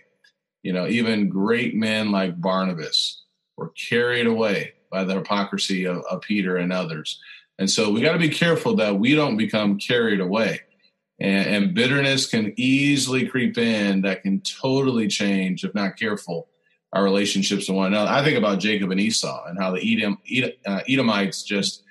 You 0.64 0.72
know, 0.72 0.88
even 0.88 1.28
great 1.28 1.76
men 1.76 2.10
like 2.10 2.40
Barnabas 2.40 3.22
were 3.56 3.68
carried 3.68 4.26
away 4.26 4.72
by 4.90 5.04
the 5.04 5.14
hypocrisy 5.14 5.84
of, 5.84 5.98
of 6.10 6.22
Peter 6.22 6.56
and 6.56 6.72
others. 6.72 7.20
And 7.58 7.70
so 7.70 7.90
we 7.90 8.00
got 8.00 8.14
to 8.14 8.18
be 8.18 8.30
careful 8.30 8.74
that 8.76 8.98
we 8.98 9.14
don't 9.14 9.36
become 9.36 9.78
carried 9.78 10.20
away. 10.20 10.60
And, 11.20 11.46
and, 11.46 11.74
bitterness 11.74 12.26
can 12.26 12.52
easily 12.56 13.28
creep 13.28 13.56
in 13.56 14.02
that 14.02 14.22
can 14.22 14.40
totally 14.40 15.06
change, 15.06 15.64
if 15.64 15.72
not 15.72 15.96
careful, 15.96 16.48
our 16.92 17.04
relationships 17.04 17.68
with 17.68 17.76
one 17.76 17.88
another. 17.88 18.10
I 18.10 18.24
think 18.24 18.36
about 18.36 18.58
Jacob 18.58 18.90
and 18.90 18.98
Esau 18.98 19.44
and 19.46 19.56
how 19.56 19.70
the 19.70 19.80
Edom, 19.80 20.18
Edom, 20.28 20.50
uh, 20.66 20.80
Edomites 20.88 21.44
just 21.44 21.84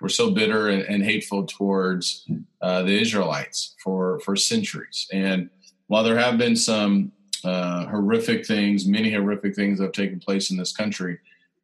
were 0.00 0.10
so 0.10 0.30
bitter 0.30 0.68
and, 0.68 0.82
and 0.82 1.02
hateful 1.02 1.46
towards 1.46 2.28
uh, 2.60 2.82
the 2.82 3.00
Israelites 3.00 3.74
for 3.82 4.20
for 4.20 4.36
centuries. 4.36 5.08
And 5.10 5.48
while 5.86 6.04
there 6.04 6.18
have 6.18 6.36
been 6.36 6.56
some 6.56 7.12
uh, 7.46 7.86
horrific 7.86 8.44
things, 8.44 8.86
many 8.86 9.12
horrific 9.12 9.54
things 9.54 9.78
that 9.78 9.84
have 9.84 9.92
taken 9.92 10.18
place 10.18 10.50
in 10.50 10.56
this 10.56 10.72
country, 10.72 11.18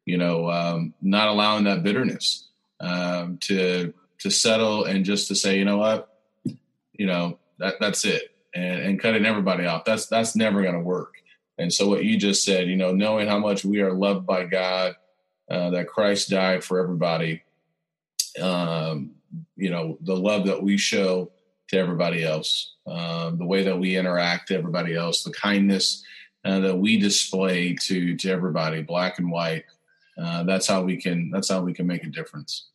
you 0.05 0.17
know, 0.17 0.49
um, 0.49 0.93
not 1.01 1.27
allowing 1.27 1.65
that 1.65 1.83
bitterness 1.83 2.47
um, 2.79 3.37
to 3.41 3.93
to 4.19 4.29
settle 4.29 4.85
and 4.85 5.03
just 5.03 5.27
to 5.27 5.35
say, 5.35 5.57
you 5.57 5.65
know 5.65 5.77
what, 5.77 6.19
you 6.93 7.05
know, 7.05 7.37
that 7.59 7.75
that's 7.79 8.05
it, 8.05 8.33
and, 8.55 8.81
and 8.81 8.99
cutting 8.99 9.25
everybody 9.25 9.65
off. 9.65 9.83
That's 9.85 10.05
that's 10.07 10.35
never 10.35 10.61
going 10.61 10.75
to 10.75 10.79
work. 10.79 11.15
And 11.57 11.71
so, 11.71 11.87
what 11.87 12.03
you 12.03 12.17
just 12.17 12.43
said, 12.43 12.67
you 12.67 12.75
know, 12.75 12.93
knowing 12.93 13.27
how 13.27 13.39
much 13.39 13.63
we 13.63 13.81
are 13.81 13.93
loved 13.93 14.25
by 14.25 14.45
God, 14.45 14.95
uh, 15.49 15.69
that 15.71 15.87
Christ 15.87 16.29
died 16.29 16.63
for 16.63 16.79
everybody, 16.79 17.43
um, 18.41 19.11
you 19.55 19.69
know, 19.69 19.97
the 20.01 20.15
love 20.15 20.47
that 20.47 20.63
we 20.63 20.77
show 20.77 21.31
to 21.67 21.77
everybody 21.77 22.23
else, 22.23 22.72
um, 22.85 23.37
the 23.37 23.45
way 23.45 23.63
that 23.63 23.79
we 23.79 23.97
interact 23.97 24.47
to 24.49 24.55
everybody 24.55 24.95
else, 24.95 25.23
the 25.23 25.31
kindness 25.31 26.03
uh, 26.45 26.59
that 26.59 26.77
we 26.77 26.99
display 26.99 27.75
to 27.81 28.15
to 28.17 28.29
everybody, 28.29 28.81
black 28.81 29.19
and 29.19 29.31
white. 29.31 29.65
Uh, 30.17 30.43
that's 30.43 30.67
how 30.67 30.83
we 30.83 30.97
can. 30.97 31.31
That's 31.31 31.49
how 31.49 31.61
we 31.61 31.73
can 31.73 31.87
make 31.87 32.03
a 32.03 32.09
difference. 32.09 32.67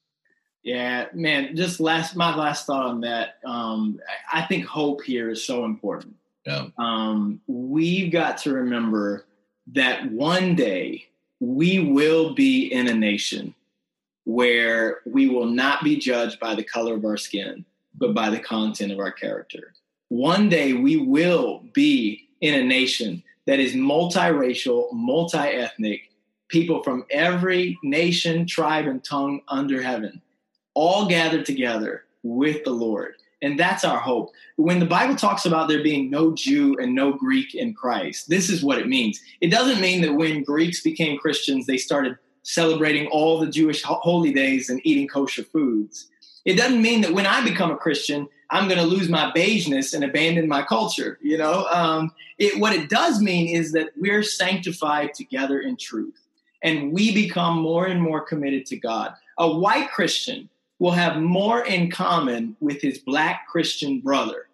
Yeah, 0.63 1.07
man. 1.15 1.57
Just 1.57 1.81
last, 1.81 2.17
my 2.17 2.35
last 2.35 2.67
thought 2.67 2.85
on 2.85 3.01
that. 3.03 3.39
Um, 3.45 4.01
I 4.33 4.43
think 4.43 4.67
hope 4.67 5.03
here 5.03 5.31
is 5.31 5.45
so 5.45 5.65
important. 5.65 6.17
Yeah. 6.47 6.67
Um, 6.77 7.41
we've 7.47 8.11
got 8.11 8.39
to 8.39 8.53
remember 8.53 9.27
that 9.69 10.11
one 10.11 10.55
day 10.55 11.09
we 11.41 11.79
will 11.79 12.35
be 12.35 12.67
in 12.67 12.89
a 12.89 12.95
nation 12.95 13.55
where 14.25 15.01
we 15.07 15.29
will 15.29 15.47
not 15.47 15.85
be 15.85 15.97
judged 15.97 16.39
by 16.41 16.55
the 16.55 16.65
color 16.65 16.95
of 16.95 17.05
our 17.05 17.17
skin, 17.17 17.65
but 17.95 18.13
by 18.15 18.29
the 18.29 18.39
content 18.39 18.93
of 18.93 18.99
our 18.99 19.13
character. 19.13 19.73
One 20.09 20.49
day 20.49 20.73
we 20.73 20.97
will 20.97 21.65
be 21.73 22.29
in 22.41 22.55
a 22.55 22.65
nation 22.65 23.23
that 23.47 23.61
is 23.61 23.75
multiracial, 23.75 24.93
multi 24.93 25.39
ethnic, 25.39 26.11
people 26.49 26.83
from 26.83 27.05
every 27.11 27.79
nation, 27.83 28.47
tribe, 28.47 28.87
and 28.87 29.05
tongue 29.05 29.43
under 29.49 29.83
heaven, 29.83 30.23
all 30.75 31.07
gathered 31.09 31.45
together 31.45 32.05
with 32.23 32.65
the 32.65 32.71
Lord. 32.71 33.15
And 33.43 33.59
that's 33.59 33.85
our 33.85 33.99
hope. 33.99 34.33
When 34.57 34.81
the 34.81 34.87
Bible 34.87 35.15
talks 35.15 35.47
about 35.47 35.69
there 35.69 35.83
being 35.83 36.11
no 36.11 36.35
Jew 36.35 36.77
and 36.81 36.95
no 36.95 37.13
Greek 37.13 37.55
in 37.55 37.73
Christ, 37.75 38.29
this 38.29 38.51
is 38.51 38.65
what 38.65 38.79
it 38.79 38.89
means. 38.89 39.21
It 39.41 39.51
doesn't 39.51 39.81
mean 39.81 40.01
that 40.03 40.15
when 40.15 40.43
Greeks 40.43 40.83
became 40.83 41.19
Christians, 41.19 41.67
they 41.67 41.77
started 41.77 42.19
celebrating 42.43 43.07
all 43.09 43.39
the 43.39 43.47
Jewish 43.47 43.83
holy 43.83 44.33
days 44.33 44.71
and 44.71 44.81
eating 44.85 45.07
kosher 45.07 45.45
foods. 45.45 46.09
It 46.45 46.57
doesn't 46.57 46.83
mean 46.83 47.03
that 47.03 47.13
when 47.13 47.27
I 47.27 47.45
become 47.45 47.71
a 47.71 47.77
Christian, 47.77 48.29
I'm 48.51 48.69
going 48.69 48.81
to 48.81 48.87
lose 48.87 49.09
my 49.09 49.31
beigeness 49.33 49.95
and 49.95 50.05
abandon 50.05 50.49
my 50.49 50.63
culture. 50.63 51.19
You 51.23 51.39
know, 51.39 51.67
um, 51.67 52.13
it, 52.39 52.59
what 52.59 52.73
it 52.73 52.89
does 52.89 53.21
mean 53.21 53.55
is 53.55 53.73
that 53.73 53.91
we're 53.97 54.23
sanctified 54.23 55.15
together 55.15 55.61
in 55.61 55.77
truth, 55.77 56.19
and 56.63 56.93
we 56.93 57.13
become 57.13 57.59
more 57.59 57.87
and 57.87 58.01
more 58.01 58.21
committed 58.21 58.67
to 58.67 58.77
God. 58.77 59.15
A 59.39 59.51
white 59.51 59.91
Christian 59.91 60.49
will 60.79 60.93
have 60.93 61.21
more 61.21 61.65
in 61.65 61.91
common 61.91 62.57
with 62.61 62.81
his 62.81 62.99
black 62.99 63.47
Christian 63.49 64.01
brother 64.01 64.47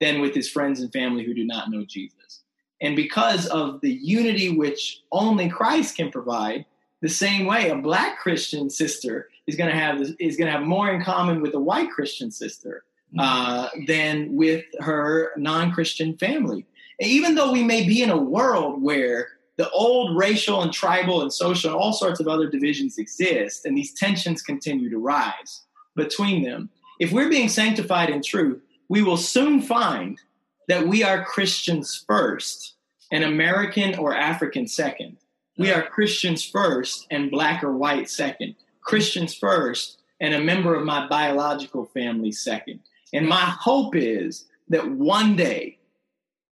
than 0.00 0.20
with 0.20 0.34
his 0.34 0.48
friends 0.48 0.80
and 0.80 0.92
family 0.92 1.24
who 1.24 1.34
do 1.34 1.44
not 1.44 1.70
know 1.70 1.84
Jesus. 1.84 2.42
And 2.80 2.96
because 2.96 3.46
of 3.46 3.80
the 3.80 3.92
unity 3.92 4.56
which 4.56 5.02
only 5.12 5.48
Christ 5.48 5.96
can 5.96 6.10
provide, 6.10 6.64
the 7.02 7.08
same 7.08 7.46
way, 7.46 7.68
a 7.68 7.76
black 7.76 8.18
Christian 8.18 8.70
sister 8.70 9.28
is 9.46 9.56
going 9.56 9.70
to 9.70 9.76
have 9.76 10.00
is 10.18 10.36
going 10.36 10.46
to 10.46 10.52
have 10.52 10.62
more 10.62 10.90
in 10.90 11.02
common 11.02 11.40
with 11.40 11.54
a 11.54 11.60
white 11.60 11.90
Christian 11.90 12.30
sister. 12.30 12.84
Uh, 13.18 13.68
than 13.86 14.34
with 14.34 14.64
her 14.80 15.32
non-Christian 15.36 16.16
family. 16.16 16.66
And 17.00 17.10
even 17.10 17.34
though 17.34 17.52
we 17.52 17.62
may 17.62 17.86
be 17.86 18.02
in 18.02 18.10
a 18.10 18.16
world 18.16 18.82
where 18.82 19.28
the 19.56 19.70
old 19.70 20.16
racial 20.16 20.62
and 20.62 20.72
tribal 20.72 21.22
and 21.22 21.32
social 21.32 21.70
and 21.70 21.78
all 21.78 21.92
sorts 21.92 22.20
of 22.20 22.28
other 22.28 22.48
divisions 22.48 22.98
exist, 22.98 23.64
and 23.64 23.76
these 23.76 23.94
tensions 23.94 24.42
continue 24.42 24.90
to 24.90 24.98
rise 24.98 25.62
between 25.96 26.42
them, 26.42 26.70
if 26.98 27.12
we're 27.12 27.30
being 27.30 27.48
sanctified 27.48 28.10
in 28.10 28.22
truth, 28.22 28.62
we 28.88 29.02
will 29.02 29.16
soon 29.16 29.60
find 29.60 30.20
that 30.68 30.86
we 30.86 31.02
are 31.02 31.24
Christians 31.24 32.04
first 32.06 32.74
and 33.10 33.24
American 33.24 33.96
or 33.96 34.14
African 34.14 34.66
second 34.66 35.16
we 35.60 35.70
are 35.70 35.82
Christians 35.82 36.42
first 36.42 37.06
and 37.10 37.30
black 37.30 37.62
or 37.62 37.76
white 37.76 38.08
second. 38.08 38.54
Christians 38.80 39.34
first 39.34 39.98
and 40.18 40.32
a 40.32 40.40
member 40.40 40.74
of 40.74 40.86
my 40.86 41.06
biological 41.06 41.84
family 41.92 42.32
second. 42.32 42.80
And 43.12 43.28
my 43.28 43.40
hope 43.40 43.96
is 43.96 44.46
that 44.68 44.90
one 44.90 45.36
day 45.36 45.78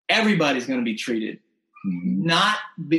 everybody's 0.08 0.66
going 0.66 0.80
to 0.80 0.84
be 0.84 0.96
treated 0.96 1.38
mm-hmm. 1.86 2.24
not 2.24 2.56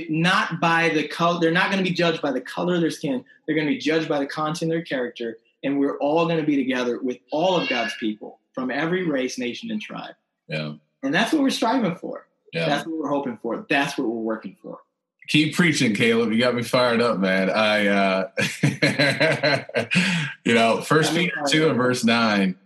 not 0.09 0.59
by 0.59 0.89
the 0.89 1.07
color. 1.07 1.39
They're 1.39 1.51
not 1.51 1.71
going 1.71 1.83
to 1.83 1.89
be 1.89 1.95
judged 1.95 2.21
by 2.21 2.31
the 2.31 2.41
color 2.41 2.75
of 2.75 2.81
their 2.81 2.91
skin. 2.91 3.23
They're 3.45 3.55
going 3.55 3.67
to 3.67 3.73
be 3.73 3.79
judged 3.79 4.07
by 4.07 4.19
the 4.19 4.27
content 4.27 4.71
of 4.71 4.75
their 4.75 4.85
character. 4.85 5.37
And 5.63 5.79
we're 5.79 5.97
all 5.97 6.25
going 6.25 6.39
to 6.39 6.45
be 6.45 6.55
together 6.55 6.99
with 7.01 7.17
all 7.31 7.57
of 7.59 7.67
God's 7.67 7.93
people 7.99 8.39
from 8.53 8.71
every 8.71 9.05
race, 9.05 9.37
nation, 9.37 9.71
and 9.71 9.81
tribe. 9.81 10.15
Yeah. 10.47 10.73
And 11.03 11.13
that's 11.13 11.33
what 11.33 11.41
we're 11.41 11.49
striving 11.49 11.95
for. 11.95 12.27
Yeah. 12.53 12.65
That's 12.65 12.87
what 12.87 12.97
we're 12.97 13.09
hoping 13.09 13.37
for. 13.41 13.65
That's 13.69 13.97
what 13.97 14.07
we're 14.07 14.21
working 14.21 14.55
for 14.61 14.79
keep 15.29 15.55
preaching, 15.55 15.95
Caleb. 15.95 16.33
You 16.33 16.39
got 16.39 16.55
me 16.55 16.63
fired 16.63 17.01
up, 17.01 17.19
man. 17.19 17.49
I, 17.49 17.87
uh, 17.87 18.29
you 20.43 20.53
know, 20.53 20.81
First 20.81 21.13
Peter 21.13 21.35
two 21.47 21.69
and 21.69 21.77
verse 21.77 22.03
nine. 22.03 22.57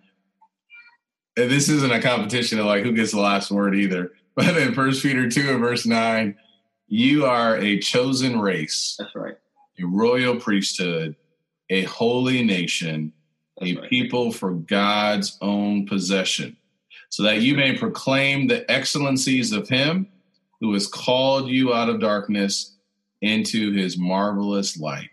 And 1.36 1.50
this 1.50 1.70
isn't 1.70 1.92
a 1.92 2.02
competition 2.02 2.60
of 2.60 2.66
like 2.66 2.84
who 2.84 2.92
gets 2.92 3.12
the 3.12 3.20
last 3.20 3.52
word 3.52 3.76
either. 3.76 4.12
But 4.36 4.58
in 4.58 4.74
First 4.74 5.04
Peter 5.04 5.30
two 5.30 5.48
and 5.52 5.60
verse 5.60 5.86
nine, 5.86 6.38
you 6.88 7.24
are 7.26 7.56
a 7.56 7.78
chosen 7.78 8.40
race. 8.40 8.96
That's 8.98 9.14
right. 9.14 9.36
A 9.80 9.86
royal 9.86 10.38
priesthood, 10.38 11.16
a 11.70 11.84
holy 11.84 12.44
nation, 12.44 13.14
That's 13.60 13.72
a 13.72 13.76
right. 13.76 13.90
people 13.92 14.32
for 14.32 14.54
God's 14.56 15.38
own 15.40 15.86
possession 15.86 16.58
so 17.10 17.22
that 17.22 17.42
you 17.42 17.56
may 17.56 17.78
proclaim 17.78 18.48
the 18.48 18.70
excellencies 18.72 19.52
of 19.52 19.70
him 19.70 20.08
who 20.60 20.74
has 20.74 20.88
called 20.88 21.48
you 21.48 21.72
out 21.72 21.90
of 21.90 22.00
darkness 22.00 22.76
into 23.22 23.72
his 23.72 24.00
marvelous 24.00 24.80
light. 24.80 25.12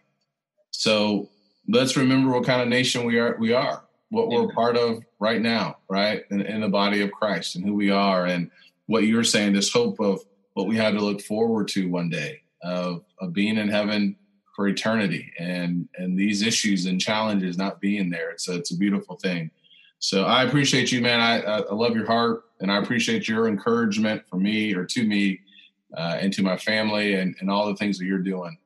So 0.70 1.28
let's 1.68 1.94
remember 1.94 2.32
what 2.32 2.46
kind 2.46 2.62
of 2.62 2.68
nation 2.68 3.04
we 3.04 3.18
are 3.18 3.36
we 3.38 3.52
are, 3.52 3.84
what 4.08 4.28
we're 4.28 4.48
part 4.54 4.78
of 4.78 5.02
right 5.20 5.40
now, 5.40 5.76
right? 5.88 6.24
In, 6.30 6.40
in 6.40 6.62
the 6.62 6.68
body 6.68 7.02
of 7.02 7.12
Christ 7.12 7.54
and 7.54 7.64
who 7.64 7.74
we 7.74 7.90
are 7.90 8.26
and 8.26 8.50
what 8.86 9.04
you're 9.04 9.22
saying, 9.22 9.52
this 9.52 9.72
hope 9.72 10.00
of 10.00 10.20
what 10.54 10.66
we 10.66 10.76
have 10.76 10.94
to 10.94 11.00
look 11.00 11.20
forward 11.20 11.68
to 11.68 11.88
one 11.88 12.08
day 12.08 12.40
of, 12.62 13.04
of 13.20 13.32
being 13.32 13.56
in 13.56 13.68
heaven 13.68 14.16
for 14.56 14.66
eternity 14.66 15.32
and 15.38 15.88
and 15.96 16.18
these 16.18 16.42
issues 16.42 16.86
and 16.86 17.00
challenges 17.00 17.56
not 17.56 17.80
being 17.80 18.10
there. 18.10 18.30
It's 18.30 18.48
a, 18.48 18.56
it's 18.56 18.72
a 18.72 18.76
beautiful 18.76 19.16
thing. 19.16 19.50
So 20.00 20.24
I 20.24 20.44
appreciate 20.44 20.90
you, 20.90 21.00
man. 21.00 21.20
I, 21.20 21.40
I 21.40 21.74
love 21.74 21.94
your 21.94 22.06
heart 22.06 22.44
and 22.60 22.72
I 22.72 22.78
appreciate 22.78 23.28
your 23.28 23.46
encouragement 23.46 24.22
for 24.28 24.36
me 24.36 24.74
or 24.74 24.84
to 24.86 25.04
me 25.06 25.40
uh, 25.96 26.16
and 26.20 26.32
to 26.32 26.42
my 26.42 26.56
family 26.56 27.14
and, 27.14 27.36
and 27.40 27.50
all 27.50 27.66
the 27.66 27.76
things 27.76 27.98
that 27.98 28.06
you're 28.06 28.18
doing. 28.18 28.58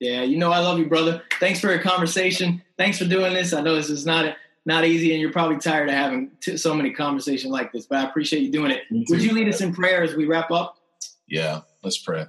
Yeah, 0.00 0.22
you 0.22 0.36
know 0.36 0.50
I 0.50 0.58
love 0.58 0.78
you, 0.78 0.86
brother. 0.86 1.22
Thanks 1.38 1.60
for 1.60 1.72
a 1.72 1.82
conversation. 1.82 2.60
Thanks 2.76 2.98
for 2.98 3.04
doing 3.04 3.32
this. 3.32 3.52
I 3.52 3.60
know 3.60 3.76
this 3.76 3.90
is 3.90 4.04
not 4.04 4.36
not 4.64 4.84
easy, 4.84 5.12
and 5.12 5.20
you're 5.20 5.32
probably 5.32 5.58
tired 5.58 5.88
of 5.88 5.94
having 5.94 6.30
t- 6.40 6.56
so 6.56 6.74
many 6.74 6.92
conversations 6.92 7.52
like 7.52 7.72
this. 7.72 7.86
But 7.86 7.98
I 7.98 8.08
appreciate 8.08 8.42
you 8.42 8.52
doing 8.52 8.70
it. 8.70 8.82
Would 8.90 9.22
you 9.22 9.32
lead 9.32 9.48
us 9.48 9.60
in 9.60 9.74
prayer 9.74 10.02
as 10.02 10.14
we 10.14 10.26
wrap 10.26 10.50
up? 10.50 10.78
Yeah, 11.26 11.60
let's 11.82 11.98
pray. 11.98 12.26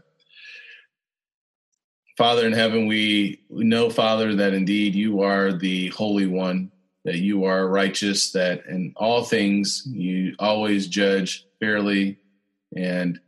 Father 2.18 2.46
in 2.46 2.54
heaven, 2.54 2.88
we, 2.88 3.42
we 3.50 3.64
know, 3.64 3.90
Father, 3.90 4.36
that 4.36 4.54
indeed 4.54 4.94
you 4.94 5.22
are 5.22 5.52
the 5.52 5.90
Holy 5.90 6.28
One, 6.28 6.72
that 7.06 7.18
you 7.18 7.46
are 7.46 7.68
righteous, 7.68 8.32
that 8.32 8.66
in 8.68 8.94
all 8.96 9.24
things 9.24 9.84
you 9.88 10.36
always 10.40 10.88
judge 10.88 11.46
fairly 11.60 12.20
and 12.76 13.20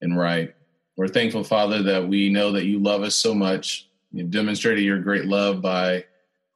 and 0.00 0.16
right. 0.16 0.54
We're 0.96 1.08
thankful, 1.08 1.44
Father, 1.44 1.82
that 1.84 2.08
we 2.08 2.28
know 2.28 2.52
that 2.52 2.66
you 2.66 2.80
love 2.80 3.02
us 3.02 3.14
so 3.14 3.34
much. 3.34 3.88
You've 4.12 4.30
demonstrated 4.30 4.84
your 4.84 5.00
great 5.00 5.26
love 5.26 5.60
by 5.60 6.04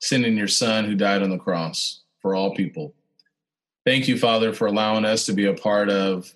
sending 0.02 0.36
your 0.36 0.48
Son 0.48 0.84
who 0.84 0.96
died 0.96 1.22
on 1.22 1.30
the 1.30 1.38
cross 1.38 2.00
for 2.20 2.34
all 2.34 2.54
people. 2.54 2.94
Thank 3.86 4.08
you, 4.08 4.18
Father, 4.18 4.52
for 4.52 4.66
allowing 4.66 5.04
us 5.04 5.24
to 5.26 5.32
be 5.32 5.46
a 5.46 5.54
part 5.54 5.88
of 5.88 6.30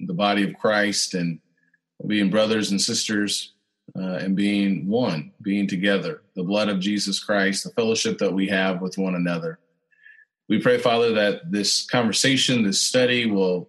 the 0.00 0.14
body 0.14 0.42
of 0.44 0.54
Christ 0.54 1.14
and 1.14 1.38
being 2.06 2.30
brothers 2.30 2.70
and 2.70 2.80
sisters 2.80 3.52
uh, 3.96 4.14
and 4.14 4.34
being 4.34 4.88
one, 4.88 5.32
being 5.42 5.66
together, 5.66 6.22
the 6.36 6.42
blood 6.42 6.70
of 6.70 6.80
Jesus 6.80 7.22
Christ, 7.22 7.64
the 7.64 7.70
fellowship 7.70 8.18
that 8.18 8.32
we 8.32 8.48
have 8.48 8.80
with 8.80 8.96
one 8.96 9.14
another. 9.14 9.58
We 10.48 10.58
pray, 10.58 10.78
Father, 10.78 11.12
that 11.12 11.50
this 11.50 11.86
conversation, 11.86 12.62
this 12.62 12.80
study 12.80 13.30
will 13.30 13.68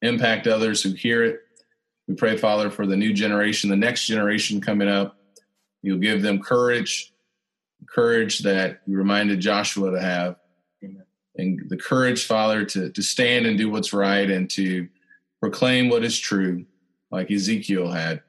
impact 0.00 0.46
others 0.46 0.82
who 0.82 0.92
hear 0.92 1.24
it. 1.24 1.40
We 2.06 2.14
pray, 2.14 2.36
Father, 2.36 2.70
for 2.70 2.86
the 2.86 2.96
new 2.96 3.12
generation, 3.12 3.68
the 3.68 3.76
next 3.76 4.06
generation 4.06 4.60
coming 4.60 4.88
up. 4.88 5.16
You'll 5.82 5.98
give 5.98 6.22
them 6.22 6.40
courage, 6.40 7.11
courage 7.86 8.40
that 8.40 8.80
you 8.86 8.96
reminded 8.96 9.40
Joshua 9.40 9.90
to 9.90 10.00
have, 10.00 10.36
Amen. 10.82 11.04
and 11.36 11.60
the 11.68 11.76
courage, 11.76 12.26
Father, 12.26 12.64
to, 12.64 12.90
to 12.90 13.02
stand 13.02 13.46
and 13.46 13.58
do 13.58 13.70
what's 13.70 13.92
right 13.92 14.30
and 14.30 14.48
to 14.50 14.88
proclaim 15.40 15.88
what 15.88 16.04
is 16.04 16.18
true, 16.18 16.64
like 17.10 17.30
Ezekiel 17.30 17.90
had. 17.90 18.22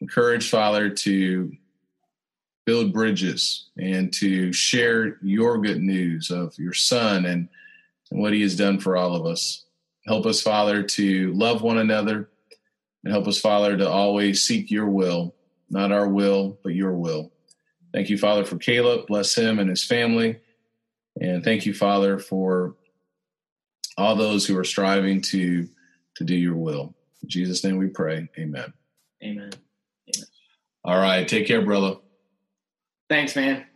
Encourage, 0.00 0.48
Father, 0.48 0.90
to 0.90 1.52
build 2.64 2.92
bridges 2.92 3.68
and 3.76 4.12
to 4.14 4.52
share 4.52 5.18
your 5.22 5.58
good 5.58 5.82
news 5.82 6.30
of 6.30 6.56
your 6.58 6.72
Son 6.72 7.26
and, 7.26 7.48
and 8.10 8.20
what 8.20 8.32
He 8.32 8.42
has 8.42 8.56
done 8.56 8.78
for 8.78 8.96
all 8.96 9.14
of 9.14 9.26
us. 9.26 9.64
Help 10.06 10.26
us, 10.26 10.40
Father, 10.40 10.82
to 10.82 11.32
love 11.32 11.62
one 11.62 11.78
another 11.78 12.28
and 13.04 13.12
help 13.12 13.26
us, 13.26 13.40
Father, 13.40 13.76
to 13.76 13.88
always 13.88 14.42
seek 14.42 14.70
your 14.70 14.86
will, 14.86 15.34
not 15.70 15.92
our 15.92 16.08
will, 16.08 16.58
but 16.62 16.74
your 16.74 16.92
will. 16.92 17.31
Thank 17.92 18.08
you, 18.08 18.18
Father, 18.18 18.44
for 18.44 18.56
Caleb. 18.56 19.06
Bless 19.06 19.34
him 19.34 19.58
and 19.58 19.68
his 19.68 19.84
family. 19.84 20.40
And 21.20 21.44
thank 21.44 21.66
you, 21.66 21.74
Father, 21.74 22.18
for 22.18 22.74
all 23.98 24.16
those 24.16 24.46
who 24.46 24.56
are 24.58 24.64
striving 24.64 25.20
to 25.22 25.68
to 26.16 26.24
do 26.24 26.34
your 26.34 26.56
will. 26.56 26.94
In 27.22 27.28
Jesus' 27.28 27.64
name 27.64 27.78
we 27.78 27.88
pray. 27.88 28.28
Amen. 28.38 28.72
Amen. 29.22 29.50
Amen. 29.50 29.50
All 30.84 30.98
right. 30.98 31.26
Take 31.26 31.46
care, 31.46 31.62
brother. 31.62 31.96
Thanks, 33.08 33.36
man. 33.36 33.66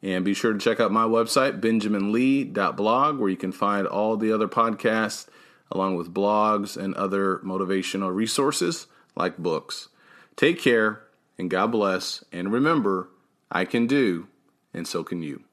And 0.03 0.25
be 0.25 0.33
sure 0.33 0.53
to 0.53 0.59
check 0.59 0.79
out 0.79 0.91
my 0.91 1.05
website, 1.05 1.61
benjaminlee.blog, 1.61 3.17
where 3.17 3.29
you 3.29 3.37
can 3.37 3.53
find 3.53 3.87
all 3.87 4.17
the 4.17 4.33
other 4.33 4.47
podcasts, 4.47 5.27
along 5.71 5.95
with 5.95 6.13
blogs 6.13 6.77
and 6.77 6.93
other 6.95 7.37
motivational 7.37 8.13
resources 8.13 8.87
like 9.15 9.37
books. 9.37 9.87
Take 10.35 10.59
care 10.59 11.03
and 11.37 11.49
God 11.49 11.71
bless. 11.71 12.23
And 12.31 12.51
remember, 12.51 13.09
I 13.51 13.65
can 13.65 13.87
do, 13.87 14.27
and 14.73 14.87
so 14.87 15.03
can 15.03 15.23
you. 15.23 15.43